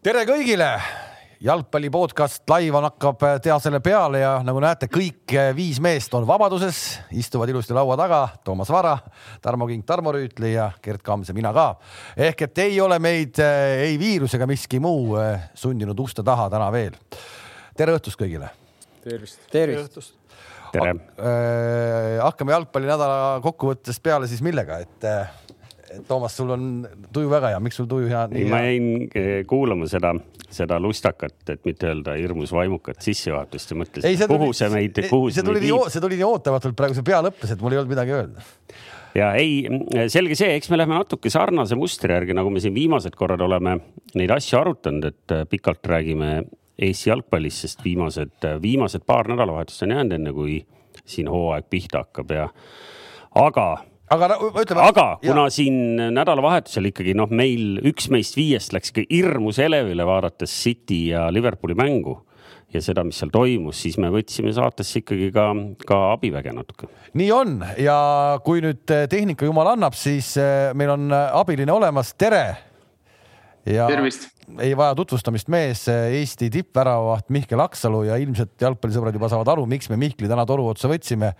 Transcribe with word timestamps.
tere 0.00 0.22
kõigile, 0.24 0.66
jalgpalli 1.44 1.90
podcast 1.92 2.48
live 2.48 2.76
on, 2.78 2.86
hakkab 2.88 3.24
tehasele 3.44 3.82
peale 3.84 4.22
ja 4.22 4.30
nagu 4.44 4.60
näete, 4.64 4.88
kõik 4.88 5.34
viis 5.56 5.76
meest 5.84 6.14
on 6.16 6.24
vabaduses, 6.28 6.78
istuvad 7.20 7.52
ilusti 7.52 7.76
laua 7.76 7.98
taga. 8.00 8.20
Toomas 8.44 8.72
Vara, 8.72 8.94
Tarmo 9.44 9.68
Kink, 9.68 9.84
Tarmo 9.84 10.14
Rüütli 10.16 10.54
ja 10.54 10.70
Gerd 10.80 11.04
Kams 11.04 11.28
ja 11.28 11.36
mina 11.36 11.52
ka. 11.52 11.66
ehk 12.16 12.46
et 12.46 12.62
ei 12.64 12.80
ole 12.80 12.96
meid 12.98 13.42
ei 13.44 13.98
viirus 14.00 14.38
ega 14.38 14.48
miski 14.48 14.80
muu 14.80 15.18
sundinud 15.54 16.00
uste 16.00 16.24
taha 16.24 16.48
täna 16.48 16.70
veel. 16.72 16.96
tere 17.76 17.98
õhtust 17.98 18.16
kõigile. 18.16 18.48
tervist. 19.04 19.44
tervist. 19.52 20.00
tere. 20.72 20.96
hakkame 22.24 22.56
jalgpallinädala 22.56 23.40
kokkuvõttest 23.44 24.02
peale 24.02 24.32
siis 24.32 24.40
millega, 24.40 24.80
et 24.80 25.10
Toomas, 26.06 26.36
sul 26.36 26.50
on 26.54 26.66
tuju 27.12 27.30
väga 27.30 27.50
hea, 27.54 27.60
miks 27.62 27.80
sul 27.80 27.88
tuju 27.90 28.06
hea? 28.10 28.22
ei, 28.36 28.44
ma 28.50 28.60
jäin 28.62 29.08
eh, 29.16 29.30
kuulama 29.48 29.88
seda, 29.90 30.12
seda 30.52 30.78
lustakat, 30.82 31.40
et 31.50 31.64
mitte 31.66 31.88
öelda 31.90 32.14
hirmus 32.18 32.52
vaimukat 32.54 33.02
sissejuhatust 33.02 33.72
ja 33.72 33.78
mõtlesin, 33.80 34.22
kuhu 34.30 34.52
see 34.54 34.70
meid, 34.70 35.00
kuhu 35.10 35.32
see 35.34 35.46
meid 35.46 35.60
viib. 35.64 35.90
see 35.90 36.04
tuli 36.04 36.20
nii 36.20 36.28
ootamatult 36.28 36.78
praegu, 36.78 36.98
see 36.98 37.06
pea 37.06 37.18
lõppes, 37.26 37.54
et 37.54 37.64
mul 37.64 37.74
ei 37.74 37.82
olnud 37.82 37.94
midagi 37.94 38.14
öelda. 38.14 38.46
ja 39.18 39.32
ei, 39.40 39.66
selge 40.12 40.38
see, 40.38 40.52
eks 40.60 40.70
me 40.70 40.78
läheme 40.78 40.94
natuke 41.00 41.32
sarnase 41.32 41.78
mustri 41.78 42.14
järgi, 42.14 42.38
nagu 42.38 42.54
me 42.54 42.62
siin 42.62 42.76
viimased 42.76 43.18
korrad 43.18 43.42
oleme 43.48 43.80
neid 44.14 44.36
asju 44.36 44.62
arutanud, 44.62 45.10
et 45.10 45.36
äh, 45.36 45.44
pikalt 45.50 45.90
räägime 45.90 46.32
Eesti 46.80 47.10
jalgpallist, 47.10 47.66
sest 47.66 47.82
viimased, 47.84 48.38
äh, 48.46 48.56
viimased 48.62 49.02
paar 49.04 49.28
nädalavahetust 49.28 49.84
on 49.84 49.98
jäänud, 49.98 50.16
enne 50.16 50.32
kui 50.32 50.60
siin 51.04 51.28
hooaeg 51.28 51.66
pihta 51.70 52.04
hakkab 52.04 52.30
ja 52.34 52.48
aga 53.36 53.66
aga 54.10 54.30
ütleme. 54.62 54.82
aga 54.82 55.04
kuna 55.22 55.46
ja. 55.46 55.52
siin 55.54 55.76
nädalavahetusel 56.16 56.90
ikkagi 56.90 57.14
noh, 57.18 57.30
meil 57.30 57.78
üks 57.90 58.10
meist 58.12 58.38
viiest 58.38 58.74
läks 58.74 58.92
ikka 58.92 59.06
hirmus 59.10 59.60
elevile 59.62 60.06
vaadates 60.08 60.54
City 60.64 61.06
ja 61.12 61.28
Liverpooli 61.32 61.76
mängu 61.78 62.18
ja 62.70 62.82
seda, 62.82 63.02
mis 63.06 63.18
seal 63.18 63.32
toimus, 63.34 63.80
siis 63.82 63.96
me 63.98 64.10
võtsime 64.14 64.52
saatesse 64.54 65.00
ikkagi 65.02 65.30
ka, 65.34 65.46
ka 65.86 66.00
abiväge 66.12 66.52
natuke. 66.54 66.90
nii 67.18 67.30
on 67.34 67.56
ja 67.82 68.00
kui 68.46 68.62
nüüd 68.64 68.84
tehnika 69.10 69.46
jumal 69.46 69.72
annab, 69.72 69.96
siis 69.98 70.32
eh, 70.40 70.70
meil 70.78 70.94
on 70.94 71.14
abiline 71.14 71.74
olemas, 71.74 72.12
tere. 72.18 72.44
ja 73.66 73.88
Tervist. 73.90 74.30
ei 74.58 74.76
vaja 74.78 74.94
tutvustamist 74.98 75.50
mees, 75.50 75.86
Eesti 75.88 76.50
tippväravaht 76.50 77.30
Mihkel 77.30 77.62
Aksalu 77.62 78.04
ja 78.10 78.18
ilmselt 78.22 78.54
jalgpallisõbrad 78.62 79.18
juba 79.18 79.30
saavad 79.30 79.54
aru, 79.54 79.66
miks 79.70 79.90
me 79.90 79.98
Mihkli 80.00 80.30
täna 80.30 80.46
toru 80.46 80.70
otsa 80.70 80.90
võtsime 80.90 81.34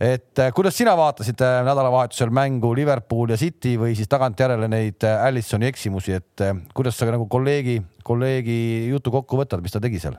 et 0.00 0.38
äh, 0.38 0.52
kuidas 0.52 0.76
sina 0.76 0.92
vaatasid 0.96 1.40
äh, 1.40 1.58
nädalavahetusel 1.64 2.32
mängu 2.34 2.74
Liverpool 2.76 3.32
ja 3.32 3.38
City 3.40 3.76
või 3.80 3.94
siis 3.96 4.10
tagantjärele 4.12 4.68
neid 4.68 5.04
äh, 5.08 5.24
Allisoni 5.24 5.70
eksimusi, 5.70 6.16
et 6.18 6.44
kuidas 6.76 6.98
sa 6.98 7.08
nagu 7.08 7.28
kolleegi, 7.32 7.78
kolleegi 8.04 8.58
jutu 8.90 9.12
kokku 9.14 9.40
võtad, 9.40 9.64
mis 9.64 9.72
ta 9.72 9.80
tegi 9.80 10.00
seal 10.02 10.18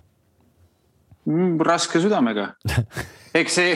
mm,? 1.29 1.59
raske 1.67 2.01
südamega 2.01 2.49
eks 3.41 3.59
see 3.59 3.75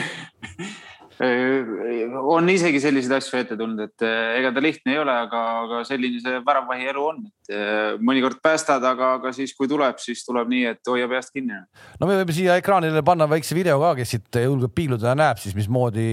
on 1.22 2.48
isegi 2.50 2.80
selliseid 2.82 3.14
asju 3.14 3.38
ette 3.38 3.56
tulnud, 3.58 3.80
et 3.84 4.04
äh, 4.06 4.38
ega 4.40 4.50
ta 4.54 4.62
lihtne 4.64 4.94
ei 4.94 5.00
ole, 5.02 5.14
aga, 5.26 5.42
aga 5.62 5.80
selline 5.86 6.18
see 6.22 6.40
väravvahi 6.46 6.88
elu 6.90 7.04
on, 7.04 7.20
et 7.28 7.54
äh, 7.54 7.94
mõnikord 8.02 8.40
päästad, 8.42 8.82
aga, 8.88 9.14
aga 9.20 9.32
siis, 9.36 9.54
kui 9.58 9.70
tuleb, 9.70 10.00
siis 10.02 10.24
tuleb 10.26 10.50
nii, 10.50 10.64
et 10.74 10.90
hoia 10.90 11.06
peast 11.10 11.34
kinni. 11.34 11.60
no 12.00 12.08
me 12.10 12.18
võime 12.18 12.34
siia 12.34 12.56
ekraanile 12.58 13.04
panna 13.06 13.28
väikse 13.30 13.56
video 13.58 13.78
ka, 13.82 13.94
kes 14.00 14.16
siit 14.16 14.40
julgeb 14.42 14.74
piiluda 14.74 15.12
ja 15.12 15.18
näeb 15.18 15.42
siis, 15.42 15.54
mismoodi 15.58 16.08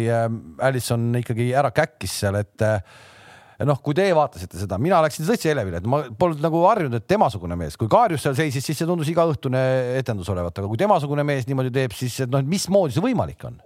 Allison 0.66 1.10
ikkagi 1.22 1.54
ära 1.58 1.72
käkkis 1.74 2.20
seal, 2.24 2.38
et 2.44 2.66
noh, 3.66 3.80
kui 3.84 3.98
teie 3.98 4.14
vaatasite 4.16 4.62
seda, 4.62 4.78
mina 4.82 5.02
läksin 5.04 5.26
tõesti 5.28 5.50
elevile, 5.52 5.82
et 5.82 5.90
ma 5.90 6.04
polnud 6.20 6.44
nagu 6.44 6.62
harjunud, 6.68 7.00
et 7.00 7.08
temasugune 7.10 7.58
mees, 7.60 7.80
kui 7.80 7.90
Kaarjus 7.92 8.28
seal 8.28 8.38
seisis, 8.38 8.66
siis 8.66 8.78
see 8.78 8.88
tundus 8.88 9.10
igaõhtune 9.12 9.64
etendus 10.00 10.30
olevat, 10.32 10.62
aga 10.62 10.70
kui 10.70 10.80
temasugune 10.80 11.26
mees 11.28 11.50
niimoodi 11.50 11.74
teeb, 11.76 11.98
siis 11.98 12.22
noh, 12.30 12.46
mismoodi 12.46 12.96
see 12.96 13.04
võimalik 13.10 13.50
on? 13.50 13.58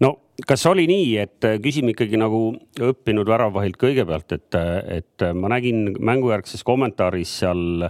No 0.00 0.16
kas 0.44 0.66
oli 0.68 0.84
nii, 0.90 1.08
et 1.22 1.46
äh, 1.48 1.56
küsime 1.62 1.94
ikkagi 1.94 2.18
nagu 2.20 2.50
õppinud 2.82 3.28
väravahilt 3.28 3.78
kõigepealt, 3.80 4.34
et, 4.36 4.58
äh, 4.58 4.98
et 4.98 5.24
äh, 5.24 5.32
ma 5.36 5.50
nägin 5.54 5.94
mängujärgses 5.96 6.66
kommentaaris 6.66 7.38
seal 7.42 7.88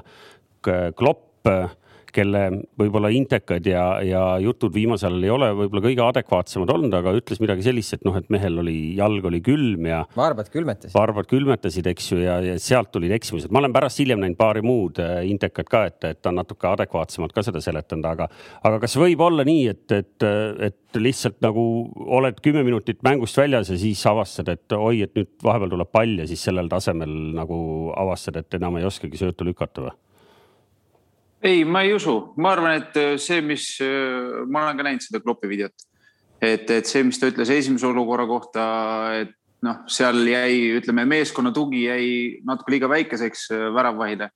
Klopp 0.67 1.47
kelle 2.15 2.47
võib-olla 2.79 3.11
intekad 3.15 3.67
ja, 3.67 3.87
ja 4.05 4.25
jutud 4.43 4.75
viimasel 4.75 5.17
ajal 5.17 5.25
ei 5.25 5.33
ole 5.33 5.49
võib-olla 5.57 5.83
kõige 5.85 6.05
adekvaatsemad 6.05 6.71
olnud, 6.73 6.95
aga 6.99 7.15
ütles 7.17 7.41
midagi 7.43 7.65
sellist, 7.67 7.97
et 7.97 8.05
noh, 8.07 8.17
et 8.19 8.29
mehel 8.33 8.61
oli, 8.63 8.77
jalg 8.99 9.25
oli 9.29 9.41
külm 9.45 9.89
ja. 9.89 10.03
varbad 10.17 10.51
külmetasid. 10.53 10.95
varbad 10.97 11.29
külmetasid, 11.31 11.89
eks 11.93 12.11
ju, 12.13 12.21
ja, 12.25 12.39
ja 12.45 12.57
sealt 12.63 12.93
tulid 12.95 13.15
eksimused. 13.17 13.51
ma 13.51 13.63
olen 13.63 13.75
pärast 13.77 14.01
hiljem 14.03 14.23
näinud 14.23 14.39
paari 14.39 14.63
muud 14.67 15.01
äh, 15.03 15.23
intekat 15.31 15.71
ka, 15.73 15.85
et, 15.91 15.99
et 16.05 16.23
ta 16.23 16.33
on 16.33 16.41
natuke 16.41 16.69
adekvaatsemalt 16.71 17.35
ka 17.37 17.45
seda 17.47 17.63
seletanud, 17.65 18.09
aga, 18.11 18.29
aga 18.67 18.81
kas 18.85 18.97
võib 19.01 19.23
olla 19.27 19.47
nii, 19.47 19.67
et, 19.73 19.87
et, 19.97 20.29
et 20.71 21.01
lihtsalt 21.01 21.39
nagu 21.45 21.63
oled 22.19 22.41
kümme 22.45 22.65
minutit 22.67 23.03
mängust 23.07 23.39
väljas 23.41 23.71
ja 23.73 23.79
siis 23.81 24.03
avastad, 24.09 24.51
et 24.53 24.77
oi, 24.77 25.03
et 25.07 25.15
nüüd 25.17 25.33
vahepeal 25.45 25.77
tuleb 25.77 25.93
pall 25.93 26.19
ja 26.23 26.29
siis 26.29 26.45
sellel 26.49 26.71
tasemel 26.73 27.15
nagu 27.37 27.59
avastad, 27.97 28.41
et 28.41 28.59
enam 28.61 28.81
ei 28.81 28.89
oskagi 28.89 29.21
söötu 29.21 29.47
lükata 29.49 29.89
või? 29.89 29.97
Ei, 31.47 31.65
ma 31.65 31.83
ei 31.83 31.95
usu, 31.95 32.17
ma 32.37 32.53
arvan, 32.55 32.81
et 32.81 32.97
äh, 32.99 33.15
see, 33.23 33.41
mis, 33.45 33.77
äh, 33.85 34.45
ma 34.51 34.67
olen 34.67 34.79
ka 34.79 34.87
näinud 34.87 35.05
seda 35.05 35.23
Kloppi 35.23 35.49
videot, 35.51 35.87
et, 36.43 36.69
et 36.71 36.89
see, 36.89 37.05
mis 37.07 37.21
ta 37.21 37.31
ütles 37.31 37.51
esimese 37.55 37.87
olukorra 37.89 38.27
kohta, 38.29 38.67
et 39.23 39.35
noh, 39.67 39.85
seal 39.91 40.21
jäi, 40.29 40.77
ütleme, 40.81 41.07
meeskonna 41.09 41.53
tugi 41.55 41.87
jäi 41.87 42.09
natuke 42.47 42.75
liiga 42.75 42.91
väikeseks 42.93 43.49
äh, 43.55 43.69
väravvahile. 43.75 44.31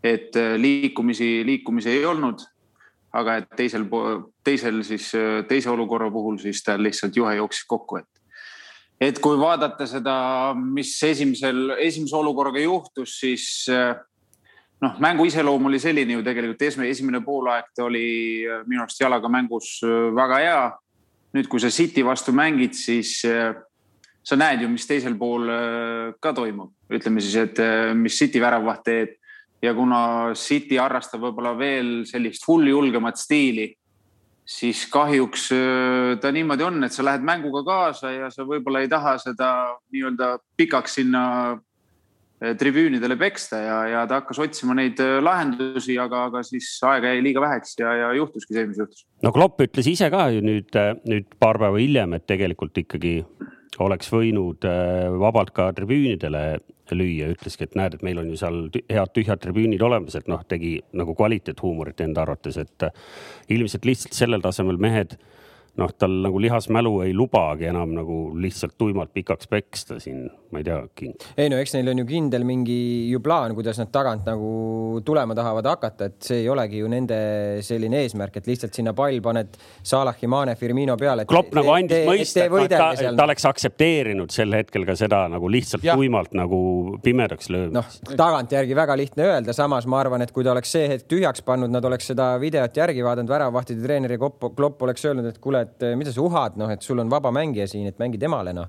et 0.00 0.32
liikumisi, 0.56 1.42
liikumisi 1.44 1.90
ei 1.90 2.04
olnud. 2.08 2.40
aga 3.12 3.34
et 3.36 3.48
teisel, 3.56 3.84
teisel 4.44 4.82
siis 4.86 5.10
teise 5.48 5.70
olukorra 5.70 6.10
puhul 6.10 6.38
siis 6.38 6.62
tal 6.62 6.78
lihtsalt 6.82 7.16
juhe 7.16 7.34
jooksis 7.36 7.66
kokku, 7.66 7.96
et 7.96 8.06
et 9.00 9.18
kui 9.18 9.36
vaadata 9.38 9.86
seda, 9.86 10.54
mis 10.54 10.92
esimesel, 11.02 11.74
esimese 11.78 12.16
olukorraga 12.16 12.60
juhtus, 12.60 13.18
siis 13.20 13.66
noh, 14.80 15.00
mängu 15.02 15.26
iseloom 15.28 15.68
oli 15.70 15.80
selline 15.80 16.16
ju 16.16 16.24
tegelikult, 16.24 16.62
esimene 16.88 17.22
poolaeg 17.24 17.72
ta 17.76 17.86
oli 17.86 18.04
äh, 18.46 18.62
minu 18.68 18.84
arust 18.84 19.00
jalaga 19.02 19.30
mängus 19.32 19.78
äh, 19.86 20.10
väga 20.16 20.44
hea. 20.44 20.62
nüüd, 21.30 21.46
kui 21.46 21.60
sa 21.62 21.68
City 21.70 22.02
vastu 22.02 22.32
mängid, 22.34 22.74
siis 22.74 23.20
äh, 23.28 23.52
sa 24.26 24.36
näed 24.36 24.64
ju, 24.64 24.68
mis 24.72 24.86
teisel 24.88 25.14
pool 25.18 25.46
ka 26.20 26.32
toimub, 26.34 26.72
ütleme 26.90 27.22
siis, 27.22 27.36
et 27.38 27.60
mis 27.96 28.16
City 28.18 28.40
väravaht 28.42 28.82
teeb. 28.84 29.14
ja 29.62 29.72
kuna 29.74 30.32
City 30.34 30.76
harrastab 30.80 31.20
võib-olla 31.20 31.54
veel 31.56 32.02
sellist 32.08 32.44
hulljulgemat 32.48 33.16
stiili, 33.20 33.70
siis 34.44 34.86
kahjuks 34.90 35.48
ta 36.20 36.32
niimoodi 36.32 36.66
on, 36.66 36.84
et 36.84 36.92
sa 36.92 37.04
lähed 37.06 37.24
mänguga 37.24 37.62
kaasa 37.64 38.12
ja 38.12 38.30
sa 38.30 38.44
võib-olla 38.44 38.82
ei 38.82 38.88
taha 38.88 39.16
seda 39.22 39.50
nii-öelda 39.92 40.34
pikaks 40.56 40.98
sinna 41.00 41.24
tribüünidele 42.40 43.16
peksta 43.20 43.58
ja, 43.60 43.76
ja 43.90 44.02
ta 44.08 44.22
hakkas 44.22 44.40
otsima 44.40 44.74
neid 44.76 45.00
eh, 45.02 45.18
lahendusi, 45.20 45.96
aga, 46.00 46.24
aga 46.30 46.42
siis 46.46 46.70
aega 46.88 47.12
jäi 47.12 47.22
liiga 47.26 47.42
väheks 47.44 47.76
ja, 47.82 47.92
ja 47.98 48.10
juhtuski 48.16 48.56
see, 48.56 48.66
mis 48.70 48.80
juhtus. 48.80 49.04
no 49.24 49.32
Klopp 49.36 49.60
ütles 49.60 49.88
ise 49.90 50.08
ka 50.12 50.26
ju 50.32 50.40
nüüd, 50.44 50.70
eh, 50.80 50.94
nüüd 51.10 51.28
paar 51.42 51.60
päeva 51.60 51.80
hiljem, 51.80 52.16
et 52.16 52.24
tegelikult 52.30 52.80
ikkagi 52.80 53.18
oleks 53.80 54.10
võinud 54.12 54.64
vabalt 55.20 55.54
ka 55.56 55.70
tribüünidele 55.72 56.42
lüüa, 56.90 57.30
ütleski, 57.32 57.64
et 57.64 57.76
näed, 57.78 57.94
et 57.96 58.02
meil 58.04 58.18
on 58.20 58.26
ju 58.32 58.36
seal 58.36 58.58
head 58.90 59.12
tühjad 59.14 59.40
tribüünid 59.40 59.80
olemas, 59.86 60.16
et 60.18 60.26
noh, 60.28 60.42
tegi 60.48 60.74
nagu 60.96 61.14
kvaliteethuumorit 61.16 62.02
enda 62.04 62.24
arvates, 62.26 62.58
et 62.60 62.88
ilmselt 63.54 63.86
lihtsalt 63.88 64.18
sellel 64.18 64.42
tasemel 64.44 64.80
mehed 64.82 65.14
noh, 65.78 65.92
tal 65.98 66.16
nagu 66.24 66.40
lihasmälu 66.42 66.92
ei 67.06 67.14
lubagi 67.16 67.68
enam 67.70 67.92
nagu 67.94 68.18
lihtsalt 68.40 68.74
tuimalt 68.78 69.12
pikaks 69.14 69.48
peksta 69.50 69.98
siin, 70.02 70.24
ma 70.50 70.60
ei 70.60 70.66
tea, 70.66 70.78
king. 70.96 71.14
ei 71.38 71.50
no 71.52 71.60
eks 71.60 71.74
neil 71.76 71.92
on 71.92 72.02
ju 72.02 72.06
kindel 72.08 72.44
mingi 72.48 72.78
ju 73.10 73.20
plaan, 73.24 73.54
kuidas 73.54 73.78
nad 73.80 73.92
tagant 73.94 74.26
nagu 74.28 75.00
tulema 75.06 75.36
tahavad 75.38 75.68
hakata, 75.70 76.10
et 76.10 76.30
see 76.30 76.42
ei 76.42 76.48
olegi 76.50 76.82
ju 76.82 76.90
nende 76.90 77.20
selline 77.66 78.02
eesmärk, 78.04 78.40
et 78.40 78.50
lihtsalt 78.50 78.76
sinna 78.76 78.94
pall 78.96 79.20
paned 79.24 79.58
Salahi, 79.86 80.28
Mane, 80.30 80.56
Firmino 80.58 80.96
peale. 81.00 81.24
Klopp 81.30 81.54
nagu 81.56 81.72
andis 81.74 82.04
mõista, 82.08 82.44
et 82.46 82.72
ta, 82.72 82.90
ta, 82.98 83.14
ta 83.16 83.28
oleks 83.28 83.46
aktsepteerinud 83.50 84.34
sel 84.34 84.54
hetkel 84.56 84.86
ka 84.88 84.96
seda 84.98 85.22
nagu 85.32 85.50
lihtsalt 85.50 85.86
ja. 85.86 85.96
tuimalt 85.98 86.34
nagu 86.36 86.60
pimedaks 87.04 87.50
löömist. 87.52 87.76
noh, 87.76 88.16
tagantjärgi 88.18 88.76
väga 88.76 88.96
lihtne 88.98 89.28
öelda, 89.28 89.54
samas 89.56 89.86
ma 89.90 90.00
arvan, 90.02 90.24
et 90.24 90.34
kui 90.34 90.46
ta 90.46 90.54
oleks 90.54 90.74
see 90.74 90.88
hetk 90.90 91.08
tühjaks 91.10 91.44
pannud, 91.46 91.72
nad 91.72 91.84
oleks 91.86 92.10
seda 92.12 92.32
videot 92.42 92.76
järgi 92.82 93.04
vaadanud, 93.06 93.30
väravahtide 93.30 93.84
treeneri 93.84 94.18
Klopp 94.20 94.82
oleks 94.82 95.04
öelnud, 95.06 95.28
et 95.30 95.38
kuule, 95.42 95.59
et 95.64 95.86
eh, 95.86 95.96
mida 95.98 96.14
sa 96.14 96.24
uhad, 96.24 96.58
noh, 96.60 96.70
et 96.72 96.82
sul 96.82 96.98
on 97.02 97.12
vaba 97.12 97.32
mängija 97.34 97.68
siin, 97.70 97.88
et 97.90 98.00
mängi 98.00 98.20
temale, 98.20 98.54
noh 98.56 98.68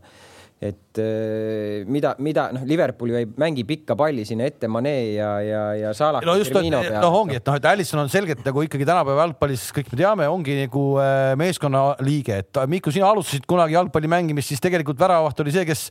et 0.61 0.99
äh, 1.01 1.81
mida, 1.89 2.13
mida 2.21 2.43
noh, 2.53 2.61
Liverpool 2.69 3.09
ju 3.09 3.17
ei 3.17 3.25
mängi 3.25 3.63
pikka 3.65 3.95
palli 3.97 4.21
sinna 4.29 4.45
ette 4.45 4.67
Mane 4.69 4.93
ja, 5.15 5.29
ja, 5.41 5.61
ja 5.73 5.93
Salah. 5.97 6.21
no 6.21 6.35
just, 6.37 6.53
noh 6.53 7.15
ongi, 7.17 7.39
et 7.39 7.47
noh, 7.49 7.57
et 7.57 7.65
Alisson 7.65 8.03
on 8.03 8.11
selgelt 8.13 8.43
nagu 8.45 8.61
ikkagi 8.67 8.85
tänapäeva 8.85 9.25
jalgpallis, 9.25 9.63
kõik 9.73 9.89
me 9.89 9.97
teame, 10.03 10.27
ongi 10.29 10.59
nagu 10.59 10.83
äh, 11.01 11.31
meeskonna 11.41 11.81
liige, 12.05 12.43
et 12.43 12.61
Miku, 12.69 12.93
sina 12.93 13.09
alustasid 13.09 13.49
kunagi 13.49 13.73
jalgpalli 13.73 14.11
mängimist, 14.13 14.53
siis 14.53 14.61
tegelikult 14.61 15.01
väravavaht 15.01 15.41
oli 15.41 15.55
see, 15.55 15.65
kes 15.65 15.87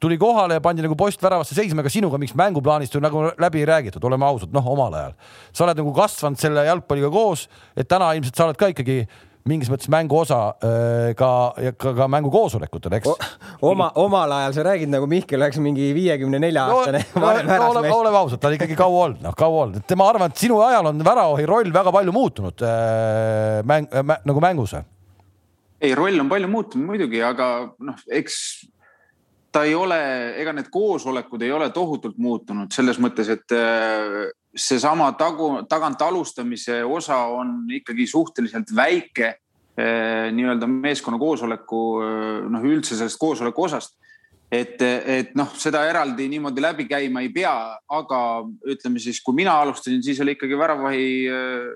tuli 0.00 0.20
kohale 0.20 0.60
ja 0.60 0.64
pandi 0.64 0.84
nagu 0.84 0.98
post 1.00 1.24
väravasse 1.24 1.56
seisma, 1.56 1.80
aga 1.80 1.92
sinuga 1.92 2.20
miks 2.20 2.36
mänguplaanist 2.36 2.92
ju 2.92 3.00
nagu 3.00 3.24
läbi 3.40 3.64
ei 3.64 3.70
räägitud, 3.72 4.04
oleme 4.04 4.28
ausad, 4.28 4.52
noh, 4.52 4.70
omal 4.74 5.00
ajal. 5.00 5.16
sa 5.48 5.64
oled 5.64 5.80
nagu 5.80 5.96
kasvanud 5.96 6.40
selle 6.40 6.68
jalgpalliga 6.68 7.08
koos, 7.12 7.48
et 7.72 7.88
täna 7.88 8.12
ilmselt 8.18 8.36
sa 8.36 8.50
oled 8.50 8.60
ka 8.60 8.68
ikkagi 8.74 9.00
mingis 9.48 9.70
mõttes 9.72 9.88
mänguosa 9.92 10.38
äh, 10.64 11.10
ka, 11.18 11.30
ka, 11.80 11.92
ka 11.96 12.08
mängukoosolekutel, 12.12 12.96
eks. 12.98 13.30
oma, 13.66 13.90
omal 14.00 14.32
ajal 14.36 14.56
sa 14.56 14.64
räägid 14.70 14.92
nagu 14.92 15.08
Mihkel 15.10 15.40
oleks 15.40 15.60
mingi 15.62 15.90
viiekümne 15.96 16.40
nelja 16.42 16.66
aastane 16.68 17.02
no,. 17.14 17.22
no, 17.22 17.32
no, 17.48 17.68
oleme, 17.70 17.92
oleme 17.94 18.20
ausad, 18.20 18.42
ta 18.42 18.50
on 18.50 18.58
ikkagi 18.58 18.76
kaua 18.78 19.04
olnud, 19.06 19.22
noh, 19.24 19.36
kaua 19.38 19.64
olnud, 19.64 19.80
et 19.80 19.96
ma 19.98 20.08
arvan, 20.12 20.32
et 20.32 20.44
sinu 20.44 20.60
ajal 20.66 20.90
on 20.92 21.04
väravahi 21.06 21.46
roll 21.48 21.72
väga 21.74 21.94
palju 21.96 22.16
muutunud 22.16 22.66
äh, 22.66 23.60
mäng 23.68 23.88
äh,, 23.94 24.16
nagu 24.28 24.44
mängus. 24.44 24.76
ei, 25.80 25.94
roll 25.96 26.20
on 26.20 26.28
palju 26.28 26.50
muutunud 26.52 26.92
muidugi, 26.92 27.22
aga 27.24 27.50
noh, 27.78 28.04
eks 28.12 28.36
ta 29.50 29.64
ei 29.66 29.74
ole, 29.74 29.98
ega 30.38 30.52
need 30.54 30.68
koosolekud 30.70 31.42
ei 31.42 31.52
ole 31.52 31.70
tohutult 31.74 32.18
muutunud 32.22 32.70
selles 32.74 33.00
mõttes, 33.02 33.30
et 33.32 33.56
äh, 33.56 34.28
seesama 34.56 35.12
tagu, 35.18 35.52
tagant 35.68 36.02
alustamise 36.02 36.82
osa 36.84 37.18
on 37.30 37.70
ikkagi 37.72 38.06
suhteliselt 38.06 38.72
väike 38.76 39.28
eh, 39.30 40.28
nii-öelda 40.34 40.68
meeskonna 40.70 41.18
koosoleku, 41.18 41.82
eh, 42.04 42.48
noh, 42.50 42.66
üldse 42.66 42.98
sellest 42.98 43.20
koosoleku 43.20 43.68
osast. 43.68 43.96
et, 44.50 44.82
et 44.82 45.36
noh, 45.38 45.52
seda 45.54 45.84
eraldi 45.86 46.24
niimoodi 46.26 46.62
läbi 46.62 46.88
käima 46.90 47.20
ei 47.22 47.28
pea, 47.30 47.54
aga 47.86 48.18
ütleme 48.66 48.98
siis, 48.98 49.20
kui 49.22 49.36
mina 49.38 49.54
alustasin, 49.62 50.02
siis 50.02 50.18
oli 50.20 50.34
ikkagi 50.34 50.58
väravahi. 50.58 51.06
Eh, 51.30 51.70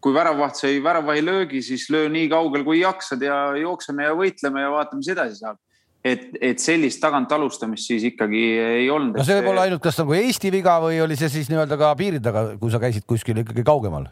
kui 0.00 0.14
väravvaht 0.16 0.56
sai 0.56 0.78
väravvahi 0.80 1.20
löögi, 1.20 1.58
siis 1.60 1.82
löö 1.92 2.08
nii 2.08 2.30
kaugel 2.32 2.62
kui 2.64 2.78
jaksad 2.80 3.20
ja 3.20 3.34
jookseme 3.60 4.06
ja 4.06 4.14
võitleme 4.16 4.62
ja 4.62 4.70
vaatame, 4.72 5.02
mis 5.02 5.10
edasi 5.12 5.36
saab 5.36 5.58
et, 6.04 6.30
et 6.40 6.62
sellist 6.62 7.00
tagant 7.02 7.32
alustamist 7.36 7.90
siis 7.90 8.06
ikkagi 8.08 8.40
ei 8.60 8.88
olnud. 8.92 9.18
no 9.20 9.26
see 9.26 9.36
võib 9.40 9.52
olla 9.52 9.66
ainult 9.68 9.82
kas 9.84 10.00
nagu 10.00 10.16
Eesti 10.16 10.52
viga 10.54 10.78
või 10.82 11.02
oli 11.04 11.18
see 11.20 11.28
siis 11.32 11.50
nii-öelda 11.52 11.78
ka 11.80 11.92
piiri 11.98 12.22
taga, 12.24 12.46
kui 12.60 12.72
sa 12.72 12.80
käisid 12.82 13.06
kuskil 13.08 13.42
ikkagi 13.42 13.64
kaugemal? 13.66 14.08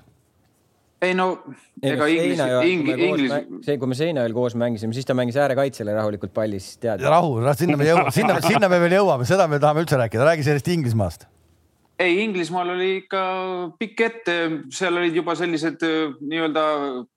ei 1.05 1.15
no, 1.15 1.31
ega 1.81 2.11
inglis, 2.11 2.43
inglis, 2.67 3.03
inglis. 3.07 3.65
see, 3.65 3.79
kui 3.81 3.91
me 3.91 3.97
Seinaööl 3.97 4.35
koos 4.37 4.59
mängisime, 4.59 4.97
siis 4.97 5.07
ta 5.07 5.17
mängis 5.17 5.39
äärekaitsele 5.39 5.95
rahulikult 5.95 6.35
palli, 6.35 6.61
siis 6.61 6.81
tead. 6.83 7.05
rahu, 7.07 7.39
sinna 7.57 7.79
me 7.79 7.89
jõuame, 7.89 8.15
sinna, 8.15 8.41
sinna 8.45 8.71
me 8.71 8.83
veel 8.83 8.99
jõuame, 8.99 9.29
seda 9.29 9.49
me 9.51 9.63
tahame 9.63 9.87
üldse 9.87 10.01
rääkida, 10.01 10.27
räägi 10.33 10.49
sellest 10.49 10.73
Inglismaast 10.75 11.29
ei, 11.99 12.23
Inglismaal 12.23 12.71
oli 12.77 12.89
ikka 13.03 13.21
pikk 13.79 14.03
ette, 14.07 14.35
seal 14.75 15.01
olid 15.01 15.17
juba 15.19 15.35
sellised 15.39 15.83
äh, 15.87 16.15
nii-öelda 16.31 16.65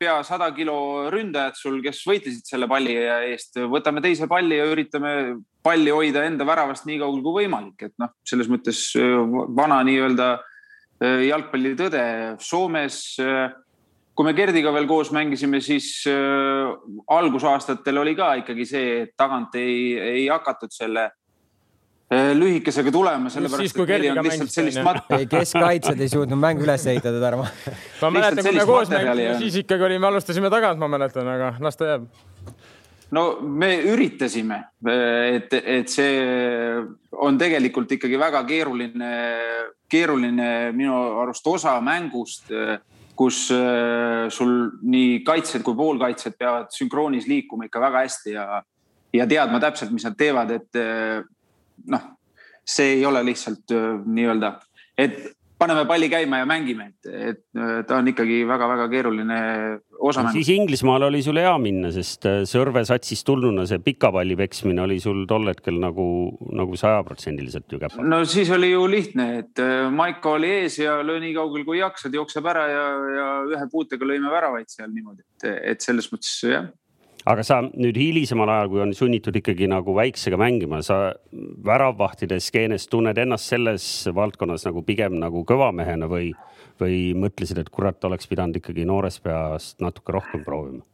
pea 0.01 0.17
sada 0.25 0.49
kilo 0.55 1.07
ründajad 1.13 1.57
sul, 1.59 1.79
kes 1.85 2.01
võitlesid 2.09 2.49
selle 2.49 2.69
palli 2.71 2.95
eest. 2.97 3.61
võtame 3.71 4.01
teise 4.03 4.29
palli 4.31 4.57
ja 4.57 4.65
üritame 4.71 5.13
palli 5.61 5.93
hoida 5.93 6.25
enda 6.25 6.47
väravast 6.47 6.87
nii 6.89 6.97
kaugel 7.01 7.21
kui 7.25 7.43
võimalik, 7.43 7.77
et 7.85 7.93
noh, 8.01 8.13
selles 8.27 8.49
mõttes 8.51 8.87
äh, 8.97 9.19
vana 9.61 9.81
nii-öelda 9.85 10.31
äh, 10.39 11.27
jalgpallitõde 11.29 12.05
Soomes. 12.41 13.03
kui 14.15 14.25
me 14.27 14.33
Gerdiga 14.35 14.73
veel 14.73 14.85
koos 14.89 15.09
mängisime, 15.15 15.61
siis 15.63 16.03
algusaastatel 17.07 17.97
oli 17.97 18.11
ka 18.13 18.33
ikkagi 18.41 18.65
see, 18.67 18.89
et 19.05 19.13
tagant 19.17 19.55
ei, 19.55 19.95
ei 19.97 20.25
hakatud 20.27 20.73
selle 20.73 21.07
lühikesega 22.11 22.91
tulema, 22.91 23.29
sellepärast 23.31 23.77
et 23.79 23.87
meil 23.87 24.17
on 24.17 24.25
lihtsalt 24.25 24.51
sellist 24.51 24.81
mat-. 24.83 25.07
keskkaitsjad 25.31 26.01
ei 26.03 26.11
suutnud 26.11 26.39
mängu 26.39 26.65
üles 26.65 26.83
ehitada, 26.91 27.21
Tarmo. 27.23 27.45
ma 28.01 28.11
mäletan, 28.11 28.43
kui 28.43 28.57
me 28.57 28.65
koos 28.67 28.91
mängisime, 28.91 29.37
siis 29.39 29.61
ikkagi 29.63 29.87
olime, 29.87 30.09
alustasime 30.09 30.51
tagant, 30.51 30.81
ma 30.81 30.91
mäletan, 30.91 31.29
aga 31.31 31.53
las 31.63 31.79
ta 31.79 31.93
jääb. 31.93 32.09
no 33.15 33.25
me 33.41 33.71
üritasime, 33.93 34.59
et, 35.37 35.55
et 35.55 35.91
see 35.91 36.19
on 37.15 37.39
tegelikult 37.39 37.95
ikkagi 37.95 38.19
väga 38.19 38.43
keeruline, 38.49 39.15
keeruline 39.91 40.51
minu 40.75 40.99
arust 41.23 41.47
osa 41.47 41.79
mängust, 41.79 42.51
kus 43.15 43.45
äh, 43.55 44.27
sul 44.33 44.71
nii 44.83 45.19
kaitsjad 45.23 45.63
kui 45.63 45.77
poolkaitsjad 45.77 46.35
peavad 46.39 46.71
sünkroonis 46.75 47.27
liikuma 47.29 47.67
ikka 47.67 47.83
väga 47.83 48.07
hästi 48.07 48.33
ja, 48.33 48.63
ja 49.13 49.27
teadma 49.29 49.59
täpselt, 49.63 49.91
mis 49.95 50.07
nad 50.07 50.17
teevad, 50.17 50.51
et 50.59 50.79
noh, 51.89 52.09
see 52.65 52.97
ei 52.97 53.05
ole 53.05 53.23
lihtsalt 53.25 53.73
nii-öelda, 54.05 54.55
et 55.01 55.21
paneme 55.61 55.85
palli 55.85 56.09
käima 56.09 56.41
ja 56.41 56.47
mängime, 56.49 56.87
et, 56.89 57.09
et 57.11 57.85
ta 57.87 57.99
on 57.99 58.09
ikkagi 58.09 58.41
väga-väga 58.49 58.87
keeruline 58.89 59.37
osa. 59.99 60.23
siis 60.33 60.49
Inglismaal 60.55 61.05
oli 61.05 61.21
sul 61.25 61.37
hea 61.41 61.53
minna, 61.61 61.91
sest 61.93 62.25
Sõrve 62.49 62.83
satsist 62.87 63.25
tulnuna 63.27 63.67
see 63.69 63.81
pika 63.83 64.09
palli 64.13 64.37
peksmine 64.39 64.81
oli 64.81 64.97
sul 65.03 65.23
tol 65.29 65.51
hetkel 65.51 65.77
nagu, 65.81 66.05
nagu 66.57 66.79
sajaprotsendiliselt 66.79 67.69
ju 67.69 67.81
käpal. 67.81 68.09
no 68.09 68.23
siis 68.29 68.49
oli 68.55 68.71
ju 68.71 68.87
lihtne, 68.89 69.27
et 69.43 69.63
Maiko 69.93 70.37
oli 70.39 70.53
ees 70.63 70.79
ja 70.81 70.97
löö 71.05 71.21
nii 71.21 71.35
kaugel 71.37 71.65
kui 71.67 71.81
jaksad, 71.81 72.17
jookseb 72.17 72.49
ära 72.53 72.65
ja, 72.71 72.85
ja 73.19 73.29
ühe 73.53 73.65
puutega 73.71 74.07
lõime 74.07 74.33
väravaid 74.33 74.69
seal 74.71 74.89
niimoodi, 74.93 75.21
et, 75.21 75.49
et 75.75 75.89
selles 75.89 76.09
mõttes 76.13 76.37
jah 76.49 76.71
aga 77.25 77.43
sa 77.45 77.59
nüüd 77.61 77.97
hilisemal 77.99 78.49
ajal, 78.49 78.69
kui 78.71 78.83
on 78.83 78.93
sunnitud 78.97 79.35
ikkagi 79.37 79.69
nagu 79.69 79.93
väiksega 79.95 80.39
mängima, 80.41 80.81
sa 80.85 81.13
väravvahtide 81.65 82.39
skeenes 82.41 82.87
tunned 82.89 83.17
ennast 83.21 83.51
selles 83.51 83.85
valdkonnas 84.15 84.65
nagu 84.69 84.83
pigem 84.87 85.19
nagu 85.21 85.43
kõvamehena 85.47 86.09
või, 86.11 86.31
või 86.81 87.11
mõtlesid, 87.17 87.61
et 87.61 87.69
kurat, 87.73 88.01
oleks 88.09 88.29
pidanud 88.31 88.57
ikkagi 88.57 88.87
noorest 88.89 89.21
peast 89.25 89.83
natuke 89.83 90.17
rohkem 90.17 90.45
proovima? 90.47 90.85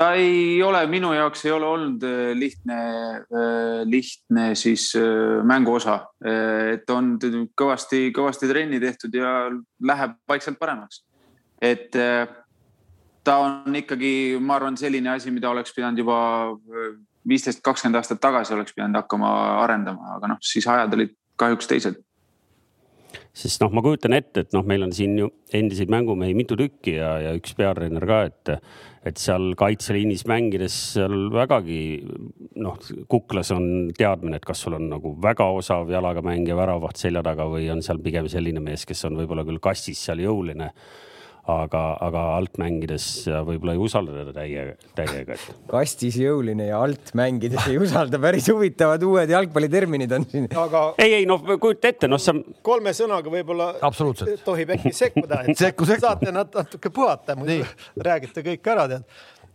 ta 0.00 0.14
ei 0.16 0.62
ole, 0.64 0.80
minu 0.88 1.10
jaoks 1.12 1.42
ei 1.44 1.50
ole 1.52 1.66
olnud 1.68 2.04
äh, 2.08 2.30
lihtne, 2.32 2.76
äh, 3.20 3.82
lihtne 3.84 4.46
siis 4.56 4.86
äh, 4.96 5.42
mänguosa, 5.44 5.98
et 6.72 6.88
on 6.90 7.18
kõvasti, 7.20 8.06
kõvasti 8.16 8.48
trenni 8.48 8.80
tehtud 8.80 9.12
ja 9.16 9.50
läheb 9.84 10.16
vaikselt 10.28 10.56
paremaks. 10.60 11.04
et 11.60 11.92
ta 13.30 13.38
on 13.46 13.78
ikkagi, 13.78 14.12
ma 14.42 14.58
arvan, 14.58 14.76
selline 14.80 15.14
asi, 15.14 15.30
mida 15.34 15.50
oleks 15.52 15.74
pidanud 15.76 16.02
juba 16.02 16.18
äh, 16.50 16.92
viisteist, 17.30 17.62
kakskümmend 17.64 18.00
aastat 18.00 18.22
tagasi 18.22 18.56
oleks 18.56 18.74
pidanud 18.74 18.98
hakkama 19.02 19.32
arendama, 19.62 20.16
aga 20.18 20.34
noh, 20.34 20.40
siis 20.44 20.66
ajad 20.70 20.96
olid 20.98 21.14
kahjuks 21.40 21.70
teised. 21.70 22.00
Sest 23.34 23.62
noh, 23.62 23.70
ma 23.74 23.82
kujutan 23.82 24.14
ette, 24.16 24.42
et 24.42 24.54
noh, 24.54 24.64
meil 24.66 24.82
on 24.82 24.92
siin 24.94 25.14
ju 25.18 25.28
endiseid 25.54 25.90
mängumehi 25.90 26.34
mitu 26.34 26.56
tükki 26.58 26.96
ja, 26.96 27.12
ja 27.22 27.34
üks 27.38 27.54
peatreener 27.58 28.06
ka, 28.06 28.18
et, 28.26 28.50
et 29.06 29.22
seal 29.22 29.52
kaitseliinis 29.58 30.24
mängides 30.30 30.76
seal 30.96 31.28
vägagi 31.34 31.80
noh, 32.62 32.78
kuklas 33.10 33.52
on 33.54 33.92
teadmine, 33.98 34.40
et 34.40 34.46
kas 34.46 34.62
sul 34.66 34.74
on 34.78 34.88
nagu 34.90 35.14
väga 35.22 35.46
osav 35.60 35.90
jalaga 35.94 36.24
mängija 36.26 36.58
väravaht 36.58 36.98
selja 37.02 37.22
taga 37.26 37.46
või 37.50 37.70
on 37.70 37.84
seal 37.86 38.02
pigem 38.02 38.26
selline 38.30 38.62
mees, 38.62 38.86
kes 38.86 39.06
on 39.06 39.18
võib-olla 39.22 39.46
küll 39.46 39.62
kastis 39.62 40.02
seal 40.08 40.22
jõuline 40.26 40.72
aga, 41.48 41.82
aga 42.04 42.24
alt 42.36 42.58
mängides 42.60 43.06
võib-olla 43.46 43.74
ei 43.76 43.80
usalda 43.80 44.14
teda 44.18 44.34
täie, 44.36 44.64
täiega. 44.98 45.38
kastis 45.72 46.18
jõuline 46.20 46.68
ja 46.68 46.80
alt 46.84 47.12
mängides 47.18 47.66
ei 47.70 47.78
usalda, 47.80 48.20
päris 48.22 48.48
huvitavad 48.52 49.02
uued 49.06 49.32
jalgpalliterminid 49.32 50.14
on 50.16 50.26
siin. 50.30 50.48
aga 50.60 50.84
ei, 51.00 51.20
ei 51.20 51.28
noh, 51.28 51.42
kujuta 51.50 51.90
ette, 51.90 52.10
noh, 52.10 52.20
sa. 52.20 52.34
kolme 52.66 52.94
sõnaga 52.96 53.32
võib-olla 53.32 53.72
tohib 54.44 54.76
äkki 54.76 54.94
sekkuda, 54.96 55.42
et 55.44 55.58
sekku, 55.64 55.88
sekku. 55.88 56.06
saate 56.06 56.34
natuke 56.34 56.92
puhata, 56.94 57.36
muidu 57.38 57.64
räägite 57.96 58.44
kõik 58.46 58.72
ära, 58.74 58.88
tead 58.94 59.06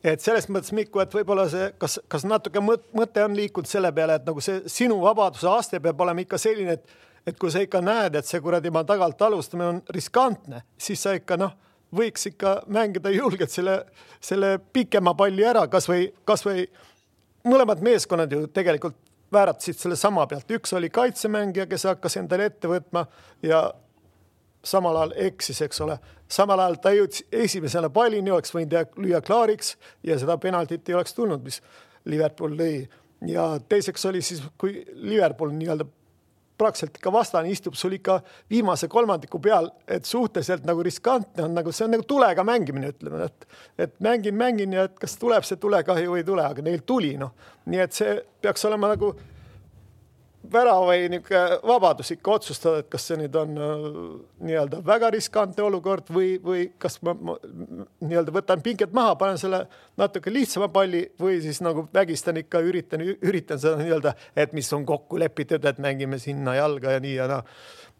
et 0.05 0.21
selles 0.21 0.45
mõttes, 0.53 0.69
Mikko, 0.75 1.01
et 1.01 1.15
võib-olla 1.17 1.47
see, 1.49 1.71
kas, 1.81 1.97
kas 2.11 2.25
natuke 2.29 2.61
mõte 2.61 3.23
on 3.25 3.33
liikunud 3.37 3.69
selle 3.69 3.89
peale, 3.95 4.19
et 4.19 4.27
nagu 4.27 4.43
see 4.43 4.61
sinu 4.69 4.99
vabaduse 5.01 5.49
aste 5.49 5.79
peab 5.81 6.01
olema 6.05 6.21
ikka 6.21 6.37
selline, 6.41 6.77
et, 6.77 6.97
et 7.25 7.39
kui 7.41 7.49
sa 7.49 7.63
ikka 7.65 7.81
näed, 7.81 8.19
et 8.19 8.29
see 8.29 8.41
kuradi 8.43 8.69
ma 8.73 8.83
tagant 8.85 9.21
alustamine 9.25 9.71
on 9.71 9.79
riskantne, 9.95 10.61
siis 10.77 11.01
sa 11.01 11.15
ikka 11.17 11.39
noh 11.41 11.55
võiks 11.95 12.27
ikka 12.31 12.57
mängida 12.71 13.11
julgelt 13.13 13.53
selle, 13.53 13.79
selle 14.23 14.57
pikema 14.73 15.15
palli 15.17 15.45
ära, 15.45 15.65
kasvõi, 15.71 16.09
kasvõi 16.27 16.67
mõlemad 17.45 17.81
meeskonnad 17.85 18.31
ju 18.31 18.45
tegelikult 18.53 18.97
vääratasid 19.33 19.79
selle 19.79 19.97
sama 19.99 20.25
pealt, 20.29 20.51
üks 20.57 20.73
oli 20.77 20.89
kaitsemängija, 20.93 21.65
kes 21.69 21.87
hakkas 21.89 22.17
endale 22.21 22.49
ette 22.51 22.69
võtma 22.69 23.05
ja 23.43 23.65
samal 24.65 24.97
ajal 25.01 25.15
eksis, 25.27 25.61
eks 25.65 25.81
ole. 25.85 25.97
samal 26.27 26.59
ajal 26.59 26.77
ta 26.81 26.93
jõudis 26.95 27.25
esimesena 27.31 27.89
pallini, 27.93 28.31
oleks 28.33 28.53
võinud 28.55 28.95
lüüa 29.01 29.21
klaariks 29.25 29.75
ja 30.03 30.17
seda 30.19 30.37
penaltit 30.41 30.89
ei 30.89 30.97
oleks 30.97 31.13
tulnud, 31.13 31.43
mis 31.43 31.61
Liverpool 32.05 32.55
lõi. 32.57 32.87
ja 33.27 33.59
teiseks 33.69 34.05
oli 34.05 34.21
siis, 34.21 34.41
kui 34.57 34.83
Liverpool 34.93 35.53
nii-öelda 35.53 35.85
praktiliselt 36.57 36.97
ikka 36.97 37.11
vastane 37.13 37.51
istub 37.51 37.75
sul 37.75 37.97
ikka 37.97 38.19
viimase 38.49 38.87
kolmandiku 38.91 39.39
peal, 39.43 39.69
et 39.87 40.05
suhteliselt 40.05 40.65
nagu 40.67 40.83
riskantne 40.83 41.43
on 41.43 41.55
nagu 41.57 41.71
see 41.75 41.85
on 41.85 41.95
nagu 41.97 42.07
tulega 42.07 42.43
mängimine, 42.47 42.93
ütleme, 42.95 43.29
et 43.29 43.47
et 43.87 43.95
mängin, 43.99 44.35
mängin 44.35 44.73
ja 44.73 44.87
et 44.89 44.99
kas 44.99 45.17
tuleb 45.21 45.43
see 45.43 45.59
tulekahju 45.61 46.13
või 46.13 46.23
ei 46.23 46.27
tule, 46.27 46.45
aga 46.45 46.65
neil 46.65 46.83
tuli 46.85 47.15
noh, 47.19 47.33
nii 47.65 47.81
et 47.83 47.95
see 47.95 48.19
peaks 48.41 48.65
olema 48.69 48.93
nagu 48.95 49.13
värava 50.51 50.87
või 50.89 51.07
niisugune 51.11 51.59
vabadus 51.67 52.11
ikka 52.15 52.35
otsustada, 52.37 52.81
et 52.83 52.89
kas 52.91 53.07
see 53.09 53.17
nüüd 53.19 53.37
on 53.39 53.55
äh, 53.55 53.85
nii-öelda 54.49 54.81
väga 54.85 55.11
riskantne 55.15 55.65
olukord 55.65 56.11
või, 56.13 56.35
või 56.43 56.67
kas 56.81 56.99
ma, 57.05 57.15
ma 57.15 57.37
nii-öelda 57.43 58.35
võtan 58.35 58.63
pinget 58.65 58.93
maha, 58.95 59.15
panen 59.19 59.39
selle 59.41 59.63
natuke 59.99 60.33
lihtsama 60.33 60.69
palli 60.73 61.05
või 61.21 61.39
siis 61.43 61.61
nagu 61.65 61.87
vägistan 61.93 62.41
ikka, 62.43 62.61
üritan, 62.65 63.03
üritan 63.05 63.61
seda 63.61 63.79
nii-öelda, 63.81 64.15
et 64.35 64.53
mis 64.57 64.71
on 64.75 64.85
kokku 64.87 65.19
lepitud, 65.21 65.65
et 65.65 65.81
mängime 65.83 66.19
sinna 66.21 66.57
jalga 66.59 66.97
ja 66.97 67.03
nii 67.03 67.17
ja 67.17 67.31
naa 67.31 67.43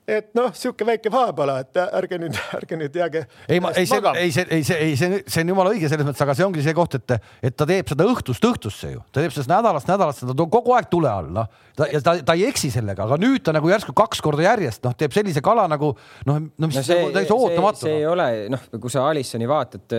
et 0.08 0.30
noh, 0.38 0.52
sihuke 0.54 0.86
väike 0.86 1.10
vahepeal, 1.14 1.52
et 1.64 1.80
ärge 1.84 2.20
nüüd, 2.22 2.38
ärge 2.60 2.78
nüüd 2.78 2.98
jääge. 3.00 3.26
ei, 3.50 3.60
ma 3.64 3.72
ei, 3.74 3.88
see, 3.90 4.02
ei, 4.22 4.32
see, 4.32 4.46
ei, 4.50 4.64
see, 4.68 4.78
ei, 4.78 4.96
see, 5.00 5.22
see 5.26 5.46
on 5.46 5.54
jumala 5.54 5.74
õige 5.74 5.90
selles 5.92 6.06
mõttes, 6.08 6.22
aga 6.26 6.36
see 6.38 6.46
ongi 6.46 6.66
see 6.66 6.76
koht, 6.78 6.98
et, 7.00 7.16
et 7.50 7.56
ta 7.58 7.68
teeb 7.70 7.90
seda 7.90 8.06
õhtust 8.12 8.46
õhtusse 8.46 8.92
ju, 8.94 9.02
ta 9.12 9.24
teeb 9.24 9.34
sellest 9.34 9.50
nädalast 9.50 9.90
nädalasse, 9.90 10.28
ta 10.30 10.36
on 10.36 10.52
kogu 10.54 10.76
aeg 10.78 10.90
tule 10.92 11.10
all, 11.10 11.32
noh. 11.34 11.50
ta 11.76 11.90
ja 11.90 12.02
ta, 12.06 12.16
ta 12.26 12.36
ei 12.38 12.46
eksi 12.50 12.70
sellega, 12.74 13.08
aga 13.08 13.18
nüüd 13.22 13.44
ta 13.46 13.54
nagu 13.56 13.70
järsku 13.72 13.96
kaks 13.98 14.22
korda 14.26 14.46
järjest 14.46 14.86
noh, 14.86 14.94
teeb 14.98 15.16
sellise 15.16 15.42
kala 15.46 15.66
nagu 15.72 15.92
noh, 16.30 16.40
no 16.46 16.70
mis 16.70 16.78
no 16.80 16.86
see, 16.86 17.00
nagu 17.02 17.16
täitsa 17.16 17.40
ootamatu. 17.40 17.84
see 17.88 17.98
ei 18.00 18.08
ole 18.10 18.30
noh, 18.54 18.70
kui 18.78 18.94
sa 18.94 19.08
Alissoni 19.10 19.50
vaatad, 19.50 19.98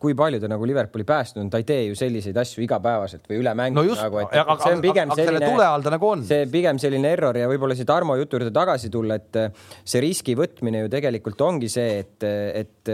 kui 0.00 0.16
palju 0.18 0.40
ta 0.40 0.50
nagu 0.50 0.68
Liverpooli 0.68 1.06
päästnud 1.08 1.44
on, 1.44 1.52
ta 1.52 1.60
ei 1.60 1.68
tee 1.68 1.84
ju 1.90 1.98
selliseid 1.98 2.36
asju 2.40 2.64
igapäevaselt 2.64 3.28
või 3.30 3.40
üle 3.42 3.54
mängu 3.58 3.80
no 3.80 3.86
just, 3.86 4.02
nagu, 4.02 4.22
et, 4.24 4.34
aga, 4.42 4.56
see 4.64 4.78
on 4.78 4.84
pigem 4.84 5.12
aga, 5.12 5.20
selline. 5.22 5.52
tule 5.52 5.68
all 5.68 5.84
ta 5.84 5.94
nagu 5.94 6.10
on. 6.14 6.24
see 6.26 6.48
pigem 6.50 6.80
selline 6.82 7.14
error 7.14 7.36
ja 7.36 7.48
võib-olla 7.50 7.76
siia 7.78 7.88
Tarmo 7.90 8.16
jutu 8.18 8.38
juurde 8.38 8.52
tagasi 8.54 8.90
tulla, 8.92 9.09
et 9.16 9.38
see 9.84 10.02
riski 10.04 10.36
võtmine 10.38 10.84
ju 10.84 10.90
tegelikult 10.92 11.40
ongi 11.46 11.70
see, 11.72 12.00
et, 12.04 12.26
et 12.62 12.92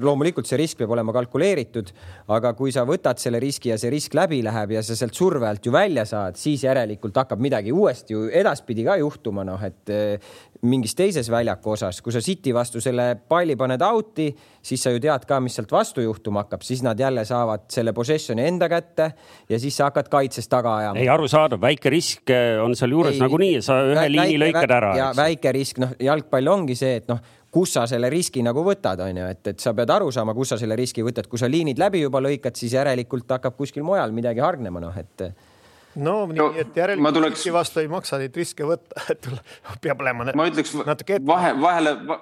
loomulikult 0.00 0.48
see 0.48 0.58
risk 0.60 0.78
peab 0.80 0.92
olema 0.94 1.14
kalkuleeritud, 1.14 1.90
aga 2.34 2.52
kui 2.58 2.72
sa 2.74 2.84
võtad 2.88 3.20
selle 3.22 3.40
riski 3.42 3.72
ja 3.72 3.78
see 3.80 3.90
risk 3.92 4.14
läbi 4.18 4.40
läheb 4.46 4.76
ja 4.76 4.84
sa 4.86 4.96
sealt 4.98 5.16
surve 5.16 5.48
alt 5.48 5.66
ju 5.66 5.74
välja 5.74 6.04
saad, 6.08 6.38
siis 6.40 6.64
järelikult 6.66 7.16
hakkab 7.22 7.42
midagi 7.42 7.74
uuesti 7.74 8.16
ju 8.16 8.28
edaspidi 8.28 8.86
ka 8.86 8.96
juhtuma, 9.00 9.44
noh, 9.46 9.60
et 9.66 9.94
mingis 10.68 10.94
teises 10.96 11.30
väljaku 11.32 11.72
osas, 11.72 12.00
kui 12.04 12.12
sa 12.12 12.20
City 12.24 12.52
vastu 12.54 12.82
selle 12.84 13.14
palli 13.28 13.56
paned 13.56 13.80
out'i, 13.84 14.28
siis 14.62 14.82
sa 14.84 14.92
ju 14.92 15.00
tead 15.00 15.24
ka, 15.28 15.40
mis 15.40 15.56
sealt 15.56 15.72
vastu 15.72 16.04
juhtuma 16.04 16.44
hakkab, 16.44 16.64
siis 16.66 16.82
nad 16.84 17.00
jälle 17.00 17.24
saavad 17.24 17.64
selle 17.72 17.94
possession'i 17.96 18.44
enda 18.48 18.68
kätte 18.68 19.10
ja 19.48 19.60
siis 19.60 19.76
sa 19.80 19.88
hakkad 19.88 20.10
kaitses 20.12 20.48
taga 20.52 20.76
ajama. 20.82 21.00
ei, 21.00 21.08
arusaadav, 21.08 21.60
väike 21.62 21.92
risk 21.92 22.32
eh, 22.34 22.60
on 22.62 22.76
sealjuures 22.76 23.18
nagunii. 23.20 23.54
Ja 23.58 23.66
sa 23.66 23.80
ühe 23.88 24.06
liini 24.12 24.40
lõikad 24.44 24.76
ära. 24.76 24.94
ja 24.98 25.10
väike 25.16 25.52
risk, 25.56 25.80
noh, 25.80 25.96
jalgpall 26.00 26.52
ongi 26.52 26.76
see, 26.78 27.00
et 27.00 27.08
noh 27.10 27.22
kus 27.50 27.72
sa 27.74 27.86
selle 27.90 28.06
riski 28.12 28.44
nagu 28.46 28.62
võtad, 28.62 29.00
on 29.02 29.16
ju, 29.22 29.30
et, 29.32 29.40
et 29.50 29.62
sa 29.62 29.72
pead 29.74 29.90
aru 29.90 30.12
saama, 30.14 30.34
kus 30.36 30.52
sa 30.52 30.58
selle 30.60 30.76
riski 30.78 31.02
võtad, 31.02 31.26
kui 31.26 31.40
sa 31.40 31.48
liinid 31.50 31.80
läbi 31.82 32.04
juba 32.04 32.20
lõikad, 32.22 32.54
siis 32.54 32.76
järelikult 32.78 33.30
hakkab 33.34 33.56
kuskil 33.58 33.82
mujal 33.86 34.14
midagi 34.14 34.42
hargnema, 34.44 34.82
noh, 34.82 34.94
et 34.94 35.24
no 35.98 36.14
nii 36.30 36.38
no,, 36.38 36.52
et 36.58 36.76
järelikult 36.76 37.16
tuleks... 37.18 37.44
vastu 37.54 37.82
ei 37.82 37.90
maksa 37.90 38.20
neid 38.20 38.36
riske 38.36 38.66
võtta, 38.66 39.02
et 39.12 39.28
peab 39.82 40.02
olema. 40.04 40.30
ma 40.36 40.48
ütleks 40.50 40.76
natuke 40.86 41.18
ette. 41.18 41.26
vahe, 41.26 41.52
vahele 41.60 41.96
va,, 42.06 42.20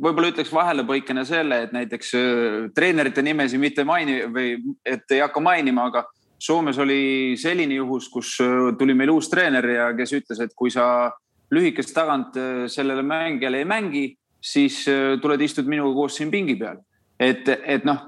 võib-olla 0.00 0.32
ütleks 0.32 0.52
vahelepõikena 0.54 1.24
selle, 1.28 1.62
et 1.66 1.74
näiteks 1.74 2.14
äh, 2.18 2.58
treenerite 2.74 3.24
nimesi 3.24 3.60
mitte 3.60 3.84
maini 3.88 4.22
või 4.32 4.54
et 4.86 5.04
ei 5.12 5.22
hakka 5.24 5.42
mainima, 5.44 5.88
aga 5.92 6.06
Soomes 6.42 6.78
oli 6.82 7.36
selline 7.38 7.76
juhus, 7.76 8.08
kus 8.10 8.34
äh, 8.42 8.72
tuli 8.78 8.96
meil 8.98 9.12
uus 9.14 9.30
treener 9.30 9.68
ja 9.76 9.90
kes 9.98 10.16
ütles, 10.18 10.40
et 10.42 10.54
kui 10.58 10.72
sa 10.74 11.12
lühikest 11.52 11.94
tagant 11.94 12.38
äh, 12.40 12.64
sellele 12.72 13.04
mängijale 13.06 13.62
ei 13.62 13.68
mängi, 13.68 14.06
siis 14.42 14.80
tuled, 15.22 15.42
istud 15.44 15.68
minuga 15.70 15.94
koos 15.94 16.16
siin 16.18 16.32
pingi 16.32 16.56
peal. 16.58 16.80
et, 17.22 17.46
et 17.46 17.84
noh, 17.86 18.00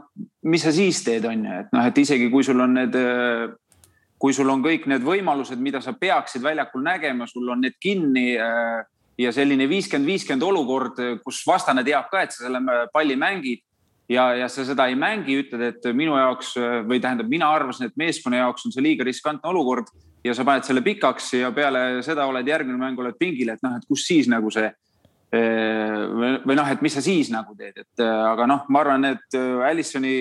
mis 0.51 0.65
sa 0.65 0.73
siis 0.75 0.99
teed, 1.07 1.23
on 1.31 1.45
ju, 1.47 1.59
et 1.63 1.69
noh, 1.71 1.85
et 1.87 1.99
isegi 2.03 2.27
kui 2.33 2.43
sul 2.43 2.59
on 2.65 2.75
need 2.75 2.97
kui 4.19 4.33
sul 4.33 4.49
on 4.49 4.63
kõik 4.65 4.87
need 4.89 5.05
võimalused, 5.05 5.61
mida 5.61 5.81
sa 5.85 5.93
peaksid 5.99 6.43
väljakul 6.43 6.85
nägema, 6.85 7.27
sul 7.29 7.49
on 7.53 7.61
need 7.65 7.77
kinni 7.83 8.35
äh, 8.41 8.85
ja 9.19 9.33
selline 9.33 9.69
viiskümmend, 9.69 10.09
viiskümmend 10.09 10.43
olukord, 10.47 10.99
kus 11.25 11.43
vastane 11.47 11.85
teab 11.87 12.11
ka, 12.11 12.25
et 12.25 12.35
sa 12.35 12.47
selle 12.47 12.63
palli 12.93 13.17
mängid 13.19 13.63
ja, 14.09 14.31
ja 14.37 14.49
sa 14.49 14.65
seda 14.67 14.89
ei 14.91 14.97
mängi, 14.99 15.39
ütled, 15.45 15.63
et 15.69 15.91
minu 15.97 16.17
jaoks 16.19 16.55
või 16.89 17.01
tähendab, 17.03 17.29
mina 17.31 17.51
arvasin, 17.55 17.89
et 17.89 18.01
meeskonna 18.01 18.43
jaoks 18.43 18.67
on 18.67 18.75
see 18.75 18.85
liiga 18.85 19.07
riskantne 19.07 19.51
olukord 19.51 19.93
ja 20.25 20.35
sa 20.35 20.47
paned 20.47 20.67
selle 20.67 20.83
pikaks 20.85 21.35
ja 21.41 21.53
peale 21.55 22.03
seda 22.07 22.27
oled 22.31 22.49
järgmine 22.49 22.81
mäng 22.81 22.99
oled 23.01 23.19
pingil, 23.21 23.55
et 23.55 23.63
noh, 23.65 23.77
et 23.79 23.87
kus 23.89 24.07
siis 24.09 24.29
nagu 24.31 24.51
see 24.55 24.67
äh, 24.67 26.43
või 26.45 26.59
noh, 26.59 26.71
et 26.71 26.83
mis 26.85 26.95
sa 26.97 27.05
siis 27.05 27.31
nagu 27.33 27.57
teed, 27.59 27.79
et 27.85 28.05
äh, 28.05 28.23
aga 28.33 28.49
noh, 28.51 28.69
ma 28.69 28.83
arvan, 28.83 29.13
et 29.15 29.39
Allisoni 29.71 30.17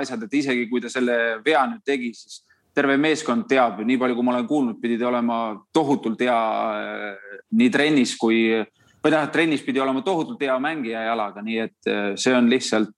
asjad, 0.00 0.26
et 0.26 0.42
isegi 0.42 0.68
kui 0.70 0.84
ta 0.84 0.92
selle 0.92 1.40
vea 1.44 1.66
nüüd 1.70 1.82
tegi, 1.86 2.14
siis 2.14 2.44
terve 2.76 2.98
meeskond 3.00 3.46
teab, 3.48 3.80
nii 3.86 3.96
palju, 4.00 4.16
kui 4.18 4.26
ma 4.26 4.34
olen 4.34 4.48
kuulnud, 4.48 4.80
pidi 4.82 4.98
ta 5.00 5.08
olema 5.08 5.38
tohutult 5.72 6.20
hea 6.20 6.40
äh, 6.76 7.38
nii 7.56 7.70
trennis 7.72 8.12
kui, 8.20 8.42
või 8.52 9.08
tähendab, 9.08 9.32
trennis 9.32 9.64
pidi 9.64 9.80
olema 9.80 10.04
tohutult 10.04 10.42
hea 10.44 10.58
mängija 10.60 11.06
jalaga, 11.08 11.44
nii 11.46 11.58
et 11.64 11.90
äh, 11.90 12.12
see 12.20 12.36
on 12.36 12.50
lihtsalt 12.52 12.92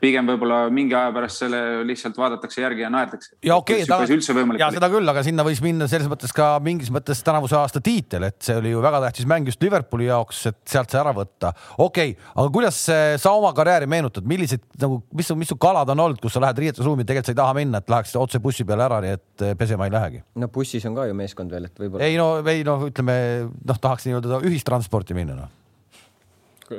pigem 0.00 0.28
võib-olla 0.28 0.60
mingi 0.72 0.96
aja 0.96 1.12
pärast 1.14 1.42
selle 1.42 1.60
lihtsalt 1.88 2.18
vaadatakse 2.18 2.62
järgi 2.62 2.84
ja 2.84 2.90
naerdakse. 2.92 3.34
ja 3.44 3.56
okei 3.60 3.84
okay,, 3.84 4.58
ja 4.60 4.70
seda 4.72 4.90
küll, 4.92 5.08
aga 5.12 5.24
sinna 5.26 5.44
võis 5.46 5.60
minna 5.64 5.88
selles 5.90 6.08
mõttes 6.10 6.32
ka 6.36 6.52
mingis 6.64 6.90
mõttes 6.94 7.22
tänavuse 7.26 7.58
aasta 7.58 7.82
tiitel, 7.84 8.26
et 8.30 8.38
see 8.44 8.56
oli 8.60 8.72
ju 8.74 8.82
väga 8.84 9.02
tähtis 9.06 9.28
mäng 9.30 9.48
just 9.48 9.62
Liverpooli 9.62 10.08
jaoks, 10.08 10.42
et 10.50 10.60
sealt 10.68 10.92
see 10.92 11.00
ära 11.00 11.14
võtta. 11.16 11.52
okei 11.78 12.14
okay,, 12.14 12.30
aga 12.34 12.54
kuidas 12.54 12.80
sa 13.22 13.34
oma 13.36 13.52
karjääri 13.56 13.88
meenutad, 13.90 14.26
millised 14.28 14.64
nagu, 14.80 15.00
mis 15.16 15.32
mis 15.40 15.52
su 15.52 15.58
kalad 15.60 15.90
on 15.92 16.04
olnud, 16.06 16.20
kus 16.22 16.36
sa 16.36 16.44
lähed 16.44 16.62
riietusruumi, 16.64 17.06
tegelikult 17.08 17.30
sa 17.30 17.34
ei 17.36 17.40
taha 17.42 17.56
minna, 17.60 17.80
et 17.82 17.92
läheks 17.92 18.16
otse 18.20 18.40
bussi 18.42 18.66
peale 18.68 18.86
ära, 18.86 19.00
nii 19.04 19.16
et 19.18 19.46
eh, 19.46 19.56
pesema 19.58 19.88
ei 19.88 19.94
lähegi? 19.94 20.22
no 20.40 20.50
bussis 20.52 20.86
on 20.88 20.96
ka 20.96 21.08
ju 21.10 21.16
meeskond 21.18 21.52
veel, 21.52 21.68
et 21.70 21.84
võib-olla. 21.84 22.06
ei 22.06 22.16
no, 22.20 22.30
ei 22.48 22.64
noh, 22.66 22.88
ütleme 22.88 23.16
noh, 23.50 23.82
tahaks 23.82 24.08
nii-öelda 24.08 24.40
ühistransporti 24.48 25.16
minna 25.18 25.42
noh. 25.42 25.52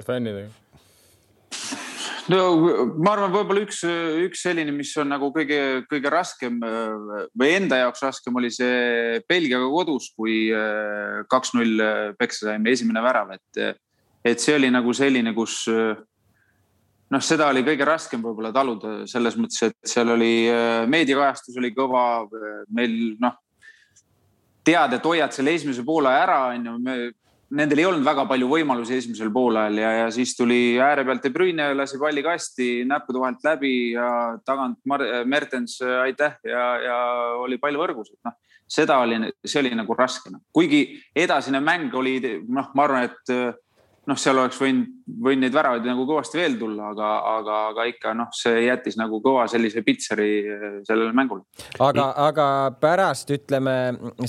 fännidega 0.08 0.50
no 2.30 2.42
ma 3.02 3.16
arvan, 3.16 3.32
võib-olla 3.34 3.64
üks, 3.66 3.82
üks 4.28 4.44
selline, 4.46 4.74
mis 4.76 4.92
on 5.02 5.10
nagu 5.14 5.32
kõige, 5.34 5.82
kõige 5.90 6.12
raskem 6.14 6.60
või 6.62 7.50
enda 7.56 7.82
jaoks 7.82 8.04
raskem 8.06 8.38
oli 8.38 8.52
see 8.54 9.22
Belgiaga 9.30 9.70
kodus, 9.72 10.12
kui 10.18 10.52
äh, 10.54 11.24
kaks-null 11.32 11.82
peksa 12.20 12.52
saime, 12.52 12.76
esimene 12.76 13.04
värav, 13.04 13.34
et, 13.38 13.82
et 14.26 14.44
see 14.44 14.60
oli 14.60 14.70
nagu 14.74 14.94
selline, 14.94 15.34
kus 15.38 15.64
noh, 17.12 17.24
seda 17.24 17.50
oli 17.52 17.64
kõige 17.68 17.88
raskem 17.88 18.24
võib-olla 18.24 18.52
taluda 18.56 19.02
selles 19.10 19.38
mõttes, 19.40 19.62
et 19.68 19.94
seal 19.94 20.14
oli 20.16 20.34
äh, 20.50 20.84
meediakajastus 20.90 21.58
oli 21.60 21.74
kõva, 21.76 22.26
meil 22.76 23.16
noh, 23.22 23.40
tead, 24.66 24.96
et 24.96 25.10
hoiad 25.10 25.34
selle 25.36 25.56
esimese 25.58 25.84
poole 25.86 26.12
ära, 26.14 26.44
onju, 26.54 26.78
nendel 27.58 27.82
ei 27.82 27.88
olnud 27.90 28.06
väga 28.06 28.26
palju 28.30 28.48
võimalusi 28.52 28.98
esimesel 28.98 29.32
poolajal 29.34 29.80
ja, 29.82 29.92
ja 30.02 30.12
siis 30.14 30.34
tuli 30.38 30.80
ääre 30.82 31.04
pealt 31.08 31.26
De 31.26 31.32
Bruyne, 31.34 31.72
lasi 31.76 32.00
palli 32.02 32.24
kasti 32.26 32.70
näppude 32.88 33.22
vahelt 33.22 33.44
läbi 33.48 33.74
ja 33.96 34.08
tagant 34.48 34.80
Mar 34.88 35.04
Mertens, 35.28 35.80
aitäh 36.04 36.38
ja, 36.48 36.66
ja 36.86 37.00
oli 37.42 37.60
pall 37.62 37.80
võrgus, 37.80 38.14
et 38.14 38.30
noh, 38.30 38.38
seda 38.72 39.02
oli, 39.04 39.20
see 39.46 39.60
oli 39.64 39.74
nagu 39.76 39.98
raske 39.98 40.32
no.. 40.32 40.44
kuigi 40.54 40.86
edasine 41.16 41.60
mäng 41.64 41.94
oli, 41.98 42.18
noh, 42.48 42.72
ma 42.76 42.88
arvan, 42.88 43.10
et 43.10 43.36
noh, 44.12 44.20
seal 44.20 44.40
oleks 44.42 44.60
võinud, 44.60 44.90
võinud 45.24 45.46
neid 45.46 45.56
väravaid 45.56 45.86
nagu 45.88 46.06
kõvasti 46.08 46.40
veel 46.40 46.58
tulla, 46.60 46.92
aga, 46.92 47.12
aga, 47.36 47.60
aga 47.72 47.86
ikka 47.92 48.14
noh, 48.18 48.32
see 48.36 48.66
jättis 48.66 48.98
nagu 49.00 49.22
kõva 49.24 49.48
sellise 49.52 49.84
pitseri 49.88 50.32
eh, 50.42 50.66
sellele 50.88 51.16
mängule. 51.18 51.46
aga, 51.80 52.10
aga 52.28 52.48
pärast 52.82 53.32
ütleme 53.34 53.78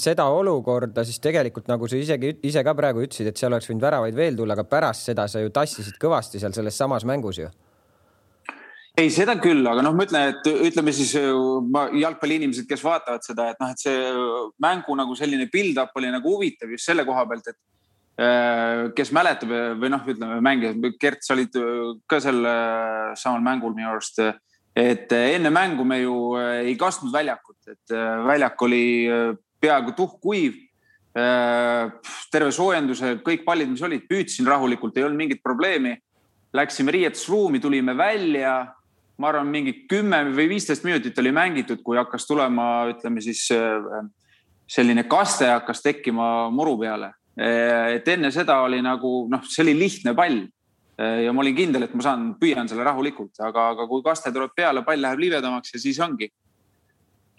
seda 0.00 0.28
olukorda, 0.32 1.04
siis 1.08 1.20
tegelikult 1.22 1.70
nagu 1.72 1.90
sa 1.90 1.98
isegi 1.98 2.36
ise 2.48 2.62
ka 2.64 2.76
praegu 2.78 3.04
ütlesid, 3.04 3.32
et 3.32 3.40
seal 3.40 3.52
oleks 3.52 3.70
võinud 3.70 3.84
väravaid 3.88 4.16
veel 4.16 4.38
tulla, 4.38 4.56
aga 4.56 4.66
pärast 4.68 5.10
seda 5.10 5.26
sa 5.30 5.42
ju 5.42 5.52
tassisid 5.54 5.98
kõvasti 6.02 6.42
seal 6.42 6.54
selles 6.56 6.78
samas 6.78 7.06
mängus 7.08 7.42
ju 7.42 7.50
ei, 8.92 9.08
seda 9.08 9.38
küll, 9.40 9.64
aga 9.64 9.80
noh, 9.84 9.94
ma 9.96 10.04
ütlen, 10.04 10.34
et 10.34 10.48
ütleme 10.68 10.92
siis 10.92 11.14
jalgpalliinimesed, 11.16 12.66
kes 12.68 12.82
vaatavad 12.84 13.24
seda, 13.24 13.48
et 13.52 13.62
noh, 13.62 13.72
et 13.72 13.80
see 13.80 14.10
mängu 14.60 14.96
nagu 14.98 15.16
selline 15.16 15.48
build-up 15.52 15.96
oli 15.96 16.10
nagu 16.12 16.34
huvitav 16.34 16.74
just 16.74 16.90
selle 16.90 17.06
koha 17.08 17.24
pealt, 17.30 17.48
et 17.48 17.56
kes 18.16 19.12
mäletab 19.14 19.52
või 19.80 19.88
noh, 19.88 20.02
ütleme 20.04 20.40
mängijad, 20.44 20.82
Gert, 21.00 21.22
sa 21.24 21.32
olid 21.32 21.54
äh, 21.56 21.94
ka 22.06 22.20
sel 22.20 22.42
äh, 22.44 23.12
samal 23.16 23.40
mängul 23.44 23.72
minu 23.76 23.88
arust. 23.88 24.20
et 24.76 25.12
enne 25.12 25.50
mängu 25.52 25.84
me 25.84 25.98
ju 26.00 26.36
ei 26.40 26.76
kastnud 26.80 27.12
väljakut, 27.12 27.58
et 27.68 27.92
väljak 28.24 28.62
oli 28.62 29.08
peaaegu 29.60 29.92
tuhkuiv. 29.92 30.54
terve 32.32 32.48
soojenduse, 32.52 33.18
kõik 33.20 33.44
pallid, 33.44 33.68
mis 33.68 33.82
olid, 33.82 34.06
püüdsin 34.08 34.46
rahulikult, 34.48 34.96
ei 34.96 35.04
olnud 35.04 35.18
mingit 35.18 35.42
probleemi. 35.44 35.98
Läksime 36.56 36.90
riietusruumi, 36.90 37.60
tulime 37.60 37.92
välja. 37.96 38.72
ma 39.18 39.28
arvan, 39.28 39.46
mingi 39.46 39.84
kümme 39.86 40.24
või 40.32 40.48
viisteist 40.48 40.84
minutit 40.84 41.18
oli 41.18 41.32
mängitud, 41.32 41.82
kui 41.84 41.98
hakkas 41.98 42.26
tulema, 42.26 42.86
ütleme 42.88 43.20
siis 43.20 43.44
selline 44.66 45.04
kaste 45.04 45.50
hakkas 45.52 45.82
tekkima 45.82 46.48
muru 46.50 46.78
peale 46.78 47.12
et 47.36 48.08
enne 48.12 48.28
seda 48.34 48.58
oli 48.66 48.82
nagu 48.84 49.22
noh, 49.32 49.46
see 49.48 49.62
oli 49.64 49.72
lihtne 49.78 50.12
pall 50.12 50.42
ja 50.98 51.32
ma 51.32 51.40
olin 51.40 51.54
kindel, 51.56 51.86
et 51.86 51.94
ma 51.96 52.04
saan, 52.04 52.26
püüan 52.38 52.68
selle 52.68 52.84
rahulikult, 52.84 53.38
aga, 53.40 53.70
aga 53.72 53.86
kui 53.88 54.02
kaste 54.04 54.30
tuleb 54.34 54.52
peale, 54.54 54.82
pall 54.84 55.00
läheb 55.00 55.22
libedamaks 55.24 55.72
ja 55.72 55.80
siis 55.80 56.00
ongi 56.04 56.28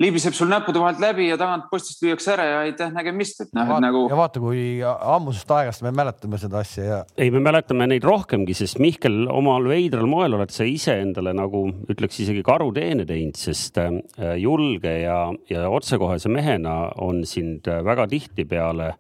libiseb 0.01 0.33
sul 0.33 0.49
näppude 0.49 0.81
vahelt 0.81 1.01
läbi 1.01 1.27
ja 1.27 1.37
tagant 1.37 1.67
postist 1.71 2.01
lüüakse 2.03 2.33
ära 2.33 2.45
ja 2.47 2.61
aitäh 2.65 2.89
nägemist, 2.93 3.43
et 3.45 3.51
noh, 3.53 3.69
et 3.75 3.83
nagu. 3.85 4.03
ja 4.09 4.17
vaata, 4.17 4.41
kui 4.41 4.63
ammusest 4.83 5.51
aegast 5.53 5.83
me 5.85 5.91
mäletame 5.95 6.39
seda 6.41 6.63
asja 6.63 6.85
ja. 6.87 6.97
ei, 7.17 7.29
me 7.33 7.41
mäletame 7.43 7.87
neid 7.91 8.05
rohkemgi, 8.07 8.55
sest 8.57 8.81
Mihkel, 8.83 9.23
omal 9.31 9.69
veidral 9.69 10.09
moel 10.09 10.39
oled 10.39 10.53
sa 10.53 10.65
iseendale 10.67 11.35
nagu 11.37 11.65
ütleks 11.93 12.19
isegi 12.25 12.41
karuteene 12.45 13.05
teinud, 13.09 13.37
sest 13.37 13.77
äh, 13.81 13.93
julge 14.41 14.97
ja, 15.03 15.19
ja 15.51 15.67
otsekohese 15.69 16.31
mehena 16.33 16.77
on 17.03 17.23
sind 17.29 17.69
väga 17.85 18.09
tihtipeale 18.09 18.93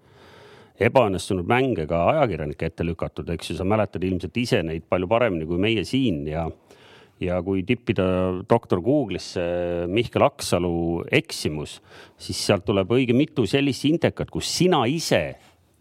ebaõnnestunud 0.81 1.47
mänge 1.49 1.85
ka 1.89 2.01
ajakirjanike 2.13 2.69
ette 2.69 2.85
lükatud, 2.87 3.29
eks 3.33 3.51
ju, 3.51 3.57
sa 3.59 3.67
mäletad 3.67 4.03
ilmselt 4.03 4.37
ise 4.41 4.63
neid 4.65 4.87
palju 4.89 5.09
paremini 5.11 5.45
kui 5.49 5.61
meie 5.61 5.85
siin 5.87 6.23
ja 6.27 6.47
ja 7.21 7.37
kui 7.45 7.61
tippida 7.63 8.05
doktor 8.49 8.81
Google'isse 8.83 9.43
Mihkel 9.87 10.25
Aksalu 10.25 11.03
eksimus, 11.13 11.77
siis 12.19 12.39
sealt 12.47 12.65
tuleb 12.67 12.91
õige 12.91 13.15
mitu 13.15 13.45
sellist 13.47 13.85
intekat, 13.87 14.31
kus 14.33 14.49
sina 14.49 14.81
ise 14.89 15.21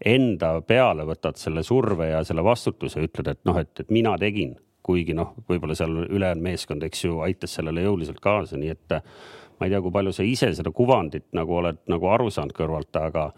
enda 0.05 0.55
peale 0.67 1.05
võtad 1.07 1.39
selle 1.39 1.63
surve 1.65 2.11
ja 2.11 2.21
selle 2.27 2.43
vastutuse, 2.45 3.01
ütled, 3.03 3.33
et 3.33 3.41
noh, 3.49 3.57
et, 3.59 3.71
et 3.79 3.91
mina 3.93 4.13
tegin, 4.21 4.53
kuigi 4.83 5.15
noh, 5.15 5.33
võib-olla 5.49 5.75
seal 5.79 6.05
ülejäänud 6.05 6.43
meeskond, 6.43 6.83
eks 6.83 7.05
ju, 7.05 7.19
aitas 7.25 7.57
sellele 7.57 7.85
jõuliselt 7.85 8.19
kaasa, 8.23 8.59
nii 8.59 8.73
et 8.73 8.97
ma 9.59 9.67
ei 9.67 9.73
tea, 9.73 9.81
kui 9.83 9.93
palju 9.95 10.15
sa 10.15 10.25
ise 10.27 10.51
seda 10.55 10.73
kuvandit 10.75 11.29
nagu 11.37 11.59
oled 11.61 11.83
nagu 11.91 12.09
aru 12.11 12.31
saanud 12.33 12.55
kõrvalt, 12.57 12.91
aga 12.99 13.29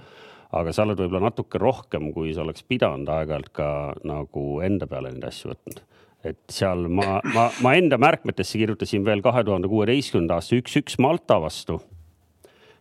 aga 0.51 0.73
sa 0.73 0.85
oled 0.85 0.99
võib-olla 0.99 1.29
natuke 1.29 1.59
rohkem, 1.61 2.11
kui 2.13 2.33
sa 2.33 2.45
oleks 2.45 2.63
pidanud 2.63 3.09
aeg-ajalt 3.09 3.51
ka 3.55 3.69
nagu 4.03 4.45
enda 4.65 4.87
peale 4.87 5.11
neid 5.13 5.25
asju 5.31 5.53
võtnud 5.53 5.83
et 6.25 6.39
seal 6.51 6.87
ma, 6.89 7.19
ma, 7.33 7.49
ma 7.63 7.73
enda 7.77 7.99
märkmetesse 8.01 8.59
kirjutasin 8.59 9.05
veel 9.05 9.21
kahe 9.25 9.43
tuhande 9.45 9.69
kuueteistkümnenda 9.71 10.39
aasta 10.39 10.57
üks-üks 10.57 10.97
Malta 11.01 11.37
vastu. 11.41 11.79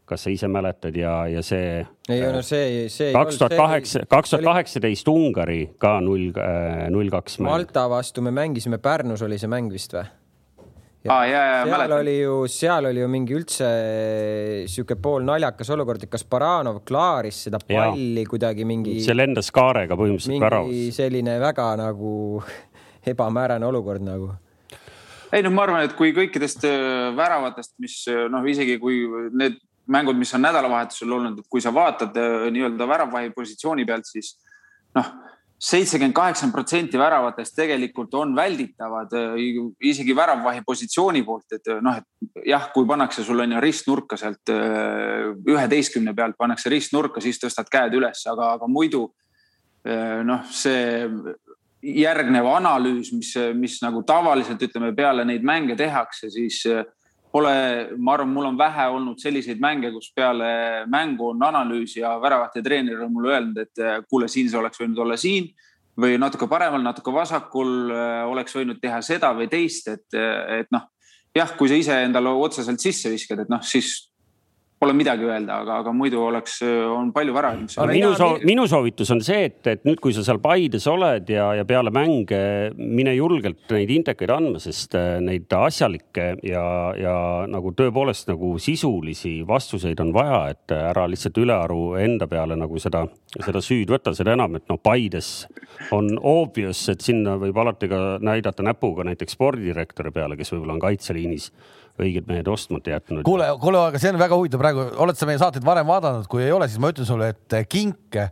kas 0.05 0.27
sa 0.27 0.33
ise 0.33 0.49
mäletad 0.53 0.97
ja, 1.01 1.13
ja 1.33 1.41
see. 1.43 1.85
ei 2.13 2.21
no 2.21 2.43
see, 2.45 2.89
see. 2.93 3.13
kaks 3.13 3.39
tuhat 3.41 3.55
kaheksa, 3.57 4.03
kaks 4.09 4.35
tuhat 4.35 4.45
kaheksateist 4.45 5.09
Ungari 5.09 5.63
ka 5.81 5.97
null, 6.05 6.29
äh, 6.37 6.85
null 6.93 7.09
kaks. 7.13 7.39
Malta 7.45 7.87
vastu 7.89 8.25
me 8.25 8.33
mängisime, 8.35 8.79
Pärnus 8.85 9.25
oli 9.25 9.41
see 9.41 9.49
mäng 9.49 9.73
vist 9.73 9.97
või? 9.97 10.05
Ja, 11.05 11.19
ah, 11.19 11.27
ja, 11.29 11.41
ja, 11.45 11.57
seal 11.67 11.71
mäletan. 11.75 11.99
oli 12.01 12.13
ju, 12.17 12.37
seal 12.49 12.87
oli 12.89 13.01
ju 13.03 13.09
mingi 13.13 13.35
üldse 13.37 13.67
sihuke 14.73 14.97
poolnaljakas 15.05 15.69
olukord, 15.75 16.07
et 16.07 16.09
kas 16.09 16.23
Baranov 16.25 16.79
klaaris 16.89 17.43
seda 17.45 17.61
palli 17.61 18.23
ja. 18.23 18.29
kuidagi 18.31 18.65
mingi. 18.65 18.95
see 19.05 19.17
lendas 19.17 19.53
kaarega 19.53 19.99
põhimõtteliselt 20.01 20.41
väravas. 20.41 20.97
selline 20.97 21.35
väga 21.43 21.67
nagu 21.83 22.15
ebamäärane 23.13 23.69
olukord 23.69 24.07
nagu 24.07 24.31
ei 25.35 25.45
noh, 25.45 25.53
ma 25.53 25.67
arvan, 25.67 25.85
et 25.85 25.93
kui 25.99 26.15
kõikidest 26.17 26.65
äh, 26.71 27.13
väravatest, 27.19 27.75
mis 27.85 27.99
äh, 28.09 28.25
noh, 28.33 28.49
isegi 28.49 28.79
kui 28.81 29.03
need 29.37 29.61
mängud, 29.93 30.17
mis 30.17 30.33
on 30.33 30.47
nädalavahetusel 30.47 31.13
olnud, 31.19 31.43
et 31.43 31.53
kui 31.53 31.61
sa 31.61 31.75
vaatad 31.75 32.17
nii-öelda 32.49 32.89
väravvahi 32.89 33.35
positsiooni 33.37 33.85
pealt, 33.85 34.09
siis 34.09 34.39
noh, 34.97 35.13
seitsekümmend, 35.59 36.15
kaheksakümmend 36.17 36.55
protsenti 36.55 36.99
väravatest 36.99 37.55
tegelikult 37.57 38.15
on 38.19 38.35
välditavad 38.37 39.13
isegi 39.81 40.17
väravvahi 40.17 40.65
positsiooni 40.67 41.23
poolt, 41.25 41.57
et 41.57 41.71
noh, 41.81 42.01
et 42.01 42.47
jah, 42.51 42.67
kui 42.75 42.87
pannakse 42.87 43.25
sul 43.25 43.41
on 43.41 43.57
ju 43.57 43.63
ristnurka 43.63 44.19
sealt 44.21 44.51
üheteistkümne 44.51 46.13
pealt 46.15 46.37
pannakse 46.37 46.73
ristnurka, 46.73 47.23
siis 47.25 47.41
tõstad 47.41 47.71
käed 47.73 47.97
üles, 47.97 48.27
aga, 48.31 48.53
aga 48.59 48.69
muidu 48.69 49.07
noh, 49.85 50.45
see 50.53 51.09
järgnev 51.85 52.49
analüüs, 52.49 53.13
mis, 53.13 53.33
mis 53.57 53.79
nagu 53.85 54.03
tavaliselt 54.07 54.63
ütleme 54.65 54.93
peale 54.97 55.25
neid 55.29 55.45
mänge 55.45 55.77
tehakse, 55.77 56.31
siis 56.33 56.63
eh, 56.71 56.85
pole, 57.35 57.53
ma 57.99 58.15
arvan, 58.15 58.31
mul 58.31 58.49
on 58.53 58.59
vähe 58.59 58.87
olnud 58.95 59.19
selliseid 59.19 59.59
mänge, 59.63 59.91
kus 59.95 60.13
peale 60.15 60.85
mängu 60.91 61.33
on 61.33 61.43
analüüs 61.49 61.97
ja 61.99 62.15
väravate 62.23 62.63
treener 62.63 63.03
on 63.03 63.13
mulle 63.13 63.33
öelnud, 63.35 63.59
et 63.65 63.83
eh, 63.83 64.01
kuule, 64.07 64.29
siin 64.31 64.51
see 64.51 64.61
oleks 64.61 64.79
võinud 64.79 65.01
olla 65.03 65.19
siin 65.19 65.51
või 65.99 66.19
natuke 66.19 66.47
paremal, 66.51 66.83
natuke 66.83 67.15
vasakul 67.15 67.91
eh, 67.91 68.23
oleks 68.31 68.55
võinud 68.55 68.79
teha 68.83 69.01
seda 69.03 69.33
või 69.35 69.49
teist, 69.51 69.91
et, 69.91 70.07
et 70.15 70.71
noh, 70.75 70.87
jah, 71.35 71.57
kui 71.59 71.71
sa 71.71 71.79
ise 71.79 71.99
endale 72.07 72.31
otseselt 72.39 72.83
sisse 72.83 73.11
viskad, 73.11 73.43
et 73.43 73.51
noh, 73.51 73.63
siis 73.67 73.97
pole 74.81 74.95
midagi 74.97 75.25
öelda, 75.25 75.61
aga, 75.63 75.79
aga 75.83 75.93
muidu 75.97 76.21
oleks, 76.27 76.59
on 76.65 77.11
palju 77.15 77.35
väravaid. 77.35 77.75
minu 77.91 78.11
soov, 78.19 78.43
minu 78.47 78.67
soovitus 78.69 79.13
on 79.15 79.23
see, 79.25 79.47
et, 79.49 79.61
et 79.71 79.85
nüüd, 79.87 80.01
kui 80.03 80.15
sa 80.17 80.25
seal 80.27 80.41
Paides 80.45 80.87
oled 80.91 81.31
ja, 81.31 81.47
ja 81.59 81.65
peale 81.69 81.93
mänge 81.95 82.41
mine 82.77 83.15
julgelt 83.15 83.71
neid 83.73 83.93
intekaid 83.95 84.33
andma, 84.35 84.61
sest 84.63 84.97
äh, 84.99 85.19
neid 85.25 85.53
asjalikke 85.57 86.27
ja, 86.45 86.65
ja 86.99 87.15
nagu 87.51 87.73
tõepoolest 87.77 88.29
nagu 88.33 88.55
sisulisi 88.63 89.37
vastuseid 89.47 90.01
on 90.05 90.13
vaja, 90.17 90.43
et 90.55 90.75
ära 90.77 91.07
lihtsalt 91.11 91.39
ülearu 91.41 91.95
enda 92.03 92.29
peale 92.31 92.59
nagu 92.59 92.81
seda, 92.83 93.05
seda 93.39 93.63
süüd 93.65 93.93
võtta, 93.95 94.15
seda 94.17 94.35
enam, 94.37 94.59
et 94.59 94.69
noh, 94.71 94.81
Paides 94.83 95.31
on 95.95 96.13
obvious, 96.19 96.83
et 96.93 97.05
sinna 97.05 97.39
võib 97.41 97.57
alati 97.63 97.89
ka 97.91 98.03
näidata 98.25 98.67
näpuga 98.67 99.07
näiteks 99.07 99.39
spordidirektori 99.39 100.13
peale, 100.15 100.39
kes 100.41 100.53
võib-olla 100.55 100.77
on 100.77 100.85
kaitseliinis 100.85 101.51
õiged 102.03 102.27
mehed 102.27 102.49
ostmata 102.51 102.91
jätnud. 102.97 103.23
kuule, 103.27 103.47
kuule, 103.63 103.79
aga 103.91 104.01
see 104.03 104.11
on 104.11 104.19
väga 104.19 104.35
huvitav 104.39 104.63
praegu, 104.63 104.87
oled 105.05 105.19
sa 105.19 105.29
meie 105.29 105.39
saateid 105.39 105.65
varem 105.67 105.87
vaadanud, 105.87 106.27
kui 106.31 106.43
ei 106.43 106.51
ole, 106.51 106.67
siis 106.71 106.81
ma 106.83 106.91
ütlen 106.91 107.07
sulle, 107.07 107.29
et 107.31 107.57
kinke 107.71 108.25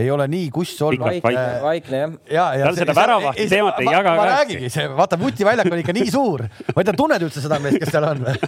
ei 0.00 0.06
ole 0.12 0.24
nii 0.30 0.46
kuss 0.54 0.80
olnud. 0.86 1.02
vaikne, 1.04 1.42
vaikne 1.60 2.00
jah. 2.00 2.14
ja, 2.30 2.44
ja. 2.56 2.68
tal 2.70 2.78
seda 2.78 2.94
väravahti 2.96 3.46
teemat 3.50 3.80
ei 3.82 3.90
jaga 3.90 4.06
ka. 4.06 4.14
ma 4.16 4.28
räägingi, 4.30 4.70
see 4.72 4.86
vaata 4.96 5.18
vutiväljak 5.20 5.68
on 5.68 5.82
ikka 5.82 5.94
nii 5.98 6.14
suur. 6.14 6.46
ma 6.70 6.76
ei 6.78 6.88
tea, 6.88 6.96
tunned 7.02 7.26
üldse 7.26 7.44
seda 7.44 7.58
meest, 7.60 7.80
kes 7.82 7.92
seal 7.92 8.06
on 8.08 8.24
või 8.24 8.38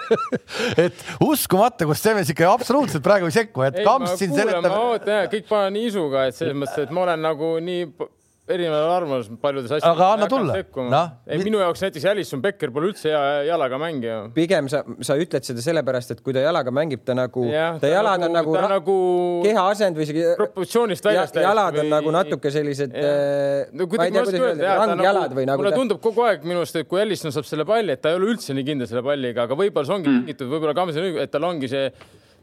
et 0.84 1.06
uskumatu, 1.24 1.88
kus 1.88 2.04
see 2.04 2.18
mees 2.18 2.34
ikka 2.34 2.50
absoluutselt 2.52 3.06
praegu 3.06 3.30
ei 3.30 3.38
sekku, 3.38 3.64
et 3.64 3.80
Kamps 3.86 4.18
siin 4.20 4.36
seletab. 4.36 4.68
ma 4.68 4.82
ootan, 4.90 5.30
kõik 5.32 5.48
panen 5.48 5.80
isuga, 5.80 6.28
et 6.28 6.36
selles 6.36 6.58
mõttes, 6.58 6.84
et 6.84 6.92
ma 6.92 7.06
olen 7.06 7.24
nagu 7.24 7.54
nii 7.64 7.88
erineval 8.44 8.90
arvamusel 8.92 9.38
paljudes 9.40 9.70
asjades. 9.72 9.86
aga 9.88 10.08
anna 10.14 10.26
tulla. 10.28 10.56
No, 10.92 11.00
ei, 11.24 11.38
minu 11.40 11.60
jaoks 11.62 11.80
näiteks 11.86 12.04
Alison 12.10 12.42
Becker 12.44 12.72
pole 12.74 12.90
üldse 12.90 13.08
hea 13.08 13.44
jalaga 13.48 13.78
mängija. 13.80 14.18
pigem 14.36 14.68
sa, 14.68 14.82
sa 15.06 15.16
ütled 15.20 15.46
seda 15.46 15.64
sellepärast, 15.64 16.12
et 16.12 16.20
kui 16.24 16.34
ta 16.36 16.42
jalaga 16.44 16.74
mängib, 16.74 17.00
ta 17.08 17.16
nagu, 17.16 17.46
ta 17.80 17.88
jalad 17.88 18.26
nagu, 18.26 18.52
on 18.52 18.60
nagu, 18.60 18.74
nagu 18.74 18.96
keha 19.46 19.64
asend 19.70 19.96
või 19.96 20.08
isegi. 20.08 20.26
proportsioonist 20.40 21.08
väljas 21.08 21.32
ja,. 21.32 21.46
jalad 21.46 21.78
on 21.78 21.86
või... 21.86 21.92
nagu 21.94 22.12
natuke 22.18 22.52
sellised. 22.52 22.92
Äh, 22.92 23.72
no 23.72 23.88
kuidas 23.88 24.12
ma 24.12 24.26
oska 24.26 24.42
öelda, 24.50 24.74
rangjalad 24.82 25.30
nagu, 25.30 25.38
või 25.40 25.48
nagu. 25.48 25.64
mulle 25.64 25.72
ta... 25.72 25.80
tundub 25.80 26.02
kogu 26.04 26.26
aeg 26.28 26.44
minu 26.44 26.60
arust, 26.60 26.76
et 26.82 26.90
kui 26.90 27.00
Alison 27.00 27.32
saab 27.32 27.48
selle 27.48 27.64
palli, 27.68 27.96
et 27.96 28.04
ta 28.04 28.12
ei 28.12 28.20
ole 28.20 28.28
üldse 28.34 28.56
nii 28.56 28.68
kindel 28.68 28.90
selle 28.90 29.04
palliga, 29.06 29.48
aga 29.48 29.56
võib-olla 29.56 29.88
see 29.88 29.96
ongi 29.96 30.10
mm. 30.10 30.20
tingitud 30.20 30.46
mm., 30.50 30.56
võib-olla 30.58 30.76
Kamsil 30.76 31.00
on 31.00 31.08
õigus, 31.08 31.24
et 31.24 31.32
tal 31.32 31.48
ongi 31.48 31.72
see 31.72 31.88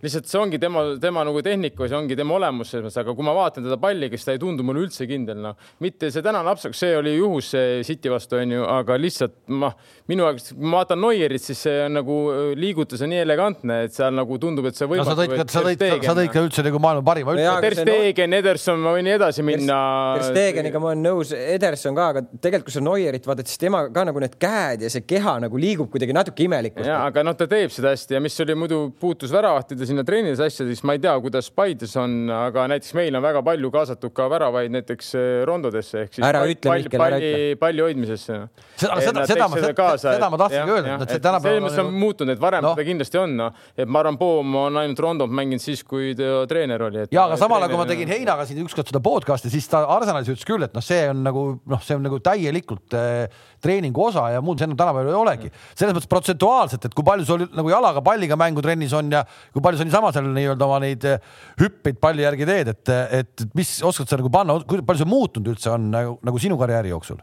lihtsalt 0.01 0.29
see 0.29 0.39
ongi 0.41 0.59
tema, 0.61 0.83
tema 1.01 1.23
nagu 1.27 1.41
tehnika, 1.45 1.87
see 1.87 1.97
ongi 1.97 2.17
tema 2.17 2.35
olemus 2.37 2.71
selles 2.71 2.87
mõttes, 2.87 2.99
aga 3.03 3.15
kui 3.17 3.27
ma 3.27 3.35
vaatan 3.37 3.65
teda 3.67 3.77
palli, 3.81 4.09
kes 4.11 4.25
ta 4.27 4.35
ei 4.35 4.41
tundu 4.41 4.65
mulle 4.65 4.85
üldse 4.85 5.07
kindel, 5.09 5.41
noh, 5.43 5.57
mitte 5.83 6.11
see 6.13 6.25
tänane 6.25 6.51
apsaks, 6.51 6.79
see 6.81 6.95
oli 6.97 7.15
juhus 7.17 7.51
see 7.53 7.81
City 7.87 8.11
vastu 8.11 8.39
onju, 8.39 8.63
aga 8.71 8.97
lihtsalt 8.99 9.37
ma, 9.61 9.71
minu 10.11 10.25
jaoks, 10.27 10.51
kui 10.55 10.65
ma 10.65 10.81
vaatan 10.81 11.01
Neuerit, 11.01 11.43
siis 11.45 11.61
see 11.67 11.77
on 11.85 11.97
nagu 11.99 12.17
liigutus 12.57 13.03
on 13.05 13.11
nii 13.13 13.21
elegantne, 13.25 13.81
et 13.87 13.95
seal 13.95 14.15
nagu 14.17 14.39
tundub, 14.41 14.67
et 14.69 14.77
see 14.77 14.89
võimatu 14.89 15.11
no,. 15.11 15.15
sa 15.15 15.21
tõid, 15.21 15.53
sa 15.53 15.65
tõid, 15.65 16.07
sa 16.07 16.17
tõid 16.17 16.33
ka 16.33 16.45
üldse 16.47 16.65
nagu 16.65 16.81
maailma 16.81 17.05
parima. 17.05 17.37
Ter 17.61 17.77
Stegen, 17.81 18.35
Ederson, 18.37 18.81
ma 18.81 18.95
võin 18.95 19.05
nii 19.07 19.15
edasi 19.19 19.45
minna. 19.45 19.77
Ter 20.17 20.27
Stegeniga 20.31 20.81
ma 20.81 20.91
olen 20.91 21.05
nõus, 21.05 21.33
Ederson 21.35 21.97
ka, 21.97 22.09
aga 22.15 22.25
tegelikult 22.31 22.71
kui 22.71 22.75
sa 22.75 22.83
Neuerit 22.85 23.27
vaatad, 23.27 23.49
siis 23.49 23.61
tema 23.61 23.83
ka 23.93 24.05
nagu 24.07 24.21
need 24.23 24.37
käed 24.41 24.85
ja 24.85 24.91
see 24.91 25.05
keha 25.07 25.37
nagu 25.43 25.61
liigub 25.61 25.91
kuidagi 25.91 26.15
natuke 26.15 26.45
imelikult. 26.45 26.87
ja, 26.87 27.01
aga 27.09 27.25
noh, 27.25 27.35
ta 27.37 27.47
teeb 27.49 27.73
seda 27.73 27.93
hästi 27.93 28.17
ja 28.17 28.23
mis 28.23 28.37
oli 28.43 28.55
muidu 28.57 28.81
puutus 29.01 29.33
väravahtide 29.33 29.87
sinna 29.91 30.05
treenides 30.07 30.41
asja, 30.43 30.65
siis 30.67 30.81
ma 30.87 30.95
ei 30.95 31.01
tea, 31.03 31.13
kuidas 31.23 31.49
Paides 31.55 31.93
on, 31.99 32.15
aga 32.33 32.65
näiteks 32.71 32.93
meil 32.97 33.17
on 33.17 33.23
väga 33.25 33.43
palju 33.45 33.71
kaasatud 33.73 34.13
ka 34.15 34.27
väravaid 34.31 34.73
näiteks 34.73 35.11
eh, 35.19 35.29
rondodesse 35.47 36.05
ehk 36.05 36.17
siis 36.17 36.25
ära 36.27 36.43
ütle, 36.49 36.75
Mihkel, 36.77 37.03
ära 37.05 37.19
ütle. 37.19 37.57
palli 37.61 37.85
hoidmisesse. 37.85 38.39
seda, 38.75 38.97
seda, 39.03 39.25
seda 39.29 39.47
ma, 39.51 39.61
seda, 39.61 39.87
seda 40.03 40.31
ma 40.31 40.39
tahtsingi 40.41 40.75
öelda, 40.75 40.97
selles 41.11 41.63
mõttes 41.65 41.81
on 41.83 41.93
muutunud, 41.95 42.33
et 42.35 42.43
varem 42.43 42.65
no. 42.65 42.73
ta 42.77 42.85
kindlasti 42.87 43.21
on, 43.21 43.37
noh, 43.43 43.63
et 43.75 43.89
ma 43.89 44.03
arvan, 44.03 44.19
Poom 44.21 44.55
on 44.59 44.81
ainult 44.81 44.99
rondot 45.01 45.31
mänginud 45.33 45.63
siis, 45.63 45.81
kui 45.87 46.11
ta 46.17 46.43
treener 46.49 46.87
oli. 46.87 47.05
ja, 47.07 47.25
aga 47.25 47.39
samal 47.41 47.63
ajal, 47.63 47.73
kui 47.73 47.81
ma 47.81 47.87
tegin 47.89 48.11
Heinaga 48.11 48.45
siin 48.49 48.61
ükskord 48.65 48.91
seda 48.91 49.01
podcast'i, 49.03 49.51
siis 49.53 49.69
ta 49.71 49.83
Arsenalis 49.95 50.29
ütles 50.33 50.47
küll, 50.47 50.65
et 50.67 50.75
noh, 50.77 50.85
see 50.85 51.05
on 51.11 51.23
nagu 51.25 51.45
noh, 51.59 51.83
see 51.85 51.97
on 51.97 52.05
nagu 52.05 52.21
täielikult 52.23 52.97
äh, 52.97 53.25
treeningu 53.63 54.03
osa 54.07 54.27
ja 54.33 54.41
muud 54.43 54.59
see 54.59 54.67
enam 54.67 54.79
tänapäeval 54.79 55.11
ei 55.11 55.19
olegi. 55.19 55.51
selles 55.75 55.95
mõttes 55.95 56.09
protsentuaalselt, 56.11 56.85
et 56.87 56.97
kui 56.97 57.05
palju 57.07 57.27
sul 57.27 57.45
nagu 57.47 57.71
jalaga 57.71 58.03
palliga 58.05 58.37
mängu 58.39 58.63
trennis 58.65 58.93
on 58.97 59.11
ja 59.13 59.23
kui 59.53 59.63
palju 59.63 59.81
sa 59.81 59.87
niisama 59.87 60.11
seal 60.15 60.29
nii-öelda 60.33 60.67
oma 60.67 60.81
neid 60.83 61.05
eh, 61.07 61.21
hüppeid 61.61 62.01
palli 62.01 62.25
järgi 62.25 62.49
teed, 62.49 62.73
et, 62.75 62.93
et 63.21 63.45
mis 63.57 63.77
oskad 63.87 64.09
sa 64.09 64.19
nagu 64.21 64.33
panna, 64.33 64.57
kui 64.65 64.83
palju 64.85 65.05
see 65.05 65.13
muutunud 65.13 65.53
üldse 65.53 65.73
on 65.73 65.89
nagu, 65.93 66.17
nagu 66.25 66.41
sinu 66.41 66.59
karjääri 66.61 66.93
jooksul? 66.93 67.21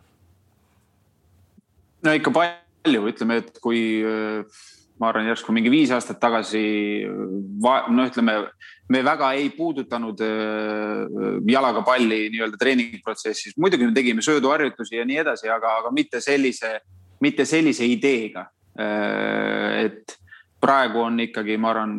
no 2.07 2.15
ikka 2.15 2.33
palju, 2.35 3.07
ütleme, 3.11 3.43
et 3.43 3.63
kui 3.63 3.85
eh, 4.07 4.67
ma 4.99 5.13
arvan, 5.13 5.29
järsku 5.31 5.55
mingi 5.55 5.71
viis 5.73 5.93
aastat 5.95 6.19
tagasi, 6.23 6.61
no 7.07 8.07
ütleme, 8.07 8.41
me 8.89 9.03
väga 9.05 9.33
ei 9.37 9.51
puudutanud 9.55 10.21
äh, 10.25 11.41
jalaga 11.49 11.83
palli 11.87 12.29
nii-öelda 12.33 12.61
treeninguprotsessis. 12.61 13.57
muidugi 13.57 13.87
me 13.87 13.95
tegime 13.97 14.25
sööduharjutusi 14.25 14.97
ja 14.97 15.05
nii 15.09 15.21
edasi, 15.25 15.51
aga, 15.53 15.79
aga 15.83 15.93
mitte 15.95 16.21
sellise, 16.25 16.79
mitte 17.21 17.45
sellise 17.45 17.87
ideega. 17.87 18.49
Äh, 18.79 19.85
et 19.85 20.19
praegu 20.61 21.05
on 21.05 21.21
ikkagi, 21.21 21.59
ma 21.61 21.75
arvan, 21.75 21.99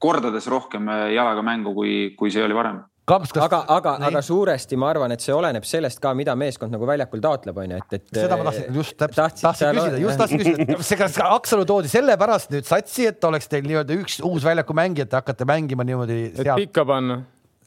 kordades 0.00 0.46
rohkem 0.48 0.88
jalaga 1.12 1.42
mängu, 1.44 1.74
kui, 1.76 2.14
kui 2.16 2.32
see 2.32 2.42
oli 2.42 2.56
varem 2.56 2.80
Kamps, 3.08 3.32
kas... 3.34 3.42
aga, 3.42 3.62
aga, 3.74 3.94
aga 4.06 4.20
suuresti 4.22 4.76
ma 4.78 4.90
arvan, 4.92 5.10
et 5.14 5.24
see 5.24 5.32
oleneb 5.34 5.64
sellest 5.66 5.98
ka, 6.02 6.12
mida 6.14 6.36
meeskond 6.38 6.70
nagu 6.74 6.86
väljakul 6.86 7.22
taotleb, 7.24 7.58
on 7.58 7.74
ju, 7.74 7.80
et, 7.80 7.96
et. 7.98 8.06
seda 8.14 8.38
ma 8.38 8.46
tahtsin 8.50 8.76
just 8.76 8.96
täpselt, 9.00 9.40
tahtsin 9.40 9.74
küsida, 9.80 9.98
just 10.04 10.20
tahtsin 10.20 10.44
küsida, 10.44 10.78
see, 10.86 11.00
kas 11.00 11.18
Aksalu 11.24 11.66
toodi 11.66 11.90
sellepärast 11.90 12.54
nüüd 12.54 12.68
satsi, 12.68 13.08
et 13.10 13.26
oleks 13.26 13.50
teil 13.50 13.66
nii-öelda 13.66 13.98
üks 13.98 14.20
uus 14.22 14.46
väljaku 14.46 14.76
mängija, 14.78 15.08
et 15.08 15.12
te 15.14 15.18
hakkate 15.18 15.48
mängima 15.48 15.86
niimoodi. 15.88 16.22
et 16.36 16.54
pikka 16.60 16.86
panna 16.86 17.22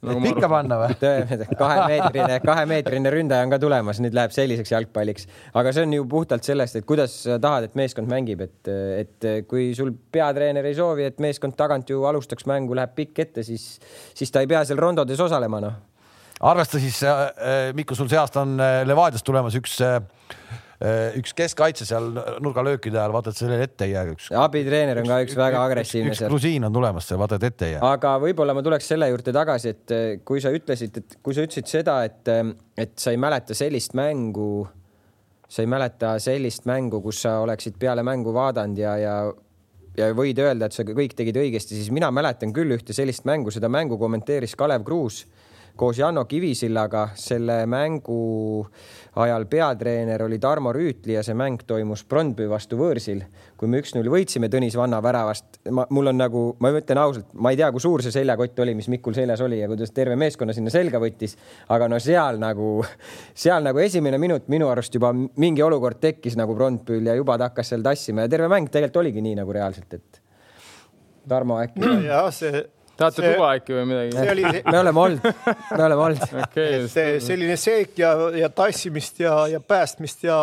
nagu 0.07 0.23
pikka 0.23 0.49
panna 0.51 0.79
või? 0.81 0.97
kahemeetrine, 1.61 2.39
kahemeetrine 2.43 3.13
ründaja 3.13 3.45
on 3.45 3.53
ka 3.53 3.59
tulemas, 3.61 4.01
nüüd 4.03 4.15
läheb 4.17 4.33
selliseks 4.35 4.73
jalgpalliks, 4.73 5.29
aga 5.59 5.73
see 5.75 5.87
on 5.87 5.95
ju 5.97 6.07
puhtalt 6.09 6.47
sellest, 6.47 6.79
et 6.79 6.87
kuidas 6.89 7.15
sa 7.25 7.39
tahad, 7.43 7.69
et 7.69 7.77
meeskond 7.79 8.11
mängib, 8.11 8.43
et, 8.45 8.73
et 8.99 9.29
kui 9.49 9.71
sul 9.77 9.93
peatreener 10.13 10.67
ei 10.69 10.77
soovi, 10.77 11.07
et 11.11 11.23
meeskond 11.23 11.57
tagant 11.59 11.89
ju 11.89 12.03
alustaks 12.09 12.47
mängu, 12.49 12.75
läheb 12.77 12.95
pikk 12.97 13.23
ette, 13.25 13.45
siis, 13.47 13.77
siis 14.15 14.33
ta 14.33 14.43
ei 14.43 14.51
pea 14.51 14.63
seal 14.67 14.81
rondodes 14.81 15.23
osalema, 15.23 15.61
noh. 15.63 15.79
arvesta 16.43 16.81
siis 16.81 16.99
äh,, 17.07 17.71
Mikko, 17.75 17.95
sul 17.95 18.11
see 18.11 18.19
aasta 18.19 18.43
on 18.43 18.59
äh, 18.61 18.81
Levadiast 18.87 19.25
tulemas 19.27 19.55
üks 19.59 19.79
äh, 19.85 20.01
Äh, 20.53 20.62
üks 21.19 21.33
keskkaitse 21.37 21.85
seal 21.87 22.09
nurgalöökide 22.43 22.97
ajal, 22.97 23.13
vaata, 23.15 23.31
et 23.31 23.39
sellele 23.39 23.67
ette 23.67 23.85
ei 23.87 23.93
jää 23.93 24.05
üks. 24.11 24.29
abitreener 24.35 24.99
on 24.99 25.07
ka 25.07 25.19
üks 25.23 25.37
väga 25.37 25.61
agressiivne. 25.67 26.13
üks 26.15 26.23
grusiin 26.27 26.67
on 26.67 26.73
tulemas, 26.75 27.07
vaata, 27.19 27.39
et 27.39 27.47
ette 27.51 27.67
ei 27.69 27.75
jää. 27.75 27.83
aga 27.93 28.15
võib-olla 28.23 28.55
ma 28.57 28.63
tuleks 28.65 28.89
selle 28.93 29.09
juurde 29.11 29.35
tagasi, 29.35 29.75
et 29.75 29.95
äh, 29.95 30.03
kui 30.25 30.41
sa 30.43 30.51
ütlesid, 30.53 30.99
et 30.99 31.17
kui 31.23 31.37
sa 31.37 31.45
ütlesid 31.45 31.69
seda, 31.71 31.99
et, 32.09 32.21
äh, 32.31 32.43
et 32.77 32.97
sa 32.99 33.13
ei 33.13 33.21
mäleta 33.21 33.55
sellist 33.57 33.95
mängu, 33.97 34.65
sa 35.47 35.63
ei 35.63 35.71
mäleta 35.71 36.17
sellist 36.23 36.67
mängu, 36.69 37.03
kus 37.05 37.21
sa 37.27 37.37
oleksid 37.45 37.77
peale 37.79 38.03
mängu 38.03 38.33
vaadanud 38.35 38.83
ja, 38.83 38.97
ja 38.97 39.17
ja 39.97 40.09
võid 40.17 40.39
öelda, 40.41 40.67
et 40.67 40.75
sa 40.75 40.81
kõik 40.87 41.13
tegid 41.13 41.37
õigesti, 41.37 41.77
siis 41.77 41.91
mina 41.93 42.09
mäletan 42.09 42.53
küll 42.53 42.73
ühte 42.73 42.95
sellist 42.97 43.27
mängu, 43.29 43.53
seda 43.53 43.69
mängu 43.69 43.99
kommenteeris 44.01 44.55
Kalev 44.57 44.85
Kruus 44.87 45.23
koos 45.75 45.97
Janno 45.97 46.25
Kivisillaga. 46.25 47.09
selle 47.13 47.65
mängu 47.65 48.67
ajal 49.15 49.45
peatreener 49.45 50.23
oli 50.23 50.39
Tarmo 50.39 50.73
Rüütli 50.73 51.13
ja 51.13 51.23
see 51.23 51.33
mäng 51.33 51.61
toimus 51.67 52.05
Brondby 52.05 52.47
vastu 52.49 52.77
võõrsil. 52.77 53.23
kui 53.57 53.67
me 53.67 53.79
üks-null 53.81 54.09
võitsime 54.09 54.49
Tõnis 54.53 54.75
Vanna 54.77 55.01
väravast, 55.01 55.45
ma, 55.71 55.85
mul 55.89 56.11
on 56.11 56.17
nagu, 56.17 56.43
ma 56.59 56.69
ütlen 56.73 56.99
ausalt, 56.99 57.29
ma 57.33 57.51
ei 57.53 57.57
tea, 57.57 57.71
kui 57.71 57.81
suur 57.81 58.03
see 58.03 58.11
seljakott 58.11 58.59
oli, 58.59 58.75
mis 58.75 58.89
Mikul 58.91 59.13
seljas 59.13 59.41
oli 59.41 59.59
ja 59.59 59.67
kuidas 59.71 59.91
terve 59.91 60.15
meeskonna 60.15 60.53
sinna 60.53 60.69
selga 60.73 61.01
võttis. 61.01 61.37
aga 61.69 61.87
no 61.87 61.99
seal 61.99 62.37
nagu, 62.41 62.83
seal 63.45 63.63
nagu 63.63 63.79
esimene 63.79 64.17
minut 64.17 64.47
minu 64.53 64.69
arust 64.69 64.93
juba 64.93 65.13
mingi 65.13 65.63
olukord 65.63 66.01
tekkis 66.01 66.37
nagu 66.37 66.55
Brondbyl 66.55 67.05
ja 67.07 67.15
juba 67.15 67.37
ta 67.37 67.49
hakkas 67.49 67.73
seal 67.73 67.81
tassima 67.81 68.27
ja 68.27 68.29
terve 68.29 68.51
mäng 68.51 68.69
tegelikult 68.69 69.01
oligi 69.01 69.25
nii 69.25 69.41
nagu 69.41 69.53
reaalselt, 69.53 69.93
et 69.93 70.21
Tarmo 71.27 71.57
äkki. 71.63 71.81
jah, 72.05 72.29
see 72.35 72.65
tahate 72.97 73.21
see, 73.21 73.33
tuua 73.33 73.49
äkki 73.57 73.75
või 73.77 73.87
midagi? 73.89 74.15
see 74.17 74.31
oli 74.35 74.45
see... 74.49 74.63
me 74.69 74.79
oleme 74.79 75.03
olnud, 75.05 75.27
me 75.77 75.83
oleme 75.87 76.05
olnud 76.07 76.37
okay,. 76.45 76.87
see 76.91 77.19
selline 77.23 77.57
seik 77.59 77.99
ja, 78.01 78.13
ja 78.37 78.49
tassimist 78.53 79.21
ja, 79.23 79.35
ja 79.51 79.61
päästmist 79.63 80.25
ja 80.27 80.39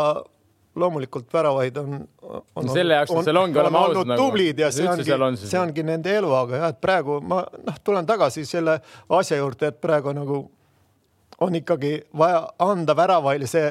loomulikult 0.81 1.33
väravaid 1.35 1.77
on, 1.77 1.99
on. 2.23 2.69
selle 2.71 2.95
jaoks 2.95 3.13
nad 3.15 3.27
seal 3.27 3.41
ongi, 3.41 3.59
oleme 3.59 3.79
ausad 3.81 4.13
nagu. 4.13 4.23
tublid 4.23 4.63
ja 4.63 4.71
see 4.75 4.87
ongi, 4.89 5.13
on 5.13 5.37
see 5.41 5.61
ongi 5.61 5.85
nende 5.87 6.15
elu, 6.21 6.31
aga 6.43 6.63
jah, 6.63 6.75
et 6.75 6.81
praegu 6.83 7.19
ma 7.21 7.43
noh, 7.67 7.79
tulen 7.85 8.07
tagasi 8.07 8.47
selle 8.49 8.79
asja 9.19 9.41
juurde, 9.41 9.73
et 9.73 9.81
praegu 9.83 10.15
nagu 10.17 10.45
on 11.41 11.57
ikkagi 11.57 11.97
vaja 12.19 12.45
anda 12.63 12.97
väravaile 12.97 13.49
see 13.51 13.71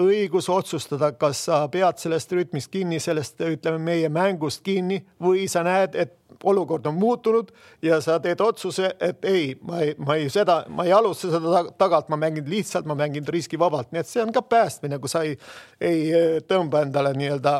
õigus 0.00 0.48
otsustada, 0.52 1.12
kas 1.16 1.44
sa 1.48 1.62
pead 1.72 1.98
sellest 2.00 2.32
rütmist 2.36 2.70
kinni, 2.72 3.00
sellest 3.00 3.40
ütleme 3.40 3.78
meie 3.80 4.08
mängust 4.12 4.62
kinni 4.66 5.00
või 5.22 5.46
sa 5.48 5.64
näed, 5.66 5.96
et 5.96 6.14
olukord 6.44 6.86
on 6.86 6.98
muutunud 7.00 7.52
ja 7.82 8.00
sa 8.04 8.18
teed 8.20 8.40
otsuse, 8.44 8.90
et 9.00 9.24
ei, 9.24 9.54
ma 9.64 9.80
ei, 9.84 9.94
ma 9.98 10.18
ei 10.20 10.28
seda, 10.32 10.62
ma 10.68 10.84
ei 10.84 10.92
alusta 10.92 11.30
seda 11.32 11.64
tagant, 11.78 12.10
ma 12.12 12.18
mängin 12.20 12.48
lihtsalt, 12.50 12.86
ma 12.86 12.96
mängin 12.98 13.24
riskivabalt, 13.28 13.92
nii 13.92 14.04
et 14.04 14.10
see 14.10 14.24
on 14.24 14.34
ka 14.36 14.44
päästmine, 14.44 15.00
kui 15.00 15.12
sa 15.12 15.24
ei, 15.24 15.38
ei 15.80 16.42
tõmba 16.48 16.84
endale 16.84 17.14
nii-öelda 17.16 17.56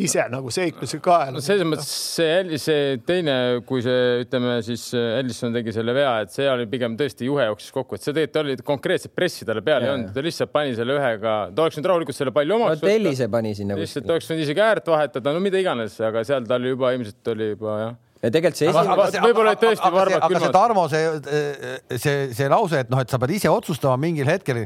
ise 0.00 0.24
nagu 0.30 0.50
seiklusi 0.54 0.98
kaela. 1.04 1.36
no 1.36 1.42
selles 1.44 1.66
mõttes 1.68 1.88
see, 1.88 2.58
see 2.60 2.98
teine, 3.06 3.36
kui 3.68 3.82
see 3.84 4.24
ütleme 4.24 4.56
siis 4.66 4.86
Ellison 4.98 5.54
tegi 5.54 5.74
selle 5.74 5.94
vea, 5.96 6.16
et 6.24 6.34
see 6.34 6.48
oli 6.50 6.66
pigem 6.70 6.96
tõesti 6.98 7.28
juhe 7.28 7.46
jooksis 7.50 7.74
kokku, 7.74 7.98
et 7.98 8.06
see 8.06 8.16
tegelikult 8.16 8.44
oli 8.44 8.68
konkreetselt 8.74 9.14
pressi 9.16 9.46
talle 9.46 9.62
peale 9.66 9.88
ei 9.88 9.94
olnud, 9.94 10.14
ta 10.14 10.24
lihtsalt 10.24 10.52
pani 10.54 10.74
selle 10.78 10.96
ühega, 10.98 11.36
ta 11.54 11.66
oleks 11.66 11.78
nüüd 11.78 11.90
rahulikult 11.90 12.18
selle 12.18 12.34
palli 12.34 12.56
omaks 12.56 12.80
no,. 12.80 12.88
Tellise 12.88 13.28
pani 13.32 13.54
sinna. 13.56 13.78
lihtsalt 13.78 14.10
oleks 14.10 14.30
võinud 14.30 14.46
isegi 14.46 14.64
äärt 14.64 14.90
vahetada, 14.90 15.34
no 15.34 15.42
mida 15.44 15.62
iganes, 15.62 16.00
aga 16.02 16.24
seal 16.26 16.48
tal 16.48 16.66
juba 16.66 16.94
ilmselt 16.96 17.34
oli 17.34 17.52
juba 17.54 17.78
jah 17.84 17.94
ja 18.24 18.32
tegelikult 18.32 18.58
see 18.58 18.70
esimene. 18.70 19.22
võib-olla 19.24 19.54
tõesti 19.60 19.90
varvad 19.92 20.24
külmad. 20.24 20.36
aga 20.36 20.40
see 20.44 20.54
Tarmo, 20.54 20.84
see, 20.90 21.98
see, 22.00 22.14
see 22.36 22.48
lause, 22.50 22.80
et 22.84 22.92
noh, 22.92 23.02
et 23.04 23.12
sa 23.12 23.20
pead 23.20 23.34
ise 23.36 23.50
otsustama 23.52 23.98
mingil 24.00 24.28
hetkel, 24.28 24.62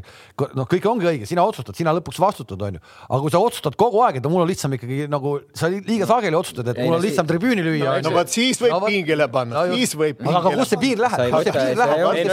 noh, 0.55 0.67
kõik 0.69 0.87
ongi 0.89 1.09
õige, 1.09 1.27
sina 1.29 1.43
otsustad, 1.47 1.75
sina 1.77 1.93
lõpuks 1.97 2.21
vastutad, 2.21 2.61
onju. 2.69 2.81
aga 3.07 3.19
kui 3.25 3.33
sa 3.33 3.41
otsustad 3.43 3.75
kogu 3.79 4.03
aeg, 4.05 4.19
et 4.21 4.29
mul 4.29 4.45
on 4.45 4.49
lihtsam 4.49 4.75
ikkagi 4.77 5.09
nagu, 5.11 5.35
sa 5.57 5.71
liiga 5.73 6.07
sageli 6.09 6.39
otsustad, 6.39 6.71
et 6.71 6.79
mul 6.83 6.97
on 6.99 7.03
lihtsam 7.03 7.27
tribüüni 7.29 7.65
lüüa. 7.65 7.97
no 8.05 8.13
vot 8.15 8.31
siis 8.31 8.61
võib 8.63 8.87
pingile 8.87 9.29
panna, 9.33 9.65
siis 9.73 9.95
võib. 9.99 10.23
aga 10.29 10.55
kust 10.55 10.75
see 10.75 10.83
piir 10.85 11.03
läheb? 11.03 11.25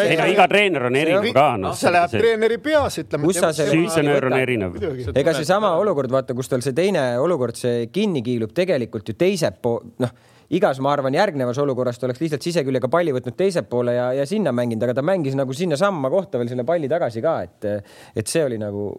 ei 0.06 0.20
no 0.20 0.30
iga 0.36 0.48
treener 0.50 0.88
on 0.90 1.00
erinev 1.00 1.30
ka 1.36 1.48
noh. 1.60 1.74
see 1.78 1.92
läheb 1.94 2.14
treeneri 2.14 2.60
peas, 2.62 3.00
ütleme. 3.02 3.34
süüsenöör 3.56 4.30
on 4.30 4.38
erinev. 4.38 4.78
ega 5.14 5.34
seesama 5.36 5.74
olukord, 5.80 6.12
vaata, 6.12 6.36
kus 6.36 6.52
tal 6.52 6.64
see 6.64 6.76
teine 6.76 7.08
olukord, 7.22 7.58
see 7.58 7.88
kinni 7.92 8.22
kiilub 8.26 8.54
tegelikult 8.56 9.10
ju 9.10 9.18
teiselt 9.18 9.60
poolt, 9.64 9.94
noh 10.02 10.14
igas, 10.54 10.80
ma 10.84 10.92
arvan, 10.94 11.16
järgnevas 11.16 11.58
olukorras 11.62 11.98
ta 11.98 12.08
oleks 12.08 12.22
lihtsalt 12.22 12.46
siseküljega 12.46 12.90
palli 12.92 13.14
võtnud 13.16 13.36
teise 13.38 13.64
poole 13.66 13.96
ja, 13.96 14.10
ja 14.20 14.26
sinna 14.28 14.52
mänginud, 14.54 14.86
aga 14.86 14.96
ta 14.98 15.04
mängis 15.06 15.36
nagu 15.38 15.54
sinnasamma 15.56 16.10
kohta 16.12 16.40
veel 16.40 16.50
selle 16.52 16.66
palli 16.68 16.90
tagasi 16.90 17.22
ka, 17.24 17.36
et, 17.46 17.68
et 18.16 18.30
see 18.30 18.44
oli 18.46 18.58
nagu 18.62 18.90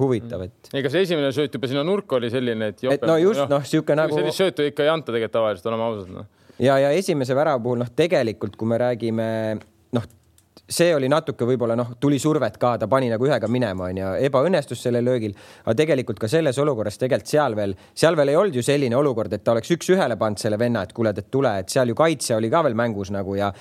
huvitav, 0.00 0.46
et. 0.46 0.70
ega 0.78 0.92
see 0.92 1.04
esimene 1.06 1.32
sööt 1.36 1.52
juba 1.56 1.68
sinna 1.68 1.82
nurka 1.86 2.16
oli 2.16 2.30
selline, 2.32 2.72
et. 2.72 2.86
et 2.94 3.02
no 3.08 3.18
just 3.20 3.44
noh 3.44 3.58
no,, 3.58 3.66
sihuke 3.68 3.96
nagu. 3.98 4.16
sellist 4.16 4.40
söötu 4.40 4.64
ikka 4.68 4.86
ei 4.86 4.92
anta 4.92 5.12
tegelikult 5.12 5.36
tavaliselt, 5.36 5.68
oleme 5.72 5.88
ausad 5.88 6.14
no.. 6.14 6.24
ja, 6.62 6.78
ja 6.80 6.94
esimese 6.96 7.36
värava 7.36 7.60
puhul 7.62 7.82
noh, 7.84 7.92
tegelikult 7.96 8.56
kui 8.56 8.72
me 8.72 8.80
räägime 8.80 9.28
noh 9.58 9.71
see 10.72 10.94
oli 10.94 11.08
natuke 11.10 11.46
võib-olla 11.48 11.76
noh, 11.78 11.94
tuli 12.00 12.18
survet 12.22 12.56
ka, 12.60 12.74
ta 12.80 12.88
pani 12.90 13.10
nagu 13.12 13.26
ühega 13.26 13.48
minema, 13.50 13.90
onju, 13.90 14.14
ebaõnnestus 14.28 14.82
sellel 14.84 15.04
löögil. 15.04 15.36
aga 15.64 15.74
tegelikult 15.82 16.20
ka 16.22 16.28
selles 16.30 16.58
olukorras 16.58 16.98
tegelikult 17.00 17.32
seal 17.34 17.56
veel, 17.56 17.76
seal 17.94 18.16
veel 18.16 18.32
ei 18.32 18.40
olnud 18.40 18.56
ju 18.56 18.64
selline 18.64 18.96
olukord, 18.96 19.32
et 19.32 19.44
ta 19.44 19.54
oleks 19.56 19.72
üks-ühele 19.76 20.16
pannud 20.20 20.40
selle 20.40 20.58
venna, 20.60 20.82
et 20.82 20.92
kuule, 20.96 21.14
et 21.16 21.30
tule, 21.30 21.54
et 21.60 21.72
seal 21.72 21.92
ju 21.92 21.98
kaitse 21.98 22.36
oli 22.36 22.50
ka 22.52 22.62
veel 22.66 22.78
mängus 22.78 23.12
nagu 23.14 23.36
ja 23.38 23.52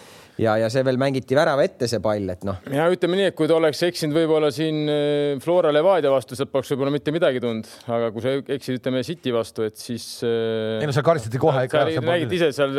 ja, 0.41 0.56
ja 0.58 0.69
see 0.73 0.84
veel 0.86 0.99
mängiti 1.01 1.38
värava 1.38 1.63
ette, 1.65 1.88
see 1.91 2.01
pall, 2.04 2.34
et 2.34 2.45
noh. 2.47 2.60
ja 2.73 2.88
ütleme 2.91 3.19
nii, 3.19 3.30
et 3.32 3.38
kui 3.38 3.49
ta 3.49 3.58
oleks 3.58 3.82
eksinud 3.88 4.15
võib-olla 4.17 4.51
siin 4.56 4.84
äh, 4.89 5.39
Flora 5.43 5.73
Levadia 5.73 6.12
vastu, 6.13 6.38
sealt 6.38 6.51
poleks 6.54 6.71
võib-olla 6.73 6.95
mitte 6.95 7.13
midagi 7.15 7.41
tulnud, 7.43 7.69
aga 7.91 8.12
kui 8.15 8.25
sa 8.25 8.36
eksid, 8.41 8.80
ütleme 8.82 9.04
City 9.08 9.34
vastu, 9.36 9.65
et 9.67 9.80
siis. 9.80 10.06
Äh, 10.25 10.80
ei 10.82 10.89
no 10.89 10.95
seal 10.95 11.06
karistati 11.08 11.41
kohe 11.41 11.65
ikka. 11.67 11.88
räägid 11.99 12.38
ise 12.39 12.51
seal 12.56 12.77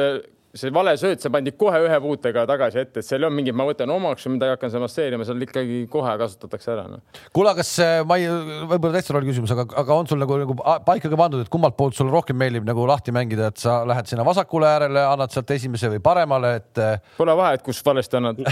see 0.57 0.73
vale 0.75 0.93
sööt, 1.01 1.23
see 1.23 1.33
pandi 1.33 1.55
kohe 1.57 1.79
ühe 1.87 1.99
puutega 2.05 2.45
tagasi 2.49 2.83
ette, 2.83 3.01
et 3.01 3.07
seal 3.07 3.23
ei 3.23 3.27
olnud 3.29 3.39
mingit, 3.39 3.57
ma 3.57 3.65
võtan 3.65 3.91
omaks 3.95 4.27
või 4.27 4.35
midagi, 4.35 4.53
hakkan 4.57 4.73
seda 4.73 4.83
masseerima, 4.85 5.25
seal 5.25 5.45
ikkagi 5.47 5.79
kohe 5.93 6.13
kasutatakse 6.21 6.73
ära 6.75 6.85
no.. 6.93 6.99
kuule, 7.33 7.55
kas 7.57 7.71
ma 8.09 8.19
ei, 8.21 8.27
võib-olla 8.69 8.99
täitsa 8.99 9.17
roll 9.17 9.29
küsimus, 9.29 9.55
aga, 9.55 9.65
aga 9.83 9.97
on 9.97 10.11
sul 10.11 10.21
nagu, 10.21 10.37
nagu 10.43 10.57
paika 10.87 11.09
ka 11.09 11.21
pandud, 11.21 11.45
et 11.45 11.53
kummalt 11.53 11.79
poolt 11.79 11.97
sulle 11.97 12.13
rohkem 12.13 12.37
meeldib 12.37 12.69
nagu 12.69 12.85
lahti 12.89 13.15
mängida, 13.17 13.49
et 13.49 13.63
sa 13.63 13.79
lähed 13.89 14.11
sinna 14.11 14.27
vasakule 14.29 14.69
äärele, 14.69 15.07
annad 15.15 15.33
sealt 15.33 15.55
esimese 15.57 15.89
või 15.95 16.03
paremale, 16.05 16.53
et. 16.61 16.83
Pole 17.17 17.37
vahet, 17.39 17.65
kus 17.65 17.81
valesti 17.87 18.21
annad 18.21 18.43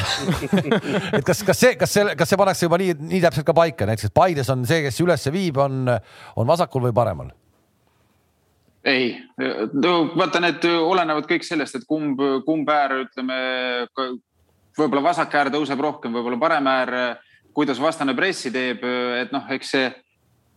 et 1.19 1.27
kas, 1.27 1.45
kas 1.45 1.61
see, 1.67 1.77
kas 1.81 1.93
see, 1.93 2.07
kas 2.17 2.33
see 2.33 2.41
pannakse 2.41 2.65
juba 2.65 2.81
nii, 2.81 2.97
nii 3.13 3.21
täpselt 3.27 3.49
ka 3.49 3.57
paika, 3.57 3.89
näiteks 3.91 4.17
Paides 4.17 4.49
on 4.53 4.65
see, 4.69 4.81
kes 4.87 5.05
ülesse 5.05 5.33
viib, 5.35 5.61
on, 5.61 5.85
on 5.91 6.49
vasakul 6.49 6.89
või 6.89 6.97
paremal? 6.97 7.35
Ei, 8.85 9.14
no 9.73 9.95
vaata, 10.16 10.40
need 10.40 10.64
olenevad 10.64 11.27
kõik 11.29 11.45
sellest, 11.47 11.81
et 11.81 11.88
kumb, 11.88 12.21
kumb 12.47 12.69
äär, 12.73 13.01
ütleme, 13.05 13.40
võib-olla 14.79 15.11
vasak 15.11 15.35
äär 15.37 15.51
tõuseb 15.53 15.81
rohkem, 15.85 16.14
võib-olla 16.16 16.38
parem 16.40 16.71
äär, 16.71 16.95
kuidas 17.57 17.81
vastane 17.83 18.14
pressi 18.16 18.53
teeb, 18.55 18.85
et 19.21 19.35
noh, 19.35 19.45
eks 19.53 19.75
see 19.75 19.90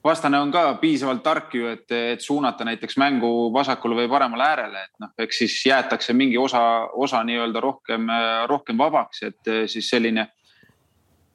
vastane 0.04 0.40
on 0.44 0.52
ka 0.52 0.66
piisavalt 0.82 1.24
tark 1.24 1.54
ju, 1.56 1.68
et, 1.72 1.86
et 1.92 2.22
suunata 2.22 2.66
näiteks 2.68 2.98
mängu 3.00 3.50
vasakule 3.54 4.02
või 4.02 4.10
paremale 4.12 4.46
äärele, 4.46 4.86
et 4.88 5.04
noh, 5.04 5.12
eks 5.26 5.44
siis 5.44 5.58
jäetakse 5.66 6.16
mingi 6.16 6.38
osa, 6.38 6.62
osa 6.94 7.24
nii-öelda 7.24 7.64
rohkem, 7.64 8.08
rohkem 8.52 8.80
vabaks, 8.80 9.24
et 9.30 9.54
siis 9.72 9.90
selline 9.90 10.28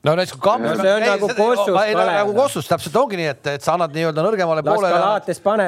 no 0.09 0.17
näiteks 0.19 0.35
kui 0.37 0.45
Kams 0.45 0.67
No 0.69 0.75
see 0.79 0.93
on 0.95 1.05
nagu 1.05 1.29
Kossus, 1.37 1.71
Kalev. 1.75 2.11
nagu 2.13 2.35
Kossus 2.37 2.69
täpselt 2.69 2.97
ongi 3.01 3.19
nii, 3.21 3.29
et, 3.33 3.51
et 3.55 3.65
sa 3.65 3.75
annad 3.77 3.95
nii-öelda 3.95 4.25
nõrgemale 4.25 4.65
poolele. 4.67 5.01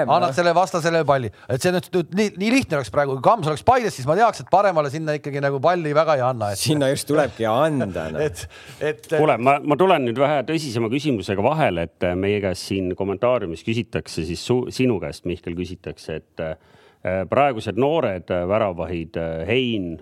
Annad 0.00 0.28
noh. 0.28 0.34
selle 0.36 0.54
vastasele 0.56 1.02
palli, 1.08 1.30
et 1.50 1.62
see 1.62 1.72
nüüd, 1.74 1.88
nüüd 1.94 2.16
nii, 2.18 2.32
nii 2.40 2.50
lihtne 2.56 2.80
oleks 2.80 2.92
praegu, 2.94 3.16
kui 3.18 3.24
Kams 3.24 3.50
oleks 3.50 3.64
Paides, 3.66 3.96
siis 3.96 4.08
ma 4.08 4.16
teaks, 4.18 4.44
et 4.44 4.50
paremale 4.52 4.92
sinna 4.92 5.16
ikkagi 5.18 5.42
nagu 5.44 5.60
palli 5.62 5.94
väga 5.96 6.16
ei 6.18 6.24
anna, 6.26 6.52
et. 6.54 6.60
sinna 6.60 6.90
just 6.92 7.08
tulebki 7.10 7.46
anda 7.50 8.08
no. 8.14 8.22
et, 8.26 8.44
et. 8.80 9.08
kuule, 9.12 9.36
ma, 9.42 9.58
ma 9.62 9.78
tulen 9.80 10.06
nüüd 10.08 10.20
vähe 10.20 10.42
tõsisema 10.48 10.90
küsimusega 10.92 11.44
vahele, 11.44 11.88
et 11.90 12.10
meie 12.18 12.42
käest 12.44 12.70
siin 12.70 12.94
kommentaariumis 12.98 13.64
küsitakse 13.66 14.26
siis 14.28 14.44
su, 14.44 14.62
sinu 14.74 15.00
käest, 15.02 15.26
Mihkel, 15.30 15.56
küsitakse, 15.58 16.20
et 16.20 16.44
äh, 16.44 17.24
praegused 17.30 17.80
noored 17.80 18.30
äh, 18.32 18.46
väravahid, 18.50 19.18
Hein, 19.48 19.98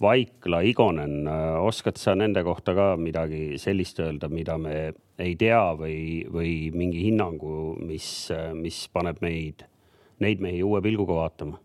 Vaikla, 0.00 0.60
Igonen, 0.60 1.24
oskad 1.64 1.96
sa 1.96 2.12
nende 2.14 2.42
kohta 2.44 2.74
ka 2.76 2.86
midagi 3.00 3.56
sellist 3.60 4.00
öelda, 4.04 4.28
mida 4.28 4.58
me 4.60 4.74
ei 5.18 5.32
tea 5.40 5.62
või, 5.78 6.26
või 6.28 6.50
mingi 6.76 7.06
hinnangu, 7.06 7.76
mis, 7.80 8.28
mis 8.58 8.82
paneb 8.92 9.22
meid, 9.24 9.64
neid 10.20 10.44
mehi 10.44 10.60
uue 10.66 10.82
pilguga 10.84 11.16
vaatama? 11.22 11.62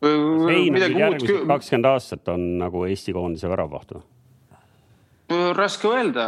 Küll, 0.00 1.42
kakskümmend 1.50 1.90
aastat 1.90 2.30
on 2.32 2.46
nagu 2.62 2.86
Eesti 2.86 3.12
koondise 3.12 3.50
väravaht 3.50 3.98
või? 3.98 4.06
Raske 5.56 5.88
öelda, 5.88 6.26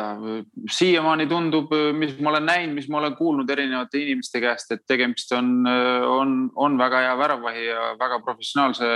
siiamaani 0.71 1.27
tundub, 1.31 1.73
mis 1.99 2.15
ma 2.21 2.31
olen 2.31 2.47
näinud, 2.47 2.75
mis 2.77 2.89
ma 2.91 3.01
olen 3.01 3.17
kuulnud 3.19 3.51
erinevate 3.51 4.03
inimeste 4.03 4.41
käest, 4.43 4.73
et 4.75 4.85
tegemist 4.87 5.33
on, 5.37 5.55
on, 5.67 6.37
on 6.55 6.79
väga 6.79 7.03
hea 7.07 7.17
väravahi 7.19 7.65
ja 7.67 7.89
väga 8.01 8.21
professionaalse 8.25 8.91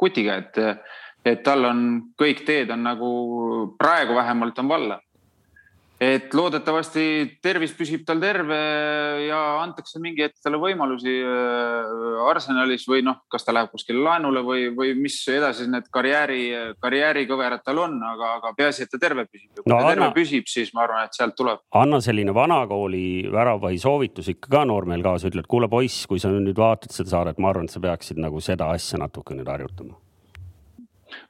kutiga, 0.00 0.38
et, 0.42 0.60
et 1.24 1.42
tal 1.46 1.66
on 1.68 1.84
kõik 2.20 2.44
teed 2.46 2.70
on 2.74 2.86
nagu 2.86 3.10
praegu 3.78 4.16
vähemalt 4.16 4.58
on 4.62 4.70
valla. 4.70 5.00
Et 6.00 6.32
loodetavasti 6.34 7.04
tervis 7.42 7.72
püsib 7.78 8.02
tal 8.06 8.18
terve 8.20 8.56
ja 9.28 9.38
antakse 9.62 10.00
mingi 10.02 10.24
hetk 10.26 10.40
talle 10.42 10.58
võimalusi 10.60 11.14
äh, 11.22 12.28
Arsenalis 12.28 12.84
või 12.90 13.04
noh, 13.06 13.20
kas 13.30 13.46
ta 13.46 13.54
läheb 13.54 13.70
kuskile 13.72 14.02
laenule 14.02 14.42
või, 14.44 14.66
või 14.76 14.94
mis 14.98 15.16
edasi 15.30 15.68
need 15.70 15.86
karjääri, 15.94 16.40
karjäärikõverad 16.82 17.62
tal 17.64 17.78
on, 17.86 17.96
aga, 18.10 18.34
aga 18.40 18.52
peaasi, 18.58 18.84
et 18.86 18.92
ta 18.94 19.00
terve 19.02 19.26
püsib. 19.30 19.50
kui 19.56 19.70
No 19.70 19.78
ta 19.80 19.92
terve 19.94 20.06
anna- 20.08 20.14
püsib, 20.16 20.48
siis 20.50 20.74
ma 20.74 20.84
arvan, 20.84 21.04
et 21.08 21.14
sealt 21.16 21.36
tuleb. 21.38 21.62
anna 21.72 22.00
selline 22.04 22.34
vanakooli 22.34 23.30
väravahi 23.32 23.78
soovitus 23.78 24.28
ikka 24.34 24.50
ka 24.58 24.64
noormehel 24.68 25.02
kaasa, 25.02 25.30
ütled, 25.30 25.46
kuule 25.48 25.68
poiss, 25.68 26.06
kui 26.10 26.18
sa 26.18 26.28
nüüd 26.34 26.58
vaatad 26.58 26.90
seda 26.92 27.10
saadet, 27.16 27.38
ma 27.38 27.50
arvan, 27.54 27.64
et 27.70 27.74
sa 27.74 27.80
peaksid 27.80 28.18
nagu 28.20 28.40
seda 28.44 28.70
asja 28.74 28.98
natuke 28.98 29.34
nüüd 29.34 29.48
harjutama. 29.48 29.94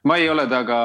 Ma 0.05 0.17
ei 0.21 0.27
ole 0.29 0.45
temaga 0.45 0.77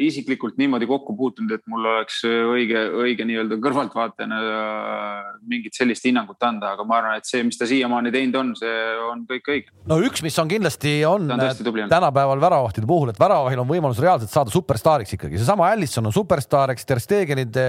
isiklikult 0.00 0.56
niimoodi 0.60 0.86
kokku 0.88 1.12
puutunud, 1.16 1.52
et 1.52 1.64
mul 1.68 1.84
oleks 1.84 2.22
õige, 2.24 2.80
õige 3.04 3.26
nii-öelda 3.28 3.58
kõrvaltvaatajana 3.60 4.38
äh, 4.40 5.26
mingit 5.48 5.76
sellist 5.76 6.06
hinnangut 6.08 6.40
anda, 6.48 6.72
aga 6.72 6.86
ma 6.88 6.96
arvan, 7.02 7.18
et 7.20 7.28
see, 7.28 7.42
mis 7.44 7.60
ta 7.60 7.68
siiamaani 7.68 8.12
teinud 8.14 8.38
on, 8.40 8.54
see 8.58 8.78
on 9.04 9.26
kõik 9.28 9.52
õige. 9.52 9.74
no 9.90 9.98
üks, 10.04 10.24
mis 10.24 10.38
on 10.40 10.48
kindlasti 10.48 10.94
on 11.08 11.28
on 11.28 11.44
tänapäeval 11.92 12.40
väravavahtide 12.40 12.88
puhul, 12.88 13.12
et 13.12 13.20
väravahil 13.20 13.60
on 13.60 13.68
võimalus 13.68 14.00
reaalselt 14.02 14.32
saada 14.32 14.54
superstaariks 14.54 15.12
ikkagi, 15.18 15.40
seesama 15.40 15.68
Allison 15.74 16.08
on 16.08 16.16
superstaar, 16.16 16.72
eks 16.72 16.88
Ter 16.88 17.02
Stegenid, 17.04 17.60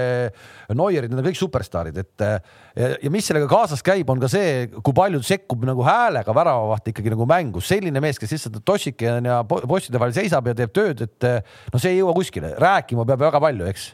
Neuerid, 0.72 1.12
need 1.12 1.20
on 1.20 1.28
kõik 1.28 1.40
superstaarid, 1.42 2.00
et 2.00 2.24
ja, 2.24 2.90
ja 2.96 3.12
mis 3.12 3.28
sellega 3.28 3.50
kaasas 3.50 3.84
käib, 3.84 4.08
on 4.12 4.22
ka 4.22 4.32
see, 4.32 4.68
kui 4.80 4.96
palju 4.96 5.20
sekkub 5.26 5.68
nagu 5.68 5.84
häälega 5.84 6.34
väravavaht 6.36 6.88
ikkagi 6.94 7.12
nagu 7.12 7.28
mängu, 7.28 7.60
selline 7.64 8.00
mees, 8.02 8.18
kes 8.20 8.32
lihtsalt 8.36 8.60
tossike 8.64 9.18
ja 9.20 9.40
po- 9.48 9.60
postide 9.68 10.00
vahel 10.00 10.16
seisab 10.16 10.48
ja 10.50 10.56
teeb 10.56 10.69
tööd, 10.74 11.06
et 11.06 11.30
no 11.72 11.80
see 11.80 11.94
ei 11.94 12.02
jõua 12.02 12.16
kuskile, 12.16 12.54
rääkima 12.60 13.06
peab 13.08 13.26
väga 13.28 13.42
palju, 13.42 13.66
eks 13.70 13.90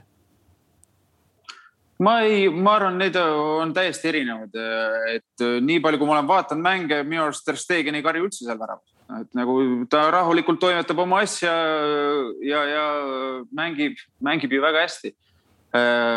ma 1.99 2.21
ei, 2.21 2.49
ma 2.53 2.77
arvan, 2.77 2.99
need 3.01 3.17
on 3.17 3.73
täiesti 3.77 4.11
erinevad, 4.11 4.57
et 5.15 5.45
nii 5.65 5.81
palju, 5.85 6.01
kui 6.01 6.09
ma 6.09 6.19
olen 6.19 6.29
vaadanud 6.29 6.65
mänge, 6.65 7.01
minu 7.09 7.25
arust 7.25 7.47
Ter 7.47 7.57
Stegen 7.61 7.97
ei 7.97 8.05
karju 8.05 8.27
üldse 8.27 8.45
seal 8.45 8.59
väravas. 8.61 8.93
et 9.21 9.29
nagu 9.39 9.87
ta 9.89 10.09
rahulikult 10.11 10.61
toimetab 10.61 10.99
oma 10.99 11.21
asja 11.23 11.53
ja, 12.43 12.65
ja 12.67 12.87
mängib, 13.55 13.97
mängib 14.21 14.53
ju 14.53 14.63
väga 14.63 14.83
hästi. 14.83 15.15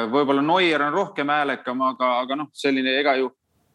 võib-olla 0.09 0.41
Neuer 0.41 0.81
on 0.81 0.93
rohkem 0.93 1.29
häälekam, 1.29 1.81
aga, 1.81 2.19
aga 2.23 2.35
noh, 2.35 2.49
selline 2.53 2.97
ega 2.99 3.15
ju 3.19 3.31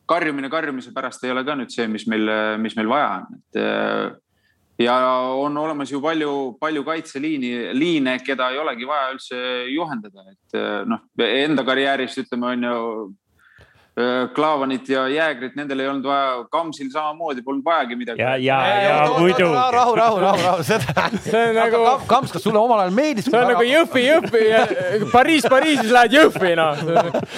karjumine 0.07 0.51
karjumise 0.51 0.93
pärast 0.93 1.25
ei 1.25 1.31
ole 1.31 1.45
ka 1.45 1.55
nüüd 1.57 1.73
see, 1.73 1.87
mis 1.89 2.07
meil, 2.07 2.29
mis 2.61 2.77
meil 2.77 2.89
vaja 2.89 3.09
on, 3.17 3.39
et 3.39 4.21
ja 4.79 4.95
on 5.39 5.57
olemas 5.57 5.93
ju 5.93 6.01
palju, 6.03 6.33
palju 6.61 6.85
kaitseliini, 6.85 7.53
liine, 7.75 8.19
keda 8.27 8.51
ei 8.51 8.59
olegi 8.59 8.89
vaja 8.89 9.13
üldse 9.15 9.43
juhendada, 9.71 10.25
et 10.33 10.59
noh, 10.91 11.05
enda 11.27 11.65
karjäärist 11.67 12.25
ütleme, 12.25 12.55
on 12.55 12.67
ju 12.69 12.81
Klaavanit 14.35 14.89
ja 14.91 15.05
Jäägrit, 15.07 15.53
nendel 15.55 15.85
ei 15.85 15.87
olnud 15.87 16.07
vaja, 16.09 16.31
Kamsil 16.51 16.89
samamoodi 16.91 17.45
polnud 17.47 17.63
vajagi 17.63 17.95
midagi. 17.95 18.23
ja, 18.23 18.33
ja, 18.43 18.57
ja 18.83 18.97
muidugi. 19.19 19.55
rahu, 19.77 19.95
rahu, 19.95 20.19
rahu, 20.19 20.41
rahu, 20.43 20.65
seda. 20.67 21.05
see 21.23 21.43
on 21.51 21.55
nagu, 21.55 21.83
Kamps, 22.11 22.33
kas 22.35 22.43
sulle 22.43 22.59
omal 22.59 22.83
ajal 22.83 22.97
meeldis? 22.97 23.29
see 23.29 23.39
on 23.39 23.53
nagu 23.53 23.63
Jõhvi, 23.63 24.03
Jõhvi, 24.09 24.43
Pariis, 25.13 25.47
Pariisis 25.47 25.95
lähed 25.95 26.19
Jõhvi 26.19 26.57
noh. 26.59 26.83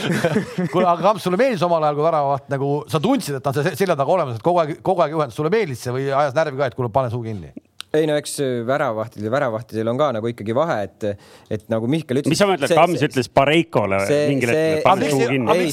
kuule, 0.73 0.87
aga 0.87 0.97
Kamps, 1.03 1.29
sulle 1.29 1.37
meeldis 1.43 1.67
omal 1.69 1.85
ajal, 1.85 2.01
kui 2.01 2.09
väravaht 2.09 2.49
nagu 2.57 2.73
sa 2.89 3.05
tundsid, 3.05 3.37
et 3.37 3.45
ta 3.45 3.53
on 3.53 3.77
selja 3.77 4.01
taga 4.01 4.17
olemas, 4.17 4.41
et 4.41 4.49
kogu 4.49 4.65
aeg, 4.65 4.79
kogu 4.81 5.05
aeg 5.05 5.13
juhendas, 5.19 5.37
sulle 5.37 5.53
meeldis 5.53 5.85
see 5.85 5.93
või 5.93 6.09
ajas 6.09 6.33
närvi 6.41 6.63
ka, 6.63 6.73
et 6.73 6.79
kuule, 6.79 6.89
pane 6.95 7.13
suu 7.13 7.21
kinni? 7.27 7.53
Ei 7.95 8.07
no 8.09 8.17
eks 8.19 8.39
väravahtidel, 8.67 9.31
väravahtidel 9.31 9.89
on 9.89 9.99
ka 10.01 10.09
nagu 10.17 10.31
ikkagi 10.31 10.55
vahe, 10.57 10.79
et, 10.87 11.07
et 11.53 11.67
nagu 11.73 11.89
Mihkel 11.91 12.21
ütles. 12.21 12.33
mis 12.33 12.41
sa 12.41 12.49
mõtled, 12.51 12.73
Kams 12.75 13.05
ütles 13.07 13.29
Pareikole 13.33 14.01
mingil 14.31 14.53
hetkel, 14.53 15.05
ei, 15.55 15.71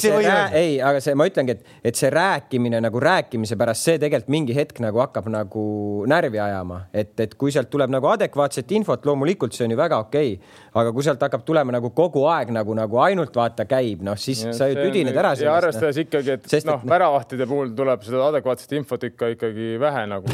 ei 0.60 0.76
aga 0.84 1.02
see, 1.04 1.16
ma 1.18 1.28
ütlengi, 1.30 1.58
et, 1.58 1.74
et 1.92 2.00
see 2.00 2.12
rääkimine 2.14 2.80
nagu 2.84 3.02
rääkimise 3.04 3.58
pärast, 3.60 3.88
see 3.90 4.00
tegelikult 4.02 4.32
mingi 4.34 4.58
hetk 4.58 4.80
nagu 4.84 5.02
hakkab 5.04 5.30
nagu 5.34 5.66
närvi 6.10 6.42
ajama, 6.44 6.84
et, 6.94 7.16
et 7.24 7.34
kui 7.40 7.54
sealt 7.56 7.72
tuleb 7.74 7.92
nagu 7.94 8.10
adekvaatset 8.14 8.72
infot, 8.78 9.06
loomulikult 9.10 9.58
see 9.58 9.68
on 9.68 9.76
ju 9.76 9.80
väga 9.82 10.00
okei 10.06 10.36
okay., 10.38 10.62
aga 10.80 10.94
kui 10.94 11.06
sealt 11.06 11.22
hakkab 11.26 11.44
tulema 11.48 11.76
nagu 11.76 11.92
kogu 11.98 12.28
aeg 12.30 12.54
nagu, 12.56 12.78
nagu 12.78 13.02
ainult 13.04 13.36
vaata 13.36 13.66
käib, 13.70 14.06
noh 14.06 14.20
siis 14.20 14.46
sa 14.54 14.70
ju 14.72 14.80
tüdined 14.80 15.18
ära 15.18 15.34
ja 15.40 15.58
arvestades 15.58 16.00
ikkagi, 16.06 16.38
et 16.38 16.50
Sest 16.50 16.70
noh, 16.70 16.80
noh- 16.80 16.94
väravahtide 16.94 17.50
puhul 17.50 17.74
tuleb 17.76 18.06
seda 18.06 18.30
adekvaatset 18.32 18.78
infot 18.80 19.10
ikka 19.10 19.34
ikkagi 19.36 19.74
vähe 19.82 20.06
nagu. 20.14 20.26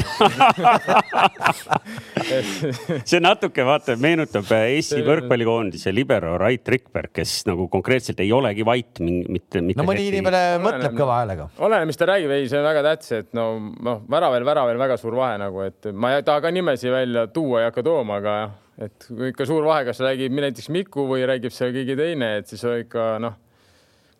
see 3.10 3.20
natuke 3.22 3.64
vaata 3.66 3.96
meenutab 4.00 4.48
äh, 4.54 4.66
Eesti 4.76 5.00
võrkpallikoondise 5.06 5.92
libero 5.94 6.36
Rait 6.40 6.66
Rikberg, 6.68 7.12
kes 7.20 7.34
nagu 7.48 7.68
konkreetselt 7.72 8.20
ei 8.24 8.32
olegi 8.34 8.66
vait, 8.66 9.00
mitte, 9.00 9.62
mitte. 9.62 9.78
no 9.80 9.86
mõni 9.88 10.08
inimene 10.10 10.42
mõtleb 10.62 10.96
kõva 10.98 11.20
häälega. 11.20 11.50
oleneb, 11.62 11.90
mis 11.90 12.00
ta 12.00 12.08
räägib, 12.10 12.32
ei, 12.36 12.48
see 12.50 12.60
on 12.60 12.66
väga 12.66 12.84
tähtis, 12.86 13.12
et 13.20 13.30
no, 13.36 13.46
noh, 13.86 14.02
väraval, 14.10 14.46
väraval 14.46 14.80
väga 14.80 14.98
suur 15.00 15.18
vahe 15.18 15.38
nagu, 15.42 15.62
et 15.66 15.92
ma 15.92 16.14
ei 16.16 16.26
taha 16.26 16.44
ka 16.44 16.54
nimesi 16.54 16.92
välja 16.92 17.26
tuua, 17.34 17.62
ei 17.62 17.70
hakka 17.70 17.86
tooma, 17.86 18.18
aga 18.22 18.36
jah, 18.40 18.56
et 18.86 19.06
kui 19.10 19.30
ikka 19.34 19.46
suur 19.48 19.66
vahe, 19.68 19.84
kas 19.88 20.02
räägib 20.04 20.34
näiteks 20.40 20.70
Miku 20.74 21.06
või 21.10 21.26
räägib 21.28 21.54
seal 21.54 21.74
keegi 21.76 21.98
teine, 21.98 22.34
et 22.40 22.50
siis 22.50 22.64
ikka 22.84 23.12
noh, 23.22 23.38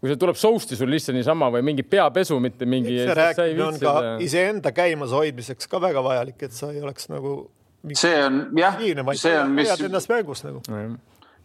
kui 0.00 0.08
see 0.08 0.18
tuleb 0.20 0.38
sousti 0.40 0.78
sul 0.80 0.88
lihtsalt 0.90 1.18
niisama 1.18 1.50
või 1.52 1.64
mingi 1.70 1.84
peapesu, 1.84 2.38
mitte 2.40 2.66
mingi. 2.68 2.96
see 3.02 3.16
rääkimine 3.16 3.64
on 3.66 3.80
ka 3.80 3.94
iseenda 4.24 4.72
käimas 4.72 5.12
hoidmiseks 5.12 5.68
ka 5.68 5.80
väga 5.82 6.02
vajalik, 6.04 6.40
et 6.48 6.56
sa 6.56 6.70
ei 6.72 6.80
oleks 6.80 7.10
nagu 7.12 7.34
see 7.96 8.16
on 8.24 8.40
jah, 8.58 8.78
see 9.16 9.36
on, 9.38 9.52
mis 9.56 9.68
hoiad, 9.68 9.84
ennast 9.88 10.10
mängus 10.12 10.44
nagu. 10.44 10.62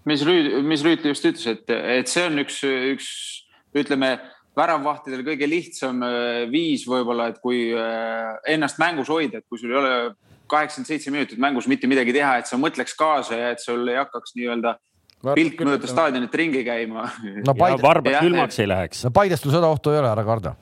mis 0.05 0.23
Rüüt, 0.27 0.61
mis 0.63 0.83
Rüütli 0.85 1.11
just 1.11 1.27
ütles, 1.27 1.47
et, 1.51 1.75
et 1.99 2.11
see 2.11 2.25
on 2.27 2.39
üks, 2.43 2.61
üks 2.63 3.09
ütleme, 3.75 4.15
väravvahtidel 4.55 5.25
kõige 5.27 5.47
lihtsam 5.51 6.03
äh, 6.05 6.45
viis 6.51 6.85
võib-olla, 6.87 7.29
et 7.31 7.41
kui 7.43 7.67
äh, 7.75 8.35
ennast 8.55 8.79
mängus 8.79 9.11
hoida, 9.11 9.41
et 9.41 9.47
kui 9.49 9.59
sul 9.59 9.73
ei 9.73 9.79
ole 9.81 9.95
kaheksakümmend 10.51 10.87
seitse 10.91 11.11
minutit 11.11 11.41
mängus 11.41 11.67
mitte 11.67 11.89
midagi 11.91 12.13
teha, 12.15 12.37
et 12.39 12.47
sa 12.47 12.59
mõtleks 12.59 12.95
kaasa 12.95 13.39
ja 13.39 13.53
et 13.55 13.63
sul 13.63 13.87
ei 13.89 13.97
hakkaks 13.99 14.35
nii-öelda 14.37 14.77
pilk 15.33 15.63
mööda 15.65 15.89
staadionit 15.89 16.35
ringi 16.35 16.61
käima. 16.67 17.07
no 17.23 17.53
ja 17.53 17.57
Paide, 17.57 17.81
varbad 17.83 18.19
külmaks 18.21 18.59
ei 18.61 18.69
läheks. 18.69 19.03
no 19.07 19.11
Paidest 19.15 19.43
sul 19.47 19.55
seda 19.55 19.71
ohtu 19.71 19.93
ei 19.93 20.01
ole, 20.01 20.11
ära 20.11 20.25
karda. 20.27 20.55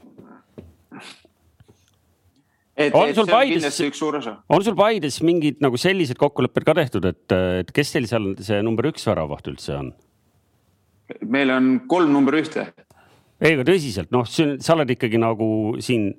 et, 2.78 2.94
On 2.94 3.10
et 3.10 3.16
sul 3.16 3.28
Paides- 3.28 3.82
on 4.50 4.64
sul 4.64 4.76
Paides 4.76 5.22
mingid 5.22 5.60
nagu 5.62 5.78
sellised 5.78 6.18
kokkulepped 6.18 6.66
ka 6.66 6.74
tehtud, 6.74 7.06
et, 7.06 7.38
et 7.60 7.72
kes 7.76 7.92
teil 7.92 8.08
seal 8.08 8.34
see 8.40 8.62
number 8.66 8.88
üks 8.92 9.06
väravaht 9.10 9.52
üldse 9.52 9.78
on? 9.78 9.94
meil 11.28 11.52
on 11.52 11.74
kolm 11.92 12.14
number 12.14 12.40
ühte 12.40 12.70
ei, 13.44 13.58
aga 13.58 13.66
tõsiselt, 13.68 14.08
noh, 14.16 14.24
sa 14.26 14.76
oled 14.78 14.94
ikkagi 14.96 15.20
nagu 15.20 15.48
siin 15.84 16.14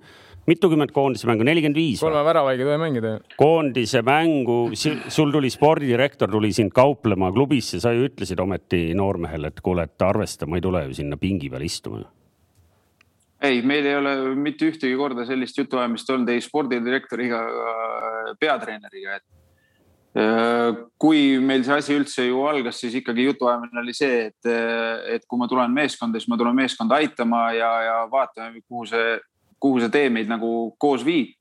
mitukümmend 0.48 0.92
koondise 0.94 1.28
mängu, 1.28 1.46
nelikümmend 1.46 1.78
viis. 1.78 2.00
kolme 2.04 2.24
väravaiga 2.26 2.64
ei 2.64 2.68
tohi 2.68 2.80
mängida. 2.82 3.12
koondise 3.40 4.02
mängu, 4.04 4.58
sul 4.74 5.32
tuli 5.32 5.50
spordidirektor 5.50 6.30
tuli 6.30 6.52
sind 6.52 6.74
kauplema 6.74 7.32
klubisse, 7.32 7.80
sa 7.80 7.94
ju 7.94 8.08
ütlesid 8.08 8.40
ometi 8.40 8.86
noormehele, 8.96 9.52
et 9.52 9.62
kuule, 9.64 9.88
et 9.88 10.04
arvesta, 10.04 10.46
ma 10.46 10.60
ei 10.60 10.64
tule 10.64 10.84
ju 10.88 10.98
sinna 11.00 11.16
pingi 11.20 11.50
peal 11.52 11.64
istuma. 11.64 12.04
ei, 13.44 13.62
meil 13.62 13.86
ei 13.86 13.96
ole 13.96 14.16
mitte 14.40 14.68
ühtegi 14.70 14.96
korda 14.96 15.26
sellist 15.28 15.58
jutuajamist 15.58 16.10
olnud 16.10 16.30
ei 16.32 16.40
spordidirektoriga 16.40 17.40
peatreeneriga, 18.40 19.18
et 19.18 19.26
kui 21.00 21.40
meil 21.42 21.64
see 21.66 21.74
asi 21.74 21.94
üldse 21.96 22.24
ju 22.28 22.44
algas, 22.46 22.78
siis 22.78 22.94
ikkagi 23.00 23.24
jutuajamine 23.26 23.80
oli 23.80 23.94
see, 23.96 24.28
et, 24.30 24.50
et 25.16 25.24
kui 25.26 25.40
ma 25.40 25.48
tulen 25.50 25.72
meeskonda, 25.74 26.20
siis 26.20 26.30
ma 26.30 26.38
tulen 26.38 26.54
meeskonda 26.54 27.00
aitama 27.02 27.48
ja, 27.56 27.70
ja 27.82 27.96
vaatame, 28.10 28.62
kuhu 28.62 28.86
see, 28.92 29.16
kuhu 29.64 29.80
see 29.80 29.92
tee 29.92 30.12
meid 30.12 30.30
nagu 30.30 30.74
koos 30.78 31.04
viib. 31.06 31.34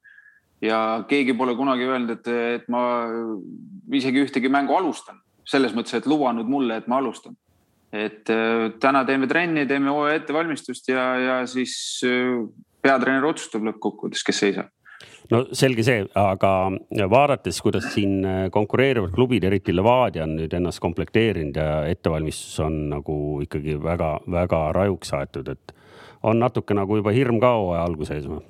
ja 0.64 1.04
keegi 1.08 1.34
pole 1.36 1.58
kunagi 1.60 1.84
öelnud, 1.84 2.12
et, 2.16 2.28
et 2.58 2.70
ma 2.72 2.84
isegi 3.92 4.22
ühtegi 4.24 4.48
mängu 4.48 4.78
alustan, 4.78 5.18
selles 5.44 5.74
mõttes, 5.76 5.98
et 5.98 6.08
lubanud 6.08 6.48
mulle, 6.48 6.78
et 6.80 6.88
ma 6.88 7.02
alustan. 7.04 7.36
et 7.94 8.30
täna 8.82 9.04
teeme 9.06 9.28
trenni, 9.28 9.68
teeme 9.70 9.92
hooaja 9.92 10.22
ettevalmistust 10.22 10.88
ja, 10.90 11.04
ja 11.20 11.36
siis 11.46 11.76
peatreener 12.82 13.28
otsustab 13.28 13.68
lõppkokkuvõttes, 13.68 14.24
kes 14.26 14.40
seisab 14.46 14.72
no 15.32 15.44
selge 15.56 15.86
see, 15.86 16.04
aga 16.20 16.52
vaadates, 17.12 17.60
kuidas 17.64 17.88
siin 17.94 18.24
äh, 18.28 18.42
konkureerivad 18.54 19.14
klubid, 19.16 19.46
eriti 19.48 19.76
Levadia 19.76 20.26
on 20.28 20.38
nüüd 20.40 20.54
ennast 20.58 20.82
komplekteerinud 20.84 21.60
ja 21.60 21.70
ettevalmistus 21.92 22.60
on 22.64 22.80
nagu 22.94 23.18
ikkagi 23.46 23.78
väga-väga 23.84 24.66
rajuks 24.76 25.14
aetud, 25.20 25.54
et 25.54 25.76
on 26.24 26.40
natuke 26.40 26.76
nagu 26.76 26.98
juba 27.00 27.14
hirm 27.16 27.40
ka 27.44 27.54
hooaja 27.58 27.86
alguses 27.86 28.28
või? 28.28 28.44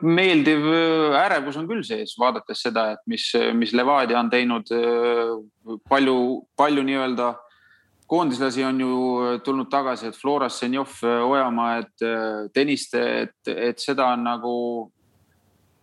meeldiv 0.00 0.64
äh, 0.64 1.18
ärevus 1.20 1.58
on 1.60 1.66
küll 1.68 1.82
sees, 1.84 2.14
vaadates 2.18 2.62
seda, 2.64 2.94
et 2.94 3.02
mis, 3.06 3.26
mis 3.52 3.74
Levadia 3.76 4.16
on 4.16 4.30
teinud 4.32 4.70
äh, 4.72 5.34
palju, 5.88 6.16
palju 6.56 6.84
nii-öelda 6.88 7.34
koondislasi 8.08 8.64
on 8.64 8.80
ju 8.80 8.94
äh, 9.20 9.34
tulnud 9.44 9.68
tagasi, 9.70 10.08
et 10.08 10.16
Floras, 10.16 10.56
Senjov, 10.62 10.96
Ojamaa, 11.04 11.82
et 11.82 12.06
Tõniste, 12.56 13.04
et, 13.26 13.52
et 13.52 13.84
seda 13.84 14.08
on 14.14 14.24
nagu 14.24 14.54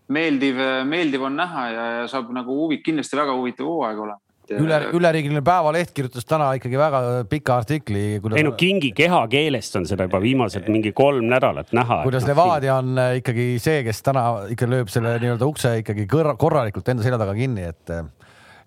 meeldiv, 0.10 0.58
meeldiv 0.90 1.28
on 1.30 1.38
näha 1.38 1.70
ja, 1.70 1.86
ja 2.00 2.08
saab 2.10 2.34
nagu 2.34 2.58
huvi, 2.64 2.82
kindlasti 2.82 3.20
väga 3.20 3.38
huvitav 3.38 3.70
hooaeg 3.70 4.02
olema 4.08 4.27
üle, 4.56 4.80
üleriigiline 4.96 5.42
Päevaleht 5.46 5.92
kirjutas 5.96 6.28
täna 6.28 6.50
ikkagi 6.58 6.80
väga 6.80 7.02
pika 7.30 7.58
artikli. 7.62 8.04
ei 8.18 8.46
no 8.46 8.54
kingi 8.60 8.92
kehakeelest 8.96 9.76
on 9.80 9.88
seda 9.90 10.08
juba 10.08 10.22
viimased 10.24 10.70
mingi 10.72 10.94
kolm 10.96 11.28
nädalat 11.32 11.74
näha. 11.76 12.02
kuidas 12.08 12.26
no, 12.26 12.34
Levadia 12.34 12.78
on 12.82 13.02
ikkagi 13.20 13.50
see, 13.64 13.82
kes 13.88 14.02
täna 14.06 14.28
ikka 14.54 14.70
lööb 14.70 14.92
selle 14.94 15.18
nii-öelda 15.22 15.50
ukse 15.50 15.78
ikkagi 15.82 16.08
korralikult 16.10 16.94
enda 16.94 17.06
selja 17.06 17.20
taga 17.22 17.36
kinni, 17.38 17.68
et 17.74 17.96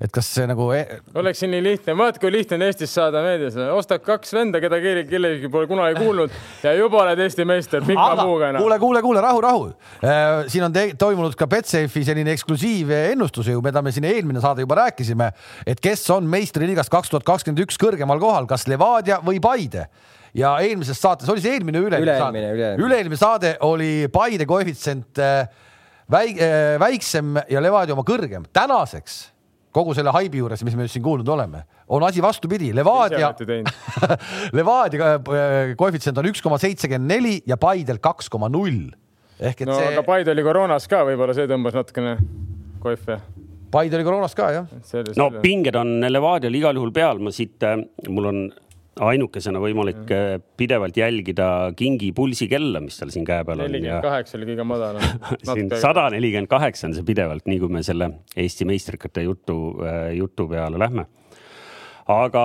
et 0.00 0.12
kas 0.14 0.28
see 0.32 0.46
nagu 0.48 0.70
e.... 0.72 0.80
oleks 1.20 1.42
siin 1.42 1.50
nii 1.52 1.62
lihtne, 1.64 1.94
vaata 1.98 2.20
kui 2.22 2.30
lihtne 2.32 2.56
on 2.56 2.64
Eestis 2.64 2.92
saada 2.96 3.20
meedias, 3.24 3.56
ostad 3.74 4.00
kaks 4.04 4.32
venda, 4.32 4.60
keda 4.62 4.78
keegi, 4.80 5.04
kellelgi 5.10 5.50
pole 5.52 5.68
kunagi 5.68 5.98
kuulnud 6.00 6.36
ja 6.64 6.72
juba 6.76 7.02
oled 7.02 7.20
Eesti 7.20 7.44
meister 7.48 7.84
pika 7.84 8.06
puuga 8.22 8.48
enam. 8.48 8.62
kuule, 8.64 8.78
kuule, 8.80 9.02
kuule, 9.04 9.24
rahu, 9.24 9.42
rahu. 9.44 9.66
Äh, 10.00 10.46
siin 10.52 10.64
on 10.64 10.76
toimunud 10.98 11.36
ka 11.36 11.48
Betsafe 11.50 12.04
selline 12.06 12.32
eksklusiivennustus 12.32 13.50
ju, 13.52 13.60
mida 13.64 13.82
me 13.84 13.92
siin 13.92 14.06
eelmine 14.08 14.40
saade 14.40 14.64
juba 14.64 14.78
rääkisime, 14.80 15.28
et 15.68 15.82
kes 15.84 16.06
on 16.14 16.28
meistriliigas 16.32 16.88
kaks 16.92 17.12
tuhat 17.12 17.26
kakskümmend 17.28 17.60
üks 17.66 17.76
kõrgemal 17.80 18.22
kohal, 18.22 18.48
kas 18.48 18.64
Levadia 18.70 19.18
või 19.26 19.40
Paide 19.44 19.88
ja 20.36 20.54
eelmises 20.64 21.00
saates 21.02 21.28
oli 21.28 21.42
see 21.44 21.58
eelmine 21.58 21.82
üle-eelmine 21.82 22.14
saade, 22.22 22.72
üle-eelmine 22.80 23.20
saade 23.20 23.52
oli 23.66 24.08
Paide 24.12 24.46
koefitsient 24.48 25.20
äh, 25.20 25.44
väik, 26.10 26.40
äh, 26.40 26.78
väiksem 26.80 27.36
ja 27.50 27.60
Levadia 27.60 27.98
oma 27.98 28.06
kõrgem. 28.06 28.48
tänaseks 28.52 29.20
kogu 29.74 29.94
selle 29.96 30.12
haibi 30.14 30.40
juures, 30.42 30.62
mis 30.66 30.76
me 30.76 30.84
nüüd 30.84 30.92
siin 30.92 31.04
kuulnud 31.04 31.28
oleme, 31.30 31.62
on 31.94 32.04
asi 32.06 32.22
vastupidi, 32.22 32.72
Levadia 32.76 33.32
Levadia 34.58 35.12
äh, 35.16 35.74
koefitsient 35.78 36.18
on 36.18 36.30
üks 36.30 36.42
koma 36.44 36.58
seitsekümmend 36.62 37.14
neli 37.14 37.36
ja 37.48 37.58
Paidel 37.60 38.00
kaks 38.02 38.30
koma 38.32 38.50
null. 38.52 38.88
ehk 39.38 39.62
et 39.62 39.68
no, 39.70 39.78
see. 39.78 39.92
aga 39.92 40.02
Paide 40.06 40.34
oli 40.34 40.46
koroonas 40.46 40.88
ka, 40.90 41.04
võib-olla 41.08 41.36
see 41.36 41.46
tõmbas 41.50 41.76
natukene 41.78 42.16
koefe. 42.82 43.20
Paide 43.70 43.98
oli 43.98 44.06
koroonas 44.06 44.34
ka 44.34 44.50
jah. 44.56 44.80
no 45.20 45.30
pinged 45.42 45.78
on 45.78 46.00
Levadial 46.10 46.58
igal 46.58 46.80
juhul 46.80 46.92
peal, 46.94 47.22
ma 47.22 47.34
siit, 47.34 47.58
äh, 47.66 47.78
mul 48.10 48.32
on 48.32 48.42
ainukesena 49.00 49.60
võimalik 49.62 50.02
mm. 50.04 50.44
pidevalt 50.60 50.96
jälgida 50.98 51.46
kingi 51.76 52.10
pulsikella, 52.16 52.82
mis 52.84 52.98
tal 53.00 53.12
siin 53.14 53.24
käe 53.28 53.44
peal 53.46 53.64
on. 53.64 53.70
nelikümmend 53.70 54.04
kaheksa 54.04 54.36
oli 54.38 54.50
kõige 54.52 54.66
madalam 54.68 55.24
siin 55.52 55.72
sada 55.80 56.08
nelikümmend 56.14 56.50
kaheksa 56.50 56.88
on 56.90 56.96
see 56.98 57.06
pidevalt, 57.06 57.46
nii 57.48 57.62
kui 57.62 57.72
me 57.72 57.84
selle 57.86 58.10
Eesti 58.36 58.68
meistrikate 58.68 59.24
jutu, 59.24 59.56
äh, 59.86 60.12
jutu 60.18 60.48
peale 60.50 60.80
lähme. 60.80 61.06
aga 62.10 62.44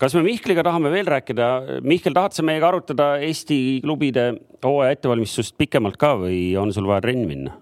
kas 0.00 0.16
me 0.18 0.24
Mihkliga 0.26 0.64
tahame 0.66 0.90
veel 0.92 1.08
rääkida? 1.14 1.48
Mihkel, 1.86 2.16
tahad 2.16 2.34
sa 2.34 2.46
meiega 2.46 2.70
arutada 2.72 3.14
Eesti 3.22 3.80
klubide 3.84 4.32
hooaja 4.64 4.96
ettevalmistust 4.96 5.58
pikemalt 5.60 6.00
ka 6.00 6.16
või 6.24 6.52
on 6.58 6.74
sul 6.74 6.88
vaja 6.90 7.06
trenni 7.06 7.28
minna? 7.30 7.58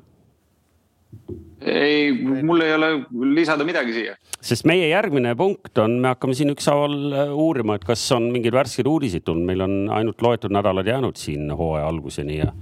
Ei, 1.61 2.13
mul 2.43 2.65
ei 2.65 2.75
ole 2.75 2.91
lisada 3.35 3.65
midagi 3.69 3.95
siia. 3.97 4.17
sest 4.41 4.67
meie 4.69 4.89
järgmine 4.89 5.35
punkt 5.39 5.79
on, 5.83 5.99
me 6.01 6.15
hakkame 6.15 6.37
siin 6.37 6.53
ükshaaval 6.55 6.99
äh, 7.13 7.33
uurima, 7.37 7.77
et 7.77 7.87
kas 7.89 8.05
on 8.17 8.31
mingeid 8.35 8.57
värskeid 8.57 8.89
uudiseid 8.89 9.27
tulnud, 9.27 9.47
meil 9.49 9.65
on 9.67 9.81
ainult 10.01 10.23
loetud 10.25 10.55
nädalad 10.55 10.89
jäänud 10.89 11.21
siin 11.21 11.51
hooaja 11.53 11.89
alguseni 11.91 12.41
ja 12.41 12.53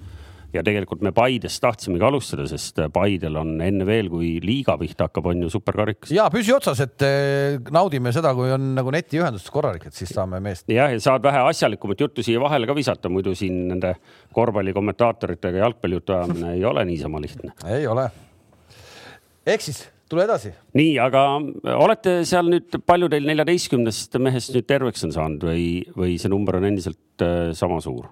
ja 0.52 0.62
tegelikult 0.64 1.02
me 1.04 1.12
Paidest 1.12 1.60
tahtsimegi 1.60 2.04
alustada, 2.04 2.46
sest 2.48 2.80
Paidel 2.92 3.36
on 3.36 3.50
enne 3.64 3.84
veel, 3.88 4.08
kui 4.12 4.30
liiga 4.44 4.78
pihta 4.80 5.08
hakkab, 5.08 5.28
on 5.32 5.42
ju 5.44 5.50
superkarikas. 5.52 6.12
ja 6.14 6.28
püsi 6.32 6.54
otsas, 6.56 6.80
et 6.84 7.04
äh, 7.04 7.58
naudime 7.74 8.12
seda, 8.16 8.32
kui 8.36 8.52
on 8.54 8.70
nagu 8.78 8.94
netiühendus 8.94 9.48
korralik, 9.52 9.88
et 9.90 9.98
siis 9.98 10.12
saame 10.14 10.40
meest. 10.44 10.68
jah, 10.72 10.92
ja 10.94 11.02
saad 11.04 11.24
vähe 11.24 11.42
asjalikumat 11.50 12.00
juttu 12.06 12.24
siia 12.24 12.40
vahele 12.40 12.68
ka 12.68 12.76
visata, 12.76 13.12
muidu 13.12 13.34
siin 13.38 13.66
nende 13.74 13.94
korvpallikommentaatoritega 14.36 15.66
jalgpallijutu 15.66 16.16
ajamine 16.16 16.56
ei 16.56 16.64
ole 16.64 16.84
niisama 16.88 17.20
lihtne. 17.20 17.52
ei 17.68 17.86
ole 17.86 18.08
ehk 19.48 19.64
siis 19.64 19.86
tule 20.08 20.24
edasi. 20.24 20.52
nii, 20.78 20.94
aga 21.02 21.24
olete 21.78 22.20
seal 22.28 22.48
nüüd, 22.52 22.78
palju 22.88 23.10
teil 23.12 23.26
neljateistkümnest 23.28 24.16
mehest 24.22 24.54
nüüd 24.56 24.68
terveks 24.68 25.04
on 25.08 25.12
saanud 25.14 25.48
või, 25.50 25.66
või 25.96 26.16
see 26.20 26.32
number 26.32 26.58
on 26.58 26.68
endiselt 26.70 27.24
äh, 27.24 27.50
sama 27.58 27.80
suur? 27.84 28.08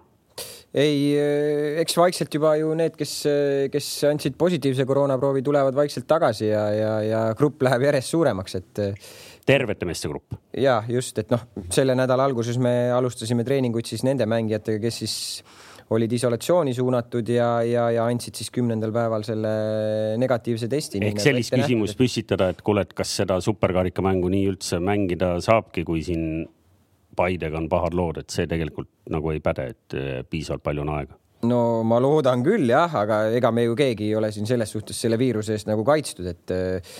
ei, 0.77 1.15
äh, 1.17 1.79
eks 1.83 1.97
vaikselt 1.97 2.35
juba 2.37 2.55
ju 2.61 2.75
need, 2.79 2.97
kes, 2.99 3.15
äh, 3.31 3.67
kes 3.73 3.91
andsid 4.11 4.37
positiivse 4.39 4.87
koroonaproovi, 4.89 5.45
tulevad 5.47 5.77
vaikselt 5.77 6.09
tagasi 6.11 6.51
ja, 6.51 6.67
ja, 6.77 6.93
ja 7.07 7.23
grupp 7.39 7.65
läheb 7.65 7.89
järjest 7.89 8.13
suuremaks, 8.13 8.59
et. 8.61 8.83
tervete 9.49 9.89
meeste 9.89 10.13
grupp? 10.13 10.37
ja 10.57 10.83
just, 10.93 11.19
et 11.23 11.33
noh, 11.33 11.49
selle 11.73 11.97
nädala 11.99 12.29
alguses 12.29 12.61
me 12.61 12.77
alustasime 12.97 13.47
treeninguid 13.47 13.89
siis 13.89 14.05
nende 14.07 14.29
mängijatega, 14.29 14.83
kes 14.85 15.01
siis 15.05 15.17
olid 15.95 16.13
isolatsiooni 16.17 16.75
suunatud 16.75 17.29
ja, 17.31 17.51
ja, 17.67 17.87
ja 17.95 18.07
andsid 18.11 18.39
siis 18.39 18.51
kümnendal 18.55 18.93
päeval 18.95 19.27
selle 19.27 19.53
negatiivse 20.19 20.69
testi. 20.71 21.03
ehk 21.05 21.23
sellist 21.23 21.55
küsimust 21.55 21.99
püstitada, 21.99 22.51
et 22.55 22.63
kuule, 22.67 22.87
et 22.87 22.95
kas 22.97 23.13
seda 23.23 23.39
superkarikamängu 23.45 24.31
nii 24.33 24.49
üldse 24.55 24.81
mängida 24.83 25.37
saabki, 25.45 25.87
kui 25.87 26.05
siin 26.07 26.47
Paidega 27.17 27.57
on 27.57 27.71
pahad 27.73 27.95
lood, 27.97 28.19
et 28.21 28.29
see 28.29 28.45
tegelikult 28.51 28.91
nagu 29.09 29.31
ei 29.33 29.39
päde, 29.41 29.71
et 29.73 29.95
eh, 29.97 30.19
piisavalt 30.29 30.67
palju 30.67 30.83
on 30.85 30.91
aega 30.99 31.17
no 31.49 31.61
ma 31.87 31.99
loodan 32.03 32.43
küll 32.45 32.69
jah, 32.71 32.93
aga 33.03 33.27
ega 33.37 33.53
me 33.55 33.67
ju 33.67 33.77
keegi 33.79 34.09
ei 34.09 34.17
ole 34.19 34.31
siin 34.35 34.49
selles 34.49 34.73
suhtes 34.73 34.99
selle 35.01 35.19
viiruse 35.21 35.57
eest 35.57 35.69
nagu 35.69 35.85
kaitstud, 35.87 36.29
et 36.33 36.55
eh, 36.55 36.97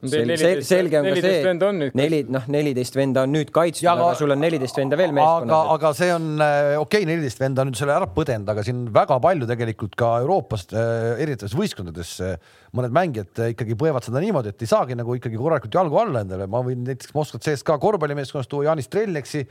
Sel, 0.00 0.30
sel, 0.40 0.60
selge 0.64 0.96
on 0.96 1.06
ka 1.10 1.16
see, 1.20 1.90
neli, 1.98 2.20
noh, 2.32 2.46
neliteist 2.48 2.94
venda 2.96 3.26
on 3.26 3.34
nüüd 3.34 3.50
kaitstud, 3.52 3.84
aga 3.92 4.06
sul 4.16 4.32
on 4.32 4.40
neliteist 4.40 4.78
venda 4.80 4.96
veel 4.96 5.12
meeskonnas. 5.12 5.52
aga, 5.52 5.74
aga 5.74 5.90
see 5.98 6.08
on 6.14 6.28
äh, 6.40 6.68
okei 6.80 7.02
okay,, 7.02 7.08
neliteist 7.10 7.42
venda 7.42 7.60
on 7.60 7.68
nüüd 7.68 7.76
selle 7.76 7.92
ära 7.98 8.08
põdenud, 8.14 8.48
aga 8.48 8.64
siin 8.64 8.86
väga 8.96 9.18
palju 9.20 9.48
tegelikult 9.50 9.98
ka 10.00 10.14
Euroopast 10.22 10.72
äh, 10.72 11.20
erinevates 11.20 11.56
võistkondades 11.58 12.14
äh, 12.24 12.56
mõned 12.80 12.96
mängijad 12.96 13.42
äh, 13.44 13.52
ikkagi 13.52 13.76
põevad 13.82 14.08
seda 14.08 14.24
niimoodi, 14.24 14.54
et 14.54 14.64
ei 14.64 14.72
saagi 14.72 14.96
nagu 14.96 15.18
ikkagi 15.18 15.36
korralikult 15.36 15.76
jalgu 15.76 16.00
alla 16.00 16.24
endale. 16.24 16.48
ma 16.48 16.64
võin 16.64 16.80
näiteks 16.88 17.12
Moskva 17.18 17.42
CSKA 17.44 17.76
korvpallimeeskonnast 17.84 18.48
tuua 18.48 18.70
Janis 18.70 18.88
Trelleksi 18.88 19.44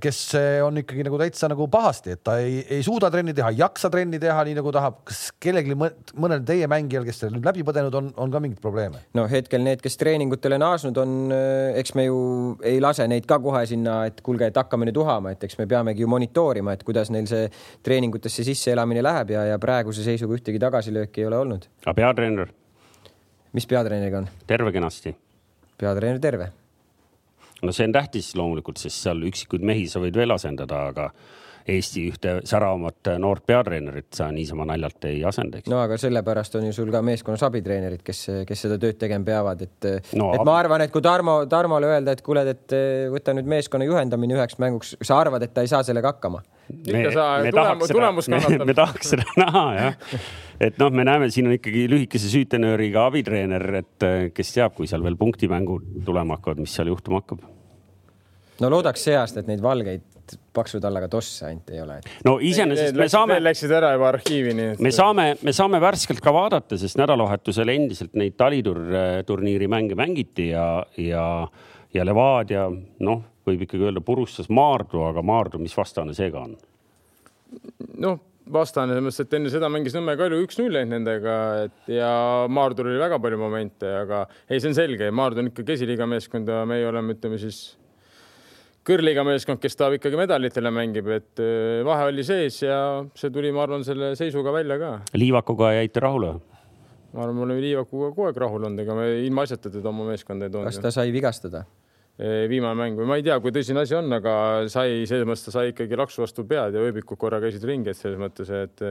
kes 0.00 0.18
on 0.64 0.80
ikkagi 0.80 1.04
nagu 1.04 1.18
täitsa 1.20 1.50
nagu 1.52 1.66
pahasti, 1.68 2.14
et 2.16 2.22
ta 2.24 2.38
ei, 2.40 2.62
ei 2.78 2.84
suuda 2.84 3.10
trenni 3.12 3.34
teha, 3.36 3.50
ei 3.52 3.58
jaksa 3.60 3.90
trenni 3.92 4.16
teha 4.22 4.44
nii 4.48 4.56
nagu 4.56 4.72
tahab. 4.72 5.02
kas 5.08 5.20
kellelgi, 5.42 5.76
mõnel 5.76 6.40
teie 6.48 6.68
mängijal, 6.70 7.04
kes 7.04 7.26
nüüd 7.26 7.44
läbi 7.44 7.64
põdenud 7.66 7.98
on, 7.98 8.08
on 8.16 8.32
ka 8.32 8.40
mingeid 8.40 8.62
probleeme? 8.64 9.02
no 9.18 9.26
hetkel 9.28 9.60
need, 9.64 9.82
kes 9.84 10.00
treeningutele 10.00 10.56
naasnud 10.62 10.96
on, 11.02 11.18
eh, 11.36 11.80
eks 11.82 11.92
me 11.98 12.06
ju 12.06 12.22
ei 12.64 12.80
lase 12.80 13.04
neid 13.10 13.28
ka 13.28 13.36
kohe 13.44 13.64
sinna, 13.68 13.98
et 14.08 14.24
kuulge, 14.24 14.48
et 14.48 14.62
hakkame 14.62 14.88
nüüd 14.88 15.02
uhama, 15.02 15.34
et 15.36 15.44
eks 15.44 15.60
me 15.60 15.68
peamegi 15.68 16.06
ju 16.06 16.08
monitoorima, 16.08 16.72
et 16.72 16.86
kuidas 16.88 17.12
neil 17.12 17.28
see 17.28 17.44
treeningutesse 17.84 18.46
sisseelamine 18.48 19.04
läheb 19.04 19.36
ja, 19.36 19.44
ja 19.52 19.60
praeguse 19.60 20.06
seisuga 20.06 20.40
ühtegi 20.40 20.62
tagasilööki 20.62 21.26
ei 21.26 21.28
ole 21.28 21.42
olnud. 21.44 21.68
aga 21.84 21.96
peatreener? 22.00 22.56
mis 23.52 23.68
peatreeneriga 23.68 24.24
on? 24.24 24.32
terve 24.48 24.72
kenasti. 24.72 25.12
peatreener 25.76 26.24
terve 26.24 26.52
no 27.62 27.74
see 27.74 27.86
on 27.88 27.94
tähtis 27.94 28.32
loomulikult, 28.38 28.80
sest 28.82 29.04
seal 29.06 29.22
üksikuid 29.28 29.64
mehi 29.66 29.86
sa 29.90 30.02
võid 30.02 30.18
veel 30.18 30.34
asendada, 30.34 30.86
aga 30.92 31.12
Eesti 31.62 32.08
ühte 32.10 32.30
säravamat 32.42 33.12
noort 33.22 33.44
peatreenerit 33.46 34.08
sa 34.18 34.26
niisama 34.34 34.64
naljalt 34.66 35.04
ei 35.06 35.20
asenda, 35.22 35.60
eks. 35.60 35.70
no 35.70 35.78
aga 35.78 35.94
sellepärast 36.00 36.56
on 36.58 36.66
ju 36.66 36.72
sul 36.74 36.90
ka 36.90 36.98
meeskonnas 37.06 37.44
abitreenerid, 37.46 38.02
kes, 38.02 38.22
kes 38.48 38.64
seda 38.66 38.80
tööd 38.82 38.98
tegema 38.98 39.28
peavad, 39.28 39.62
et 39.62 39.90
No, 40.18 40.32
et 40.34 40.42
ma 40.42 40.56
arvan, 40.58 40.82
et 40.82 40.90
kui 40.90 41.04
Tarmo, 41.04 41.36
Tarmole 41.50 41.86
öelda, 41.92 42.16
et 42.16 42.24
kuule, 42.26 42.42
et 42.50 42.74
võta 43.14 43.34
nüüd 43.38 43.46
meeskonna 43.54 43.86
juhendamine 43.86 44.34
üheks 44.40 44.58
mänguks, 44.62 44.96
sa 44.98 45.20
arvad, 45.22 45.46
et 45.46 45.54
ta 45.54 45.62
ei 45.62 45.70
saa 45.70 45.86
sellega 45.86 46.16
hakkama? 46.16 46.42
ikka 46.72 47.10
sa 47.14 47.24
tulemus, 47.46 47.90
tulemus 47.92 48.28
kannatab. 48.30 48.66
me 48.66 48.74
tahaks 48.74 49.14
seda 49.14 49.26
näha 49.44 49.64
jah, 49.76 50.18
et 50.62 50.78
noh, 50.82 50.92
me 50.94 51.06
näeme, 51.06 51.30
siin 51.34 51.50
on 51.50 51.56
ikkagi 51.56 51.86
lühikese 51.90 52.30
süütenööriga 52.32 53.06
abitreener, 53.10 53.66
et 53.82 54.06
eh, 54.06 54.28
kes 54.34 54.54
teab, 54.56 54.74
kui 54.78 54.90
seal 54.90 55.04
veel 55.04 55.18
punktimängud 55.20 56.04
tulema 56.06 56.38
hakkavad, 56.38 56.62
mis 56.62 56.74
seal 56.74 56.90
juhtuma 56.92 57.22
hakkab. 57.22 57.42
No 58.60 58.70
loodaks 58.72 59.06
see 59.08 59.16
aasta, 59.16 59.40
et 59.40 59.50
neid 59.50 59.62
valgeid 59.64 60.04
paksu 60.54 60.80
tallaga 60.80 61.08
tosse 61.12 61.46
ainult 61.48 61.70
ei 61.72 61.80
ole. 61.82 61.98
no 62.26 62.36
iseenesest 62.42 62.96
me 62.98 63.08
saame. 63.10 63.38
Läksid 63.42 63.72
ära 63.74 63.92
juba 63.96 64.08
arhiivi, 64.12 64.54
nii 64.56 64.70
et. 64.74 64.82
me 64.84 64.92
saame, 64.94 65.26
me 65.42 65.54
saame 65.56 65.80
värskelt 65.82 66.22
ka 66.24 66.34
vaadata, 66.34 66.78
sest 66.80 66.98
nädalavahetusel 67.00 67.72
endiselt 67.74 68.16
neid 68.18 68.36
taliturniiri 68.40 69.68
mänge 69.72 69.98
mängiti 69.98 70.50
ja, 70.52 70.66
ja, 71.00 71.26
ja 71.94 72.08
Levadia, 72.08 72.68
noh, 73.04 73.24
võib 73.48 73.64
ikkagi 73.66 73.88
öelda, 73.88 74.04
purustas 74.04 74.50
Maardu, 74.52 75.02
aga 75.08 75.24
Maardu, 75.26 75.62
mis 75.62 75.76
vastane 75.76 76.16
see 76.16 76.30
ka 76.32 76.46
on? 76.46 76.60
noh, 78.00 78.20
vastane 78.52 78.94
selles 78.94 79.04
mõttes, 79.04 79.26
et 79.26 79.36
enne 79.38 79.50
seda 79.52 79.68
mängis 79.72 79.94
Nõmme 79.96 80.14
Kalju 80.18 80.40
üks-null 80.46 80.78
ainult 80.80 80.96
nendega, 80.96 81.36
et 81.66 81.92
ja 81.98 82.12
Maardul 82.50 82.90
oli 82.92 83.02
väga 83.02 83.20
palju 83.22 83.38
momente, 83.40 83.90
aga 84.02 84.24
ei, 84.48 84.58
see 84.58 84.70
on 84.70 84.78
selge, 84.78 85.10
Maardu 85.14 85.42
on 85.42 85.52
ikkagi 85.52 85.76
esiliiga 85.76 86.08
meeskond 86.10 86.48
ja 86.50 86.62
meie 86.68 86.88
oleme, 86.88 87.16
ütleme 87.18 87.40
siis 87.42 87.64
kõrgliiga 88.86 89.24
meeskond, 89.26 89.60
kes 89.62 89.78
tahab 89.78 89.98
ikkagi 89.98 90.18
medalitele 90.18 90.72
mängib, 90.74 91.10
et 91.14 91.42
äh, 91.42 91.82
vahe 91.86 92.08
oli 92.10 92.24
sees 92.26 92.62
ja 92.64 92.78
see 93.18 93.30
tuli, 93.34 93.52
ma 93.54 93.66
arvan, 93.66 93.84
selle 93.86 94.12
seisuga 94.18 94.54
välja 94.54 94.78
ka. 94.80 94.94
Liivakuga 95.18 95.74
jäite 95.78 96.02
rahule? 96.02 96.34
ma 97.12 97.26
arvan, 97.26 97.36
me 97.36 97.46
oleme 97.46 97.62
Liivakuga 97.62 98.10
kogu 98.14 98.28
aeg 98.30 98.40
rahul 98.40 98.66
olnud, 98.68 98.82
ega 98.82 98.96
me 98.96 99.06
ilma 99.26 99.46
asjata 99.46 99.70
teda 99.72 99.90
oma 99.92 100.08
meeskonda 100.08 100.48
ei 100.48 100.54
toonud. 100.54 100.70
kas 100.70 100.82
ta 100.82 100.94
sai 100.94 101.14
vigastada? 101.14 101.66
viimane 102.22 102.76
mäng 102.76 102.98
või 103.00 103.06
ma 103.08 103.16
ei 103.16 103.24
tea, 103.24 103.38
kui 103.40 103.50
tõsine 103.56 103.82
asi 103.82 103.96
on, 103.96 104.12
aga 104.12 104.32
sai, 104.70 105.06
selles 105.08 105.24
mõttes 105.26 105.46
ta 105.46 105.54
sai 105.54 105.70
ikkagi 105.70 105.96
laksu 105.96 106.20
vastu 106.22 106.44
pead 106.46 106.76
ja 106.76 106.82
ööbikud 106.84 107.18
korra 107.18 107.38
käisid 107.42 107.64
ringi, 107.66 107.90
et 107.90 107.98
selles 107.98 108.20
mõttes, 108.20 108.50
et 108.52 108.82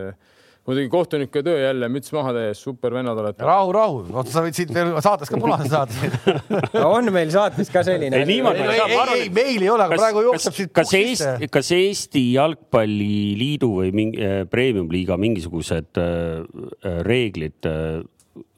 muidugi 0.68 0.92
kohtunike 0.94 1.42
töö 1.46 1.58
jälle, 1.58 1.90
müts 1.90 2.14
maha 2.14 2.34
täies, 2.36 2.60
super 2.62 2.94
vennad 2.94 3.18
olete. 3.18 3.46
rahu, 3.46 3.72
rahu, 3.74 4.02
oota, 4.12 4.30
sa 4.30 4.44
võid 4.46 4.58
siit 4.58 4.74
veel 4.76 4.94
saates 5.02 5.32
ka 5.32 5.40
punase 5.42 5.70
saada 5.72 6.86
on 6.96 7.10
meil 7.14 7.32
saates 7.34 7.72
ka 7.74 7.82
selline? 7.88 8.22
ei, 8.22 8.28
niimoodi 8.30 8.62
ei, 8.62 8.84
ei, 8.86 9.18
ei, 9.18 9.30
meil 9.34 9.66
ei 9.66 9.72
ole, 9.74 9.88
aga 9.88 9.98
praegu 9.98 10.26
jookseb 10.28 10.58
siit. 10.60 10.74
kas 10.78 10.94
Eesti, 10.98 11.50
kas 11.52 11.74
Eesti 11.78 12.26
Jalgpalliliidu 12.36 13.72
või 13.80 13.94
mingi 13.96 14.22
äh, 14.22 14.42
premium-liiga 14.52 15.18
mingisugused 15.22 16.02
äh, 16.02 17.00
reeglid 17.10 17.70
äh, 17.70 18.04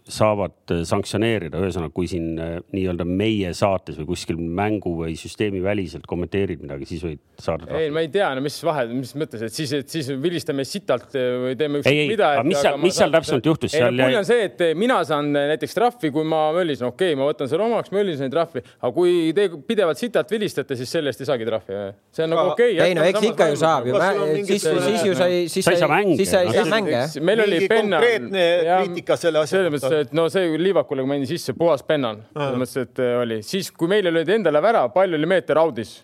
saavad 0.09 0.73
sanktsioneerida, 0.87 1.59
ühesõnaga, 1.63 1.93
kui 1.95 2.09
siin 2.11 2.33
nii-öelda 2.35 3.05
meie 3.07 3.53
saates 3.55 3.95
või 4.01 4.09
kuskil 4.11 4.39
mängu 4.39 4.97
või 4.97 5.13
süsteemi 5.19 5.61
väliselt 5.63 6.07
kommenteerid 6.09 6.63
midagi, 6.63 6.87
siis 6.89 7.03
võid 7.05 7.21
saada. 7.39 7.69
ei, 7.79 7.91
ma 7.93 8.03
ei 8.03 8.09
tea, 8.11 8.27
no 8.35 8.43
mis 8.43 8.57
vahe, 8.65 8.83
mis 8.91 9.13
mõttes, 9.19 9.45
et 9.47 9.55
siis, 9.55 9.71
et 9.77 9.89
siis 9.89 10.09
vilistame 10.19 10.65
sitalt 10.67 11.15
või 11.15 11.55
teeme 11.59 11.79
ükskõik 11.79 12.11
mida. 12.11 12.31
mis 12.47 12.59
seal, 12.59 12.79
mis 12.83 12.99
seal 12.99 13.13
täpselt 13.15 13.47
juhtus? 13.47 13.77
ei, 13.77 13.85
no 13.85 13.91
pull 14.03 14.19
on 14.19 14.27
see, 14.27 14.49
et 14.49 14.63
mina 14.79 14.99
saan 15.07 15.31
näiteks 15.35 15.77
trahvi, 15.77 16.11
kui 16.15 16.27
ma 16.27 16.41
möllisin, 16.55 16.89
okei 16.89 17.13
okay,, 17.13 17.19
ma 17.21 17.29
võtan 17.29 17.51
selle 17.51 17.67
omaks, 17.69 17.93
möllisin 17.95 18.33
trahvi, 18.33 18.63
aga 18.81 18.91
kui 18.97 19.31
te 19.37 19.47
pidevalt 19.69 20.01
sitalt 20.01 20.35
vilistate, 20.35 20.77
siis 20.79 20.91
selle 20.97 21.13
eest 21.13 21.23
ei 21.23 21.31
saagi 21.31 21.47
trahvi. 21.47 21.79
see 22.11 22.27
on 22.27 22.35
nagu 22.35 22.51
okei 22.57 22.75
okay,. 22.75 22.89
ei 22.89 22.99
no 22.99 23.07
eks 23.07 23.29
ikka 23.31 23.49
ju 23.53 23.61
saab 23.63 23.87
ju, 23.87 24.03
siis, 24.51 24.67
siis 24.67 25.07
ju 25.07 25.15
sai, 25.15 25.31
siis 25.47 25.71
sai, 25.71 25.79
siis 26.19 26.35
sai 26.35 26.69
mänge. 26.75 27.07
meil 27.23 27.47
oli 27.47 27.63
penna. 27.71 28.03
konkreetne 28.03 28.45
kriitika 28.67 29.19
selle 29.23 29.45
asja 29.47 29.63
kohta 29.69 29.92
mõttes, 29.93 30.07
et 30.09 30.15
no 30.17 30.29
see 30.31 30.57
Liivakule, 30.59 31.03
kui 31.03 31.11
ma 31.11 31.19
jäin 31.19 31.29
sisse, 31.29 31.53
puhas 31.57 31.83
pennan. 31.85 32.23
selles 32.33 32.59
mõttes, 32.61 32.87
et 32.87 33.03
äh, 33.03 33.19
oli 33.21 33.41
siis, 33.45 33.71
kui 33.71 33.91
meile 33.91 34.11
löödi 34.13 34.35
endale 34.37 34.61
värav, 34.63 34.91
pall 34.93 35.13
oli 35.13 35.29
meeter 35.29 35.59
audis 35.61 36.01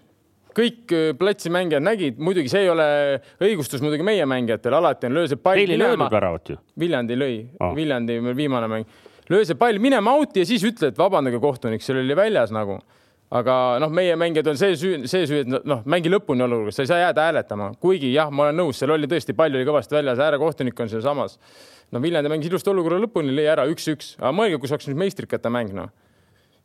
kõik 0.60 0.94
äh, 0.96 1.12
platsimängijad 1.18 1.84
nägid, 1.86 2.20
muidugi 2.22 2.52
see 2.52 2.66
ei 2.66 2.72
ole 2.72 2.88
õigustus 3.46 3.84
muidugi 3.84 4.06
meie 4.06 4.26
mängijatele, 4.30 4.80
alati 4.80 5.10
on 5.10 5.18
löö 5.20 5.30
see 5.30 5.42
pall 5.42 5.62
Teil 5.62 5.76
ei 5.76 5.82
löödud 5.82 6.12
väravat 6.12 6.54
ju? 6.54 6.60
Viljandi 6.80 7.18
lõi 7.20 7.36
ah., 7.60 7.76
Viljandi 7.78 8.20
viimane 8.38 8.70
mäng. 8.72 8.96
löö 9.30 9.46
see 9.46 9.60
pall 9.60 9.82
minema 9.82 10.16
out'i 10.18 10.44
ja 10.44 10.50
siis 10.50 10.66
ütle, 10.68 10.92
et 10.92 11.00
vabandage, 11.00 11.40
kohtunik, 11.42 11.86
seal 11.86 12.02
oli 12.02 12.18
väljas 12.18 12.54
nagu. 12.56 12.80
Aga 13.30 13.56
noh, 13.82 13.92
meie 13.94 14.16
mängijad 14.18 14.48
on 14.50 14.58
see 14.58 14.78
süü, 14.80 14.94
see 15.10 15.28
süü, 15.30 15.44
et 15.46 15.68
noh, 15.70 15.84
mängi 15.90 16.10
lõpuni 16.10 16.46
olukorras, 16.46 16.80
sa 16.80 16.86
ei 16.86 16.90
saa 16.90 17.02
jääda 17.04 17.28
hääletama, 17.28 17.72
kuigi 17.82 18.14
jah, 18.14 18.32
ma 18.34 18.48
olen 18.48 18.58
nõus, 18.64 18.80
seal 18.82 18.96
oli 18.96 19.10
tõesti 19.10 19.36
pall 19.38 19.54
oli 19.54 19.68
kõvasti 19.68 20.00
väljas, 20.00 20.22
äärekohtunik 20.26 20.80
on 20.82 20.90
sealsamas 20.90 21.38
no 21.94 22.02
Viljandi 22.02 22.30
mängis 22.32 22.50
ilusti 22.50 22.72
olukorra 22.74 23.00
lõpuni, 23.02 23.34
lõi 23.34 23.48
ära 23.50 23.66
üks-üks, 23.70 24.16
aga 24.22 24.34
mõelge, 24.36 24.60
kui 24.62 24.70
see 24.70 24.78
oleks 24.78 24.90
nüüd 24.90 25.02
meistrikate 25.04 25.52
mäng, 25.54 25.74
noh 25.78 25.94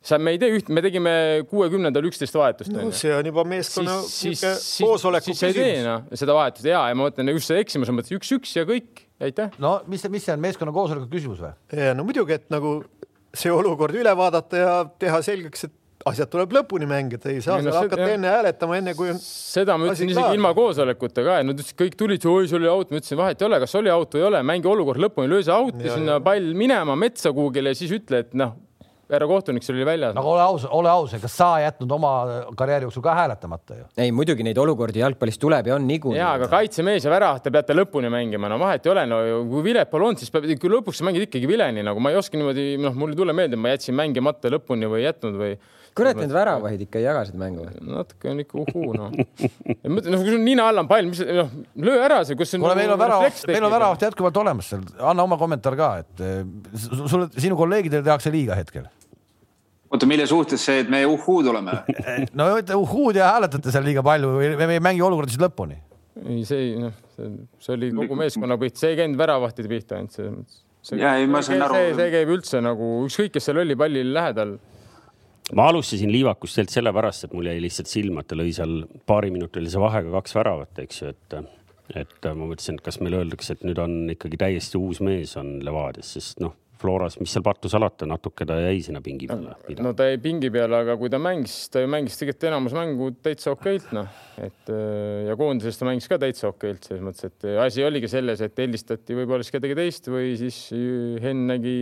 sa, 0.05 0.19
me 0.21 0.35
ei 0.35 0.39
tee 0.41 0.51
üht, 0.59 0.69
me 0.73 0.83
tegime 0.85 1.13
kuuekümnendal 1.49 2.05
üksteist 2.09 2.35
vahetust. 2.37 2.73
no 2.73 2.91
see 2.95 3.13
on 3.15 3.25
juba 3.25 3.45
meeskonna 3.49 3.95
koosoleku 4.03 5.31
küsimus. 5.31 5.39
siis 5.39 5.49
ei 5.49 5.55
tee 5.57 5.79
noh, 5.85 6.05
seda 6.13 6.35
vahetust 6.37 6.69
ja, 6.69 6.83
ja 6.91 6.97
ma 6.97 7.07
mõtlen 7.07 7.33
just 7.33 7.49
see 7.49 7.61
eksimus 7.63 7.89
on 7.91 7.97
mõttes 7.99 8.13
üks-üks 8.15 8.53
ja 8.57 8.65
kõik, 8.69 9.05
aitäh. 9.25 9.53
no 9.61 9.79
mis, 9.91 10.05
mis 10.13 10.27
see 10.27 10.35
on 10.35 10.43
meeskonna 10.45 10.75
koosoleku 10.75 11.09
küsimus 11.13 11.41
või? 11.41 11.55
no 11.97 12.05
muidugi, 12.05 12.37
et 12.37 12.53
nagu 12.53 12.77
see 13.35 13.51
olukord 13.51 13.97
üle 13.97 14.13
vaadata 14.17 14.61
ja 14.61 14.75
teha 15.01 15.23
selgeks, 15.25 15.67
et 15.67 15.75
asjad 16.05 16.29
tuleb 16.29 16.53
lõpuni 16.53 16.85
mängida, 16.89 17.31
ei 17.31 17.41
saa 17.41 17.57
no 17.57 17.71
seda- 17.71 17.81
hakata 17.85 18.03
jah. 18.03 18.13
enne 18.17 18.29
hääletama, 18.29 18.77
enne 18.81 18.93
kui 18.97 19.09
on. 19.13 19.17
seda 19.21 19.77
ma 19.77 19.89
ütlesin 19.89 20.11
isegi 20.13 20.37
ilma 20.37 20.51
koosolekuta 20.57 21.23
ka 21.25 21.39
nad 21.45 21.57
ütlesid, 21.57 21.77
kõik 21.79 21.97
tulid, 21.97 22.27
oi, 22.29 22.49
see 22.51 22.59
oli 22.59 22.69
out, 22.69 22.91
ma 22.93 23.01
ütlesin, 23.01 23.17
vahet 23.17 23.41
ei 23.41 23.47
ole, 23.49 23.59
kas 23.63 23.73
oli 23.81 23.89
või 23.95 24.21
ei 24.21 24.27
ole, 24.27 24.43
mängi 24.45 24.69
olukord 24.69 25.01
lõpuni, 25.01 25.31
löö 25.31 25.41
see 25.45 25.55
out'i 25.55 25.89
Ja, 25.89 25.97
sinna 25.97 26.19
pall 26.21 26.53
minema 26.57 26.95
metsa 26.99 27.33
kuhugile 27.33 27.73
ja 27.73 27.79
siis 27.79 27.93
ütle, 27.97 28.21
et 28.21 28.37
noh, 28.37 28.53
härra 29.09 29.27
kohtunik, 29.29 29.61
see 29.65 29.73
oli 29.73 29.85
väljas. 29.85 30.13
nagu 30.17 30.29
ole 30.29 30.41
aus, 30.41 30.63
ole 30.69 30.89
aus, 30.89 31.11
kas 31.21 31.35
sa 31.37 31.49
jätnud 31.61 31.91
oma 31.93 32.11
karjääri 32.57 32.87
jooksul 32.87 33.03
ka 33.05 33.13
hääletamata 33.13 33.77
ju? 33.77 33.85
ei, 34.01 34.11
muidugi 34.13 34.45
neid 34.45 34.57
olukordi 34.61 35.01
jalgpallis 35.01 35.37
tuleb 35.41 35.69
ja 35.69 35.75
on 35.75 35.85
niikuinii. 35.89 36.19
ja, 36.21 36.31
aga 36.39 36.49
kaitsemees 36.49 37.05
ja 37.05 37.13
värav, 37.13 37.41
te 37.41 37.53
peate 37.53 37.73
lõpuni 37.77 38.09
mängima, 38.13 38.49
no 38.49 38.57
vahet 38.61 38.85
ei 38.85 38.93
ole, 38.93 39.05
no 39.09 39.21
kui 39.49 39.61
vilet 39.71 39.89
pole 39.89 40.09
olnud, 40.09 40.21
siis 40.21 40.33
peab 40.33 40.45
ikka 40.49 40.69
lõpuks 40.73 41.01
sa 41.01 41.05
mängid 41.05 41.27
ikkagi 41.27 41.49
vileni, 41.49 41.85
nagu 41.85 42.01
ma 42.01 42.13
ei 42.13 42.17
oska 42.21 42.37
niimoodi, 42.37 42.75
noh, 42.81 42.97
mul 42.97 43.13
ei 43.13 43.19
tule 43.21 43.33
meelde, 43.37 43.57
ma 43.61 43.73
jätsin 43.75 43.97
mängimata 43.97 44.53
lõpuni 44.53 44.89
või 44.89 45.03
ei 45.03 45.09
jätnud 45.11 45.37
või. 45.41 45.57
Kurat, 45.95 46.17
need 46.19 46.33
väravahid 46.33 46.83
ikka 46.85 46.99
ei 46.99 47.05
jaga 47.05 47.21
seda 47.29 47.39
mängu. 47.39 47.65
natuke 47.87 48.31
on 48.31 48.41
ikka 48.43 48.57
uhuu, 48.63 48.89
noh. 48.97 49.13
mõtle, 49.15 50.11
noh, 50.11 50.23
kui 50.25 50.33
sul 50.33 50.43
nina 50.43 50.67
all 50.69 50.81
on 50.83 50.89
pall, 50.89 51.07
mis, 51.11 51.21
noh, 51.23 51.53
löö 51.87 52.01
ära 52.03 52.19
see, 52.27 52.37
kus. 52.39 52.51
kuule, 52.57 52.75
meil 52.77 52.91
on 52.95 52.99
värav, 52.99 53.25
meil 53.51 53.67
on 53.67 53.73
väravat 53.73 54.05
jätkuvalt 54.07 54.41
olemas 54.43 54.73
seal, 54.73 54.83
anna 54.99 55.25
oma 55.25 55.39
kommentaar 55.41 55.77
ka, 55.79 55.89
et 56.03 56.25
eh, 56.25 56.43
sulle, 56.83 57.29
sinu 57.39 57.57
kolleegidele 57.59 58.05
tehakse 58.05 58.33
liiga 58.33 58.57
hetkel. 58.59 58.89
oota, 59.89 60.09
mille 60.09 60.27
suhtes 60.29 60.67
see, 60.67 60.83
et 60.83 60.91
me 60.91 61.05
uhhuud 61.07 61.51
oleme? 61.53 61.79
no 62.39 62.51
uhhuud 62.81 63.21
ja 63.21 63.31
hääletate 63.35 63.73
seal 63.73 63.87
liiga 63.87 64.03
palju 64.05 64.35
või 64.35 64.53
me 64.59 64.77
ei 64.77 64.83
mängi 64.83 65.05
olukordasid 65.05 65.47
lõpuni. 65.47 65.79
ei, 66.25 66.43
see 66.47 66.61
ei, 66.67 66.77
noh, 66.83 67.01
see 67.15 67.75
oli 67.77 67.95
kogu 67.95 68.19
meeskonna 68.19 68.59
pihta, 68.59 68.83
see 68.83 68.93
ei 68.95 69.01
käinud 69.03 69.19
väravahtide 69.19 69.71
pihta 69.71 69.99
ainult 69.99 70.15
selles 70.15 70.35
mõttes. 70.35 70.61
Jaa, 70.93 71.15
ei, 71.17 71.25
ma 71.25 71.39
sain 71.41 71.63
aru. 71.65 71.73
see, 71.79 71.93
see 71.97 72.11
käib 72.13 72.29
üldse 72.35 72.59
nagu 72.61 72.89
ükskõik, 73.07 73.31
kes 73.33 73.47
seal 73.47 73.57
oli 73.63 73.73
palli 73.79 74.03
lähedal. 74.05 74.57
Ma 75.53 75.67
alustasin 75.69 76.11
Liivakust 76.11 76.57
tegelikult 76.57 76.79
sellepärast, 76.79 77.27
et 77.27 77.35
mul 77.37 77.51
jäi 77.51 77.61
lihtsalt 77.61 77.91
silma, 77.91 78.23
et 78.23 78.31
ta 78.31 78.37
lõi 78.39 78.53
seal 78.55 78.79
paariminutilise 79.09 79.81
vahega 79.81 80.13
kaks 80.17 80.35
väravat, 80.39 80.83
eks 80.85 81.01
ju, 81.01 81.13
et 81.13 81.39
et 81.95 82.25
ma 82.33 82.47
mõtlesin, 82.49 82.79
et 82.79 82.81
kas 82.81 82.97
meile 82.97 83.19
öeldakse, 83.21 83.53
et 83.53 83.65
nüüd 83.67 83.77
on 83.77 84.09
ikkagi 84.09 84.39
täiesti 84.41 84.79
uus 84.81 85.03
mees 85.05 85.35
on 85.37 85.59
Levadias, 85.61 86.15
sest 86.15 86.39
noh, 86.41 86.55
Floras, 86.79 87.17
mis 87.21 87.31
seal 87.33 87.43
pattu 87.45 87.69
salata, 87.71 88.07
natuke 88.09 88.45
ta 88.47 88.57
jäi 88.59 88.79
sinna 88.83 89.01
pingi 89.03 89.29
peale. 89.29 89.55
no 89.81 89.93
ta 89.97 90.07
jäi 90.09 90.19
pingi 90.21 90.51
peale, 90.53 90.81
aga 90.83 90.97
kui 90.99 91.11
ta 91.11 91.19
mängis, 91.21 91.55
ta 91.73 91.83
ju 91.83 91.89
mängis 91.91 92.17
tegelikult 92.19 92.47
enamus 92.49 92.75
mängu 92.75 93.09
täitsa 93.25 93.53
okeilt, 93.55 93.91
noh, 93.95 94.09
et 94.41 94.71
äh, 94.73 95.25
ja 95.29 95.37
koondises 95.39 95.79
ta 95.79 95.87
mängis 95.87 96.09
ka 96.11 96.19
täitsa 96.21 96.49
okeilt 96.51 96.87
selles 96.87 97.03
mõttes, 97.05 97.29
et 97.29 97.47
asi 97.63 97.85
oligi 97.85 98.09
selles, 98.11 98.43
et 98.45 98.63
helistati 98.65 99.17
võib-olla 99.17 99.45
siis 99.45 99.55
kedagi 99.55 99.77
teist 99.77 100.09
või 100.11 100.33
siis 100.39 100.61
Henn 101.23 101.45
nägi 101.49 101.75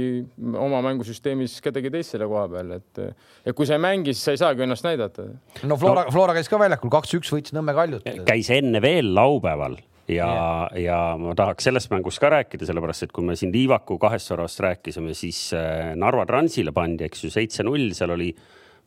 oma 0.59 0.83
mängusüsteemis 0.85 1.57
kedagi 1.63 1.91
teist 1.93 2.15
selle 2.15 2.27
koha 2.29 2.45
peal, 2.53 2.75
et 2.77 3.01
ja 3.47 3.55
kui 3.57 3.69
sa 3.69 3.79
ei 3.79 3.85
mängi, 3.85 4.13
siis 4.13 4.27
sa 4.29 4.35
ei 4.35 4.43
saagi 4.43 4.67
ennast 4.67 4.85
näidata. 4.85 5.29
no 5.63 5.79
Flora 5.79 6.05
no., 6.05 6.13
Flora 6.13 6.37
käis 6.37 6.51
ka 6.51 6.61
väljakul 6.61 6.93
kaks-üks 6.93 7.33
võitis 7.33 7.55
Nõmme 7.55 7.75
Kaljut. 7.77 8.05
käis 8.27 8.53
enne 8.53 8.81
veel 8.83 9.13
laupäeval 9.15 9.79
ja 10.07 10.27
yeah., 10.27 10.83
ja 10.83 10.97
ma 11.19 11.35
tahaks 11.35 11.69
sellest 11.69 11.91
mängust 11.93 12.19
ka 12.19 12.31
rääkida, 12.33 12.67
sellepärast 12.67 13.07
et 13.07 13.13
kui 13.15 13.25
me 13.25 13.37
siin 13.39 13.53
Liivaku 13.53 13.97
kahest 14.01 14.31
säravast 14.31 14.59
rääkisime, 14.63 15.13
siis 15.17 15.45
äh, 15.57 15.93
Narva 15.95 16.25
Transile 16.29 16.73
pandi, 16.75 17.07
eks 17.07 17.23
ju, 17.23 17.31
seitse-null, 17.33 17.91
seal 17.95 18.15
oli 18.15 18.33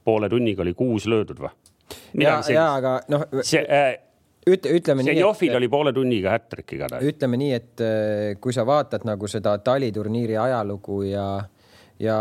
poole 0.05 0.29
tunniga 0.29 0.63
oli 0.63 0.75
kuus 0.75 1.07
löödud 1.11 1.41
või? 1.43 1.55
ja, 2.21 2.41
ja 2.53 2.67
aga 2.77 2.99
noh, 3.13 3.25
see 3.47 3.63
äh, 3.63 3.95
ütle, 4.47 4.77
ütleme 4.79 5.03
nii. 5.03 5.15
Senjovil 5.15 5.59
oli 5.59 5.69
poole 5.71 5.93
tunniga 5.97 6.35
hätrik 6.37 6.77
igatahes. 6.77 7.09
ütleme 7.15 7.41
nii, 7.41 7.53
et 7.57 7.85
äh, 7.85 8.39
kui 8.41 8.55
sa 8.55 8.67
vaatad 8.69 9.07
nagu 9.09 9.31
seda 9.31 9.57
taliturniiri 9.65 10.39
ajalugu 10.43 11.03
ja 11.09 11.27
ja 12.03 12.17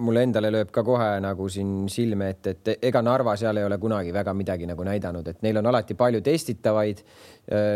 mulle 0.00 0.22
endale 0.24 0.50
lööb 0.52 0.70
ka 0.72 0.84
kohe 0.86 1.08
nagu 1.20 1.48
siin 1.52 1.88
silme 1.92 2.30
ette, 2.32 2.54
et 2.54 2.86
ega 2.88 3.02
Narva 3.04 3.34
seal 3.36 3.60
ei 3.60 3.66
ole 3.66 3.76
kunagi 3.82 4.12
väga 4.14 4.32
midagi 4.36 4.68
nagu 4.68 4.86
näidanud, 4.88 5.28
et 5.28 5.44
neil 5.44 5.60
on 5.60 5.68
alati 5.72 5.96
palju 5.98 6.22
testitavaid. 6.24 7.04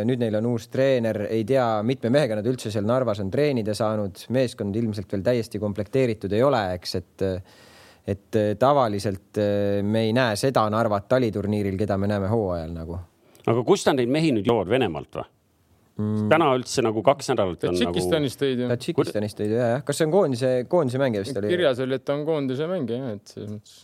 nüüd 0.07 0.20
neil 0.22 0.38
on 0.38 0.46
uus 0.52 0.68
treener, 0.72 1.26
ei 1.28 1.44
tea, 1.44 1.82
mitme 1.82 2.11
mehega 2.14 2.38
nad 2.38 2.46
üldse 2.46 2.70
seal 2.70 2.86
Narvas 2.86 3.20
on 3.20 3.30
treenida 3.30 3.74
saanud, 3.74 4.26
meeskond 4.30 4.76
ilmselt 4.76 5.12
veel 5.12 5.24
täiesti 5.26 5.61
komplekteeritud 5.61 6.32
ei 6.32 6.42
ole, 6.42 6.62
eks, 6.78 6.94
et 7.02 7.30
et 8.07 8.36
tavaliselt 8.59 9.40
me 9.82 10.04
ei 10.07 10.12
näe 10.14 10.36
seda 10.38 10.62
Narvat 10.70 11.09
taliturniiril, 11.11 11.74
keda 11.76 11.96
me 11.98 12.07
näeme 12.07 12.28
hooajal 12.30 12.70
nagu. 12.72 13.00
aga 13.46 13.64
kust 13.66 13.90
nad 13.90 13.98
neid 13.98 14.12
mehi 14.14 14.30
nüüd 14.32 14.46
joovad, 14.46 14.70
Venemaalt 14.70 15.18
või? 15.18 15.36
Mm.. 15.97 16.28
täna 16.32 16.51
üldse 16.57 16.84
nagu 16.84 17.03
kaks 17.07 17.30
nädalat 17.32 17.64
on 17.64 17.74
nagu. 17.74 17.92
Tadžikistanist 17.92 18.40
tõid 18.42 18.62
ju. 18.62 18.70
Tadžikistanist 18.72 19.40
tõid 19.40 19.55
ja, 19.55 19.70
jah. 19.74 19.84
kas 19.86 20.01
see 20.01 20.09
on 20.09 20.14
koondise, 20.14 20.53
koondise 20.72 21.01
mängija 21.03 21.24
vist 21.24 21.40
oli? 21.40 21.53
kirjas 21.53 21.82
oli, 21.84 21.99
et 21.99 22.07
ta 22.07 22.16
on 22.16 22.24
koondise 22.28 22.68
mängija 22.70 23.01
jah, 23.01 23.16
et 23.18 23.34
selles 23.34 23.53
mõttes. 23.55 23.78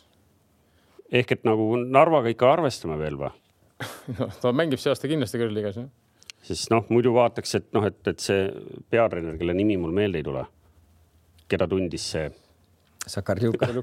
ehk 1.23 1.35
et 1.37 1.49
nagu 1.49 1.69
Narvaga 1.83 2.33
ikka 2.33 2.53
arvestame 2.53 2.99
veel 3.01 3.19
või 3.21 3.33
no 4.19 4.29
ta 4.43 4.55
mängib 4.55 4.83
see 4.83 4.93
aasta 4.93 5.11
kindlasti 5.11 5.41
kõrgliigas 5.43 5.81
jah. 5.81 5.91
sest 6.47 6.73
noh, 6.75 6.87
muidu 6.93 7.15
vaataks, 7.17 7.57
et 7.59 7.69
noh, 7.77 7.87
et, 7.89 8.01
et 8.09 8.23
see 8.23 8.47
peatreener, 8.93 9.39
kelle 9.41 9.57
nimi 9.57 9.79
mul 9.81 9.95
meelde 9.97 10.23
ei 10.23 10.27
tule, 10.27 10.47
keda 11.51 11.69
tundis 11.71 12.13
see 12.15 12.29
Sakarjuka. 13.03 13.67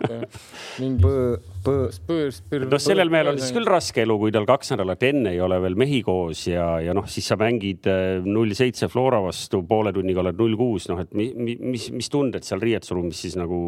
noh, 2.72 2.80
sellel 2.80 3.10
mehel 3.12 3.32
on 3.34 3.40
siis 3.42 3.52
küll 3.56 3.68
raske 3.68 4.04
elu, 4.06 4.16
kui 4.22 4.32
tal 4.32 4.48
kaks 4.48 4.72
nädalat 4.74 5.04
enne 5.10 5.34
ei 5.36 5.42
ole 5.44 5.58
veel 5.64 5.76
mehi 5.80 6.00
koos 6.06 6.46
ja, 6.48 6.68
ja 6.84 6.96
noh, 6.96 7.08
siis 7.12 7.28
sa 7.28 7.36
mängid 7.40 7.90
äh, 7.92 8.24
null 8.24 8.56
seitse 8.56 8.88
Flora 8.92 9.20
vastu, 9.24 9.62
poole 9.68 9.92
tunniga 9.96 10.24
oled 10.24 10.40
null 10.40 10.56
kuus, 10.60 10.88
noh, 10.92 11.04
et 11.04 11.12
mi, 11.18 11.30
mi, 11.36 11.58
mis, 11.76 11.90
mis 11.96 12.12
tunded 12.12 12.48
seal 12.48 12.64
riietusruumis 12.64 13.20
siis 13.28 13.36
nagu 13.40 13.60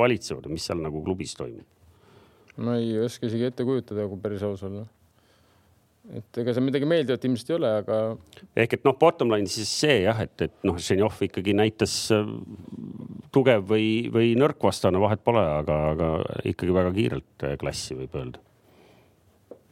valitsevad, 0.00 0.48
mis 0.52 0.64
seal 0.70 0.80
nagu 0.84 1.04
klubis 1.04 1.36
toimub? 1.36 1.66
ma 2.56 2.78
ei 2.80 2.96
oska 3.04 3.28
isegi 3.28 3.50
ette 3.50 3.66
kujutada, 3.68 4.08
kui 4.08 4.20
päris 4.22 4.40
aus 4.46 4.62
olla 4.64 4.86
et 6.14 6.40
ega 6.40 6.54
seal 6.54 6.64
midagi 6.66 6.86
meeldivat 6.88 7.24
ilmselt 7.26 7.50
ei 7.50 7.56
ole, 7.56 7.70
aga. 7.82 8.00
ehk 8.62 8.76
et 8.78 8.84
noh, 8.86 8.96
bottom 8.98 9.32
line 9.32 9.50
siis 9.50 9.70
see 9.82 10.00
jah, 10.04 10.18
et, 10.22 10.34
et 10.46 10.66
noh, 10.66 10.78
Ženjov 10.82 11.18
ikkagi 11.26 11.54
näitas 11.56 11.94
äh, 12.14 12.28
tugev 13.34 13.66
või, 13.70 13.88
või 14.14 14.34
nõrk 14.38 14.62
vastane, 14.68 15.00
vahet 15.02 15.24
pole, 15.26 15.42
aga, 15.62 15.78
aga 15.94 16.10
ikkagi 16.52 16.76
väga 16.76 16.92
kiirelt 16.96 17.46
äh, 17.46 17.56
klassi 17.60 17.98
võib 17.98 18.14
öelda. 18.20 18.42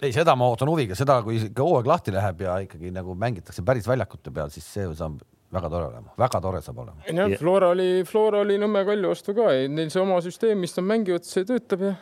ei, 0.02 0.10
seda 0.16 0.34
ma 0.38 0.48
ootan 0.50 0.70
huviga, 0.72 0.98
seda, 0.98 1.20
kui 1.26 1.38
ikka 1.38 1.66
hooaeg 1.66 1.92
lahti 1.92 2.14
läheb 2.14 2.42
ja 2.46 2.58
ikkagi 2.66 2.90
nagu 2.94 3.14
mängitakse 3.18 3.64
päris 3.66 3.86
väljakute 3.88 4.34
peal, 4.34 4.50
siis 4.54 4.66
see 4.66 4.88
saab 4.98 5.22
väga 5.54 5.70
tore 5.70 5.86
olema, 5.92 6.16
väga 6.18 6.40
tore 6.42 6.64
saab 6.64 6.82
olema. 6.82 7.06
jah, 7.06 7.38
Flora 7.38 7.70
oli, 7.76 8.02
Flora 8.08 8.42
oli 8.42 8.58
Nõmme 8.58 8.82
Kalju 8.88 9.14
vastu 9.14 9.36
ka, 9.38 9.52
neil 9.70 9.92
see 9.92 10.02
oma 10.02 10.18
süsteem, 10.24 10.58
mis 10.60 10.74
nad 10.80 10.88
mängivad, 10.90 11.28
see 11.28 11.46
töötab 11.46 11.86
ja 11.86 11.94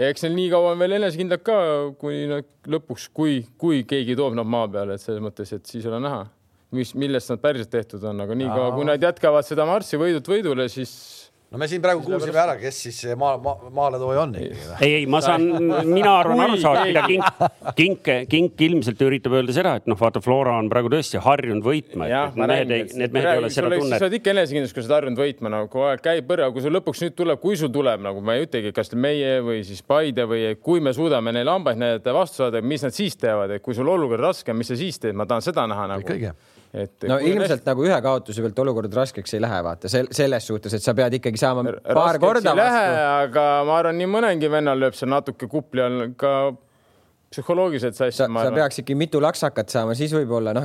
ja 0.00 0.08
eks 0.08 0.24
neil 0.24 0.36
nii 0.36 0.50
kaua 0.52 0.74
on 0.74 0.80
veel 0.80 0.96
enesekindlad 0.96 1.44
ka, 1.44 1.56
kuni 2.00 2.26
nad 2.30 2.48
lõpuks, 2.72 3.08
kui, 3.16 3.40
kui 3.60 3.82
keegi 3.88 4.16
toob 4.18 4.36
nad 4.38 4.48
maa 4.48 4.68
peale, 4.72 4.96
et 4.96 5.04
selles 5.04 5.22
mõttes, 5.24 5.52
et 5.56 5.66
siis 5.68 5.86
ole 5.90 6.00
näha, 6.02 6.24
mis, 6.76 6.94
millest 6.98 7.32
nad 7.32 7.42
päriselt 7.42 7.72
tehtud 7.74 8.04
on, 8.08 8.24
aga 8.24 8.36
niikaua, 8.38 8.72
kui 8.76 8.88
nad 8.88 9.02
jätkavad 9.02 9.46
seda 9.46 9.68
marssi 9.68 10.00
võidult 10.00 10.30
võidule, 10.30 10.68
siis 10.72 10.92
no 11.50 11.58
me 11.58 11.66
siin 11.66 11.82
praegu 11.82 12.04
kuulsime 12.04 12.38
ära, 12.38 12.54
kes 12.60 12.76
siis 12.84 12.98
maa, 13.18 13.34
maa, 13.42 13.70
maaletooja 13.74 14.22
on 14.22 14.34
ikkagi. 14.38 14.74
ei, 14.86 14.92
ei, 15.00 15.06
ma 15.10 15.18
saan, 15.24 15.46
mina 15.88 16.12
arvan 16.20 16.44
aru 16.44 16.58
saada, 16.62 16.84
mida 16.86 17.02
Kink, 17.08 18.06
Kink, 18.06 18.10
Kink 18.30 18.62
ilmselt 18.66 19.02
üritab 19.02 19.34
öelda 19.38 19.54
seda, 19.56 19.72
et 19.80 19.88
noh, 19.90 19.98
vaata, 19.98 20.22
Flora 20.22 20.54
on 20.60 20.70
praegu 20.70 20.92
tõesti 20.92 21.18
harjunud 21.22 21.66
võitma. 21.66 22.06
Need, 22.38 22.94
need 22.94 23.16
mehed 23.16 23.30
ei 23.32 23.42
ole 23.42 23.50
seda 23.52 23.72
tunnet. 23.74 23.98
sa 23.98 24.06
oled 24.06 24.18
ikka 24.20 24.34
enesekindlus, 24.34 24.74
kui 24.76 24.84
sa 24.84 24.92
oled 24.92 24.96
harjunud 25.00 25.22
võitma 25.24 25.52
nagu 25.56 25.70
kogu 25.72 25.88
aeg 25.88 26.04
käib 26.04 26.30
põrra, 26.30 26.52
kui 26.54 26.62
sul 26.64 26.74
lõpuks 26.78 27.02
nüüd 27.06 27.18
tuleb, 27.18 27.42
kui 27.42 27.58
sul 27.58 27.72
tuleb 27.74 28.06
nagu 28.06 28.22
ma 28.24 28.38
ei 28.38 28.46
ütlegi, 28.46 28.74
kas 28.76 28.94
meie 28.94 29.40
või 29.46 29.64
siis 29.66 29.82
Paide 29.90 30.28
või 30.30 30.54
kui 30.62 30.82
me 30.84 30.94
suudame 30.94 31.34
neile 31.34 31.50
hambaid 31.50 31.82
näidata, 31.82 32.14
vastu 32.14 32.44
saada, 32.44 32.62
mis 32.62 32.86
nad 32.86 32.94
siis 32.94 33.18
teevad, 33.18 33.56
et 33.56 33.64
kui 33.64 33.74
sul 33.74 33.90
olukord 33.90 34.22
raske 34.22 34.54
on, 34.54 34.60
mis 34.60 34.70
sa 34.70 34.78
siis 34.78 35.02
teed, 35.02 35.18
ma 35.18 35.26
tahan 35.26 35.42
seda 35.44 35.66
näha 35.70 35.90
nagu. 35.90 36.06
kõige 36.06 36.34
et 36.70 37.06
no 37.10 37.18
ilmselt 37.18 37.66
nagu 37.66 37.84
ühe 37.86 37.98
kaotuse 38.04 38.44
pealt 38.44 38.58
olukord 38.62 38.94
raskeks 38.94 39.34
ei 39.34 39.42
lähe, 39.42 39.60
vaata 39.66 39.90
sel 39.90 40.10
selles 40.14 40.46
suhtes, 40.46 40.76
et 40.78 40.84
sa 40.84 40.94
pead 40.94 41.18
ikkagi 41.18 41.40
saama 41.40 41.66
paar 41.66 41.94
raskeks 41.98 42.24
korda 42.24 42.56
vastu. 42.56 42.96
aga 43.26 43.46
ma 43.66 43.78
arvan, 43.80 43.98
nii 43.98 44.10
mõnegi 44.10 44.50
vennal 44.52 44.78
lööb 44.78 44.98
seal 44.98 45.10
natuke 45.10 45.50
kupli 45.50 45.82
all 45.82 46.10
ka 46.20 46.34
psühholoogiliselt 47.30 47.94
sassi. 47.94 48.16
sa, 48.18 48.26
sa 48.26 48.50
peaks 48.54 48.80
ikka 48.82 48.94
mitu 48.98 49.20
laksakat 49.22 49.70
saama, 49.70 49.94
siis 49.98 50.10
võib-olla 50.14 50.54
noh, 50.56 50.64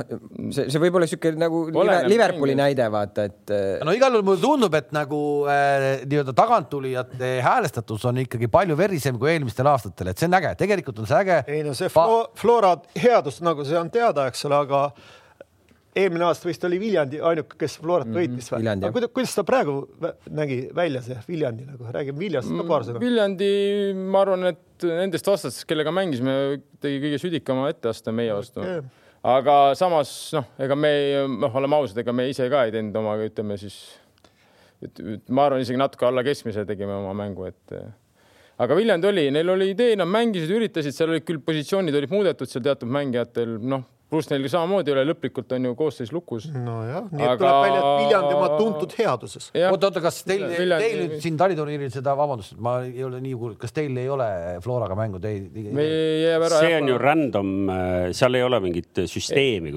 see, 0.50 0.64
see 0.66 0.80
võib 0.82 0.96
olla 0.98 1.06
niisugune 1.06 1.38
nagu 1.38 1.60
Oleneb 1.70 2.08
Liverpooli 2.10 2.56
mingi. 2.56 2.62
näide, 2.62 2.88
vaata, 2.90 3.26
et. 3.30 3.52
Äh, 3.54 3.66
no 3.86 3.94
igal 3.94 4.16
juhul 4.16 4.26
mulle 4.26 4.42
tundub, 4.42 4.74
et 4.78 4.90
nagu 4.94 5.20
äh, 5.50 5.86
nii-öelda 6.02 6.34
taganttulijate 6.38 7.36
häälestatus 7.46 8.08
on 8.10 8.18
ikkagi 8.24 8.50
palju 8.50 8.78
verisem 8.78 9.20
kui 9.20 9.30
eelmistel 9.34 9.70
aastatel, 9.70 10.10
et 10.10 10.18
see 10.22 10.26
on 10.26 10.38
äge, 10.40 10.56
tegelikult 10.64 11.04
on 11.04 11.10
see 11.10 11.20
äge. 11.20 11.38
ei 11.54 11.62
no 11.66 11.76
see 11.78 11.92
Flo 11.92 12.24
Flora 12.38 12.74
headus 12.98 13.38
nagu 13.46 13.66
see 13.66 13.78
on 13.78 13.92
teada, 13.94 14.26
eks 14.32 14.42
ole, 14.50 14.58
aga 14.66 14.82
eelmine 15.96 16.26
aasta 16.26 16.48
vist 16.48 16.64
oli 16.68 16.78
Viljandi 16.80 17.20
ainuke, 17.24 17.56
kes 17.60 17.78
Florat 17.80 18.08
mhm, 18.08 18.18
võitis 18.18 18.50
mm 18.52 18.84
või? 18.84 18.92
kuidas, 18.96 19.12
kuidas 19.16 19.34
ta 19.38 19.44
praegu 19.48 19.76
nägi 20.36 20.58
välja, 20.76 21.02
see 21.04 21.16
Viljandi 21.28 21.66
nagu, 21.68 21.88
räägime 21.94 22.20
Viljandist 22.20 22.60
ka 22.60 22.68
paar 22.68 22.86
sõna. 22.86 23.02
Viljandi, 23.02 23.50
ma 23.96 24.22
arvan, 24.24 24.46
et 24.52 24.86
nendest 24.86 25.28
vastastest, 25.30 25.66
kellega 25.70 25.92
mängisime, 25.94 26.36
tegi 26.84 27.00
kõige 27.04 27.20
südikama 27.22 27.70
etteaste 27.72 28.14
meie 28.14 28.34
vastu 28.36 28.62
okay.. 28.62 28.84
aga 29.32 29.58
samas 29.78 30.14
noh, 30.36 30.48
ega 30.66 30.78
me, 30.78 30.92
noh, 31.36 31.60
oleme 31.62 31.80
ausad, 31.80 32.02
ega 32.04 32.14
me 32.16 32.28
ise 32.32 32.48
ka 32.52 32.66
ei 32.66 32.74
teinud 32.76 33.00
oma, 33.00 33.16
ütleme 33.24 33.56
siis, 33.60 33.80
ma 35.32 35.48
arvan, 35.48 35.64
isegi 35.64 35.80
natuke 35.80 36.08
alla 36.08 36.24
keskmise 36.26 36.66
tegime 36.68 36.98
oma 37.00 37.16
mängu, 37.16 37.48
et 37.48 37.76
aga 38.60 38.76
Viljandi 38.76 39.08
oli, 39.08 39.28
neil 39.32 39.56
oli 39.56 39.72
idee, 39.72 39.96
nad 39.96 40.12
mängisid, 40.12 40.52
üritasid, 40.60 40.96
seal 40.96 41.14
olid 41.14 41.24
küll 41.28 41.40
positsioonid 41.44 41.96
olid 41.96 42.12
muudetud 42.12 42.52
seal 42.52 42.64
teatud 42.68 42.92
mängijatel, 42.92 43.56
noh 43.64 43.88
pluss 44.10 44.28
neil 44.30 44.46
samamoodi 44.50 44.92
ei 44.92 44.94
ole 44.94 45.04
lõplikult 45.08 45.50
on 45.56 45.66
ju 45.66 45.72
koosseis 45.78 46.12
lukus. 46.14 46.46
nojah, 46.54 47.08
nii 47.10 47.24
et 47.24 47.32
aga... 47.32 47.38
tuleb 47.40 47.56
välja, 47.64 47.78
et 47.80 48.02
Viljandi 48.04 48.36
oma 48.36 48.48
tuntud 48.54 48.94
headuses. 49.00 49.48
oota, 49.50 49.88
oota, 49.90 50.02
kas 50.04 50.20
teil, 50.26 50.44
teil 50.54 51.00
nüüd 51.00 51.16
siin 51.24 51.38
taliturniiril 51.40 51.90
seda, 51.94 52.14
vabandust, 52.18 52.54
ma 52.62 52.76
ei 52.86 53.02
ole 53.06 53.18
nii 53.24 53.34
kuulnud, 53.34 53.58
kas 53.62 53.74
teil 53.74 53.98
ei 53.98 54.06
ole 54.12 54.28
Floraga 54.64 54.98
mängu 54.98 55.20
teil? 55.22 55.48
see 56.54 56.76
on 56.76 56.92
ju 56.92 57.00
random, 57.02 57.52
äh, 57.72 57.96
seal 58.16 58.38
ei 58.38 58.46
ole 58.46 58.60
mingit 58.62 59.02
süsteemi. 59.10 59.74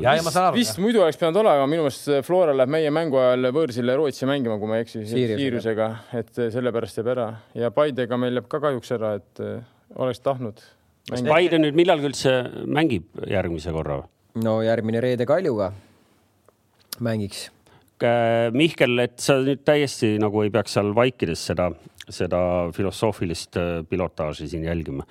vist 0.58 0.82
muidu 0.84 1.02
oleks 1.06 1.18
pidanud 1.18 1.42
olema, 1.42 1.66
minu 1.72 1.88
meelest 1.88 2.12
Flora 2.28 2.54
läheb 2.54 2.76
meie 2.78 2.94
mängu 2.94 3.18
ajal 3.22 3.50
võõrsile 3.56 3.98
Rootsi 3.98 4.30
mängima, 4.30 4.60
kui 4.62 4.70
ma 4.70 4.78
ei 4.78 4.86
eksi, 4.86 5.08
Siirusega, 5.10 5.90
et 6.22 6.32
sellepärast 6.38 7.02
jääb 7.02 7.12
ära 7.16 7.32
ja 7.58 7.74
Paidega 7.74 8.22
meil 8.22 8.38
jääb 8.38 8.52
ka 8.52 8.62
kahjuks 8.62 8.94
ära, 9.00 9.16
et 9.18 9.42
äh, 9.42 9.66
oleks 9.98 10.22
tahtnud. 10.22 10.62
kas 11.10 11.26
Paide 11.26 11.58
nüüd 11.66 11.78
millalgi 11.82 12.12
üldse 12.14 12.38
mängib 12.70 13.10
järgmise 13.26 13.74
korra 13.74 14.04
või? 14.04 14.10
No 14.38 14.60
järgmine 14.62 15.02
reede 15.02 15.26
Kaljuga 15.26 15.72
mängiks. 17.04 17.50
Mihkel, 18.56 18.96
et 19.04 19.18
sa 19.20 19.40
nüüd 19.44 19.66
täiesti 19.68 20.14
nagu 20.22 20.46
ei 20.46 20.52
peaks 20.54 20.78
seal 20.78 20.94
vaikides 20.96 21.42
seda, 21.50 21.68
seda 22.08 22.40
filosoofilist 22.76 23.60
äh, 23.60 23.74
pilotaaži 23.90 24.48
siin 24.48 24.64
jälgima. 24.64 25.04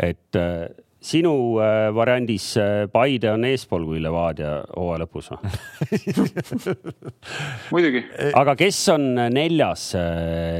et 0.00 0.36
äh, 0.36 0.70
sinu 1.00 1.60
äh, 1.60 1.94
variandis 1.94 2.54
Paide 2.92 3.30
on 3.30 3.44
eespool 3.44 3.84
kui 3.86 4.00
Levadia 4.02 4.62
hooaja 4.72 5.04
lõpus 5.04 5.28
või 5.34 6.72
muidugi. 7.76 8.06
aga 8.32 8.56
kes 8.56 8.80
on 8.96 9.12
neljas 9.36 9.92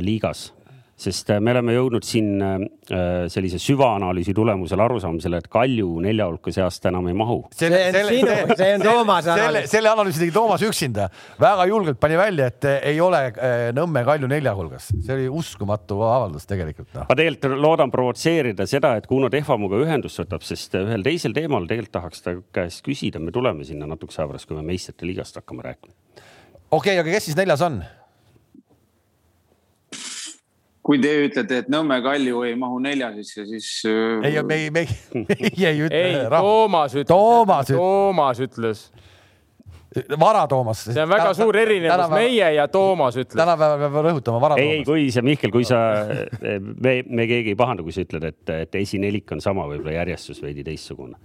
liigas? 0.04 0.50
Sest 1.04 1.30
äh, 1.34 1.40
me 1.44 1.52
oleme 1.54 1.74
jõudnud 1.76 2.06
siin 2.06 2.42
äh, 2.42 2.64
sellise 3.32 3.58
süvaanalüüsi 3.62 4.34
tulemusel 4.36 4.80
arusaamisele, 4.84 5.40
et 5.42 5.48
Kalju 5.52 5.88
nelja 6.04 6.26
hulka 6.30 6.52
seast 6.54 6.86
enam 6.90 7.08
ei 7.10 7.16
mahu. 7.18 7.40
see 7.54 7.70
on 7.70 7.98
sinu, 8.10 8.36
see 8.56 8.70
on 8.76 8.84
Toomase 8.84 9.32
analüüs. 9.34 9.70
selle 9.72 9.92
analüüsi 9.92 10.24
tegi 10.24 10.34
Toomas 10.34 10.64
üksinda, 10.66 11.08
väga 11.40 11.66
julgelt 11.70 12.00
pani 12.02 12.18
välja, 12.20 12.50
et 12.52 12.68
ei 12.74 13.00
ole 13.04 13.22
äh, 13.30 13.56
Nõmme 13.76 14.04
Kalju 14.06 14.30
nelja 14.30 14.54
hulgas, 14.56 14.90
see 14.94 15.16
oli 15.16 15.28
uskumatu 15.42 16.00
avaldus 16.06 16.48
tegelikult 16.50 16.92
no.. 16.94 17.06
ma 17.08 17.18
tegelikult 17.18 17.58
loodan 17.64 17.92
provotseerida 17.94 18.68
seda, 18.70 18.94
et 19.00 19.08
Kuno 19.10 19.30
Tehvamuga 19.32 19.80
ühendust 19.84 20.22
võtab, 20.22 20.44
sest 20.46 20.78
ühel 20.80 21.04
teisel 21.06 21.36
teemal 21.36 21.68
tegelikult 21.70 21.94
tahaks 21.98 22.24
ta 22.24 22.38
käest 22.54 22.84
küsida, 22.86 23.20
me 23.22 23.34
tuleme 23.34 23.66
sinna 23.66 23.88
natukese 23.90 24.22
aja 24.22 24.32
pärast, 24.32 24.48
kui 24.48 24.58
me 24.58 24.64
meistrite 24.66 25.06
liigast 25.08 25.36
hakkame 25.40 25.66
rääkima. 25.66 25.92
okei 26.70 26.78
okay,, 26.78 27.02
aga 27.02 27.10
kes 27.10 27.30
siis 27.30 27.38
neljas 27.38 27.62
on? 27.64 27.82
Kui 30.84 31.00
te 31.00 31.12
ütlete, 31.24 31.62
et 31.62 31.72
Nõmme 31.72 31.98
Kalju 32.04 32.44
ei 32.44 32.54
mahu 32.60 32.78
nelja 32.84 33.10
sisse, 33.16 33.46
siis. 33.48 33.68
Äh, 33.88 34.28
ei, 34.28 34.42
me 34.44 34.60
ei, 34.60 34.70
me 34.74 34.84
ei, 34.84 35.24
meie 35.24 35.70
ei 35.70 35.82
ütle. 35.86 36.00
ei, 36.00 36.22
Toomas 36.34 36.96
ütles. 36.96 37.08
Toomas, 37.08 37.72
Toomas 37.72 38.42
ütles. 38.44 38.84
vara 40.18 40.42
Toomas. 40.50 40.82
see 40.90 40.98
on 40.98 41.08
väga 41.08 41.28
täna, 41.28 41.36
suur 41.38 41.56
erinevus, 41.56 42.10
meie 42.12 42.50
ja 42.56 42.66
Toomas 42.68 43.16
ütles. 43.16 43.38
tänapäeval 43.38 43.80
peab 43.84 44.00
rõhutama 44.10 44.42
vara 44.42 44.58
Toomas. 44.58 44.74
ei, 44.74 44.82
ei, 44.82 44.84
kui 44.88 45.06
sa, 45.14 45.22
Mihkel, 45.24 45.54
kui 45.54 45.64
sa, 45.68 45.80
me, 46.42 46.98
me 47.08 47.28
keegi 47.30 47.54
ei 47.54 47.58
pahanda, 47.58 47.86
kui 47.86 47.94
sa 47.94 48.04
ütled, 48.04 48.26
et, 48.28 48.54
et 48.66 48.78
esinelik 48.82 49.32
on 49.32 49.40
sama, 49.44 49.64
võib-olla 49.70 49.96
järjestus 50.02 50.42
veidi 50.44 50.66
teistsugune. 50.66 51.16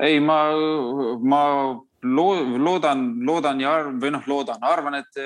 ei, 0.00 0.18
ma, 0.24 0.40
ma 1.20 1.44
loodan, 2.02 3.06
loodan 3.22 3.62
ja 3.62 3.76
arv, 3.78 3.94
või 4.02 4.16
noh, 4.16 4.26
loodan, 4.26 4.66
arvan, 4.66 4.98
et 4.98 5.22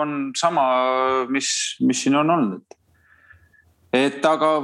on 0.00 0.32
sama, 0.36 0.64
mis, 1.30 1.76
mis 1.80 2.02
siin 2.04 2.18
on 2.20 2.34
olnud. 2.36 2.80
et 3.94 4.24
aga 4.26 4.56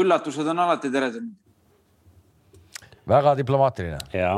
üllatused 0.00 0.46
on 0.48 0.64
alati 0.64 0.90
teretulnud. 0.92 1.36
väga 3.08 3.36
diplomaatiline. 3.36 3.98
ja, 4.12 4.32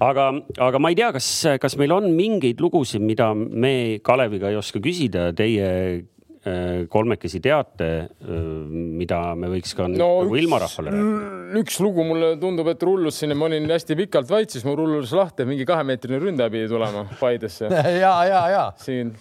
aga, 0.00 0.28
aga 0.68 0.78
ma 0.78 0.92
ei 0.92 0.98
tea, 0.98 1.10
kas, 1.16 1.28
kas 1.60 1.76
meil 1.80 1.92
on 1.96 2.10
mingeid 2.16 2.60
lugusid, 2.62 3.02
mida 3.02 3.32
me 3.34 3.98
Kaleviga 4.04 4.50
ei 4.52 4.58
oska 4.60 4.82
küsida, 4.82 5.30
teie 5.36 5.68
kolmekesi 6.90 7.38
teate, 7.44 7.88
äh, 8.02 8.46
mida 9.00 9.20
me 9.38 9.50
võiks 9.52 9.76
ka 9.78 9.88
no, 9.90 9.96
nagu 10.24 10.38
ilmarahvale 10.40 10.94
rääkida? 10.94 11.60
üks 11.62 11.80
lugu 11.84 12.06
mulle 12.08 12.32
tundub, 12.42 12.70
et 12.72 12.82
rullus 12.82 13.20
sinna, 13.22 13.36
ma 13.38 13.46
olin 13.50 13.68
hästi 13.70 13.98
pikalt 14.02 14.30
vait, 14.30 14.50
siis 14.50 14.64
mul 14.66 14.78
rullus 14.80 15.12
lahti, 15.16 15.46
mingi 15.48 15.66
kahemeetrine 15.68 16.18
ründaja 16.22 16.50
pidi 16.52 16.70
tulema 16.72 17.04
Paidesse. 17.20 17.70
ja, 18.04 18.14
ja, 18.26 18.42
ja. 18.52 18.64
siin 18.80 19.14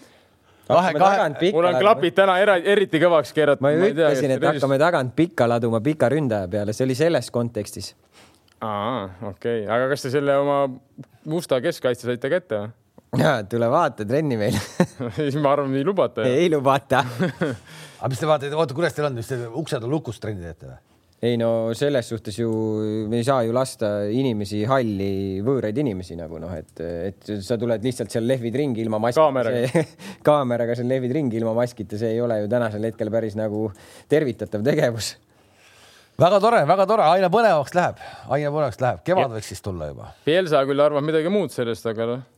Kahe, 0.71 0.93
kahe... 0.95 1.51
mul 1.51 1.65
on 1.67 1.75
klapid 1.81 2.15
täna 2.15 2.37
era, 2.39 2.55
eriti 2.55 3.01
kõvaks 3.01 3.33
keeratud. 3.35 3.63
ma 3.65 3.73
ju 3.73 3.89
ütlesin, 3.91 4.37
et 4.37 4.45
hakkame 4.45 4.77
tagant 4.79 5.13
pikka 5.17 5.49
laduma 5.49 5.81
pika 5.83 6.07
ründaja 6.09 6.47
peale, 6.51 6.73
see 6.73 6.85
oli 6.87 6.95
selles 6.95 7.27
kontekstis 7.33 7.91
aa, 8.61 9.09
okei 9.21 9.63
okay., 9.63 9.69
aga 9.73 9.89
kas 9.91 10.05
te 10.05 10.13
selle 10.13 10.35
oma 10.37 10.59
musta 11.29 11.59
keskkaitse 11.63 12.07
saite 12.07 12.31
kätte 12.31 12.61
või? 12.61 12.77
Ja 13.19 13.33
tule 13.49 13.67
vaata 13.71 14.05
trenni 14.07 14.37
meil 14.39 14.55
siis 15.17 15.35
ma 15.43 15.55
arvan, 15.55 15.73
ei 15.75 15.87
lubata. 15.87 16.27
ei 16.27 16.47
lubata 16.51 17.03
aga 18.01 18.11
mis 18.13 18.21
te 18.21 18.29
vaatate, 18.29 18.55
oota, 18.55 18.77
kuidas 18.77 18.95
teil 18.95 19.09
on, 19.09 19.19
mis 19.19 19.27
te 19.31 19.41
uksed 19.47 19.83
on 19.83 19.91
lukus 19.91 20.21
trenni 20.23 20.45
teete 20.45 20.69
või? 20.69 20.79
ei 21.21 21.35
no 21.37 21.49
selles 21.77 22.07
suhtes 22.09 22.39
ju 22.39 22.51
me 23.11 23.19
ei 23.19 23.25
saa 23.27 23.43
ju 23.45 23.53
lasta 23.53 23.91
inimesi 24.09 24.63
halli, 24.69 25.41
võõraid 25.45 25.77
inimesi 25.83 26.15
nagu 26.17 26.39
noh, 26.41 26.53
et, 26.57 26.71
et 26.81 27.33
sa 27.45 27.59
tuled 27.61 27.83
lihtsalt 27.85 28.13
seal 28.13 28.25
lehvid 28.25 28.57
ringi 28.57 28.81
ilma 28.81 28.97
maskita. 29.03 29.27
kaameraga. 29.27 29.83
kaameraga 30.31 30.77
seal 30.79 30.89
lehvid 30.89 31.13
ringi 31.19 31.37
ilma 31.37 31.53
maskita, 31.59 31.99
see 32.01 32.15
ei 32.15 32.23
ole 32.25 32.39
ju 32.41 32.49
tänasel 32.49 32.89
hetkel 32.89 33.13
päris 33.13 33.37
nagu 33.37 33.67
tervitatav 34.09 34.65
tegevus 34.65 35.13
väga 36.21 36.41
tore, 36.41 36.65
väga 36.69 36.85
tore, 36.89 37.05
aina 37.17 37.29
põnevaks 37.33 37.73
läheb, 37.77 38.01
aina 38.29 38.49
põnevaks 38.53 38.81
läheb, 38.81 39.05
kevad 39.05 39.27
ja. 39.27 39.31
võiks 39.35 39.49
siis 39.53 39.63
tulla 39.65 39.87
juba. 39.89 40.11
Pielsa 40.25 40.61
küll 40.69 40.83
arvab 40.83 41.05
midagi 41.05 41.31
muud 41.33 41.53
sellest, 41.53 41.85
aga 41.89 42.07
noh. 42.09 42.29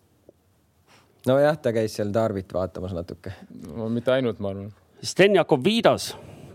Nojah, 1.29 1.57
ta 1.61 1.73
käis 1.75 1.97
seal 1.97 2.13
Tarvit 2.15 2.53
vaatamas 2.53 2.95
natuke 2.97 3.33
no,. 3.73 3.89
mitte 3.93 4.13
ainult, 4.15 4.41
ma 4.43 4.53
arvan. 4.53 4.69
Sten 5.03 5.35
Jakob 5.35 5.63
Viidas, 5.65 6.13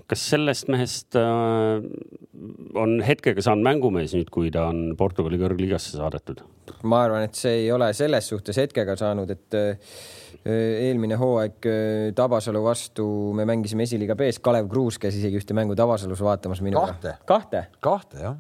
kas 0.09 0.23
sellest 0.31 0.71
mehest 0.73 1.19
äh, 1.21 1.83
on 2.79 2.99
hetkega 3.05 3.45
saanud 3.45 3.67
mängumees 3.67 4.15
nüüd, 4.17 4.31
kui 4.33 4.53
ta 4.55 4.69
on 4.73 4.95
Portugali 4.99 5.41
kõrgligasse 5.41 5.99
saadetud? 5.99 6.45
ma 6.89 7.03
arvan, 7.07 7.27
et 7.27 7.37
see 7.39 7.65
ei 7.65 7.69
ole 7.73 7.91
selles 7.97 8.29
suhtes 8.31 8.59
hetkega 8.61 8.97
saanud, 9.01 9.31
et 9.35 9.57
äh, 9.57 9.93
Äh, 10.47 10.87
eelmine 10.87 11.17
hooaeg 11.19 11.67
äh, 11.67 12.13
Tabasalu 12.15 12.61
vastu 12.63 13.05
me 13.35 13.45
mängisime 13.49 13.83
esiliiga 13.85 14.15
B-s, 14.17 14.39
Kalev 14.39 14.69
Kruus 14.71 14.97
käis 15.03 15.17
isegi 15.19 15.41
ühte 15.41 15.57
mängu 15.57 15.75
Tabasalus 15.77 16.23
vaatamas 16.23 16.63
minuga. 16.63 16.93
kahte? 16.95 17.15
kahte, 17.27 17.63
kahte, 17.83 18.21
jah. 18.23 18.37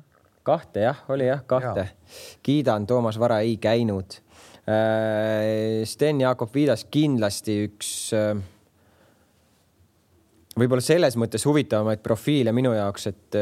kahte 0.46 0.84
jah, 0.86 1.02
oli 1.10 1.26
jah, 1.26 1.42
kahte 1.46 1.88
ja.. 1.88 2.14
kiidan, 2.46 2.86
Toomas 2.86 3.18
Vara 3.18 3.40
ei 3.42 3.56
käinud. 3.60 4.20
Äh, 4.68 5.84
Sten 5.88 6.20
Jakob 6.20 6.52
Viidas 6.54 6.84
kindlasti 6.92 7.58
üks 7.64 7.90
võib-olla 10.58 10.82
selles 10.84 11.16
mõttes 11.16 11.44
huvitavamaid 11.46 12.02
profiile 12.04 12.52
minu 12.52 12.74
jaoks, 12.74 13.06
et 13.08 13.36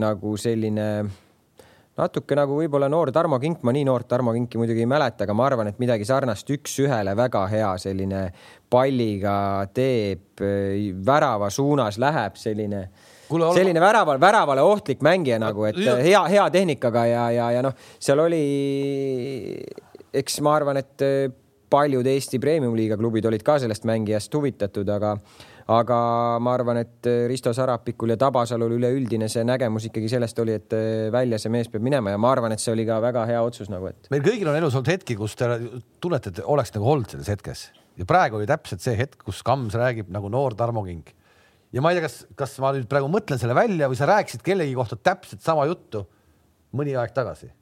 nagu 0.00 0.32
selline 0.40 0.86
natuke 2.00 2.36
nagu 2.38 2.56
võib-olla 2.60 2.88
noor 2.90 3.12
Tarmo 3.14 3.38
Kink, 3.42 3.62
ma 3.66 3.74
nii 3.74 3.84
noort 3.88 4.08
Tarmo 4.10 4.32
Kinki 4.34 4.60
muidugi 4.60 4.84
ei 4.84 4.88
mäleta, 4.90 5.26
aga 5.26 5.36
ma 5.36 5.46
arvan, 5.48 5.70
et 5.70 5.80
midagi 5.82 6.06
sarnast 6.08 6.48
üks-ühele 6.54 7.14
väga 7.18 7.44
hea 7.50 7.70
selline 7.82 8.24
palliga 8.70 9.36
teeb, 9.76 10.42
värava 11.06 11.50
suunas 11.52 12.00
läheb 12.00 12.38
selline 12.40 12.84
Kule, 13.30 13.52
selline 13.54 13.82
väraval, 13.82 14.18
väravale 14.22 14.62
ohtlik 14.66 15.04
mängija 15.06 15.38
nagu, 15.38 15.68
et 15.68 15.78
hea, 15.78 16.22
hea 16.32 16.48
tehnikaga 16.50 17.04
ja, 17.06 17.28
ja, 17.34 17.50
ja 17.54 17.62
noh, 17.62 17.76
seal 18.02 18.22
oli, 18.24 18.40
eks 20.14 20.40
ma 20.44 20.56
arvan, 20.58 20.80
et 20.80 21.06
paljud 21.70 22.06
Eesti 22.06 22.40
premium-liiga 22.42 22.98
klubid 22.98 23.26
olid 23.30 23.44
ka 23.46 23.58
sellest 23.62 23.86
mängijast 23.88 24.34
huvitatud, 24.34 24.88
aga 24.90 25.14
aga 25.70 25.96
ma 26.42 26.54
arvan, 26.56 26.80
et 26.82 27.06
äh, 27.06 27.26
Risto 27.30 27.52
Sarapikul 27.54 28.10
ja 28.10 28.16
Tabasalul 28.18 28.74
üleüldine 28.74 29.28
see 29.30 29.44
nägemus 29.46 29.86
ikkagi 29.86 30.08
sellest 30.10 30.38
oli, 30.42 30.56
et 30.58 30.74
äh, 30.74 31.10
välja 31.14 31.38
see 31.38 31.52
mees 31.52 31.70
peab 31.70 31.84
minema 31.86 32.14
ja 32.14 32.18
ma 32.18 32.32
arvan, 32.34 32.54
et 32.54 32.62
see 32.62 32.72
oli 32.74 32.86
ka 32.88 32.98
väga 33.02 33.22
hea 33.28 33.42
otsus 33.46 33.70
nagu, 33.70 33.86
et. 33.92 34.10
meil 34.10 34.24
kõigil 34.24 34.50
on 34.50 34.58
elus 34.58 34.74
olnud 34.74 34.90
hetki, 34.90 35.14
kus 35.20 35.38
te 35.38 35.46
tunnete, 36.02 36.34
et 36.34 36.42
oleks 36.42 36.74
nagu 36.74 36.90
olnud 36.90 37.14
selles 37.14 37.30
hetkes 37.30 37.68
ja 38.00 38.08
praegu 38.08 38.40
oli 38.40 38.50
täpselt 38.50 38.82
see 38.82 38.96
hetk, 38.98 39.22
kus 39.28 39.44
Kams 39.46 39.78
räägib 39.78 40.10
nagu 40.10 40.32
noor 40.32 40.58
Tarmo 40.58 40.82
King. 40.88 41.06
ja 41.70 41.84
ma 41.84 41.92
ei 41.92 42.00
tea, 42.00 42.08
kas, 42.08 42.18
kas 42.42 42.58
ma 42.64 42.74
nüüd 42.74 42.90
praegu 42.90 43.10
mõtlen 43.12 43.38
selle 43.38 43.54
välja 43.54 43.90
või 43.90 44.00
sa 44.00 44.10
rääkisid 44.10 44.42
kellegi 44.46 44.74
kohta 44.74 44.98
täpselt 44.98 45.46
sama 45.46 45.68
juttu 45.70 46.02
mõni 46.74 46.98
aeg 46.98 47.14
tagasi 47.14 47.52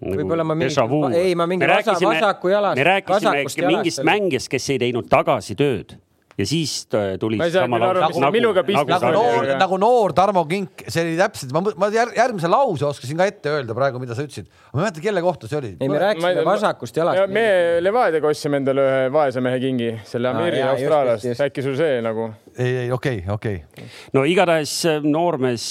võib-olla 0.00 0.44
ma 0.46 0.54
mingi, 0.58 0.74
ei, 1.18 1.34
ma 1.34 1.46
mingi 1.50 1.66
vasaku 1.66 2.52
jalast. 2.52 2.78
me 2.78 2.84
rääkisime 2.86 3.72
mingist 3.72 4.04
mängijast, 4.06 4.50
kes 4.52 4.70
ei 4.74 4.78
teinud 4.86 5.08
tagasitööd 5.10 5.96
ja 6.38 6.46
siis 6.46 6.74
tuli. 7.20 7.38
ma 7.40 7.48
ei 7.48 7.54
saa 7.54 7.66
küll 7.66 7.86
aru, 7.88 8.02
mis 8.06 8.20
nagu, 8.22 8.34
minuga 8.34 8.64
pistmist 8.66 8.92
nagu, 8.92 9.10
nagu, 9.10 9.18
noor, 9.18 9.48
nagu 9.62 9.78
noor 9.82 10.14
Tarmo 10.16 10.44
Kink, 10.48 10.84
see 10.86 11.04
oli 11.04 11.16
täpselt, 11.18 11.54
ma, 11.56 11.62
ma 11.82 11.90
järgmise 11.92 12.50
lause 12.50 12.86
oskasin 12.88 13.18
ka 13.18 13.26
ette 13.28 13.52
öelda 13.56 13.76
praegu, 13.76 14.00
mida 14.02 14.16
sa 14.16 14.26
ütlesid. 14.26 14.46
ma 14.72 14.80
ei 14.80 14.84
mäleta, 14.84 15.04
kelle 15.08 15.24
kohta 15.24 15.50
see 15.50 15.58
oli. 15.58 15.72
ei, 15.80 15.90
me 15.90 16.02
rääkisime 16.02 16.44
vasakust 16.46 17.00
jalast. 17.00 17.34
me 17.34 17.46
Levadiaga 17.82 18.30
ostsime 18.30 18.62
endale 18.62 18.86
ühe 18.86 19.08
vaese 19.14 19.42
mehe 19.44 19.58
kingi, 19.62 19.90
selle 20.08 20.30
Amiri 20.32 20.62
no, 20.62 20.74
Austraaliast, 20.76 21.46
äkki 21.48 21.66
sul 21.66 21.78
see 21.78 21.98
nagu? 22.06 22.30
ei, 22.58 22.76
ei 22.84 22.92
okei 22.92 23.18
okay,, 23.24 23.34
okei 23.34 23.56
okay.. 23.64 23.88
no 24.14 24.24
igatahes 24.28 24.74
äh, 24.88 25.02
noormees 25.04 25.66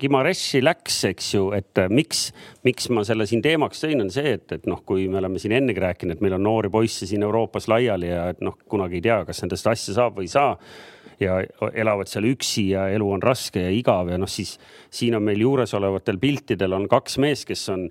Gimareshi 0.00 0.60
äh, 0.62 0.66
läks, 0.68 1.00
eks 1.10 1.32
ju, 1.34 1.50
et 1.56 1.78
äh, 1.78 1.90
miks, 1.90 2.28
miks 2.66 2.88
ma 2.94 3.04
selle 3.06 3.26
siin 3.28 3.42
teemaks 3.44 3.82
tõin, 3.84 4.02
on 4.02 4.10
see, 4.12 4.34
et, 4.38 4.46
et 4.54 4.66
noh, 4.70 4.82
kui 4.86 5.06
me 5.10 5.20
oleme 5.22 5.42
siin 5.42 5.54
ennegi 5.58 5.82
rääkinud, 5.82 6.16
et 6.16 6.24
meil 6.24 6.36
on 6.38 6.44
noori 6.44 6.70
poisse 6.72 7.06
siin 7.08 7.24
Euroopas 7.26 7.68
laiali 7.70 8.10
ja 8.10 8.28
et 8.32 8.42
noh, 8.44 8.58
kunagi 8.70 8.98
ei 8.98 9.06
tea, 9.08 9.20
kas 9.28 9.42
nendest 9.44 9.70
asja 9.70 9.87
asja 9.88 10.02
saab 10.02 10.18
või 10.18 10.28
ei 10.28 10.34
saa 10.34 10.52
ja 11.18 11.40
elavad 11.74 12.06
seal 12.10 12.28
üksi 12.30 12.68
ja 12.74 12.86
elu 12.94 13.08
on 13.16 13.22
raske 13.22 13.64
ja 13.64 13.72
igav 13.74 14.12
ja 14.12 14.18
noh, 14.20 14.30
siis 14.30 14.54
siin 14.90 15.16
on 15.18 15.24
meil 15.26 15.40
juuresolevatel 15.42 16.20
piltidel 16.22 16.76
on 16.76 16.86
kaks 16.90 17.18
meest, 17.18 17.48
kes 17.48 17.64
on 17.74 17.88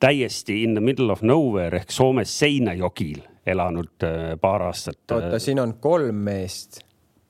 täiesti 0.00 0.62
in 0.64 0.74
the 0.78 0.84
middle 0.84 1.12
of 1.12 1.22
nowhere 1.22 1.82
ehk 1.82 1.92
Soomes 1.92 2.32
Seinäjokil 2.38 3.20
elanud 3.46 4.06
äh, 4.06 4.32
paar 4.40 4.64
aastat. 4.70 5.02
oota, 5.12 5.38
siin 5.38 5.60
on 5.60 5.76
kolm 5.80 6.24
meest 6.24 6.83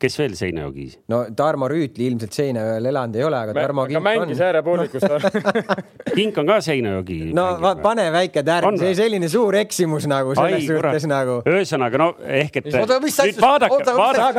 kes 0.05 0.19
veel 0.21 0.37
Seinajokis? 0.39 0.99
no 1.13 1.25
Tarmo 1.37 1.69
Rüütli 1.71 2.09
ilmselt 2.11 2.37
Seinajõel 2.37 2.91
elanud 2.93 3.19
ei 3.19 3.25
ole, 3.27 3.41
aga 3.47 3.57
Tarmo 3.57 3.87
Kink 3.89 4.01
on. 4.01 4.07
mängis 4.07 4.43
äärepoolikus 4.45 5.07
Kink 6.17 6.39
on 6.39 6.51
ka 6.53 6.61
Seinajogi. 6.65 7.19
no 7.37 7.47
va, 7.63 7.75
pane 7.83 8.07
väike 8.15 8.45
tärn, 8.47 8.79
see 8.81 8.93
selline 8.99 9.29
suur 9.33 9.57
eksimus 9.59 10.09
nagu 10.11 10.37
selles 10.37 10.61
Ai, 10.61 10.69
suhtes 10.69 11.09
nagu. 11.11 11.41
ühesõnaga 11.49 12.01
no 12.01 12.11
ehk 12.25 12.61
et. 12.61 12.71
oota, 12.81 13.01
mis 13.03 13.19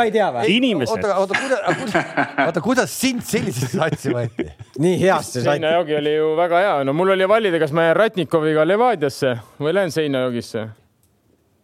ei 0.06 0.14
tea 0.16 0.30
või? 0.38 0.56
inimesed. 0.56 0.96
oota, 0.96 1.18
oota, 1.24 1.42
kuidas, 1.82 2.16
oota, 2.48 2.66
kuidas 2.70 2.96
sind 3.02 3.26
sellisesse 3.26 3.74
satsi 3.76 4.14
võeti? 4.16 4.48
nii 4.86 4.96
heasse 5.02 5.42
satsi. 5.42 5.50
Seinajogi 5.50 6.00
oli 6.00 6.16
ju 6.16 6.32
väga 6.40 6.64
hea, 6.64 6.80
no 6.88 6.96
mul 6.98 7.16
oli 7.16 7.28
valida, 7.30 7.62
kas 7.62 7.76
ma 7.76 7.90
jään 7.90 8.00
Ratnikoviga 8.04 8.66
Levadiasse 8.68 9.38
või 9.60 9.76
lähen 9.78 9.94
Seinajogisse 9.96 10.70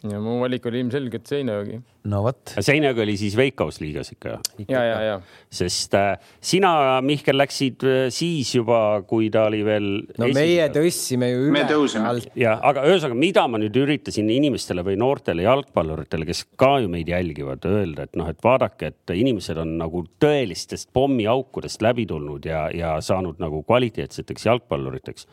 ja 0.09 0.19
mu 0.21 0.39
valik 0.41 0.65
oli 0.65 0.79
ilmselgelt 0.81 1.29
Seinajogi. 1.29 1.77
no 2.09 2.21
vot. 2.25 2.53
Seinajogi 2.57 3.03
oli 3.03 3.15
siis 3.19 3.35
Veikkaus 3.37 3.77
liigas 3.83 4.09
ikka? 4.15 4.39
ja, 4.65 4.81
ja, 4.85 4.97
ja. 5.05 5.17
sest 5.53 5.93
äh, 5.97 6.15
sina, 6.41 6.71
Mihkel, 7.05 7.37
läksid 7.37 7.85
äh, 7.85 7.99
siis 8.13 8.55
juba, 8.55 9.01
kui 9.07 9.29
ta 9.33 9.45
oli 9.51 9.61
veel. 9.65 9.89
no 10.17 10.29
esimees. 10.29 10.39
meie 10.39 10.67
tõstsime 10.73 11.31
ju 11.31 11.43
üle. 11.45 11.53
me 11.53 11.63
tõusime. 11.69 12.15
ja, 12.39 12.57
aga 12.71 12.85
ühesõnaga, 12.89 13.19
mida 13.21 13.45
ma 13.51 13.61
nüüd 13.61 13.77
üritasin 13.83 14.29
inimestele 14.33 14.85
või 14.87 14.97
noortele 15.01 15.45
jalgpalluritele, 15.45 16.25
kes 16.29 16.45
ka 16.59 16.73
ju 16.81 16.89
meid 16.91 17.11
jälgivad, 17.11 17.65
öelda, 17.69 18.09
et 18.09 18.17
noh, 18.17 18.29
et 18.31 18.41
vaadake, 18.43 18.93
et 18.95 19.15
inimesed 19.21 19.59
on 19.61 19.77
nagu 19.83 20.05
tõelistest 20.21 20.89
pommiaukudest 20.97 21.85
läbi 21.85 22.07
tulnud 22.09 22.45
ja, 22.49 22.67
ja 22.73 22.95
saanud 23.05 23.41
nagu 23.41 23.61
kvaliteetseteks 23.67 24.49
jalgpalluriteks 24.49 25.29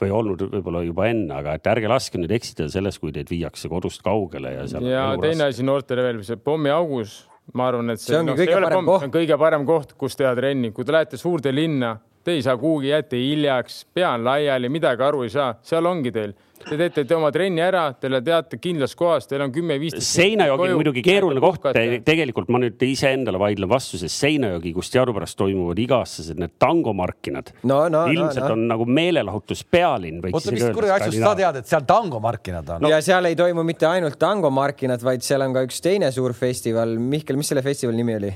või 0.00 0.14
olnud 0.14 0.46
võib-olla 0.48 0.82
juba 0.84 1.08
enne, 1.10 1.30
aga 1.36 1.58
et 1.58 1.68
ärge 1.70 1.90
laske 1.90 2.20
nüüd 2.20 2.32
eksida 2.34 2.68
selles, 2.72 2.98
kui 3.02 3.12
teid 3.14 3.30
viiakse 3.30 3.70
kodust 3.72 4.02
kaugele 4.04 4.54
ja 4.56 4.66
seal. 4.70 4.88
ja 4.88 5.06
teine 5.20 5.50
asi 5.50 5.66
noortele 5.66 6.06
veel, 6.06 6.22
see 6.26 6.40
pommiaugus, 6.40 7.20
ma 7.54 7.68
arvan, 7.70 7.94
et 7.94 8.02
see, 8.02 8.12
see 8.12 8.22
ongi 8.22 8.32
no, 8.32 8.38
kõige 8.40 8.58
parem 8.58 8.80
pomm, 8.80 8.90
koht. 8.90 9.12
kõige 9.18 9.38
parem 9.40 9.68
koht, 9.68 9.94
kus 10.00 10.18
teha 10.18 10.34
trenni, 10.38 10.72
kui 10.74 10.86
te 10.86 10.96
lähete 10.96 11.20
suurde 11.20 11.54
linna 11.54 11.96
te 12.24 12.32
ei 12.32 12.42
saa 12.42 12.56
kuhugi, 12.56 12.88
jääte 12.88 13.18
hiljaks, 13.20 13.82
pea 13.94 14.14
on 14.16 14.24
laiali, 14.24 14.70
midagi 14.72 15.04
aru 15.04 15.26
ei 15.26 15.32
saa, 15.32 15.50
seal 15.62 15.86
ongi 15.86 16.12
teil 16.14 16.32
Te 16.64 16.78
teete 16.80 17.04
te 17.04 17.16
oma 17.16 17.30
trenni 17.34 17.60
ära, 17.64 17.82
teile 18.00 18.20
teate 18.24 18.58
kindlas 18.62 18.94
kohas, 18.96 19.28
teil 19.28 19.42
on 19.44 19.52
kümme-viisteist. 19.54 20.06
Seinajogi 20.16 20.70
on 20.70 20.78
muidugi 20.80 21.02
keeruline 21.04 21.42
koht. 21.44 21.66
tegelikult 22.06 22.48
ma 22.52 22.60
nüüd 22.62 22.80
iseendale 22.86 23.40
vaidlen 23.40 23.70
vastu, 23.70 24.00
sest 24.00 24.22
Seinajogi, 24.22 24.72
kus 24.76 24.90
teadupärast 24.94 25.36
toimuvad 25.40 25.82
iga-aastased 25.84 26.40
need 26.40 26.56
tangomarkinad 26.62 27.52
no,. 27.62 27.82
No, 27.92 28.06
ilmselt 28.10 28.46
no, 28.46 28.54
no. 28.54 28.56
on 28.56 28.66
nagu 28.72 28.88
meelelahutuspealinn. 28.88 30.22
oota, 30.30 30.54
mis 30.54 30.64
kuradi 30.74 30.96
asjust 30.96 31.20
sa 31.20 31.34
tead, 31.38 31.60
et 31.60 31.70
seal 31.70 31.84
tangomarkinad 31.88 32.74
on 32.76 32.86
no.? 32.86 32.92
ja 32.92 33.02
seal 33.04 33.28
ei 33.28 33.36
toimu 33.38 33.66
mitte 33.66 33.88
ainult 33.90 34.18
tangomarkinad, 34.20 35.04
vaid 35.04 35.24
seal 35.26 35.44
on 35.44 35.54
ka 35.56 35.66
üks 35.68 35.84
teine 35.84 36.10
suur 36.14 36.34
festival. 36.36 36.96
Mihkel, 36.98 37.38
mis 37.40 37.52
selle 37.52 37.64
festivali 37.66 38.00
nimi 38.00 38.18
oli? 38.22 38.34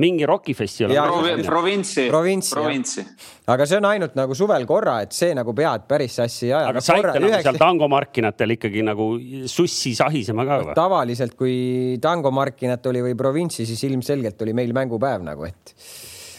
Mingi 0.00 0.26
rokifestival. 0.28 0.94
provintsi, 1.46 2.06
provintsi, 2.08 2.54
provintsi. 2.54 3.04
aga 3.52 3.66
see 3.68 3.80
on 3.80 3.88
ainult 3.90 4.14
nagu 4.18 4.36
suvel 4.38 4.64
korra, 4.68 5.00
et 5.04 5.12
see 5.16 5.34
nagu 5.36 5.54
pead 5.56 5.84
päris 5.90 6.16
sassi 6.20 6.48
ei 6.48 6.54
aja. 6.56 6.70
aga 6.70 6.84
saite 6.84 7.12
nagu 7.12 7.28
üheks... 7.28 7.44
seal 7.48 7.60
tangomarkinatel 7.60 8.56
ikkagi 8.56 8.84
nagu 8.86 9.08
sussi 9.50 9.94
sahisema 9.98 10.46
ka 10.48 10.60
või? 10.62 10.78
tavaliselt, 10.78 11.36
kui 11.38 11.98
tangomarkinat 12.02 12.88
oli 12.92 13.04
või 13.10 13.18
provintsi, 13.18 13.66
siis 13.68 13.84
ilmselgelt 13.90 14.40
oli 14.46 14.56
meil 14.56 14.72
mängupäev 14.76 15.26
nagu, 15.26 15.48
et 15.48 15.76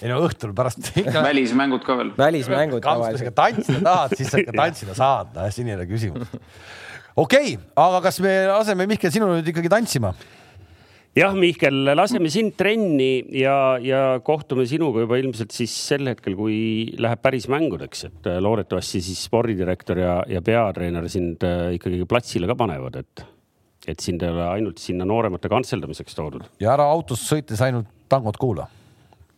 ei 0.03 0.11
no 0.11 0.19
õhtul 0.25 0.51
pärast 0.55 0.91
välismängud 1.29 1.85
ka 1.85 1.97
veel. 1.99 2.13
välismängud 2.17 2.83
tavaliselt. 2.83 3.35
tantsida 3.37 3.81
tahad, 3.85 4.15
siis 4.19 4.31
sa 4.33 4.39
ikka 4.43 4.55
tantsida 4.57 4.97
saad, 4.97 5.37
siin 5.55 5.69
ei 5.71 5.77
ole 5.77 5.87
küsimus. 5.89 6.31
okei 7.15 7.55
okay,, 7.55 7.57
aga 7.85 8.01
kas 8.09 8.19
me 8.23 8.33
laseme 8.51 8.87
Mihkel 8.89 9.13
sinu 9.13 9.29
nüüd 9.31 9.53
ikkagi 9.53 9.71
tantsima? 9.71 10.13
Jah, 11.17 11.35
Mihkel, 11.37 11.83
laseme 11.93 12.29
sind 12.33 12.55
trenni 12.57 13.21
ja, 13.37 13.77
ja 13.81 14.01
kohtume 14.25 14.65
sinuga 14.69 15.03
juba 15.03 15.19
ilmselt 15.21 15.53
siis 15.53 15.73
sel 15.89 16.09
hetkel, 16.09 16.35
kui 16.37 16.55
läheb 17.01 17.21
päris 17.23 17.47
mängudeks, 17.51 18.07
et 18.09 18.29
äh, 18.31 18.39
loodetavasti 18.43 19.01
siis 19.03 19.21
spordidirektor 19.27 20.01
ja, 20.01 20.15
ja 20.29 20.41
peatreener 20.45 21.07
sind 21.13 21.45
äh, 21.45 21.75
ikkagi 21.77 22.01
platsile 22.09 22.49
ka 22.49 22.57
panevad, 22.59 22.97
et, 23.03 23.25
et 23.93 24.03
sind 24.03 24.25
ei 24.25 24.33
ole 24.33 24.47
ainult 24.55 24.81
sinna 24.81 25.07
nooremate 25.09 25.51
kantseldamiseks 25.53 26.17
toodud. 26.17 26.47
ja 26.63 26.73
ära 26.73 26.87
autos 26.89 27.25
sõites 27.29 27.61
ainult 27.65 27.91
tangot 28.09 28.39
kuula. 28.41 28.67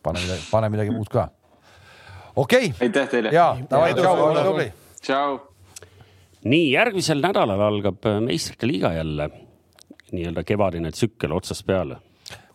pane 0.05 0.23
midagi, 0.23 0.47
pane 0.51 0.71
midagi 0.71 0.95
muud 0.95 1.11
ka. 1.11 1.28
okei 2.36 2.71
okay.. 2.71 2.88
aitäh 2.88 3.11
teile. 3.11 3.36
ja, 3.36 3.51
davai, 3.69 3.91
tšau, 3.99 4.15
ole 4.30 4.47
tubli. 4.47 4.69
tšau. 5.03 5.41
nii, 6.47 6.69
järgmisel 6.71 7.19
nädalal 7.19 7.67
algab 7.67 8.13
meistrite 8.23 8.71
liiga 8.71 8.95
jälle 8.95 9.34
nii-öelda 10.16 10.43
kevadine 10.47 10.91
tsükkel 10.91 11.36
otsast 11.36 11.66
peale. 11.68 11.99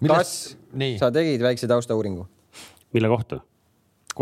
kas 0.07 0.57
nii. 0.73 0.99
sa 0.99 1.13
tegid 1.15 1.43
väikse 1.45 1.69
taustauuringu? 1.71 2.27
mille 2.93 3.09
kohta? 3.09 3.41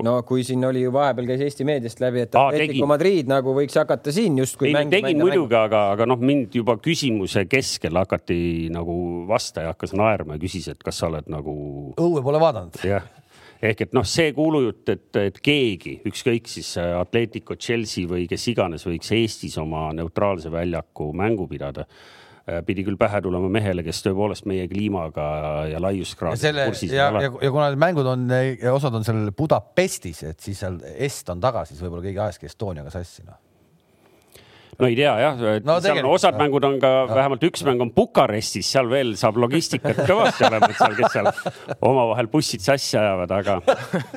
no 0.05 0.23
kui 0.23 0.45
siin 0.47 0.65
oli 0.69 0.83
ju 0.83 0.93
vahepeal 0.93 1.27
käis 1.31 1.43
Eesti 1.47 1.67
meediast 1.67 2.01
läbi, 2.03 2.25
et 2.27 2.35
Atletico 2.39 2.87
Madrid 2.91 3.29
nagu 3.31 3.55
võiks 3.57 3.77
hakata 3.79 4.13
siin 4.15 4.37
justkui 4.39 4.73
mängima. 4.75 4.95
tegin 4.95 5.23
muidugi, 5.23 5.57
aga, 5.59 5.89
aga 5.95 6.07
noh, 6.09 6.21
mind 6.21 6.55
juba 6.59 6.77
küsimuse 6.83 7.47
keskel 7.51 7.97
hakati 7.99 8.69
nagu 8.75 8.99
vastaja 9.29 9.73
hakkas 9.73 9.95
naerma 9.99 10.37
ja 10.37 10.43
küsis, 10.43 10.69
et 10.73 10.83
kas 10.85 11.01
sa 11.01 11.09
oled 11.11 11.31
nagu. 11.33 11.55
õue 11.97 12.23
pole 12.25 12.43
vaadanud. 12.43 12.79
jah, 12.87 13.09
ehk 13.63 13.87
et 13.89 13.97
noh, 13.97 14.07
see 14.07 14.31
kuulujutt, 14.37 14.85
et, 14.95 15.09
et 15.25 15.43
keegi, 15.43 15.99
ükskõik 16.09 16.51
siis 16.51 16.75
Atletico, 16.79 17.57
Chelsea 17.57 18.09
või 18.11 18.29
kes 18.31 18.49
iganes 18.53 18.87
võiks 18.87 19.13
Eestis 19.17 19.59
oma 19.59 19.89
neutraalse 19.97 20.53
väljaku 20.53 21.11
mängu 21.17 21.49
pidada 21.51 21.89
pidi 22.67 22.85
küll 22.87 22.99
pähe 23.01 23.21
tulema 23.25 23.51
mehele, 23.53 23.85
kes 23.87 24.01
tõepoolest 24.07 24.47
meie 24.49 24.69
kliimaga 24.71 25.27
ja 25.73 25.83
laiuskraadiga 25.83 26.69
kursis 26.71 26.95
ja, 26.95 27.11
ja, 27.13 27.29
ja 27.31 27.51
kuna 27.53 27.69
need 27.73 27.83
mängud 27.83 28.09
on, 28.09 28.29
osad 28.73 28.97
on 28.99 29.05
seal 29.07 29.29
Budapestis, 29.37 30.25
et 30.31 30.41
siis 30.41 30.65
seal 30.65 30.81
Est 30.97 31.29
on 31.35 31.43
taga, 31.43 31.67
siis 31.69 31.83
võib-olla 31.85 32.09
keegi 32.09 32.25
ajaski 32.25 32.51
Estoniaga 32.51 32.95
sassi, 32.95 33.27
noh 33.29 33.48
no 34.79 34.87
ei 34.87 34.97
tea 34.99 35.13
jah, 35.23 35.41
no, 35.67 35.77
seal 35.83 36.01
on 36.03 36.11
osad 36.13 36.39
mängud 36.39 36.67
on 36.69 36.79
ka, 36.83 36.93
vähemalt 37.11 37.45
üks 37.49 37.65
mäng 37.67 37.83
on 37.83 37.91
Bukarestis, 37.95 38.69
seal 38.71 38.91
veel 38.91 39.15
saab 39.19 39.41
logistikat 39.43 40.05
kõvasti 40.07 40.47
olema, 40.47 40.71
et 40.71 40.79
seal, 40.79 40.97
kes 40.99 41.15
seal 41.17 41.31
omavahel 41.91 42.31
bussid 42.31 42.63
sassi 42.63 42.99
ajavad, 43.01 43.35
aga, 43.41 43.59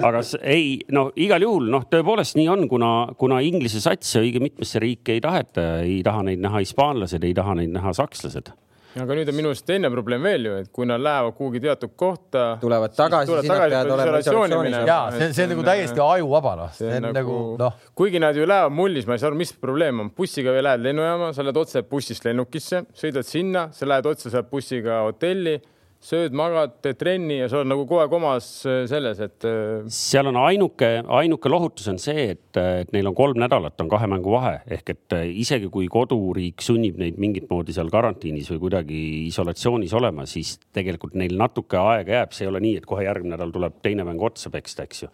aga 0.01 0.23
ei, 0.41 0.75
no 0.93 1.07
igal 1.19 1.47
juhul 1.47 1.69
noh, 1.73 1.87
tõepoolest 1.89 2.37
nii 2.37 2.49
on, 2.53 2.67
kuna, 2.71 2.91
kuna 3.17 3.41
Inglise 3.45 3.81
satsi 3.83 4.19
õige 4.21 4.43
mitmesse 4.43 4.81
riiki 4.83 5.17
ei 5.17 5.23
taheta, 5.23 5.69
ei 5.85 6.01
taha 6.05 6.27
neid 6.29 6.43
näha 6.43 6.61
hispaanlased, 6.61 7.25
ei 7.25 7.37
taha 7.37 7.57
neid 7.61 7.73
näha 7.73 7.95
sakslased 7.97 8.53
aga 8.99 9.17
nüüd 9.17 9.31
on 9.31 9.37
minu 9.37 9.51
arust 9.51 9.65
teine 9.67 9.91
probleem 9.93 10.23
veel 10.25 10.47
ju, 10.47 10.55
et 10.63 10.71
kui 10.75 10.87
nad 10.89 11.01
lähevad 11.01 11.35
kuhugi 11.37 11.61
teatud 11.63 11.93
kohta. 11.95 12.45
tulevad 12.61 12.95
tagasi, 12.97 13.31
siis 13.31 13.47
nad 13.47 13.61
peavad 13.61 13.91
olema 13.95 14.21
isolatsioonis. 14.23 14.77
ja 14.87 14.99
see, 15.15 15.31
see 15.37 15.47
on 15.47 15.53
nagu 15.55 15.67
täiesti 15.67 16.03
ajuvaba 16.05 16.55
noh, 16.59 16.71
see 16.75 16.93
on 16.97 17.07
nagu, 17.07 17.17
nagu 17.19 17.37
noh. 17.61 17.77
kuigi 17.95 18.21
nad 18.23 18.37
ju 18.37 18.47
lähevad 18.47 18.75
mullis, 18.75 19.07
ma 19.07 19.17
ei 19.17 19.23
saa 19.23 19.31
aru, 19.31 19.39
mis 19.41 19.53
probleem 19.55 20.03
on, 20.03 20.13
bussiga 20.15 20.55
või 20.55 20.65
lähed 20.67 20.85
lennujaama, 20.87 21.31
sa 21.35 21.45
lähed 21.45 21.61
otse 21.63 21.85
bussist 21.87 22.27
lennukisse, 22.27 22.85
sõidad 22.97 23.27
sinna, 23.27 23.69
sa 23.75 23.89
lähed 23.89 24.11
otse 24.11 24.33
sealt 24.33 24.51
bussiga 24.51 25.03
hotelli 25.07 25.59
sööd, 26.01 26.33
magad, 26.33 26.73
teed 26.81 26.97
trenni 26.97 27.37
ja 27.37 27.47
sa 27.49 27.59
oled 27.59 27.69
nagu 27.69 27.83
kogu 27.85 28.01
aeg 28.01 28.13
omas 28.17 28.47
äh, 28.65 28.81
selles, 28.89 29.19
et. 29.21 29.45
Äh, 29.45 29.83
seal 29.93 30.29
on 30.31 30.39
ainuke, 30.41 30.89
ainuke 31.19 31.51
lohutus 31.51 31.89
on 31.91 31.99
see, 32.01 32.31
et, 32.33 32.57
et 32.57 32.89
neil 32.95 33.11
on 33.11 33.17
kolm 33.17 33.37
nädalat 33.41 33.79
on 33.83 33.91
kahe 33.91 34.09
mängu 34.09 34.33
vahe 34.33 34.55
ehk 34.77 34.93
et 34.95 35.15
äh, 35.17 35.27
isegi 35.43 35.69
kui 35.73 35.85
koduriik 35.91 36.65
sunnib 36.65 36.97
neid 37.01 37.21
mingit 37.21 37.45
moodi 37.51 37.75
seal 37.77 37.91
karantiinis 37.93 38.49
või 38.53 38.63
kuidagi 38.65 39.03
isolatsioonis 39.29 39.93
olema, 39.97 40.25
siis 40.29 40.55
tegelikult 40.73 41.15
neil 41.21 41.37
natuke 41.37 41.77
aega 41.81 42.17
jääb, 42.17 42.35
see 42.35 42.47
ei 42.47 42.51
ole 42.53 42.63
nii, 42.65 42.81
et 42.81 42.89
kohe 42.89 43.05
järgmine 43.05 43.35
nädal 43.35 43.53
tuleb 43.53 43.77
teine 43.85 44.05
mäng 44.07 44.21
otsa 44.25 44.49
peksta, 44.53 44.89
eks 44.89 45.05
ju. 45.05 45.13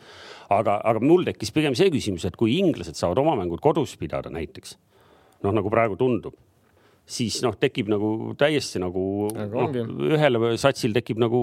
aga, 0.56 0.80
aga 0.88 1.04
mul 1.04 1.28
tekkis 1.28 1.52
pigem 1.56 1.76
see 1.76 1.92
küsimus, 1.94 2.26
et 2.28 2.40
kui 2.40 2.56
inglased 2.62 2.96
saavad 2.96 3.20
oma 3.26 3.36
mängud 3.42 3.60
kodus 3.64 3.98
pidada 4.00 4.32
näiteks, 4.32 4.78
noh, 5.44 5.52
nagu 5.52 5.74
praegu 5.74 6.00
tundub 6.00 6.40
siis 7.08 7.40
noh, 7.44 7.56
tekib 7.56 7.88
nagu 7.92 8.10
täiesti 8.40 8.82
nagu 8.84 9.02
no, 9.32 9.68
ühel 10.12 10.40
satsil 10.60 10.96
tekib 10.96 11.22
nagu 11.24 11.40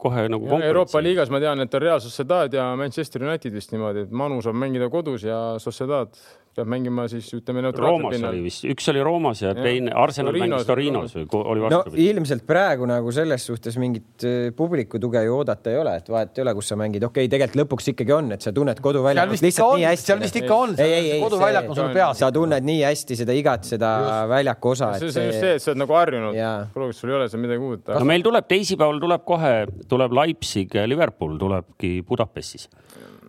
kohe 0.00 0.28
nagu. 0.30 0.46
Euroopa 0.60 1.02
liigas 1.02 1.32
ma 1.34 1.40
tean, 1.42 1.64
et 1.64 1.74
on 1.74 1.82
Real 1.82 2.02
Sociedad 2.02 2.54
ja 2.54 2.68
Manchester 2.78 3.24
United 3.26 3.56
vist 3.56 3.74
niimoodi, 3.74 4.06
et 4.06 4.14
Manu 4.14 4.38
saab 4.44 4.58
mängida 4.60 4.90
kodus 4.92 5.26
ja 5.26 5.40
Sociedad 5.62 6.14
peab 6.56 6.70
mängima 6.70 7.04
siis 7.10 7.28
ütleme 7.36 7.62
neutraalsel 7.62 8.10
pinnal. 8.10 8.32
oli 8.34 8.42
vist, 8.48 8.64
üks 8.66 8.88
oli 8.90 9.02
Roomas 9.06 9.42
ja, 9.42 9.52
ja 9.52 9.62
teine 9.62 9.92
Arsenal 9.94 10.34
mängis 10.34 10.66
Torinos 10.66 11.14
või 11.14 11.26
oli 11.40 11.62
vastupidi 11.62 12.02
no,? 12.02 12.06
ilmselt 12.10 12.44
praegu 12.48 12.88
nagu 12.90 13.12
selles 13.14 13.44
suhtes 13.46 13.78
mingit 13.80 14.24
äh, 14.26 14.48
publiku 14.56 14.98
tuge 15.02 15.22
ju 15.26 15.36
oodata 15.36 15.70
ei 15.70 15.78
ole, 15.78 15.94
et 16.02 16.10
vahet 16.10 16.40
ei 16.40 16.44
ole, 16.44 16.54
kus 16.58 16.72
sa 16.72 16.78
mängid, 16.80 17.06
okei 17.06 17.28
okay,, 17.28 17.32
tegelikult 17.32 17.60
lõpuks 17.62 17.90
ikkagi 17.92 18.14
on, 18.16 18.32
et 18.34 18.46
sa 18.46 18.54
tunned 18.56 18.82
koduväljakut 18.82 19.44
lihtsalt 19.46 19.76
on, 19.76 19.78
nii 19.78 19.88
hästi. 19.90 20.10
seal 20.10 20.22
vist 20.24 20.40
ikka 20.42 20.58
on, 20.64 20.74
koduväljak 21.22 21.70
on 21.70 21.78
sul 21.78 21.94
peas. 21.94 22.22
sa 22.24 22.32
tunned 22.34 22.66
nii 22.66 22.82
hästi 22.82 23.20
seda 23.22 23.36
igat, 23.38 23.70
seda 23.70 23.92
väljaku 24.30 24.74
osa. 24.74 24.92
see, 24.98 25.12
see 25.14 25.22
on 25.22 25.30
just 25.30 25.44
see, 25.46 25.54
et 25.54 25.64
sa 25.64 25.70
oled 25.70 25.84
nagu 25.84 25.98
harjunud, 26.00 26.40
prooviks 26.74 27.04
sul 27.04 27.14
ei 27.14 27.20
ole 27.20 27.30
seal 27.30 27.44
midagi 27.46 27.70
uut. 27.70 27.94
no 27.94 28.10
meil 28.10 28.26
tuleb 28.26 28.50
teisipäeval 28.50 28.98
tuleb 29.06 29.26
kohe, 29.28 29.54
tuleb 29.90 30.18
Leipzig, 30.18 30.74
Liverpool 30.90 31.38
tulebki 31.38 32.00
Budapestis 32.10 32.66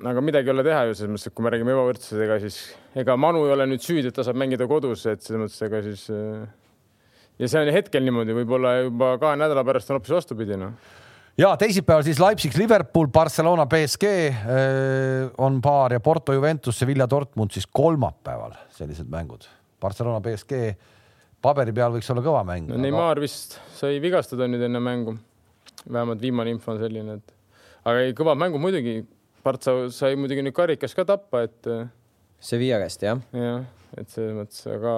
aga 0.08 0.24
midagi 0.24 0.50
ei 0.50 0.56
ole 0.56 0.66
teha 0.66 0.86
ju 0.90 0.96
selles 0.98 1.14
mõttes, 1.14 1.30
et 1.30 1.36
kui 1.38 1.46
me 1.46 1.52
räägime 1.54 1.76
ebavõrdsusega, 1.76 2.40
siis 2.44 2.58
ega 3.04 3.18
Manu 3.20 3.44
ei 3.48 3.54
ole 3.56 3.68
nüüd 3.70 3.84
süüdi, 3.86 4.10
et 4.10 4.18
ta 4.18 4.26
saab 4.28 4.40
mängida 4.42 4.68
kodus, 4.70 5.06
et 5.10 5.22
selles 5.26 5.44
mõttes, 5.44 5.62
ega 5.68 5.84
siis. 5.86 6.08
Äh, 6.14 6.48
ja 7.42 7.50
see 7.52 7.62
on 7.62 7.72
hetkel 7.74 8.04
niimoodi, 8.06 8.36
võib-olla 8.38 8.76
juba 8.84 9.16
kahe 9.22 9.40
nädala 9.40 9.64
pärast 9.68 9.90
on 9.92 10.00
hoopis 10.00 10.14
vastupidi, 10.18 10.60
noh 10.60 10.76
ja 11.40 11.52
teisipäeval 11.58 12.04
siis 12.06 12.20
Leipzig, 12.20 12.56
Liverpool, 12.60 13.08
Barcelona, 13.14 13.66
BSG 13.66 14.06
äh, 14.06 14.36
on 15.38 15.62
paar 15.62 15.96
ja 15.96 16.00
Porto, 16.04 16.34
Juventus, 16.34 16.80
Sevilla, 16.80 17.08
Dortmund 17.10 17.54
siis 17.56 17.68
kolmapäeval 17.72 18.54
sellised 18.76 19.10
mängud. 19.10 19.48
Barcelona, 19.82 20.22
BSG 20.22 20.76
paberi 21.42 21.74
peal 21.74 21.96
võiks 21.96 22.10
olla 22.14 22.24
kõva 22.26 22.44
mäng. 22.48 22.70
no 22.70 22.76
aga... 22.76 22.84
Neimar 22.84 23.22
vist 23.22 23.58
sai 23.78 23.98
vigastada 24.04 24.48
nüüd 24.50 24.68
enne 24.68 24.82
mängu. 24.84 25.18
vähemalt 25.92 26.22
viimane 26.22 26.52
info 26.54 26.76
on 26.76 26.80
selline, 26.80 27.18
et 27.18 27.34
aga 27.90 28.04
ei, 28.06 28.14
kõvad 28.14 28.38
mängud 28.38 28.62
muidugi 28.62 29.00
Partsa 29.42 29.74
sai 29.94 30.16
muidugi 30.20 30.44
nüüd 30.46 30.56
karikas 30.56 30.96
ka 30.98 31.06
tappa, 31.08 31.46
et. 31.48 31.60
Äh, 31.70 31.90
Sevilla 32.42 32.80
käest 32.82 33.04
jah? 33.06 33.22
jah, 33.38 33.66
et 33.98 34.10
selles 34.10 34.34
mõttes, 34.38 34.64
aga 34.70 34.94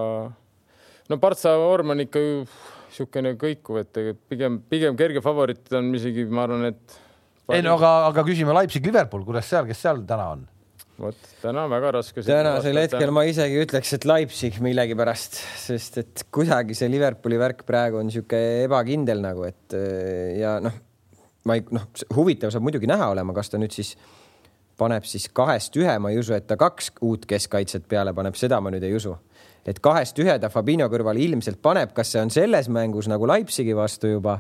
no 1.12 1.20
Partsa 1.20 1.56
vorm 1.60 1.96
on 1.96 2.04
ikka 2.06 2.22
ju 2.22 2.38
niisugune 2.94 3.34
kõikuv, 3.42 3.82
et 3.82 4.00
pigem, 4.30 4.62
pigem 4.70 4.98
kerge 5.00 5.24
favoriit 5.26 5.72
on 5.76 5.90
isegi, 5.98 6.28
ma 6.30 6.46
arvan, 6.48 6.68
et. 6.70 6.98
ei 7.52 7.64
no 7.66 7.76
aga, 7.80 7.94
aga 8.12 8.26
küsime 8.28 8.56
Leipzig, 8.56 8.86
Liverpool, 8.86 9.26
kuidas 9.28 9.50
seal, 9.50 9.68
kes 9.70 9.82
seal 9.86 10.04
täna 10.08 10.32
on? 10.38 10.48
vot 11.04 11.30
täna 11.42 11.66
väga 11.72 11.92
raske. 11.98 12.22
tänasel 12.24 12.78
hetkel 12.84 13.12
ma 13.16 13.24
isegi 13.26 13.60
ütleks, 13.64 13.96
et 13.98 14.08
Leipzig 14.08 14.60
millegipärast, 14.64 15.40
sest 15.66 16.00
et 16.04 16.26
kuidagi 16.34 16.78
see 16.78 16.92
Liverpooli 16.94 17.40
värk 17.42 17.64
praegu 17.68 18.00
on 18.00 18.08
niisugune 18.08 18.66
ebakindel 18.68 19.24
nagu, 19.26 19.48
et 19.50 19.78
ja 20.38 20.60
noh, 20.64 20.76
ma 21.50 21.58
ei 21.58 21.66
noh, 21.74 21.90
huvitav 22.16 22.54
saab 22.54 22.66
muidugi 22.68 22.90
näha 22.90 23.10
olema, 23.12 23.36
kas 23.36 23.52
ta 23.52 23.60
nüüd 23.62 23.74
siis 23.74 23.96
paneb 24.78 25.06
siis 25.08 25.28
kahest 25.36 25.76
ühe, 25.80 25.94
ma 26.02 26.12
ei 26.14 26.20
usu, 26.22 26.34
et 26.38 26.48
ta 26.50 26.58
kaks 26.60 26.92
uut 27.06 27.28
keskkaitset 27.30 27.86
peale 27.90 28.14
paneb, 28.16 28.38
seda 28.40 28.60
ma 28.62 28.74
nüüd 28.74 28.84
ei 28.84 28.96
usu. 28.98 29.16
et 29.66 29.80
kahest 29.80 30.18
ühe 30.20 30.34
ta 30.40 30.50
Fabinho 30.52 30.90
kõrval 30.92 31.18
ilmselt 31.24 31.62
paneb, 31.62 31.94
kas 31.96 32.12
see 32.12 32.22
on 32.22 32.32
selles 32.34 32.68
mängus 32.70 33.08
nagu 33.08 33.28
Leipzigi 33.28 33.76
vastu 33.76 34.12
juba? 34.16 34.40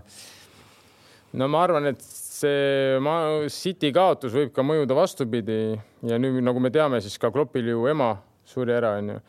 no 1.33 1.47
ma 1.47 1.63
arvan, 1.63 1.93
et 1.93 2.01
see 2.03 2.99
ma, 2.99 3.47
City 3.47 3.93
kaotus 3.95 4.33
võib 4.35 4.51
ka 4.53 4.65
mõjuda 4.65 4.97
vastupidi 4.97 5.61
ja 6.03 6.19
nüüd, 6.19 6.41
nagu 6.43 6.59
me 6.59 6.73
teame, 6.73 7.01
siis 7.01 7.17
ka 7.17 7.31
Kloppil 7.31 7.71
ju 7.71 7.87
ema 7.91 8.15
suri 8.45 8.75
ära, 8.75 8.97
onju 8.99 9.19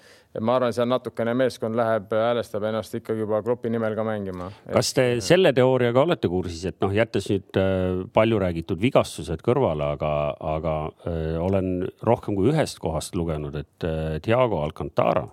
ma 0.41 0.57
arvan, 0.59 0.75
seal 0.75 0.89
natukene 0.91 1.35
meeskond 1.39 1.77
läheb, 1.79 2.11
häälestab 2.11 2.67
ennast 2.69 2.97
ikkagi 2.99 3.23
juba 3.25 3.43
Kloppi 3.45 3.71
nimel 3.71 3.95
ka 3.95 4.07
mängima. 4.07 4.51
kas 4.73 4.93
te 4.97 5.07
selle 5.25 5.53
teooriaga 5.57 6.03
olete 6.03 6.31
kursis, 6.33 6.65
et 6.71 6.81
noh, 6.83 6.95
jättes 6.95 7.29
nüüd 7.31 7.61
äh, 7.61 8.03
palju 8.15 8.41
räägitud 8.43 8.81
vigastused 8.83 9.45
kõrvale, 9.45 9.93
aga, 9.95 10.13
aga 10.57 10.75
öö, 11.07 11.39
olen 11.45 11.71
rohkem 12.03 12.35
kui 12.39 12.51
ühest 12.53 12.81
kohast 12.83 13.15
lugenud, 13.19 13.55
et 13.59 13.89
Diego 14.25 14.63
Alcantara 14.65 15.27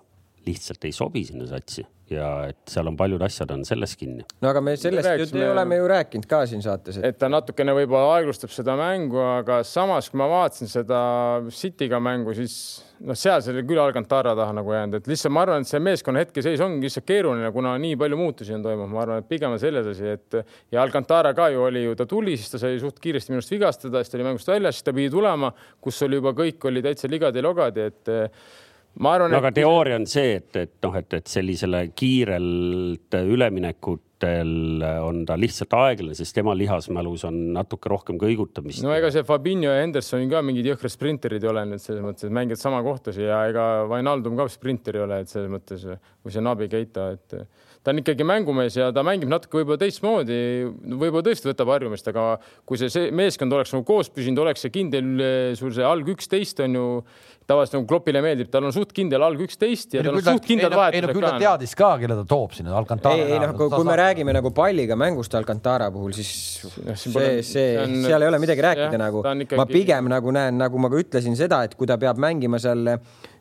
lihtsalt 0.46 0.84
ei 0.86 0.94
sobi 0.94 1.24
sinna 1.26 1.46
satsi 1.50 1.84
ja 2.16 2.30
et 2.50 2.60
seal 2.70 2.88
on 2.90 2.96
paljud 2.98 3.22
asjad 3.24 3.50
on 3.54 3.64
selles 3.68 3.96
kinni. 3.98 4.26
no 4.42 4.52
aga 4.52 4.62
me 4.64 4.76
sellest 4.76 5.04
me 5.04 5.16
rääkisime... 5.16 5.44
ju 5.44 5.50
oleme 5.54 5.80
ju 5.80 5.90
rääkinud 5.94 6.28
ka 6.30 6.44
siin 6.50 6.64
saates 6.64 7.00
et.... 7.00 7.10
et 7.12 7.18
ta 7.18 7.30
natukene 7.32 7.74
võib-olla 7.76 8.16
aeglustab 8.18 8.52
seda 8.54 8.76
mängu, 8.78 9.20
aga 9.40 9.62
samas, 9.66 10.10
kui 10.10 10.20
ma 10.22 10.28
vaatasin 10.30 10.70
seda 10.70 11.02
City'ga 11.52 12.00
mängu, 12.02 12.34
siis 12.36 12.56
noh, 13.06 13.18
seal 13.18 13.42
see 13.42 13.52
oli 13.54 13.64
küll 13.66 13.80
Alcantara 13.82 14.34
taha 14.38 14.54
nagu 14.56 14.72
jäänud, 14.74 15.00
et 15.00 15.10
lihtsalt 15.10 15.34
ma 15.34 15.44
arvan, 15.46 15.64
et 15.64 15.70
see 15.70 15.80
meeskonna 15.82 16.22
hetkeseis 16.22 16.62
ongi 16.64 16.86
lihtsalt 16.86 17.06
keeruline, 17.08 17.50
kuna 17.54 17.74
nii 17.82 17.98
palju 18.00 18.18
muutusi 18.18 18.54
on 18.56 18.64
toimunud, 18.64 18.92
ma 18.92 19.02
arvan, 19.04 19.22
et 19.22 19.30
pigem 19.30 19.54
on 19.54 19.62
selles 19.62 19.88
asi, 19.92 20.14
et 20.16 20.38
ja 20.72 20.82
Alcantara 20.84 21.34
ka 21.36 21.48
ju 21.54 21.64
oli 21.66 21.84
ju, 21.86 21.96
ta 21.98 22.06
tuli, 22.10 22.36
siis 22.38 22.52
ta 22.54 22.62
sai 22.62 22.78
suht 22.82 23.00
kiiresti 23.02 23.32
minu 23.32 23.42
arust 23.42 23.54
vigastada, 23.54 24.02
siis 24.02 24.12
ta 24.12 24.20
oli 24.20 24.28
mängust 24.30 24.52
väljas, 24.52 24.78
siis 24.78 24.88
ta 24.88 24.96
pidi 24.96 25.12
tulema, 25.12 25.52
kus 25.82 26.02
oli 26.06 26.20
juba 26.20 26.34
kõik 26.38 26.68
oli 26.70 26.84
täitsa 26.84 27.10
ligadi-logadi, 27.10 27.88
et 27.92 28.12
ma 29.00 29.14
arvan 29.16 29.34
aga 29.38 29.50
et... 29.52 29.58
teooria 29.60 29.98
on 30.00 30.06
see, 30.10 30.38
et, 30.40 30.56
et 30.56 30.72
noh, 30.84 30.96
et, 30.98 31.18
et 31.18 31.30
sellisele 31.30 31.86
kiirelt 31.96 33.16
üleminekutel 33.22 34.84
on 35.02 35.22
ta 35.26 35.36
lihtsalt 35.40 35.74
aeglane, 35.74 36.14
sest 36.18 36.36
tema 36.36 36.54
lihasmälus 36.58 37.24
on 37.26 37.38
natuke 37.56 37.90
rohkem 37.90 38.20
kõigutamist. 38.20 38.84
no 38.84 38.92
ega 38.94 39.10
see 39.14 39.24
Fabinho 39.26 39.72
ja 39.72 39.80
Hendersoni 39.82 40.28
ka 40.30 40.44
mingid 40.46 40.68
jõhkrad 40.72 40.94
sprinterid 40.94 41.42
ei 41.42 41.50
ole, 41.50 41.64
et 41.74 41.82
selles 41.82 42.04
mõttes, 42.04 42.28
et 42.28 42.36
mängivad 42.36 42.62
sama 42.62 42.82
kohtasi 42.86 43.26
ja 43.26 43.42
ega 43.50 43.66
Vainaldum 43.90 44.38
ka 44.38 44.46
sprinter 44.52 45.00
ei 45.00 45.06
ole, 45.06 45.22
et 45.24 45.32
selles 45.32 45.50
mõttes 45.52 45.86
või 45.88 46.36
see 46.36 46.44
Nabi 46.44 46.70
Keita, 46.72 47.10
et 47.16 47.38
ta 47.82 47.90
on 47.90 47.98
ikkagi 48.02 48.26
mängumees 48.26 48.76
ja 48.78 48.90
ta 48.94 49.02
mängib 49.06 49.30
natuke 49.30 49.58
võib-olla 49.58 49.80
teistmoodi, 49.82 50.38
võib-olla 50.86 51.24
tõesti 51.26 51.50
võtab 51.50 51.72
harjumist, 51.74 52.08
aga 52.12 52.26
kui 52.68 52.78
see, 52.78 52.92
see 52.92 53.10
meeskond 53.14 53.54
oleks 53.56 53.74
nagu 53.74 53.86
koos 53.88 54.10
püsinud, 54.14 54.44
oleks 54.44 54.62
see 54.62 54.74
kindel, 54.74 55.12
sul 55.58 55.74
see 55.74 55.86
alg 55.86 56.12
üksteist 56.14 56.62
on 56.62 56.78
ju 56.78 56.86
tavaliselt 57.48 57.80
nagu 57.80 57.88
Kloppile 57.90 58.22
meeldib, 58.22 58.50
tal 58.52 58.68
on 58.68 58.74
suht 58.74 58.92
kindel 58.94 59.24
alg 59.26 59.40
üksteist 59.42 59.96
ja 59.96 60.04
tal 60.06 60.18
on 60.20 60.24
suht 60.24 60.46
kindlad 60.46 60.76
vahetused. 60.76 61.00
ei 61.00 61.06
no 61.08 61.16
küll 61.16 61.26
ta 61.26 61.32
teadis 61.42 61.74
ka, 61.78 61.90
kelle 62.02 62.18
ta 62.20 62.26
toob 62.28 62.54
sinna 62.56 62.76
Alcantara. 62.78 63.18
ei, 63.18 63.40
noh, 63.42 63.54
kui, 63.58 63.72
kui 63.72 63.88
me 63.88 63.98
räägime 63.98 64.36
nagu 64.36 64.52
palliga 64.54 64.98
mängust 64.98 65.34
Alcantara 65.38 65.90
puhul, 65.94 66.14
siis 66.16 66.30
see, 66.62 67.42
see, 67.42 67.66
seal 68.06 68.22
ei 68.22 68.30
ole 68.30 68.40
midagi 68.42 68.62
rääkida 68.68 68.92
jah, 68.92 69.02
nagu. 69.02 69.24
Ikkagi... 69.26 69.58
ma 69.58 69.66
pigem 69.68 70.10
nagu 70.12 70.34
näen, 70.34 70.58
nagu 70.60 70.82
ma 70.82 70.92
ka 70.92 71.02
ütlesin 71.02 71.36
seda, 71.38 71.64
et 71.66 71.74
kui 71.78 71.90
ta 71.90 71.98
peab 72.00 72.20
mängima 72.22 72.62
seal 72.62 72.94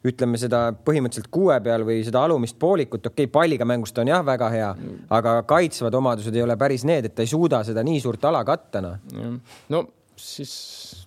ütleme 0.07 0.39
seda 0.41 0.61
põhimõtteliselt 0.85 1.29
kuue 1.33 1.57
peal 1.63 1.85
või 1.85 2.01
seda 2.05 2.23
alumist 2.25 2.57
poolikut, 2.61 3.05
okei 3.05 3.27
okay,, 3.27 3.31
palliga 3.31 3.67
mängust 3.69 3.97
on 4.01 4.09
jah, 4.09 4.23
väga 4.25 4.49
hea, 4.53 4.69
aga 5.13 5.35
kaitsvad 5.49 5.97
omadused 5.97 6.35
ei 6.35 6.45
ole 6.45 6.57
päris 6.59 6.85
need, 6.87 7.07
et 7.07 7.17
ta 7.17 7.25
ei 7.25 7.29
suuda 7.29 7.61
seda 7.67 7.83
nii 7.85 7.99
suurt 8.03 8.25
ala 8.29 8.43
katta, 8.47 8.81
noh. 8.81 9.35
no 9.69 9.83
siis 10.17 10.53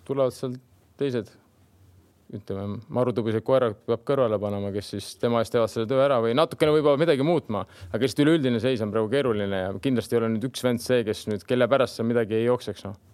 tulevad 0.07 0.34
seal 0.36 0.55
teised 1.01 1.32
ütleme, 2.34 2.78
marutõbiseid 2.95 3.45
koerad 3.47 3.76
peab 3.86 4.03
kõrvale 4.07 4.38
panema, 4.42 4.70
kes 4.74 4.95
siis 4.95 5.11
tema 5.22 5.42
eest 5.42 5.55
teevad 5.55 5.70
selle 5.70 5.86
töö 5.90 6.01
ära 6.03 6.20
või 6.22 6.34
natukene 6.38 6.72
võib-olla 6.74 6.99
midagi 6.99 7.26
muutma, 7.26 7.64
aga 7.90 8.03
lihtsalt 8.03 8.24
üleüldine 8.24 8.62
seis 8.62 8.82
on 8.82 8.95
praegu 8.95 9.11
keeruline 9.12 9.61
ja 9.66 9.74
kindlasti 9.82 10.16
ei 10.16 10.22
ole 10.22 10.30
nüüd 10.34 10.49
üks 10.49 10.64
vend 10.64 10.82
see, 10.82 11.03
kes 11.07 11.26
nüüd, 11.30 11.45
kelle 11.47 11.68
pärast 11.70 11.99
seal 11.99 12.09
midagi 12.11 12.38
ei 12.40 12.47
jookseks, 12.49 12.86
noh 12.88 13.14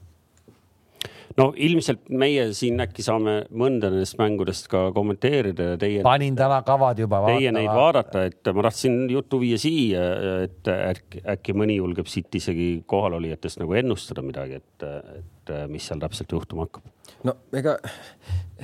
no 1.41 1.49
ilmselt 1.57 2.09
meie 2.20 2.45
siin 2.57 2.80
äkki 2.82 3.05
saame 3.05 3.34
mõnda 3.57 3.91
nendest 3.93 4.18
mängudest 4.20 4.68
ka 4.70 4.82
kommenteerida 4.97 5.72
ja 5.72 5.80
teie. 5.80 6.03
panin 6.07 6.36
täna 6.38 6.61
kavad 6.66 7.01
juba. 7.01 7.22
Teie 7.28 7.53
neid 7.55 7.70
vaadata, 7.70 8.24
et 8.28 8.53
ma 8.57 8.64
tahtsin 8.66 9.03
juttu 9.12 9.41
viia 9.43 9.59
siia, 9.61 10.05
et 10.47 10.70
äkki, 10.74 11.24
äkki 11.36 11.57
mõni 11.57 11.78
julgeb 11.80 12.11
siit 12.11 12.34
isegi 12.41 12.70
kohalolijatest 12.91 13.62
nagu 13.62 13.76
ennustada 13.80 14.24
midagi, 14.26 14.61
et, 14.61 14.88
et 15.20 15.55
mis 15.72 15.86
seal 15.86 16.03
täpselt 16.03 16.32
juhtuma 16.36 16.68
hakkab. 16.68 16.88
no 17.26 17.36
ega 17.57 17.76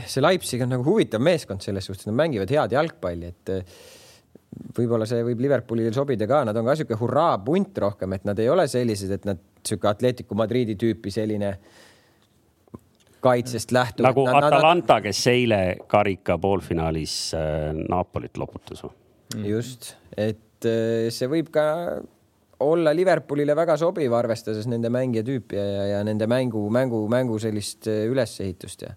see 0.04 0.22
Leipzig 0.24 0.64
on 0.64 0.74
nagu 0.76 0.86
huvitav 0.86 1.22
meeskond 1.24 1.64
selles 1.64 1.88
suhtes, 1.88 2.08
nad 2.08 2.18
mängivad 2.18 2.52
head 2.52 2.76
jalgpalli, 2.76 3.32
et 3.32 3.56
võib-olla 4.76 5.08
see 5.08 5.24
võib 5.26 5.40
Liverpoolile 5.44 5.92
sobida 5.92 6.28
ka, 6.28 6.44
nad 6.48 6.56
on 6.56 6.68
ka 6.68 6.76
sihuke 6.78 6.96
hurraa-punt 7.00 7.78
rohkem, 7.82 8.14
et 8.16 8.24
nad 8.28 8.38
ei 8.40 8.48
ole 8.52 8.64
sellised, 8.70 9.10
et 9.12 9.26
nad 9.28 9.42
sihuke 9.66 9.88
Atletico 9.90 10.36
Madridi 10.38 10.76
tüüpi 10.78 11.10
selline 11.12 11.50
äh, 11.50 11.84
kaitsest 13.26 13.72
lähtuvalt. 13.74 14.14
nagu 14.14 14.26
nad, 14.28 14.48
Atalanta, 14.48 15.00
kes 15.04 15.22
eile 15.32 15.60
karika 15.90 16.38
poolfinaalis 16.38 17.16
äh, 17.34 17.72
Napolit 17.88 18.38
loputas 18.38 18.84
mm.. 18.84 19.46
just, 19.48 19.94
et 20.16 20.68
äh, 20.68 21.08
see 21.14 21.30
võib 21.30 21.50
ka 21.54 21.64
olla 22.66 22.94
Liverpoolile 22.96 23.56
väga 23.56 23.76
sobiv, 23.80 24.14
arvestades 24.16 24.68
nende 24.70 24.90
mängija 24.92 25.24
tüüpi 25.26 25.58
ja, 25.58 25.88
ja 25.96 26.04
nende 26.06 26.28
mängu, 26.30 26.62
mängu, 26.72 27.02
mängu 27.12 27.40
sellist 27.42 27.90
äh, 27.90 28.06
ülesehitust 28.10 28.86
ja. 28.86 28.94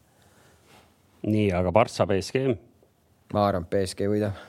nii, 1.28 1.50
aga 1.56 1.74
Partsa 1.76 2.08
BSG? 2.10 2.46
ma 3.34 3.50
arvan, 3.50 3.68
et 3.68 3.74
BSG 3.74 4.14
võidab 4.14 4.46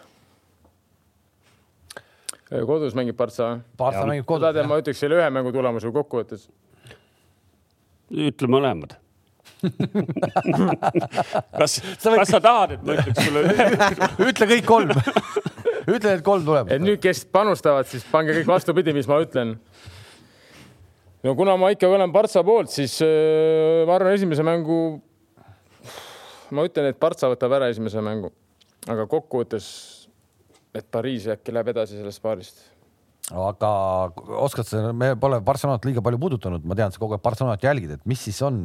kodus 2.66 2.96
mängib 2.98 3.16
Partsa? 3.18 3.58
Partsa 3.78 4.06
mängib 4.08 4.26
kodus. 4.28 4.64
ma 4.66 4.80
ütleks 4.82 5.02
selle 5.02 5.20
ühe 5.20 5.28
mängu 5.32 5.52
tulemuse 5.54 5.92
kokkuvõttes. 5.94 6.48
ütle 8.10 8.50
mõlemad 8.50 8.98
kas, 11.58 11.76
kas 12.02 12.30
sa 12.32 12.40
tahad, 12.40 12.76
et 12.76 12.82
ma 12.84 12.96
ütleks 12.96 13.20
sulle 13.26 13.40
ütle 14.30 14.48
kõik 14.54 14.66
kolm 14.68 14.94
ütle 15.94 16.14
need 16.14 16.24
kolm 16.24 16.46
tulemust. 16.46 16.74
et 16.74 16.82
nüüd, 16.82 17.00
kes 17.02 17.24
panustavad, 17.32 17.88
siis 17.90 18.04
pange 18.10 18.34
kõik 18.38 18.48
vastupidi, 18.50 18.94
mis 18.96 19.08
ma 19.10 19.20
ütlen. 19.24 19.56
no 21.26 21.36
kuna 21.38 21.56
ma 21.60 21.72
ikkagi 21.74 21.98
olen 21.98 22.12
Partsa 22.14 22.44
poolt, 22.46 22.72
siis 22.72 22.98
äh, 23.04 23.84
ma 23.88 23.96
arvan, 23.98 24.16
esimese 24.16 24.44
mängu, 24.46 24.80
ma 26.56 26.66
ütlen, 26.68 26.90
et 26.92 27.00
Partsa 27.00 27.30
võtab 27.32 27.58
ära 27.60 27.70
esimese 27.72 28.00
mängu, 28.04 28.32
aga 28.88 29.08
kokkuvõttes, 29.10 29.66
et 30.76 30.86
Pariis 30.90 31.28
äkki 31.32 31.52
läheb 31.54 31.74
edasi 31.74 31.98
sellest 31.98 32.22
paarist 32.24 32.68
aga 33.30 33.70
oskad 34.42 34.66
sa, 34.66 34.80
me 34.96 35.12
pole 35.20 35.38
Barcelonat 35.44 35.84
liiga 35.86 36.02
palju 36.02 36.18
puudutanud, 36.18 36.64
ma 36.66 36.74
tean, 36.78 36.90
sa 36.90 36.98
kogu 36.98 37.14
aeg 37.14 37.22
Barcelonat 37.22 37.62
jälgid, 37.62 37.92
et 37.94 38.08
mis 38.08 38.18
siis 38.26 38.40
on, 38.42 38.64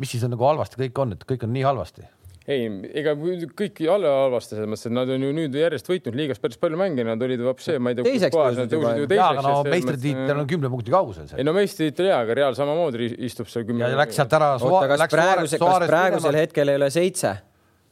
mis 0.00 0.14
siis 0.14 0.26
on 0.26 0.34
nagu 0.34 0.46
halvasti 0.46 0.80
kõik 0.80 1.00
on, 1.04 1.16
et 1.16 1.24
kõik 1.28 1.46
on 1.46 1.52
nii 1.54 1.64
halvasti? 1.66 2.06
ei, 2.44 2.66
ega 3.00 3.14
kõik 3.16 3.78
ei 3.80 3.88
ole 3.88 4.10
halvasti 4.10 4.56
selles 4.56 4.68
mõttes, 4.68 4.88
et 4.90 4.94
nad 4.94 5.10
on 5.14 5.22
ju 5.24 5.30
nüüd 5.36 5.54
järjest 5.56 5.88
võitnud 5.88 6.18
liigas 6.18 6.42
päris 6.42 6.60
palju 6.60 6.76
mänge, 6.80 7.06
nad 7.06 7.22
olid 7.24 7.40
vapsee, 7.46 7.78
ma 7.80 7.92
ei 7.92 7.98
tea. 7.98 8.04
teiseks 8.04 8.36
tõusid 8.36 8.74
juba. 8.76 9.16
jaa, 9.16 9.30
aga 9.32 9.44
no 9.46 9.54
meistritiitel 9.68 10.42
on 10.42 10.50
kümne 10.50 10.70
punkti 10.72 10.92
kaugusel. 10.92 11.32
ei 11.38 11.46
no 11.46 11.56
meistritiitel 11.56 12.10
jaa, 12.10 12.20
aga 12.26 12.36
Real 12.40 12.58
samamoodi 12.58 13.08
istub 13.24 13.48
seal 13.52 13.64
kümme. 13.68 13.88
ja 13.88 13.96
läks 13.96 14.20
sealt 14.20 14.36
ära. 14.36 14.52
oota, 14.60 14.90
kas 14.92 15.16
praeguse, 15.16 15.60
kas 15.62 15.88
praegusel 15.88 16.40
hetkel 16.42 16.74
ei 16.74 16.80
ole 16.82 16.90
seitse? 16.92 17.32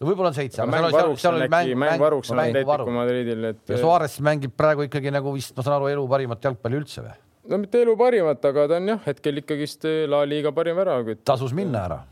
no 0.02 0.10
võib-olla 0.10 0.34
on 0.34 0.36
seitse. 0.36 0.68
mängvaruks 0.68 1.26
on 1.30 1.42
äkki, 1.46 1.76
mängvaruks 1.86 2.34
on 2.34 2.44
Atletico 2.44 2.96
Madridil, 2.98 3.50
et. 3.54 3.64
ja 3.72 3.80
Suarez 3.80 4.20
mängib 4.24 4.56
praegu 4.58 4.84
ikkagi 4.88 5.14
nagu 5.14 5.32
vist, 5.32 5.56
ma 5.56 5.64
saan 5.64 5.78
aru, 5.78 5.88
elu 5.94 6.08
parimat 6.12 6.50
jalgpalli 6.50 6.82
üldse 6.82 7.06
või? 7.06 7.16
No 7.50 7.58
mitte 7.58 7.82
elu 7.82 7.96
parimat, 7.98 8.44
aga 8.52 8.68
ta 8.70 8.78
on 8.78 8.94
jah, 8.94 9.04
hetkel 9.06 9.42
ikkagist 9.42 9.86
La 10.08 10.22
Liga 10.28 10.52
parim 10.54 10.78
väravakütt. 10.78 11.24
tasus 11.26 11.54
minna 11.56 11.86
ära 11.88 12.02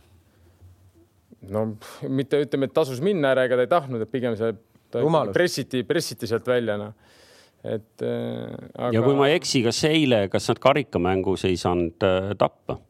no 1.48 1.64
mitte 2.08 2.40
ütleme, 2.44 2.68
et 2.68 2.74
tasus 2.76 3.00
minna 3.04 3.32
ära, 3.34 3.46
ega 3.48 3.58
ta 3.58 3.66
ei 3.66 3.70
tahtnud, 3.70 4.04
et 4.04 4.12
pigem 4.12 4.36
see 4.38 4.52
pressiti, 5.32 5.84
pressiti 5.86 6.28
sealt 6.28 6.48
välja, 6.50 6.76
noh. 6.80 6.92
et 7.64 8.04
äh,. 8.04 8.68
Aga... 8.74 8.92
ja 8.96 9.02
kui 9.04 9.16
ma 9.16 9.30
ei 9.30 9.38
eksi, 9.38 9.62
kas 9.64 9.82
eile, 9.88 10.24
kas 10.32 10.50
nad 10.50 10.60
karikamängus 10.62 11.46
ei 11.48 11.58
saanud 11.60 12.06
äh, 12.06 12.32
tappa? 12.40 12.80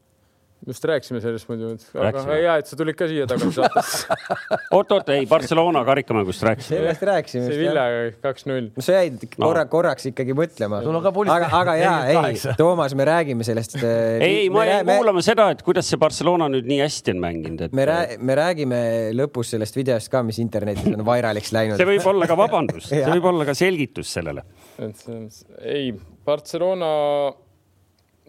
Just 0.67 0.85
rääkisime 0.85 1.21
sellest 1.23 1.49
muidu, 1.49 1.71
aga 1.97 2.21
hea, 2.29 2.55
et 2.61 2.69
sa 2.69 2.77
tulid 2.77 2.97
ka 2.97 3.07
siia 3.09 3.25
tagasi 3.29 3.55
saatesse 3.55 4.17
oot-oot, 4.77 5.09
ei 5.15 5.25
Barcelona 5.29 5.81
karikamängust 5.87 6.43
rääkisime. 6.45 6.77
sellest 6.77 7.05
rääkisime. 7.09 7.47
see 7.49 7.59
Villaga 7.63 8.03
kaks-null. 8.21 8.69
no 8.75 8.85
sa 8.85 8.99
jäid 8.99 9.25
korra 9.33 9.65
no., 9.65 9.71
korraks 9.73 10.07
ikkagi 10.11 10.35
mõtlema. 10.37 10.83
aga, 11.33 11.49
aga 11.61 11.75
ja 11.81 11.95
ei, 12.13 12.35
Toomas, 12.57 12.95
me 12.97 13.07
räägime 13.09 13.47
sellest. 13.47 13.79
Äh, 13.81 14.21
ei, 14.27 14.49
ma 14.53 14.67
jäin 14.69 14.85
kuulama 14.91 15.25
seda, 15.25 15.49
et 15.55 15.65
kuidas 15.65 15.89
see 15.89 16.01
Barcelona 16.01 16.49
nüüd 16.51 16.69
nii 16.69 16.81
hästi 16.83 17.15
on 17.15 17.25
mänginud, 17.25 17.67
et. 17.67 17.77
me 17.77 17.87
rää-, 17.89 18.17
me 18.21 18.37
räägime 18.37 18.81
lõpus 19.17 19.55
sellest 19.55 19.77
videost 19.79 20.13
ka, 20.13 20.21
mis 20.27 20.41
internetis 20.43 20.93
on 20.93 21.05
vairaliks 21.07 21.53
läinud. 21.57 21.81
see 21.81 21.89
võib 21.95 22.09
olla 22.13 22.29
ka 22.29 22.37
vabandus 22.37 22.91
see 22.91 23.05
võib 23.09 23.31
olla 23.33 23.49
ka 23.49 23.57
selgitus 23.57 24.13
sellele. 24.13 24.45
et 24.77 25.07
ei, 25.65 25.89
Barcelona 26.25 26.91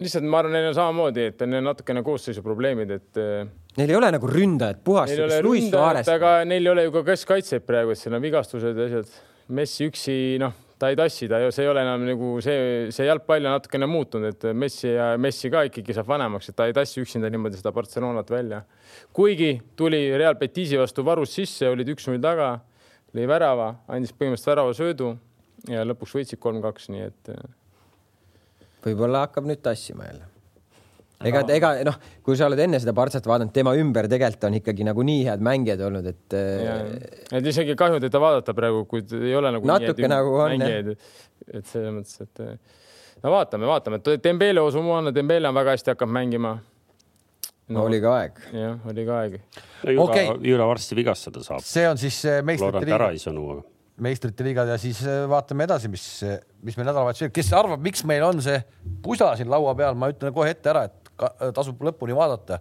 lihtsalt 0.05 0.25
ma 0.29 0.41
arvan, 0.41 0.55
neil 0.57 0.69
on 0.71 0.77
samamoodi, 0.77 1.27
et 1.31 1.45
neil 1.45 1.61
on 1.61 1.69
natukene 1.71 2.03
koosseisuprobleemid, 2.05 2.91
et. 2.97 3.21
Eh, 3.21 3.45
neil 3.79 3.93
ei 3.93 3.99
ole 3.99 4.11
nagu 4.15 4.29
ründajat, 4.29 4.81
puhast. 4.85 5.13
Neil 5.13 5.23
ei 5.23 5.27
ole 5.27 5.39
ründajat, 5.47 6.11
aga 6.15 6.33
neil 6.49 6.67
ei 6.67 6.73
ole 6.73 6.87
ju 6.87 6.97
ka 6.97 7.05
keskkaitseid 7.11 7.65
praegu, 7.67 7.93
et 7.93 8.01
seal 8.01 8.17
on 8.17 8.23
vigastused 8.23 8.77
ja 8.77 8.89
asjad. 8.91 9.15
Messi 9.53 9.89
üksi, 9.89 10.13
noh, 10.39 10.53
ta 10.79 10.89
ei 10.91 10.97
tassi, 10.99 11.27
ta, 11.31 11.39
see 11.53 11.63
ei 11.63 11.71
ole 11.71 11.83
enam 11.85 12.03
nagu 12.07 12.29
see, 12.43 12.91
see 12.95 13.07
jalgpall 13.07 13.47
on 13.47 13.55
natukene 13.57 13.87
muutunud, 13.87 14.35
et 14.35 14.55
Messi 14.57 14.91
ja 14.91 15.13
Messi 15.21 15.51
ka 15.53 15.65
ikkagi 15.69 15.95
saab 15.95 16.09
vanemaks, 16.11 16.49
et 16.49 16.57
ta 16.57 16.67
ei 16.67 16.75
tassi 16.75 17.03
üksinda 17.03 17.31
niimoodi 17.31 17.59
seda 17.59 17.71
Barcelonat 17.75 18.31
välja. 18.31 18.63
kuigi 19.15 19.55
tuli 19.79 20.05
Real 20.17 20.35
Betisi 20.39 20.79
vastu 20.79 21.05
varus 21.05 21.35
sisse, 21.35 21.69
olid 21.71 21.91
üks-null 21.95 22.21
taga, 22.23 22.57
lõi 23.15 23.27
värava, 23.29 23.73
andis 23.87 24.11
põhimõtteliselt 24.15 24.51
väravasöödu 24.51 25.11
ja 25.71 25.85
lõpuks 25.87 26.15
võitsid 26.17 26.41
kolm-kaks, 26.43 26.89
nii 26.91 27.05
et. 27.07 27.35
Võib-olla 28.87 29.25
hakkab 29.27 29.49
nüüd 29.49 29.63
tassima 29.65 30.07
jälle 30.09 30.29
ega 31.27 31.43
no., 31.43 31.53
ega 31.55 31.71
noh, 31.87 31.97
kui 32.25 32.37
sa 32.39 32.47
oled 32.49 32.59
enne 32.65 32.79
seda 32.81 32.93
Partsat 32.97 33.27
vaadanud, 33.29 33.53
tema 33.55 33.73
ümber 33.79 34.09
tegelikult 34.11 34.47
on 34.49 34.57
ikkagi 34.59 34.87
nagu 34.87 35.05
nii 35.07 35.23
head 35.27 35.45
mängijad 35.45 35.83
olnud, 35.87 36.09
et. 36.11 36.37
et 37.39 37.49
isegi 37.53 37.77
kahju 37.79 38.01
teda 38.03 38.21
vaadata 38.23 38.55
praegu, 38.57 38.83
kui 38.89 39.05
ei 39.21 39.35
ole 39.39 39.53
nagu. 39.55 39.69
natuke 39.69 40.09
nagu 40.11 40.35
on 40.43 40.65
jah. 40.65 40.93
et 41.47 41.71
selles 41.71 41.95
mõttes, 41.95 42.19
et 42.23 43.23
no 43.23 43.33
vaatame, 43.33 43.69
vaatame, 43.69 44.01
et 44.01 44.23
Dembele 44.23 44.63
Osumana, 44.63 45.13
Dembele 45.15 45.51
on 45.51 45.57
väga 45.57 45.77
hästi 45.77 45.93
hakanud 45.93 46.17
mängima 46.19 46.55
no,. 47.67 47.83
oli 47.85 48.01
ka 48.03 48.15
aeg. 48.21 48.41
jah, 48.55 48.89
oli 48.91 49.05
ka 49.07 49.19
aeg. 49.23 49.37
Jüra 49.83 50.07
okay., 50.07 50.33
Jüra 50.49 50.67
varsti 50.69 50.97
vigastada 50.99 51.43
saab. 51.45 51.63
see 51.67 51.85
on 51.89 52.01
siis 52.01 52.23
eh, 52.27 52.41
meistrite 52.45 52.83
liiga. 52.83 52.99
ära 52.99 53.13
ei 53.15 53.21
sõnu, 53.23 53.45
aga 53.55 53.72
meistrite 54.01 54.45
liigad 54.45 54.69
ja 54.71 54.77
siis 54.81 55.03
eh, 55.05 55.23
vaatame 55.29 55.67
edasi, 55.67 55.91
mis, 55.91 56.05
mis 56.65 56.77
meil 56.79 56.89
nädalavahetusel, 56.89 57.33
kes 57.33 57.51
arvab, 57.57 57.83
miks 57.83 58.05
meil 58.09 58.25
on 58.25 58.41
see 58.43 58.57
pusa 59.03 59.33
siin 59.37 59.51
laua 59.51 59.75
peal, 59.77 59.97
ma 59.99 60.09
ütlen 60.13 60.33
kohe 60.33 60.49
ette 60.53 60.71
ära, 60.73 60.87
et 60.89 61.53
tasub 61.53 61.81
lõpuni 61.85 62.15
vaadata. 62.17 62.59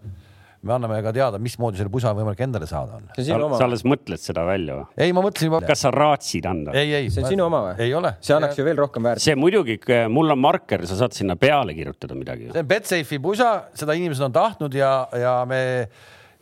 me 0.63 0.71
anname 0.77 1.01
ka 1.03 1.11
teada, 1.11 1.41
mismoodi 1.43 1.81
selle 1.81 1.91
pusa 1.91 2.13
on 2.13 2.21
võimalik 2.21 2.39
endale 2.45 2.69
saada 2.71 3.01
on. 3.01 3.09
sa, 3.17 3.39
sa 3.57 3.65
alles 3.65 3.83
mõtled 3.89 4.21
seda 4.23 4.45
välja 4.47 4.77
või? 4.77 4.85
ei, 4.95 5.15
ma 5.17 5.25
mõtlesin 5.25 5.49
juba. 5.49 5.63
kas 5.67 5.83
sa 5.83 5.91
raatsid 5.91 6.47
anda? 6.47 6.75
ei, 6.79 6.93
ei. 7.01 7.11
see 7.11 7.25
on 7.25 7.33
sinu 7.33 7.47
oma 7.49 7.65
või? 7.65 7.73
ei 7.83 7.95
ole. 7.99 8.13
see 8.23 8.37
annaks 8.37 8.61
ju 8.61 8.67
veel 8.69 8.79
rohkem 8.79 9.09
väärtust. 9.09 9.27
see 9.27 9.35
muidugi, 9.35 9.81
mul 10.13 10.37
on 10.37 10.39
marker, 10.39 10.85
sa 10.87 11.01
saad 11.01 11.17
sinna 11.17 11.35
peale 11.41 11.75
kirjutada 11.75 12.15
midagi. 12.19 12.53
see 12.53 12.63
on 12.63 12.69
Betsafe'i 12.71 13.23
pusa, 13.25 13.53
seda 13.75 13.97
inimesed 13.99 14.29
on 14.29 14.37
tahtnud 14.37 14.77
ja, 14.79 14.93
ja 15.19 15.35
me 15.49 15.63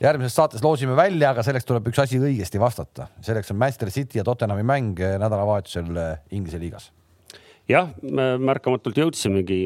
järgmises 0.01 0.36
saates 0.36 0.64
loosime 0.64 0.96
välja, 0.96 1.34
aga 1.34 1.44
selleks 1.44 1.68
tuleb 1.68 1.90
üks 1.90 2.01
asi 2.03 2.20
õigesti 2.20 2.61
vastata. 2.61 3.09
selleks 3.24 3.53
on 3.53 3.61
Manchester 3.61 3.90
City 3.90 4.20
ja 4.20 4.24
Tottenhami 4.24 4.64
mäng 4.66 4.98
nädalavahetusel 4.98 6.01
Inglise 6.30 6.61
liigas. 6.62 6.90
jah, 7.68 7.92
me 8.03 8.32
märkamatult 8.38 8.96
jõudsimegi 8.96 9.62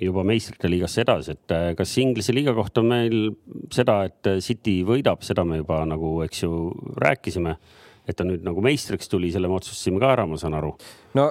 juba 0.00 0.24
meistrite 0.26 0.68
liigasse 0.70 1.04
edasi, 1.04 1.36
et 1.36 1.54
äh, 1.54 1.68
kas 1.78 1.92
Inglise 2.02 2.34
liiga 2.34 2.54
kohta 2.54 2.82
meil 2.82 3.34
seda, 3.72 4.00
et 4.08 4.30
City 4.42 4.80
võidab, 4.86 5.22
seda 5.26 5.44
me 5.46 5.60
juba 5.60 5.84
nagu, 5.86 6.16
eks 6.26 6.42
ju, 6.42 6.70
rääkisime. 6.98 7.56
et 8.04 8.16
ta 8.16 8.24
nüüd 8.24 8.42
nagu 8.44 8.60
meistriks 8.60 9.08
tuli, 9.08 9.30
selle 9.32 9.48
me 9.48 9.56
otsustasime 9.56 10.00
ka 10.02 10.10
ära, 10.12 10.26
ma 10.26 10.36
saan 10.36 10.54
aru. 10.58 10.74
no 11.14 11.30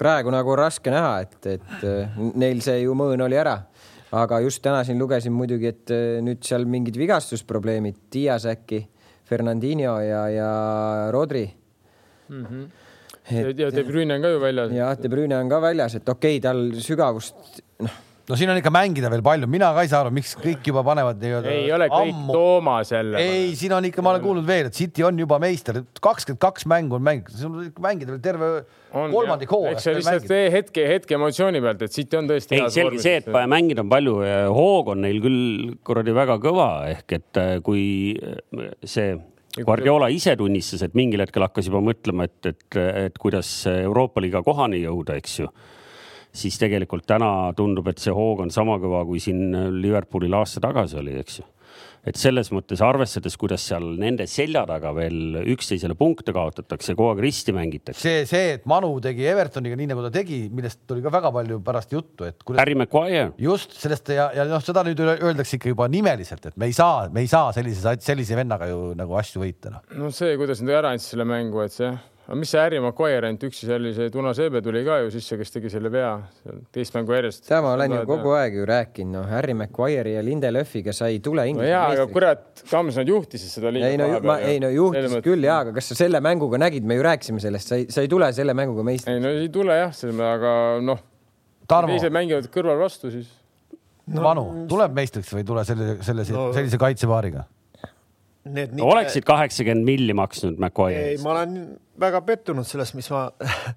praegu 0.00 0.32
nagu 0.32 0.54
raske 0.56 0.90
näha, 0.90 1.20
et, 1.26 1.46
et 1.46 2.14
neil 2.40 2.62
see 2.64 2.78
ju 2.84 2.94
mõõn 2.96 3.20
oli 3.26 3.36
ära, 3.36 3.58
aga 4.12 4.40
just 4.44 4.62
täna 4.62 4.82
siin 4.84 4.98
lugesin 4.98 5.32
muidugi, 5.32 5.70
et 5.70 5.94
nüüd 6.24 6.42
seal 6.46 6.66
mingid 6.66 6.98
vigastusprobleemid, 6.98 8.06
Dias 8.12 8.46
äkki, 8.50 8.82
Fernandinho 9.30 9.96
ja, 10.02 10.26
ja 10.34 10.52
Rodri 11.14 11.46
mm. 12.28 12.44
-hmm 12.44 12.68
et.... 13.30 13.58
ja 13.58 13.70
De 13.70 13.84
Bruyne 13.84 14.14
on 14.14 14.22
ka 14.22 14.28
ju 14.28 14.40
väljas. 14.40 14.72
jah, 14.72 14.96
De 15.02 15.08
Bruyne 15.08 15.36
on 15.38 15.48
ka 15.48 15.60
väljas, 15.62 15.94
et 15.94 16.08
okei 16.08 16.38
okay,, 16.38 16.40
tal 16.40 16.80
sügavust, 16.82 17.60
noh 17.78 17.98
no 18.30 18.38
siin 18.38 18.52
on 18.52 18.60
ikka 18.60 18.70
mängida 18.74 19.10
veel 19.12 19.22
palju, 19.26 19.48
mina 19.50 19.70
ka 19.74 19.84
ei 19.84 19.90
saa 19.90 20.04
aru, 20.04 20.12
miks 20.14 20.36
kõik 20.38 20.66
juba 20.70 20.84
panevad 20.86 21.18
nii-öelda. 21.22 21.54
ei 21.54 21.70
ole 21.74 21.88
kõik 21.90 22.14
ammu. 22.14 22.36
Toomas 22.36 22.92
jälle. 22.94 23.22
ei, 23.22 23.48
siin 23.58 23.74
on 23.76 23.88
ikka, 23.88 24.04
ma 24.06 24.14
olen 24.14 24.24
kuulnud 24.24 24.46
veel, 24.46 24.68
et 24.70 24.76
City 24.76 25.06
on 25.06 25.18
juba 25.18 25.40
meister, 25.42 25.80
kakskümmend 26.02 26.42
kaks 26.42 26.68
mängu 26.70 26.98
on 26.98 27.06
mängitud, 27.06 27.38
siin 27.40 27.50
on 27.50 27.72
mängida 27.82 28.14
veel 28.14 28.22
terve 28.24 28.52
on, 28.92 29.10
kolmandik 29.14 29.50
hooajast. 29.54 29.80
eks 29.80 29.88
see 29.88 29.98
lihtsalt 29.98 30.54
hetke, 30.56 30.86
hetke 30.94 31.18
emotsiooni 31.18 31.64
pealt, 31.64 31.82
et 31.86 31.96
City 31.96 32.20
on 32.20 32.30
tõesti. 32.30 32.58
ei, 32.58 32.68
selge 32.74 33.02
see, 33.02 33.18
et 33.24 33.32
mängida 33.50 33.84
on 33.84 33.90
palju, 33.90 34.20
hoog 34.54 34.94
on 34.94 35.04
neil 35.06 35.20
küll 35.24 35.74
kuradi 35.86 36.14
väga 36.14 36.38
kõva 36.42 36.70
ehk 36.92 37.18
et 37.18 37.42
äh, 37.42 37.58
kui 37.66 37.82
äh, 38.14 38.70
see 38.86 39.18
Guardiola 39.58 40.06
ise 40.14 40.36
tunnistas, 40.38 40.84
et 40.86 40.92
mingil 40.94 41.24
hetkel 41.24 41.42
hakkas 41.42 41.66
juba 41.66 41.80
mõtlema, 41.82 42.28
et, 42.28 42.52
et, 42.52 42.76
et 42.78 43.16
kuidas 43.18 43.48
Euroopa 43.66 44.22
liiga 44.22 44.44
kohani 44.46 44.78
jõuda, 44.84 45.16
eks 45.18 45.40
ju. 45.40 45.48
Siis 46.32 46.58
tegelikult 46.60 47.06
täna 47.08 47.52
tundub, 47.56 47.88
et 47.90 48.02
see 48.02 48.14
hoog 48.14 48.44
on 48.46 48.52
sama 48.54 48.78
kõva, 48.82 49.04
kui 49.08 49.22
siin 49.22 49.50
Liverpoolil 49.80 50.36
aasta 50.38 50.62
tagasi 50.62 51.00
oli, 51.00 51.16
eks 51.20 51.40
ju 51.40 51.48
et 52.06 52.16
selles 52.16 52.48
mõttes 52.54 52.80
arvestades, 52.84 53.36
kuidas 53.40 53.64
seal 53.68 53.84
nende 54.00 54.24
selja 54.30 54.62
taga 54.68 54.92
veel 54.96 55.40
üksteisele 55.52 55.96
punkte 55.98 56.32
kaotatakse, 56.36 56.94
kogu 56.96 57.12
aeg 57.12 57.22
risti 57.26 57.54
mängitakse. 57.56 58.00
see, 58.00 58.22
see, 58.28 58.54
et 58.56 58.66
Manu 58.70 58.92
tegi 59.04 59.26
Evertoniga 59.28 59.76
nii 59.78 59.90
nagu 59.92 60.04
ta 60.06 60.12
tegi, 60.14 60.42
millest 60.52 60.82
tuli 60.88 61.04
ka 61.04 61.12
väga 61.12 61.32
palju 61.34 61.60
pärast 61.66 61.92
juttu, 61.92 62.26
et 62.28 62.40
kuidas.... 62.40 62.62
Harry 62.62 62.76
Maguire. 62.78 63.30
just 63.40 63.76
sellest 63.80 64.12
ja, 64.16 64.30
ja 64.36 64.46
noh, 64.48 64.64
seda 64.64 64.84
nüüd 64.86 65.02
öeldakse 65.04 65.58
ikka 65.58 65.74
juba 65.74 65.90
nimeliselt, 65.92 66.50
et 66.50 66.56
me 66.60 66.70
ei 66.70 66.76
saa, 66.76 67.08
me 67.12 67.24
ei 67.24 67.30
saa 67.30 67.52
sellise, 67.56 67.96
sellise 68.04 68.38
vennaga 68.38 68.70
ju 68.70 68.94
nagu 68.98 69.20
asju 69.20 69.44
võita 69.44 69.74
no.. 69.74 69.84
no 70.00 70.14
see, 70.14 70.32
kuidas 70.40 70.64
nad 70.64 70.80
ära 70.80 70.94
andsid 70.94 71.16
selle 71.16 71.28
mängu, 71.28 71.60
et 71.66 71.76
see 71.76 71.92
aga 72.26 72.36
mis 72.38 72.50
see 72.52 72.60
Harry 72.60 72.80
Maguire 72.82 73.26
ainult 73.26 73.44
üksi 73.48 73.66
sellise 73.68 74.08
Tunaseebe 74.12 74.62
tuli 74.62 74.82
ka 74.86 75.00
ju 75.02 75.10
sisse, 75.14 75.38
kes 75.40 75.54
tegi 75.54 75.72
selle 75.72 75.90
vea 75.92 76.12
teist 76.74 76.94
mängu 76.96 77.16
järjest. 77.16 77.44
seda 77.48 77.60
ma 77.64 77.72
olen 77.74 77.96
ju 77.96 78.02
kogu 78.08 78.34
aeg 78.38 78.58
ju 78.60 78.66
rääkinud, 78.70 79.16
noh, 79.16 79.26
Harry 79.30 79.56
Maguire'i 79.58 80.14
ja 80.14 80.22
Lindelöfiga 80.26 80.94
sa 80.96 81.10
ei 81.10 81.18
tule 81.24 81.48
Inglise 81.50 81.66
no 81.66 81.72
jaa, 81.72 81.88
aga 81.96 82.06
kurat, 82.12 82.64
Kams 82.70 83.00
nad 83.00 83.10
juhtisid 83.10 83.54
seda 83.56 83.72
liiga 83.74 83.90
ei 83.90 84.00
no, 84.00 84.08
ma, 84.26 84.38
ei 84.44 84.62
no 84.62 84.70
juhtisid 84.74 85.16
mõttes... 85.16 85.26
küll 85.26 85.48
jaa, 85.48 85.60
aga 85.64 85.74
kas 85.78 85.92
sa 85.92 85.98
selle 86.04 86.22
mänguga 86.24 86.60
nägid, 86.62 86.86
me 86.86 87.00
ju 87.00 87.06
rääkisime 87.08 87.42
sellest, 87.42 87.72
sa 87.72 87.80
ei, 87.80 87.90
sa 87.90 88.04
ei 88.06 88.12
tule 88.12 88.30
selle 88.36 88.56
mänguga 88.56 88.86
meistriks. 88.86 89.16
ei 89.16 89.24
no 89.24 89.34
ei 89.40 89.52
tule 89.52 89.78
jah, 89.80 90.02
aga 90.30 90.54
noh, 90.84 91.04
teised 91.70 92.14
mängivad 92.14 92.50
kõrval 92.54 92.78
vastu, 92.84 93.10
siis 93.14 93.30
no,. 94.06 94.22
Manu, 94.22 94.44
tuleb 94.70 94.94
meistriks 94.96 95.32
või 95.34 95.44
ei 95.44 95.48
tule 95.50 95.64
selle, 95.66 95.96
selle 96.06 96.26
no., 96.34 96.50
sellise 96.56 96.78
kaitsepaariga? 96.80 97.46
Need 98.48 98.72
nii... 98.72 98.84
oleksid 98.84 99.26
kaheksakümmend 99.28 99.84
milli 99.84 100.14
maksnud 100.16 100.56
McCoy? 100.56 100.94
ei, 100.96 101.18
ma 101.20 101.34
olen 101.34 101.58
väga 102.00 102.22
pettunud 102.24 102.64
selles, 102.68 102.94
mis 102.96 103.10
ma 103.12 103.26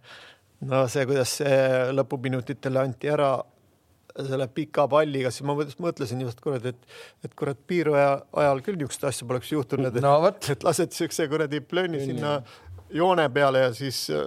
no 0.72 0.86
see, 0.92 1.04
kuidas 1.10 1.40
see 1.42 1.58
lõpuminutitele 1.98 2.80
anti 2.80 3.12
ära 3.12 3.36
selle 4.14 4.46
pika 4.54 4.86
palliga, 4.90 5.32
siis 5.34 5.46
ma 5.48 5.56
mõtlesin 5.58 6.22
just 6.22 6.42
kurat, 6.44 6.66
et, 6.70 6.94
et 7.26 7.34
kurat 7.38 7.58
piiraja 7.68 8.12
ajal 8.44 8.62
küll 8.66 8.78
niisugust 8.78 9.08
asja 9.10 9.28
poleks 9.28 9.50
juhtunud, 9.52 9.90
et 9.90 10.06
no,, 10.06 10.14
et 10.54 10.66
lased 10.66 10.94
siukse 10.94 11.28
kuradi 11.32 11.64
plönni 11.66 12.04
sinna 12.04 12.38
joone 12.94 13.26
peale 13.34 13.66
ja 13.66 13.74
siis 13.74 14.06
äh, 14.14 14.22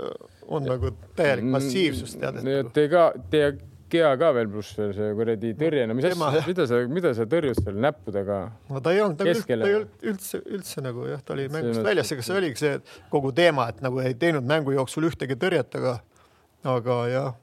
on 0.46 0.66
nagu 0.66 0.90
täielik 1.16 1.46
massiivsus 1.54 2.16
tead. 2.18 2.42
nii 2.42 2.60
et 2.64 2.72
te 2.74 2.88
ka, 2.90 3.08
Gea 3.90 4.08
ka 4.18 4.32
veel 4.34 4.48
pluss 4.50 4.74
veel 4.74 4.92
see 4.96 5.12
kuradi 5.14 5.52
tõrje, 5.58 5.84
no 5.86 5.94
mis 5.94 6.08
asja, 6.08 6.42
mida 6.48 6.66
sa, 6.66 6.80
mida 6.90 7.12
sa 7.14 7.26
tõrjud 7.30 7.60
seal 7.60 7.76
näppudega? 7.84 8.38
no 8.72 8.82
ta 8.82 8.94
ei 8.94 9.02
olnud, 9.04 9.20
ta 9.20 9.28
ei 9.54 9.76
olnud 9.78 10.06
üldse, 10.10 10.40
üldse 10.42 10.82
nagu 10.82 11.06
jah, 11.06 11.22
ta 11.22 11.36
oli 11.36 11.46
mängust 11.54 11.86
väljas, 11.86 12.10
ega 12.16 12.26
see 12.26 12.38
oligi 12.40 12.62
see 12.64 12.76
kogu 13.12 13.30
teema, 13.36 13.68
et 13.70 13.82
nagu 13.86 14.02
ei 14.02 14.16
teinud 14.18 14.46
mängu 14.48 14.74
jooksul 14.74 15.06
ühtegi 15.10 15.38
tõrjet, 15.38 15.78
aga, 15.78 15.98
aga 16.76 17.00
jah 17.12 17.34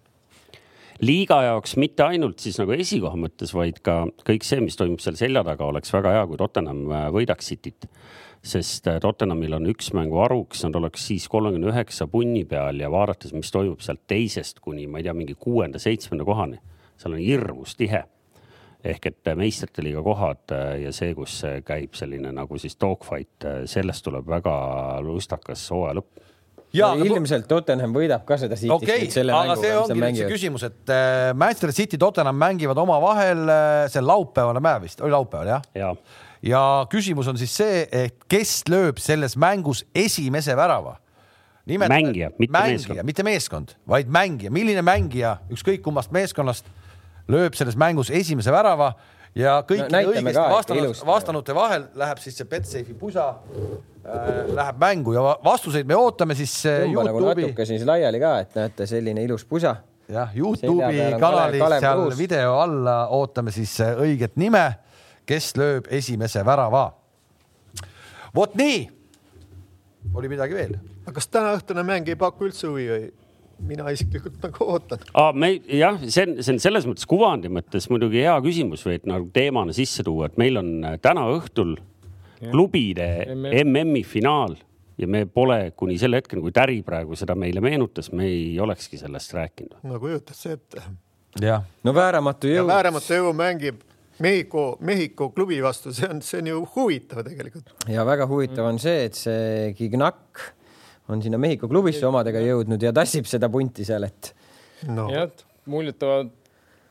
liiga 1.01 1.39
jaoks 1.47 1.77
mitte 1.81 2.05
ainult 2.05 2.43
siis 2.43 2.59
nagu 2.61 2.75
esikoha 2.75 3.17
mõttes, 3.19 3.53
vaid 3.55 3.79
ka 3.85 4.03
kõik 4.27 4.45
see, 4.45 4.61
mis 4.63 4.77
toimub 4.79 5.01
seal 5.03 5.17
selja 5.19 5.43
taga, 5.45 5.65
oleks 5.65 5.93
väga 5.93 6.13
hea, 6.17 6.27
kui 6.29 6.39
Tottenham 6.39 6.85
äh, 6.91 7.07
võidaks 7.13 7.49
Cityt 7.53 7.87
sest 8.43 8.87
äh, 8.87 8.99
Tottenhamil 9.01 9.55
on 9.55 9.69
üks 9.71 9.93
mängu 9.95 10.19
aruks, 10.23 10.65
nad 10.65 10.75
oleks 10.75 11.07
siis 11.07 11.29
kolmekümne 11.31 11.71
üheksa 11.71 12.07
punni 12.11 12.43
peal 12.45 12.81
ja 12.83 12.91
vaadates, 12.91 13.33
mis 13.35 13.51
toimub 13.51 13.83
sealt 13.83 14.03
teisest 14.07 14.59
kuni 14.63 14.87
ma 14.87 14.99
ei 14.99 15.07
tea, 15.07 15.15
mingi 15.15 15.37
kuuenda-seitsmenda 15.39 16.27
kohani, 16.27 16.59
seal 16.99 17.15
on 17.15 17.23
hirmus 17.23 17.77
tihe. 17.79 18.03
ehk 18.83 19.05
et 19.07 19.27
äh, 19.31 19.35
meistrite 19.39 19.83
liiga 19.83 20.01
kohad 20.03 20.51
ja 20.81 20.91
see, 20.91 21.13
kus 21.15 21.37
käib 21.63 21.93
selline 21.95 22.33
nagu 22.35 22.57
siis 22.59 22.75
dogfight, 22.75 23.45
sellest 23.65 24.03
tuleb 24.03 24.27
väga 24.27 24.55
lustakas 25.01 25.63
hooaja 25.71 26.01
lõpp 26.01 26.32
ja 26.73 26.89
ilmselt 26.97 27.47
Tottenham 27.49 27.93
võidab 27.95 28.25
ka 28.27 28.37
seda 28.41 28.57
City't 28.59 28.73
okay, 28.75 29.07
aga 29.23 29.55
see 29.59 29.75
ongi 29.77 29.99
nüüd 29.99 30.19
see 30.21 30.31
küsimus, 30.31 30.65
et 30.67 30.93
äh, 30.93 31.29
Manchester 31.37 31.73
City, 31.75 31.99
Tottenham 32.01 32.37
mängivad 32.39 32.79
omavahel 32.81 33.45
äh,, 33.45 33.85
see 33.93 34.03
laupäevane 34.03 34.63
päev 34.63 34.87
vist, 34.87 35.03
oli 35.05 35.13
laupäeval 35.13 35.53
jah 35.53 35.67
ja.? 35.77 35.93
ja 36.43 36.63
küsimus 36.91 37.29
on 37.31 37.39
siis 37.39 37.55
see, 37.61 37.85
et 37.91 38.27
kes 38.31 38.63
lööb 38.71 39.01
selles 39.03 39.37
mängus 39.39 39.85
esimese 39.95 40.57
värava? 40.59 40.97
Nimetada, 41.69 41.95
mängija, 41.95 42.27
mitte 42.35 42.51
mängija, 42.51 42.75
meeskond. 42.75 43.05
mitte 43.07 43.23
meeskond, 43.23 43.75
vaid 43.87 44.09
mängija, 44.11 44.51
milline 44.51 44.81
mängija 44.83 45.37
ükskõik 45.53 45.79
kummast 45.85 46.11
meeskonnast 46.11 46.67
lööb 47.31 47.55
selles 47.55 47.77
mängus 47.79 48.09
esimese 48.11 48.51
värava 48.51 48.89
ja 49.35 49.55
kõikide 49.67 50.03
no, 50.03 50.11
õigesti 50.13 50.45
vastanud, 50.55 50.99
vastanute 51.07 51.55
vahel 51.55 51.87
läheb 51.99 52.21
siis 52.21 52.37
see 52.37 52.49
Betsafe'i 52.49 52.97
pusa 52.97 53.29
äh, 53.33 54.29
läheb 54.53 54.79
mängu 54.81 55.15
ja 55.15 55.25
vastuseid 55.43 55.89
me 55.89 55.97
ootame 55.97 56.37
siis 56.37 56.53
äh, 56.69 56.83
Tõmba 56.85 57.07
nagu 57.09 57.25
natuke 57.25 57.65
siis 57.69 57.85
laiali 57.87 58.21
ka, 58.21 58.37
et 58.45 58.55
näete, 58.59 58.87
selline 58.89 59.25
ilus 59.25 59.45
pusa. 59.49 59.75
jah, 60.11 60.31
Youtube'i 60.37 61.11
kanalis 61.19 61.63
seal 61.79 62.05
Kalev 62.05 62.17
video 62.17 62.57
alla 62.61 62.97
ootame 63.17 63.55
siis 63.55 63.79
äh, 63.81 63.95
õiget 64.05 64.37
nime 64.41 64.67
kes 65.29 65.53
lööb 65.59 65.87
esimese 65.91 66.43
värava. 66.45 66.91
vot 68.35 68.55
nii. 68.55 68.89
oli 70.13 70.29
midagi 70.29 70.55
veel? 70.57 70.77
aga 71.03 71.15
kas 71.15 71.27
tänaõhtune 71.27 71.83
mäng 71.87 72.07
ei 72.07 72.19
paku 72.19 72.49
üldse 72.49 72.67
huvi 72.67 72.87
või? 72.91 73.11
Mina 73.63 73.91
isiklikult 73.93 74.41
nagu 74.43 74.65
ootan. 74.65 75.03
me 75.37 75.53
jah, 75.67 75.99
see 76.07 76.25
on, 76.27 76.35
see 76.43 76.55
on 76.55 76.61
selles 76.63 76.87
mõttes 76.89 77.07
kuvandi 77.09 77.51
mõttes 77.53 77.89
muidugi 77.91 78.23
hea 78.23 78.35
küsimus 78.43 78.85
või 78.87 78.97
et 78.99 79.07
nagu 79.09 79.29
teemana 79.33 79.75
sisse 79.75 80.03
tuua, 80.03 80.29
et 80.31 80.37
meil 80.41 80.59
on 80.59 80.75
äh, 80.83 80.99
täna 81.01 81.25
õhtul 81.35 81.77
klubide 82.43 83.07
MM-i 83.63 84.03
finaal 84.03 84.57
ja 84.97 85.07
me 85.07 85.25
pole 85.25 85.71
kuni 85.77 85.97
selle 86.01 86.19
hetkeni, 86.19 86.43
kui 86.43 86.53
Täri 86.55 86.81
praegu 86.85 87.17
seda 87.17 87.35
meile 87.39 87.63
meenutas, 87.63 88.11
me 88.11 88.27
ei 88.29 88.59
olekski 88.61 88.99
sellest 88.99 89.33
rääkinud. 89.33 89.79
no 89.83 89.99
kujutad 89.99 90.37
sa 90.37 90.53
ette. 90.57 90.83
jah. 91.41 91.63
no 91.83 91.95
vääramatu 91.95 92.51
jõu. 92.51 92.67
vääramatu 92.67 93.19
jõu 93.19 93.33
mängib 93.37 93.81
Mehhiko, 94.21 94.77
Mehhiko 94.85 95.31
klubi 95.33 95.57
vastu, 95.63 95.89
see 95.93 96.05
on, 96.05 96.19
see 96.21 96.43
on 96.43 96.51
ju 96.51 96.59
huvitav 96.75 97.23
tegelikult. 97.25 97.73
ja 97.89 98.05
väga 98.05 98.27
huvitav 98.29 98.67
on 98.69 98.79
see, 98.79 99.07
et 99.07 99.17
see 99.17 99.71
Gignac 99.77 100.43
on 101.09 101.21
sinna 101.23 101.39
Mehhiko 101.41 101.67
klubisse 101.71 102.05
omadega 102.07 102.41
jõudnud 102.43 102.83
ja 102.83 102.93
tassib 102.95 103.27
seda 103.29 103.49
punti 103.51 103.85
seal, 103.87 104.07
et 104.07 104.31
no.. 104.87 105.09
jah, 105.11 105.29
muljetavad 105.69 106.31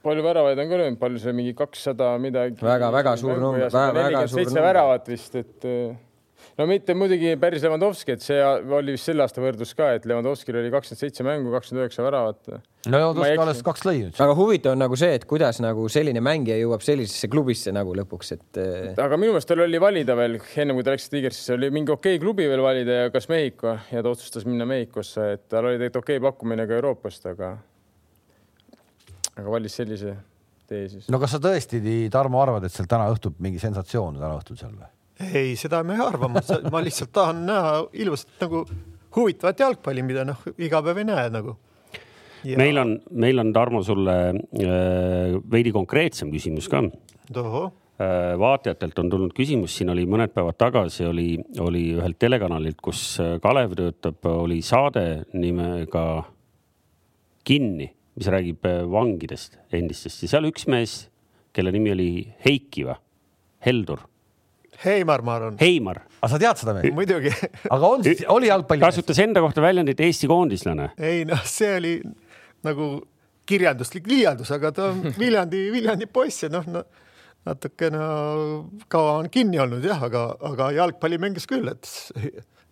palju 0.02 0.24
väravaid 0.26 0.58
on 0.58 0.70
ka 0.70 0.80
löönud, 0.80 0.98
palju 1.00 1.20
see 1.22 1.34
mingi 1.36 1.54
kakssada 1.56 2.12
midagi. 2.22 2.58
väga-väga 2.62 3.16
suur 3.20 3.38
number, 3.38 3.68
väga 3.68 3.72
suur 3.72 4.02
number. 4.02 4.34
seitse 4.34 4.64
väravat 4.64 5.12
vist, 5.12 5.36
et 5.38 5.68
no 6.58 6.66
mitte 6.68 6.94
muidugi 6.98 7.32
päris 7.40 7.64
Levanovski, 7.64 8.16
et 8.16 8.24
see 8.24 8.38
oli 8.42 8.94
vist 8.96 9.08
selle 9.08 9.24
aasta 9.24 9.42
võrdlus 9.42 9.72
ka, 9.78 9.92
et 9.96 10.06
Levanovskil 10.08 10.58
oli 10.60 10.72
kakskümmend 10.72 11.00
seitse 11.00 11.26
mängu, 11.26 11.52
kakskümmend 11.54 11.86
üheksa 11.86 12.04
väravat. 12.04 12.52
no 12.52 13.00
Levanovski 13.00 13.42
alles 13.44 13.62
kaks 13.66 13.86
lõi 13.88 13.96
nüüd. 14.02 14.20
aga 14.24 14.36
huvitav 14.38 14.76
on 14.76 14.82
nagu 14.84 14.98
see, 14.98 15.12
et 15.18 15.26
kuidas 15.28 15.62
nagu 15.64 15.86
selline 15.92 16.22
mängija 16.24 16.58
jõuab 16.60 16.84
sellisesse 16.84 17.30
klubisse 17.32 17.74
nagu 17.74 17.96
lõpuks, 17.96 18.34
et. 18.36 18.62
aga 19.00 19.20
minu 19.20 19.36
meelest 19.36 19.50
tal 19.50 19.64
oli 19.64 19.80
valida 19.82 20.16
veel, 20.18 20.38
enne 20.64 20.76
kui 20.76 20.86
ta 20.86 20.96
läks 20.96 21.08
Tigrisse, 21.12 21.56
oli 21.56 21.72
mingi 21.74 21.94
okei 21.94 22.18
okay 22.18 22.24
klubi 22.24 22.48
veel 22.50 22.64
valida 22.64 23.04
ja 23.04 23.12
kas 23.14 23.30
Mehhiko 23.32 23.76
ja 23.92 24.04
ta 24.04 24.12
otsustas 24.12 24.48
minna 24.48 24.68
Mehhikosse, 24.68 25.32
et 25.38 25.46
tal 25.48 25.70
oli 25.70 25.80
tegelikult 25.80 26.04
okei 26.04 26.20
okay 26.20 26.28
pakkumine 26.28 26.68
ka 26.68 26.80
Euroopast, 26.80 27.30
aga, 27.32 27.54
aga 29.36 29.48
valis 29.48 29.80
sellise 29.80 30.16
tee 30.68 30.88
siis. 30.92 31.08
no 31.12 31.20
kas 31.22 31.36
sa 31.36 31.40
tõesti, 31.42 31.80
Tarmo, 32.12 32.42
arvad, 32.44 32.66
et 32.68 32.74
seal 32.74 32.90
täna 32.90 33.08
õhtul 33.12 33.38
mingi 33.40 33.62
sensatsioon 33.62 34.20
täna 34.20 34.36
õhtul 34.36 34.60
seal 34.60 34.74
või? 34.76 34.90
Ei, 35.34 35.54
seda 35.58 35.82
ma 35.86 35.96
ei 35.96 36.02
arva, 36.04 36.30
ma 36.30 36.82
lihtsalt 36.84 37.12
tahan 37.14 37.44
näha 37.48 37.76
ilusat 38.04 38.42
nagu 38.42 38.64
huvitavat 39.16 39.60
jalgpalli, 39.60 40.04
mida 40.06 40.24
noh, 40.26 40.40
iga 40.58 40.80
päev 40.84 41.02
ei 41.02 41.08
näe 41.08 41.28
nagu. 41.32 41.56
Ja... 42.42 42.56
meil 42.58 42.78
on, 42.80 42.96
meil 43.22 43.38
on 43.38 43.52
Tarmo 43.54 43.84
sulle 43.86 44.16
äh, 44.32 45.36
veidi 45.50 45.70
konkreetsem 45.74 46.32
küsimus 46.32 46.66
ka. 46.70 46.80
äh, 48.02 48.32
vaatajatelt 48.40 48.98
on 48.98 49.12
tulnud 49.12 49.34
küsimus, 49.36 49.76
siin 49.78 49.92
oli 49.94 50.08
mõned 50.10 50.34
päevad 50.34 50.58
tagasi 50.58 51.06
oli, 51.06 51.36
oli 51.62 51.84
ühelt 51.94 52.18
telekanalilt, 52.18 52.80
kus 52.82 53.04
äh, 53.22 53.36
Kalev 53.42 53.76
töötab, 53.78 54.18
oli 54.26 54.58
saade 54.62 55.24
nimega 55.34 56.06
Kinni, 57.46 57.88
mis 58.18 58.28
räägib 58.30 58.66
vangidest 58.90 59.56
endistest 59.74 60.22
ja 60.22 60.34
seal 60.34 60.46
üks 60.50 60.68
mees, 60.70 60.96
kelle 61.54 61.72
nimi 61.74 61.94
oli 61.94 62.10
Heiki 62.44 62.86
või, 62.86 62.98
Heldur 63.62 64.02
Heimar, 64.84 65.22
ma 65.22 65.36
arvan. 65.38 65.56
Heimar. 65.60 66.02
aga 66.20 66.30
sa 66.32 66.40
tead 66.42 66.60
seda 66.62 66.74
meest? 66.76 66.94
muidugi. 66.98 67.32
aga 67.70 67.88
on 67.88 68.04
siis, 68.06 68.24
oli 68.32 68.50
jalgpalli? 68.50 68.82
kasutas 68.82 69.22
enda 69.22 69.42
kohta 69.44 69.64
väljendit 69.64 70.00
Eesti 70.02 70.30
koondislane. 70.30 70.92
ei 70.98 71.24
noh, 71.28 71.42
see 71.48 71.76
oli 71.78 71.94
nagu 72.66 72.92
kirjanduslik 73.48 74.06
liialdus, 74.10 74.52
aga 74.54 74.72
ta 74.74 74.90
on 74.92 75.06
Viljandi, 75.22 75.66
Viljandi 75.74 76.08
poiss 76.10 76.46
ja 76.46 76.50
noh 76.52 76.66
no, 76.70 76.84
natukene 77.48 77.98
no, 77.98 78.86
kaua 78.92 79.18
on 79.22 79.30
kinni 79.32 79.60
olnud 79.62 79.84
jah, 79.86 80.02
aga, 80.08 80.28
aga 80.52 80.70
jalgpalli 80.78 81.18
mängis 81.22 81.48
küll, 81.50 81.66
et 81.72 81.88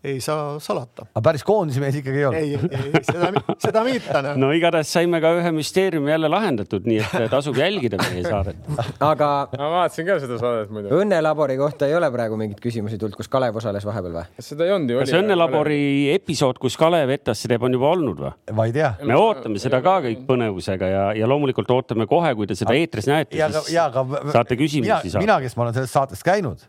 ei 0.05 0.21
saa 0.21 0.59
salata. 0.59 1.05
aga 1.13 1.21
päris 1.25 1.43
koondise 1.45 1.81
mees 1.83 1.97
ikkagi 2.01 2.23
ei 2.23 2.25
olnud? 2.25 2.41
ei, 2.41 2.79
ei, 2.79 3.03
seda, 3.05 3.43
seda 3.61 3.83
mitte. 3.85 4.23
no 4.41 4.49
igatahes 4.57 4.93
saime 4.97 5.21
ka 5.21 5.33
ühe 5.37 5.51
müsteeriumi 5.53 6.09
jälle 6.15 6.31
lahendatud, 6.33 6.87
nii 6.89 7.03
et 7.05 7.27
tasub 7.33 7.59
jälgida 7.61 7.99
meie 8.07 8.23
saadet. 8.25 8.63
aga. 8.97 9.29
ma 9.61 9.69
vaatasin 9.75 10.09
ka 10.09 10.17
seda 10.23 10.39
saadet 10.41 10.73
muidu. 10.73 10.95
õnnelabori 11.03 11.59
kohta 11.61 11.89
ei 11.91 11.97
ole 11.99 12.09
praegu 12.15 12.39
mingeid 12.41 12.63
küsimusi 12.65 12.97
tulnud, 13.01 13.19
kus 13.19 13.29
Kalev 13.29 13.61
osales 13.61 13.85
vahepeal 13.85 14.17
või? 14.17 14.47
seda 14.47 14.65
ei 14.69 14.73
olnud 14.79 14.95
ju. 14.95 15.03
kas 15.03 15.13
õnnelabori 15.21 15.83
episood, 16.15 16.63
kus 16.65 16.81
Kalev 16.81 17.13
Etasse 17.19 17.53
teeb, 17.53 17.69
on 17.69 17.77
juba 17.77 17.93
olnud 17.93 18.25
või? 18.25 18.33
ma 18.57 18.69
ei 18.71 18.75
tea. 18.79 18.95
me 19.05 19.21
ootame 19.21 19.61
seda 19.61 19.83
ka 19.85 19.99
kõik 20.07 20.25
põnevusega 20.31 20.91
ja, 20.95 21.05
ja 21.21 21.29
loomulikult 21.29 21.77
ootame 21.77 22.09
kohe, 22.09 22.33
kui 22.41 22.49
te 22.49 22.57
seda 22.57 22.73
eetris 22.79 23.11
näete, 23.11 23.37
siis 23.37 23.75
ja, 23.77 23.91
aga, 23.93 24.25
saate 24.33 24.57
küsimusi 24.57 25.13
saada. 25.13 25.27
mina, 25.29 25.39
kes 25.45 25.61
ma 25.61 25.69
olen 25.69 25.77
selles 25.77 25.93
saates 25.93 26.25
käinud, 26.25 26.65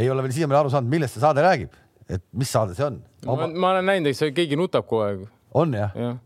ei 0.00 0.08
ole 0.08 0.24
veel 0.24 0.38
siiamaani 0.40 0.64
aru 0.64 0.72
saanud, 0.72 0.96
millest 0.96 1.18
see 1.18 1.28
saade 1.28 1.44
räägib 1.44 1.76
et 2.16 2.24
mis 2.32 2.50
saade 2.50 2.74
see 2.78 2.86
on 2.86 2.98
Oma...? 3.26 3.46
ma 3.52 3.74
olen 3.74 3.88
näinud, 3.92 4.10
eks 4.10 4.24
keegi 4.36 4.58
nutab 4.58 4.88
kogu 4.90 5.04
aeg. 5.06 5.24
on 5.54 5.74
jah? 5.76 5.94
jah. 5.96 6.18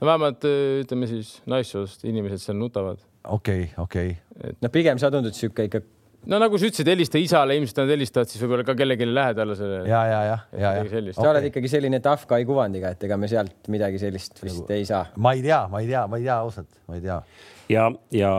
no 0.00 0.08
vähemalt 0.10 0.46
äh, 0.48 0.80
ütleme 0.84 1.10
siis 1.10 1.36
naissoost 1.46 2.04
inimesed 2.08 2.44
seal 2.44 2.58
nutavad. 2.60 3.02
okei 3.24 3.68
okay,, 3.68 3.84
okei 3.84 4.16
okay. 4.38 4.58
no 4.62 4.72
pigem 4.72 5.02
sa 5.02 5.10
tundud 5.14 5.36
sihuke 5.36 5.68
ikka 5.70 5.82
no 6.30 6.40
nagu 6.42 6.58
sa 6.60 6.68
ütlesid, 6.68 6.90
helista 6.90 7.20
isale, 7.22 7.56
ilmselt 7.58 7.82
nad 7.82 7.92
helistavad 7.94 8.30
siis 8.30 8.44
võib-olla 8.44 8.66
ka 8.66 8.76
kellelegi 8.78 9.08
lähedale 9.10 9.58
selle. 9.58 9.82
ja, 9.90 10.04
ja, 10.10 10.22
ja, 10.30 10.38
ja, 10.52 10.72
ja. 10.78 10.86
sa 10.86 11.22
okay. 11.22 11.32
oled 11.32 11.50
ikkagi 11.50 11.72
selline 11.72 12.00
tough 12.04 12.28
guy 12.30 12.46
kuvandiga, 12.48 12.94
et 12.96 13.04
ega 13.08 13.18
me 13.20 13.30
sealt 13.30 13.70
midagi 13.72 14.00
sellist 14.02 14.40
vist 14.42 14.62
nagu, 14.62 14.72
ei 14.76 14.88
saa. 14.88 15.06
ma 15.16 15.36
ei 15.36 15.44
tea, 15.46 15.66
ma 15.72 15.82
ei 15.84 15.92
tea, 15.92 16.06
ma 16.10 16.20
ei 16.20 16.26
tea 16.28 16.40
ausalt, 16.46 16.72
ma 16.86 16.98
ei 16.98 17.04
tea 17.04 17.20
ja, 17.72 17.86
ja 18.14 18.30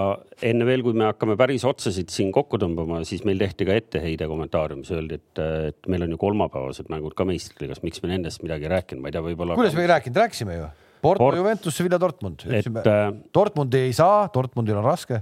enne 0.46 0.68
veel, 0.68 0.84
kui 0.86 0.96
me 0.98 1.08
hakkame 1.10 1.38
päris 1.40 1.66
otsasid 1.68 2.12
siin 2.14 2.32
kokku 2.36 2.60
tõmbama, 2.62 3.02
siis 3.08 3.24
meil 3.28 3.40
tehti 3.42 3.68
ka 3.68 3.78
etteheide 3.78 4.28
kommentaariumis, 4.30 4.92
öeldi, 4.96 5.22
et, 5.22 5.44
et 5.72 5.92
meil 5.92 6.06
on 6.08 6.16
ju 6.16 6.20
kolmapäevased 6.22 6.92
mängud 6.94 7.16
ka 7.18 7.28
meistriliigas, 7.28 7.84
miks 7.86 8.04
me 8.04 8.12
nendest 8.14 8.44
midagi 8.46 8.72
rääkinud, 8.72 9.04
ma 9.04 9.12
ei 9.12 9.18
tea, 9.18 9.24
võib-olla. 9.26 9.58
kuidas 9.60 9.78
me 9.78 9.86
ei 9.86 9.92
rääkinud, 9.96 10.22
rääkisime 10.26 10.60
ju. 10.60 10.68
Porto 11.02 11.22
Port..., 11.22 11.38
Juventus, 11.38 11.76
Sevilla, 11.78 12.00
Dortmund. 12.02 12.42
ütlesime 12.48 12.82
äh,, 12.82 13.10
Dortmundi 13.34 13.84
ei 13.86 13.94
saa, 13.96 14.26
Dortmundil 14.34 14.80
on 14.80 14.88
raske. 14.88 15.22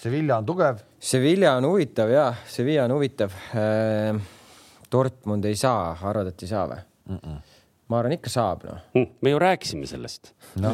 Sevilla 0.00 0.38
on 0.40 0.46
tugev. 0.48 0.78
Sevilla 0.98 1.58
on 1.58 1.66
huvitav 1.68 2.08
ja, 2.08 2.30
Sevilla 2.48 2.86
on 2.88 2.94
huvitav. 2.96 3.34
Äh, 3.52 4.16
Dortmund 4.92 5.44
ei 5.44 5.58
saa, 5.60 5.92
arvad, 6.02 6.32
et 6.32 6.44
ei 6.44 6.50
saa 6.50 6.66
või 6.70 6.84
mm? 7.10 7.24
-mm 7.24 7.40
ma 7.90 7.98
arvan, 7.98 8.12
ikka 8.14 8.30
saab 8.30 8.60
noh 8.68 8.78
mm,. 8.94 9.06
me 9.18 9.32
ju 9.32 9.38
rääkisime 9.42 9.86
sellest 9.90 10.28
no. 10.62 10.70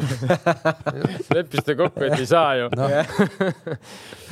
leppisite 1.35 1.73
kokku, 1.79 2.03
et 2.05 2.19
ei 2.19 2.27
saa 2.29 2.51
ju 2.59 2.67
no. 2.77 2.89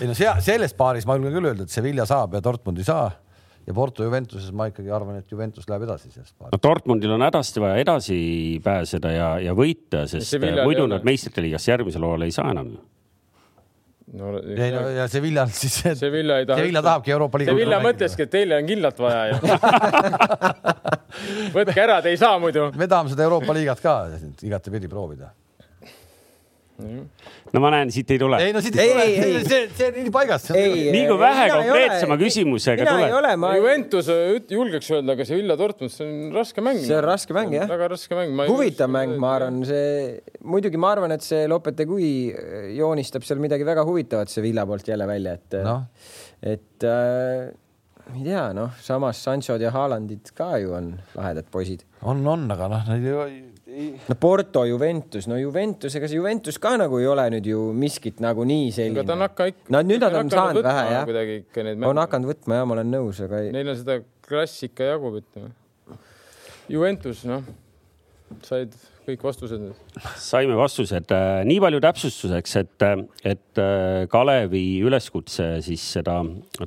ei 0.01 0.09
no 0.09 0.13
sea, 0.13 0.35
selles 0.45 0.75
paaris 0.77 1.07
ma 1.09 1.15
julgen 1.17 1.33
küll 1.33 1.49
öelda, 1.49 1.65
et 1.65 1.73
Sevilla 1.73 2.05
saab 2.05 2.37
ja 2.37 2.43
Dortmund 2.45 2.77
ei 2.77 2.85
saa 2.85 3.07
ja 3.65 3.73
Porto 3.73 4.05
Juventuses 4.05 4.53
ma 4.53 4.69
ikkagi 4.69 4.93
arvan, 4.93 5.17
et 5.17 5.33
Juventus 5.33 5.65
läheb 5.65 5.87
edasi 5.87 6.11
sellest 6.13 6.35
paarist. 6.37 6.53
no 6.53 6.61
Dortmundil 6.69 7.15
on 7.17 7.25
hädasti 7.25 7.63
vaja 7.63 7.81
edasi 7.81 8.19
pääseda 8.63 9.15
ja, 9.17 9.31
ja 9.47 9.57
võita, 9.57 10.05
sest 10.11 10.37
muidu 10.61 10.85
nad 10.91 11.07
meistrite 11.09 11.41
liigas 11.41 11.65
järgmisel 11.71 12.05
hooajal 12.05 12.29
ei 12.29 12.37
saa 12.37 12.53
enam 12.53 12.75
ju 12.75 12.83
no, 14.13 14.33
ei 14.39 14.71
no 14.73 14.83
ja 14.93 15.07
Sevilla 15.11 15.47
siis. 15.51 15.79
Sevilla 15.99 16.39
ei 16.39 16.45
taha. 16.45 16.59
Sevilla 16.61 16.83
tahabki 16.85 17.11
Euroopa 17.15 17.41
Liidu. 17.41 17.55
Sevilla 17.55 17.79
mõtleski, 17.83 18.27
et 18.27 18.33
teile 18.33 18.59
on 18.61 18.69
kindlalt 18.69 18.99
vaja 19.01 19.23
ju 19.31 19.39
võtke 21.55 21.79
ära, 21.81 22.01
te 22.03 22.13
ei 22.13 22.19
saa 22.21 22.37
muidu. 22.41 22.69
me 22.75 22.87
tahame 22.91 23.13
seda 23.13 23.25
Euroopa 23.25 23.55
liigat 23.57 23.81
ka 23.83 23.97
igatepidi 24.45 24.91
proovida 24.91 25.31
no 26.75 27.61
ma 27.63 27.71
näen, 27.71 27.91
siit 27.93 28.09
ei 28.11 28.19
tule. 28.19 28.39
ei 28.43 28.53
no 28.55 28.61
siit 28.63 28.75
ei, 28.81 28.91
ei 28.91 29.15
tule, 29.21 29.41
see, 29.49 29.61
see 29.77 29.87
on 29.87 29.97
nii 30.01 30.13
paigas. 30.13 30.49
nii 30.51 31.03
kui 31.07 31.17
vähe 31.21 31.47
konkreetsema 31.53 32.17
küsimusega 32.19 32.87
tuleb. 32.89 33.39
Ma... 33.39 33.53
Juventus 33.55 34.11
julgeks 34.51 34.91
öelda, 34.97 35.15
aga 35.15 35.27
see 35.27 35.39
Villa 35.39 35.57
Dortmund, 35.59 35.93
see 35.93 36.07
on 36.07 36.35
raske 36.35 36.63
mäng. 36.65 36.81
see 36.83 36.97
on 36.99 37.07
raske 37.07 37.37
mäng 37.37 37.55
jah. 37.55 37.67
väga 37.71 37.89
raske 37.95 38.19
mäng. 38.19 38.35
huvitav 38.51 38.91
mäng, 38.91 39.15
ma 39.21 39.35
arvan, 39.39 39.63
see 39.67 40.21
muidugi 40.43 40.81
ma 40.81 40.91
arvan, 40.95 41.15
et 41.15 41.25
see 41.25 41.45
Lopetegui 41.51 42.13
joonistab 42.75 43.27
seal 43.27 43.43
midagi 43.43 43.67
väga 43.67 43.87
huvitavat 43.87 44.31
see 44.31 44.43
Villa 44.45 44.67
poolt 44.67 44.87
jälle 44.91 45.07
välja, 45.09 45.37
et 45.39 45.61
no., 45.63 45.79
et 46.45 46.83
äh, 46.83 47.53
ma 48.05 48.19
ei 48.19 48.25
tea, 48.27 48.47
noh, 48.53 48.73
samas 48.83 49.23
Sanchod 49.23 49.63
ja 49.63 49.71
Haalandid 49.73 50.35
ka 50.37 50.57
ju 50.61 50.75
on 50.75 50.91
lahedad 51.15 51.47
poisid. 51.51 51.87
on, 52.03 52.25
on, 52.27 52.49
aga 52.51 52.67
noh, 52.75 52.89
neid 52.91 53.07
ju 53.07 53.21
no 53.75 54.15
Porto, 54.19 54.63
Juventus, 54.65 55.27
no 55.27 55.37
Juventus, 55.39 55.95
ega 55.97 56.07
see 56.07 56.19
Juventus 56.19 56.57
ka 56.61 56.75
nagu 56.79 56.99
ei 57.01 57.07
ole 57.11 57.27
nüüd 57.35 57.49
ju 57.49 57.61
miskit 57.75 58.21
nagu 58.23 58.45
nii 58.47 58.71
selline. 58.75 59.05
ta 59.07 59.15
on 59.17 59.25
hakka 59.25 59.49
ikka. 59.51 59.67
no 59.75 59.83
nüüd 59.83 60.03
nad 60.05 60.17
on 60.21 60.31
saanud 60.31 60.65
vähe 60.65 60.87
jah. 60.93 61.11
on 61.89 62.01
hakanud 62.03 62.31
võtma 62.31 62.61
ja 62.61 62.65
ma 62.67 62.77
olen 62.77 62.91
nõus, 62.95 63.21
aga 63.25 63.43
ei.... 63.43 63.51
Neil 63.55 63.73
on 63.73 63.79
seda 63.79 63.99
klassika 64.25 64.91
jagub, 64.93 65.19
ütleme. 65.21 65.51
Juventus, 66.71 67.21
noh, 67.29 67.45
said 68.45 68.73
kõik 69.05 69.23
vastused 69.25 69.61
nüüd? 69.61 69.97
saime 70.21 70.55
vastused. 70.57 71.11
Äh, 71.13 71.41
nii 71.47 71.59
palju 71.63 71.81
täpsustuseks, 71.83 72.55
et, 72.61 72.85
et 73.25 73.61
äh, 73.61 74.05
Kalevi 74.11 74.63
üleskutse 74.85 75.49
siis 75.65 75.83
seda 75.97 76.19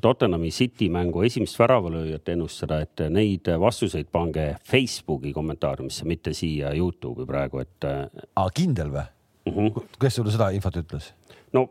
Tottenhami 0.03 0.51
City 0.55 0.91
mängu 0.93 1.25
esimest 1.27 1.59
väravalööjat 1.61 2.33
ennustada, 2.35 2.81
et 2.85 3.05
neid 3.13 3.51
vastuseid 3.61 4.11
pange 4.13 4.51
Facebooki 4.69 5.33
kommentaariumisse, 5.37 6.07
mitte 6.09 6.35
siia 6.37 6.75
Youtube'i 6.77 7.29
praegu, 7.29 7.65
et. 7.65 7.89
aa, 7.89 8.49
kindel 8.55 8.95
või? 8.95 9.09
Mhm. 9.49 9.67
-huh. 9.73 9.99
kes 10.01 10.21
sulle 10.21 10.33
seda 10.35 10.51
infot 10.53 10.77
ütles? 10.77 11.13
no 11.53 11.69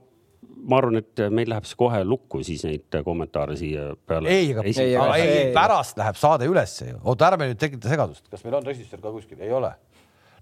ma 0.68 0.80
arvan, 0.82 1.00
et 1.02 1.22
meil 1.34 1.50
läheb 1.52 1.68
see 1.70 1.78
kohe 1.80 2.00
lukku, 2.06 2.42
siis 2.46 2.64
neid 2.68 2.98
kommentaare 3.06 3.56
siia 3.60 3.92
peale. 4.08 4.30
ei, 4.30 4.52
aga, 4.54 4.64
Ei, 4.66 5.28
ei, 5.28 5.52
pärast 5.56 6.00
läheb 6.00 6.18
saade 6.20 6.50
ülesse 6.50 6.90
ju. 6.92 6.98
oota, 7.04 7.30
ärme 7.32 7.52
nüüd 7.52 7.60
tekita 7.62 7.92
segadust, 7.92 8.26
kas 8.32 8.44
meil 8.46 8.58
on 8.60 8.66
režissöör 8.68 9.04
ka 9.04 9.14
kuskil, 9.14 9.40
ei 9.42 9.54
ole? 9.54 9.72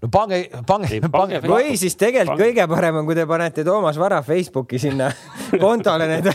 No 0.02 0.08
pange, 0.12 0.40
pange, 0.66 0.90
Ei, 0.92 1.00
pange, 1.00 1.40
pange- 1.40 1.50
või 1.50 1.76
siis 1.80 1.96
tegelikult 1.98 2.40
kõige 2.40 2.66
parem 2.70 2.98
on, 3.00 3.06
kui 3.08 3.16
te 3.18 3.26
panete 3.28 3.64
Toomas 3.66 3.98
Vara 4.00 4.22
Facebooki 4.26 4.80
sinna 4.82 5.10
kontole 5.64 6.08
need, 6.10 6.28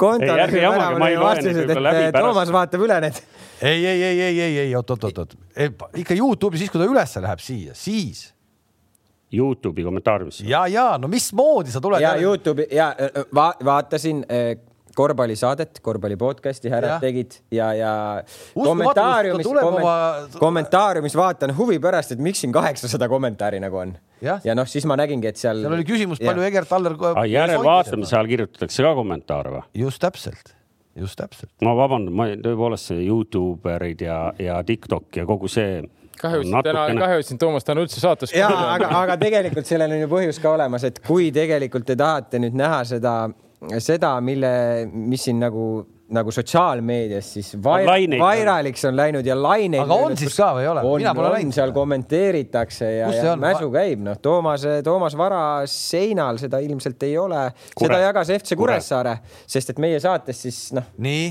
kontole 0.00 0.36
Ei, 0.36 0.44
ärge 0.46 0.64
jamage, 0.64 0.98
ma 1.00 1.08
ei 1.08 1.16
loe 1.16 1.34
neid 1.34 1.46
vastused, 1.46 1.70
et 1.70 1.80
läbi 1.86 2.02
pärast. 2.10 2.18
Toomas 2.26 2.52
vaatab 2.56 2.84
üle 2.86 2.98
need. 3.06 3.22
ei, 3.60 3.78
ei, 3.86 4.02
ei, 4.02 4.20
ei, 4.20 4.40
ei, 4.40 4.58
ei, 4.66 4.74
oot, 4.76 4.92
oot, 4.96 5.08
oot, 5.08 5.22
oot, 5.24 5.88
ikka 6.02 6.18
Youtube'i 6.18 6.60
siis, 6.60 6.72
kui 6.72 6.82
ta 6.82 6.88
ülesse 6.90 7.22
läheb 7.24 7.42
siia, 7.44 7.76
siis 7.78 8.28
Youtube'i 9.32 9.84
kommentaariumisse. 9.86 10.44
ja, 10.48 10.64
ja 10.66 10.86
no 10.98 11.08
mismoodi 11.08 11.70
sa 11.72 11.80
tuled? 11.80 12.02
ja 12.02 12.16
Youtube'i 12.20 12.68
ja 12.74 12.92
va 13.34 13.52
vaatasin 13.64 14.24
äh, 14.26 14.56
korvpallisaadet, 14.96 15.80
korvpalli 15.82 16.16
podcast'i 16.20 16.70
härrad 16.72 17.00
tegid 17.02 17.36
ja, 17.54 17.72
ja 17.74 17.92
Uskumatu, 18.54 18.68
kommentaariumis 18.68 19.46
komment, 19.46 19.82
oma- 19.84 20.38
kommentaariumis 20.38 21.16
vaatan 21.16 21.54
huvi 21.56 21.78
pärast, 21.82 22.12
et 22.12 22.22
miks 22.22 22.42
siin 22.42 22.52
kaheksasada 22.52 23.08
kommentaari 23.08 23.60
nagu 23.62 23.76
on. 23.76 23.94
Jah. 24.20 24.40
ja 24.44 24.54
noh, 24.54 24.68
siis 24.68 24.84
ma 24.84 24.98
nägingi, 25.00 25.30
et 25.30 25.38
seal. 25.40 25.62
seal 25.64 25.72
oli 25.72 25.84
küsimus, 25.88 26.18
palju 26.20 26.42
Egert 26.44 26.72
Aller. 26.76 26.96
järelvaatamise 27.30 28.16
ajal 28.18 28.28
kirjutatakse 28.28 28.84
ka 28.84 28.90
kommentaare 28.98 29.54
või? 29.54 29.62
just 29.80 30.02
täpselt, 30.02 30.52
just 30.98 31.16
täpselt. 31.16 31.52
ma 31.64 31.72
vabandan, 31.78 32.12
ma 32.18 32.26
tõepoolest 32.34 32.92
see 32.92 33.06
Youtuberid 33.06 34.04
ja, 34.04 34.18
ja 34.38 34.58
TikTok 34.66 35.22
ja 35.22 35.24
kogu 35.28 35.48
see. 35.48 35.80
kahju, 36.20 36.42
et 36.44 36.66
täna, 36.68 36.84
kahju, 37.00 37.22
et 37.22 37.30
sind 37.30 37.40
Toomas 37.40 37.64
täna 37.64 37.80
üldse 37.86 38.02
saates 38.02 38.34
ja 38.36 38.50
aga, 38.74 38.90
aga 39.00 39.16
tegelikult 39.22 39.70
sellel 39.70 39.96
on 39.96 40.04
ju 40.04 40.10
põhjus 40.12 40.42
ka 40.42 40.52
olemas, 40.52 40.84
et 40.84 41.00
kui 41.06 41.30
tegelikult 41.32 41.88
te 41.88 41.96
tahate 41.96 42.42
nüüd 42.44 42.58
näha 42.60 42.82
seda, 42.92 43.14
seda, 43.78 44.14
mille, 44.24 44.50
mis 44.92 45.24
siin 45.26 45.40
nagu, 45.40 45.64
nagu 46.14 46.32
sotsiaalmeedias 46.32 47.32
siis 47.36 47.50
vaira, 47.62 47.92
laineid. 47.92 48.20
vairaliks 48.22 48.84
on 48.88 48.96
läinud 48.96 49.26
ja 49.26 49.36
laineid. 49.36 49.82
Aga 49.84 49.98
on 50.06 50.16
siis 50.18 50.36
ka 50.38 50.50
või 50.56 50.64
ei 50.64 50.70
ole? 50.70 50.84
on, 50.84 51.02
Mina 51.02 51.14
pole 51.16 51.28
on, 51.28 51.36
näinud 51.38 51.56
seal 51.58 51.74
kommenteeritakse 51.76 52.88
ja, 52.94 53.12
ja 53.14 53.34
on? 53.34 53.42
mäsu 53.42 53.70
käib, 53.74 54.02
noh, 54.06 54.18
Toomas, 54.22 54.64
Toomas 54.86 55.16
Vara 55.18 55.44
seinal 55.70 56.40
seda 56.40 56.62
ilmselt 56.64 57.08
ei 57.08 57.18
ole, 57.20 57.44
seda 57.74 58.00
jagas 58.06 58.32
FC 58.38 58.56
Kure. 58.56 58.72
Kuressaare, 58.78 59.18
sest 59.50 59.74
et 59.74 59.82
meie 59.82 60.00
saates 60.02 60.44
siis 60.46 60.60
noh, 60.76 60.88
nii, 61.04 61.30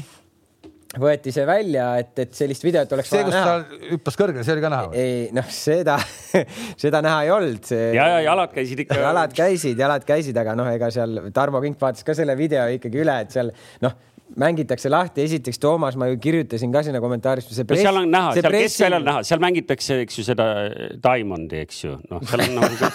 võeti 0.98 1.30
see 1.34 1.46
välja, 1.46 1.92
et, 2.02 2.18
et 2.24 2.34
sellist 2.34 2.64
videot 2.66 2.92
oleks 2.96 3.12
see, 3.12 3.22
vaja 3.22 3.30
kus 3.30 3.36
ta 3.70 3.90
hüppas 3.92 4.16
kõrgele, 4.18 4.44
see 4.46 4.56
oli 4.56 4.64
ka 4.64 4.72
näha 4.74 4.88
või? 4.90 5.04
ei 5.04 5.30
noh, 5.38 5.48
seda, 5.54 6.00
seda 6.84 7.02
näha 7.06 7.20
ei 7.28 7.34
olnud. 7.36 7.70
ja, 7.94 8.08
ja 8.16 8.20
jalad 8.26 8.54
käisid 8.56 8.82
ikka. 8.86 8.98
jalad 9.08 9.36
käisid, 9.38 9.78
jalad 9.78 10.08
käisid, 10.08 10.38
aga 10.42 10.56
noh, 10.58 10.70
ega 10.74 10.90
seal 10.94 11.30
Tarmo 11.36 11.62
Kink 11.62 11.78
vaatas 11.82 12.08
ka 12.08 12.18
selle 12.18 12.34
video 12.40 12.66
ikkagi 12.74 13.04
üle, 13.04 13.20
et 13.22 13.36
seal 13.36 13.54
noh, 13.86 13.94
mängitakse 14.40 14.90
lahti. 14.90 15.22
esiteks, 15.30 15.62
Toomas, 15.62 15.96
ma 16.00 16.10
ju 16.10 16.18
kirjutasin 16.22 16.74
ka 16.74 16.84
sinna 16.88 17.02
kommentaarist. 17.04 17.54
no 17.54 17.78
seal 17.78 18.02
on 18.02 18.10
näha, 18.10 18.34
seal 18.40 18.52
keskväljal 18.58 19.06
näha, 19.06 19.24
seal 19.30 19.42
mängitakse, 19.46 20.02
eks 20.08 20.20
ju, 20.20 20.26
seda 20.32 20.50
Diamondi, 20.98 21.62
eks 21.68 21.84
ju, 21.86 22.00
noh, 22.10 22.26
seal 22.30 22.42
on 22.48 22.54
nagu 22.64 22.74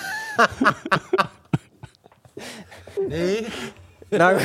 nii, 3.11 3.39
nagu, 4.23 4.41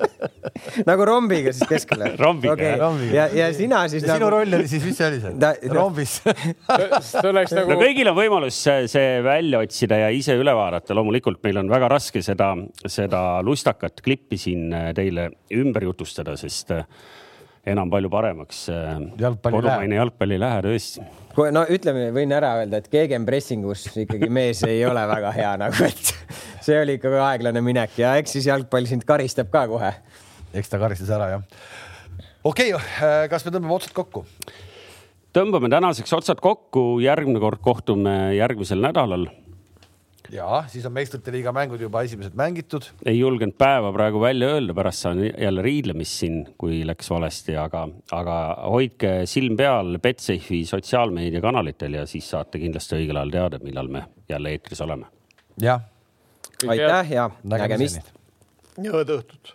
nagu 0.90 1.06
rombiga 1.08 1.52
siis 1.54 1.68
keskele. 1.70 2.12
Rombiga, 2.20 2.54
okay. 2.54 2.70
jah, 2.72 2.78
rombiga. 2.82 3.16
ja, 3.16 3.26
ja 3.34 3.48
sina 3.56 3.82
siis 3.90 4.04
ja 4.04 4.14
sinu 4.14 4.26
nagu... 4.26 4.32
roll 4.36 4.58
oli 4.60 4.70
siis, 4.70 4.84
mis 4.86 4.98
see 4.98 5.08
oli 5.10 5.20
seal 5.22 5.36
Ta- 5.42 5.54
rombis 5.78 6.16
see 6.20 7.26
oleks 7.32 7.54
no 7.56 7.64
nagu 7.64 7.80
kõigil 7.82 8.12
on 8.12 8.18
võimalus 8.18 8.62
see, 8.66 8.86
see 8.90 9.20
välja 9.26 9.60
otsida 9.64 10.00
ja 10.04 10.14
ise 10.14 10.36
üle 10.38 10.54
vaadata. 10.56 10.96
loomulikult 10.96 11.42
meil 11.46 11.62
on 11.62 11.70
väga 11.72 11.90
raske 11.92 12.22
seda, 12.24 12.52
seda 12.86 13.22
lustakat 13.46 14.02
klippi 14.04 14.40
siin 14.40 14.72
äh, 14.74 14.90
teile 14.96 15.30
ümber 15.54 15.86
jutustada, 15.88 16.36
sest 16.40 16.72
äh, 16.74 16.84
enam 17.66 17.90
palju 17.90 18.10
paremaks. 18.10 18.66
äh, 18.70 18.98
kodumaine 19.42 19.98
jalgpall 19.98 20.36
ei 20.36 20.42
lähe 20.42 20.66
tõesti. 20.68 21.06
No 21.52 21.66
ütleme, 21.68 22.08
võin 22.16 22.30
ära 22.32 22.54
öelda, 22.62 22.80
et 22.80 22.86
gegenpressingus 22.88 23.90
ikkagi 24.06 24.30
mees 24.32 24.62
ei 24.64 24.80
ole 24.88 25.02
väga 25.10 25.32
hea 25.36 25.50
nagu, 25.60 25.84
et 25.84 26.14
see 26.66 26.82
oli 26.82 26.98
ikkagi 26.98 27.22
aeglane 27.22 27.62
minek 27.64 27.98
ja 28.00 28.16
eks 28.20 28.36
siis 28.38 28.50
jalgpall 28.50 28.88
sind 28.90 29.06
karistab 29.08 29.50
ka 29.52 29.66
kohe. 29.70 29.92
eks 30.56 30.72
ta 30.72 30.80
karistas 30.82 31.12
ära 31.14 31.30
jah. 31.36 31.48
okei 32.44 32.72
okay,, 32.74 33.28
kas 33.32 33.46
me 33.46 33.54
tõmbame 33.54 33.78
otsad 33.78 33.94
kokku? 33.96 34.26
tõmbame 35.36 35.68
tänaseks 35.72 36.14
otsad 36.16 36.40
kokku, 36.42 36.96
järgmine 37.04 37.42
kord 37.42 37.60
kohtume 37.64 38.36
järgmisel 38.38 38.80
nädalal. 38.82 39.28
ja 40.32 40.62
siis 40.72 40.86
on 40.88 40.94
meistrite 40.96 41.30
liiga 41.34 41.52
mängud 41.54 41.82
juba 41.82 42.02
esimesed 42.06 42.34
mängitud. 42.38 42.88
ei 43.06 43.18
julgenud 43.18 43.54
päeva 43.60 43.92
praegu 43.94 44.22
välja 44.22 44.54
öelda, 44.56 44.74
pärast 44.74 45.06
saan 45.06 45.22
jälle 45.28 45.62
riidlemist 45.62 46.22
siin, 46.22 46.40
kui 46.58 46.80
läks 46.88 47.10
valesti, 47.12 47.56
aga, 47.62 47.86
aga 48.16 48.38
hoidke 48.64 49.18
silm 49.30 49.58
peal 49.60 50.00
Betsafe'i 50.02 50.64
sotsiaalmeediakanalitel 50.66 52.00
ja 52.00 52.06
siis 52.10 52.30
saate 52.34 52.62
kindlasti 52.62 52.98
õigel 53.02 53.20
ajal 53.22 53.36
teada, 53.36 53.62
millal 53.62 53.92
me 53.92 54.08
jälle 54.28 54.56
eetris 54.56 54.82
oleme. 54.82 55.12
jah, 55.62 55.84
aitäh 56.68 57.12
ja 57.12 57.30
nägemiseni. 57.42 58.04
nägemist. 58.76 58.92
head 58.92 59.08
õhtut 59.18 59.54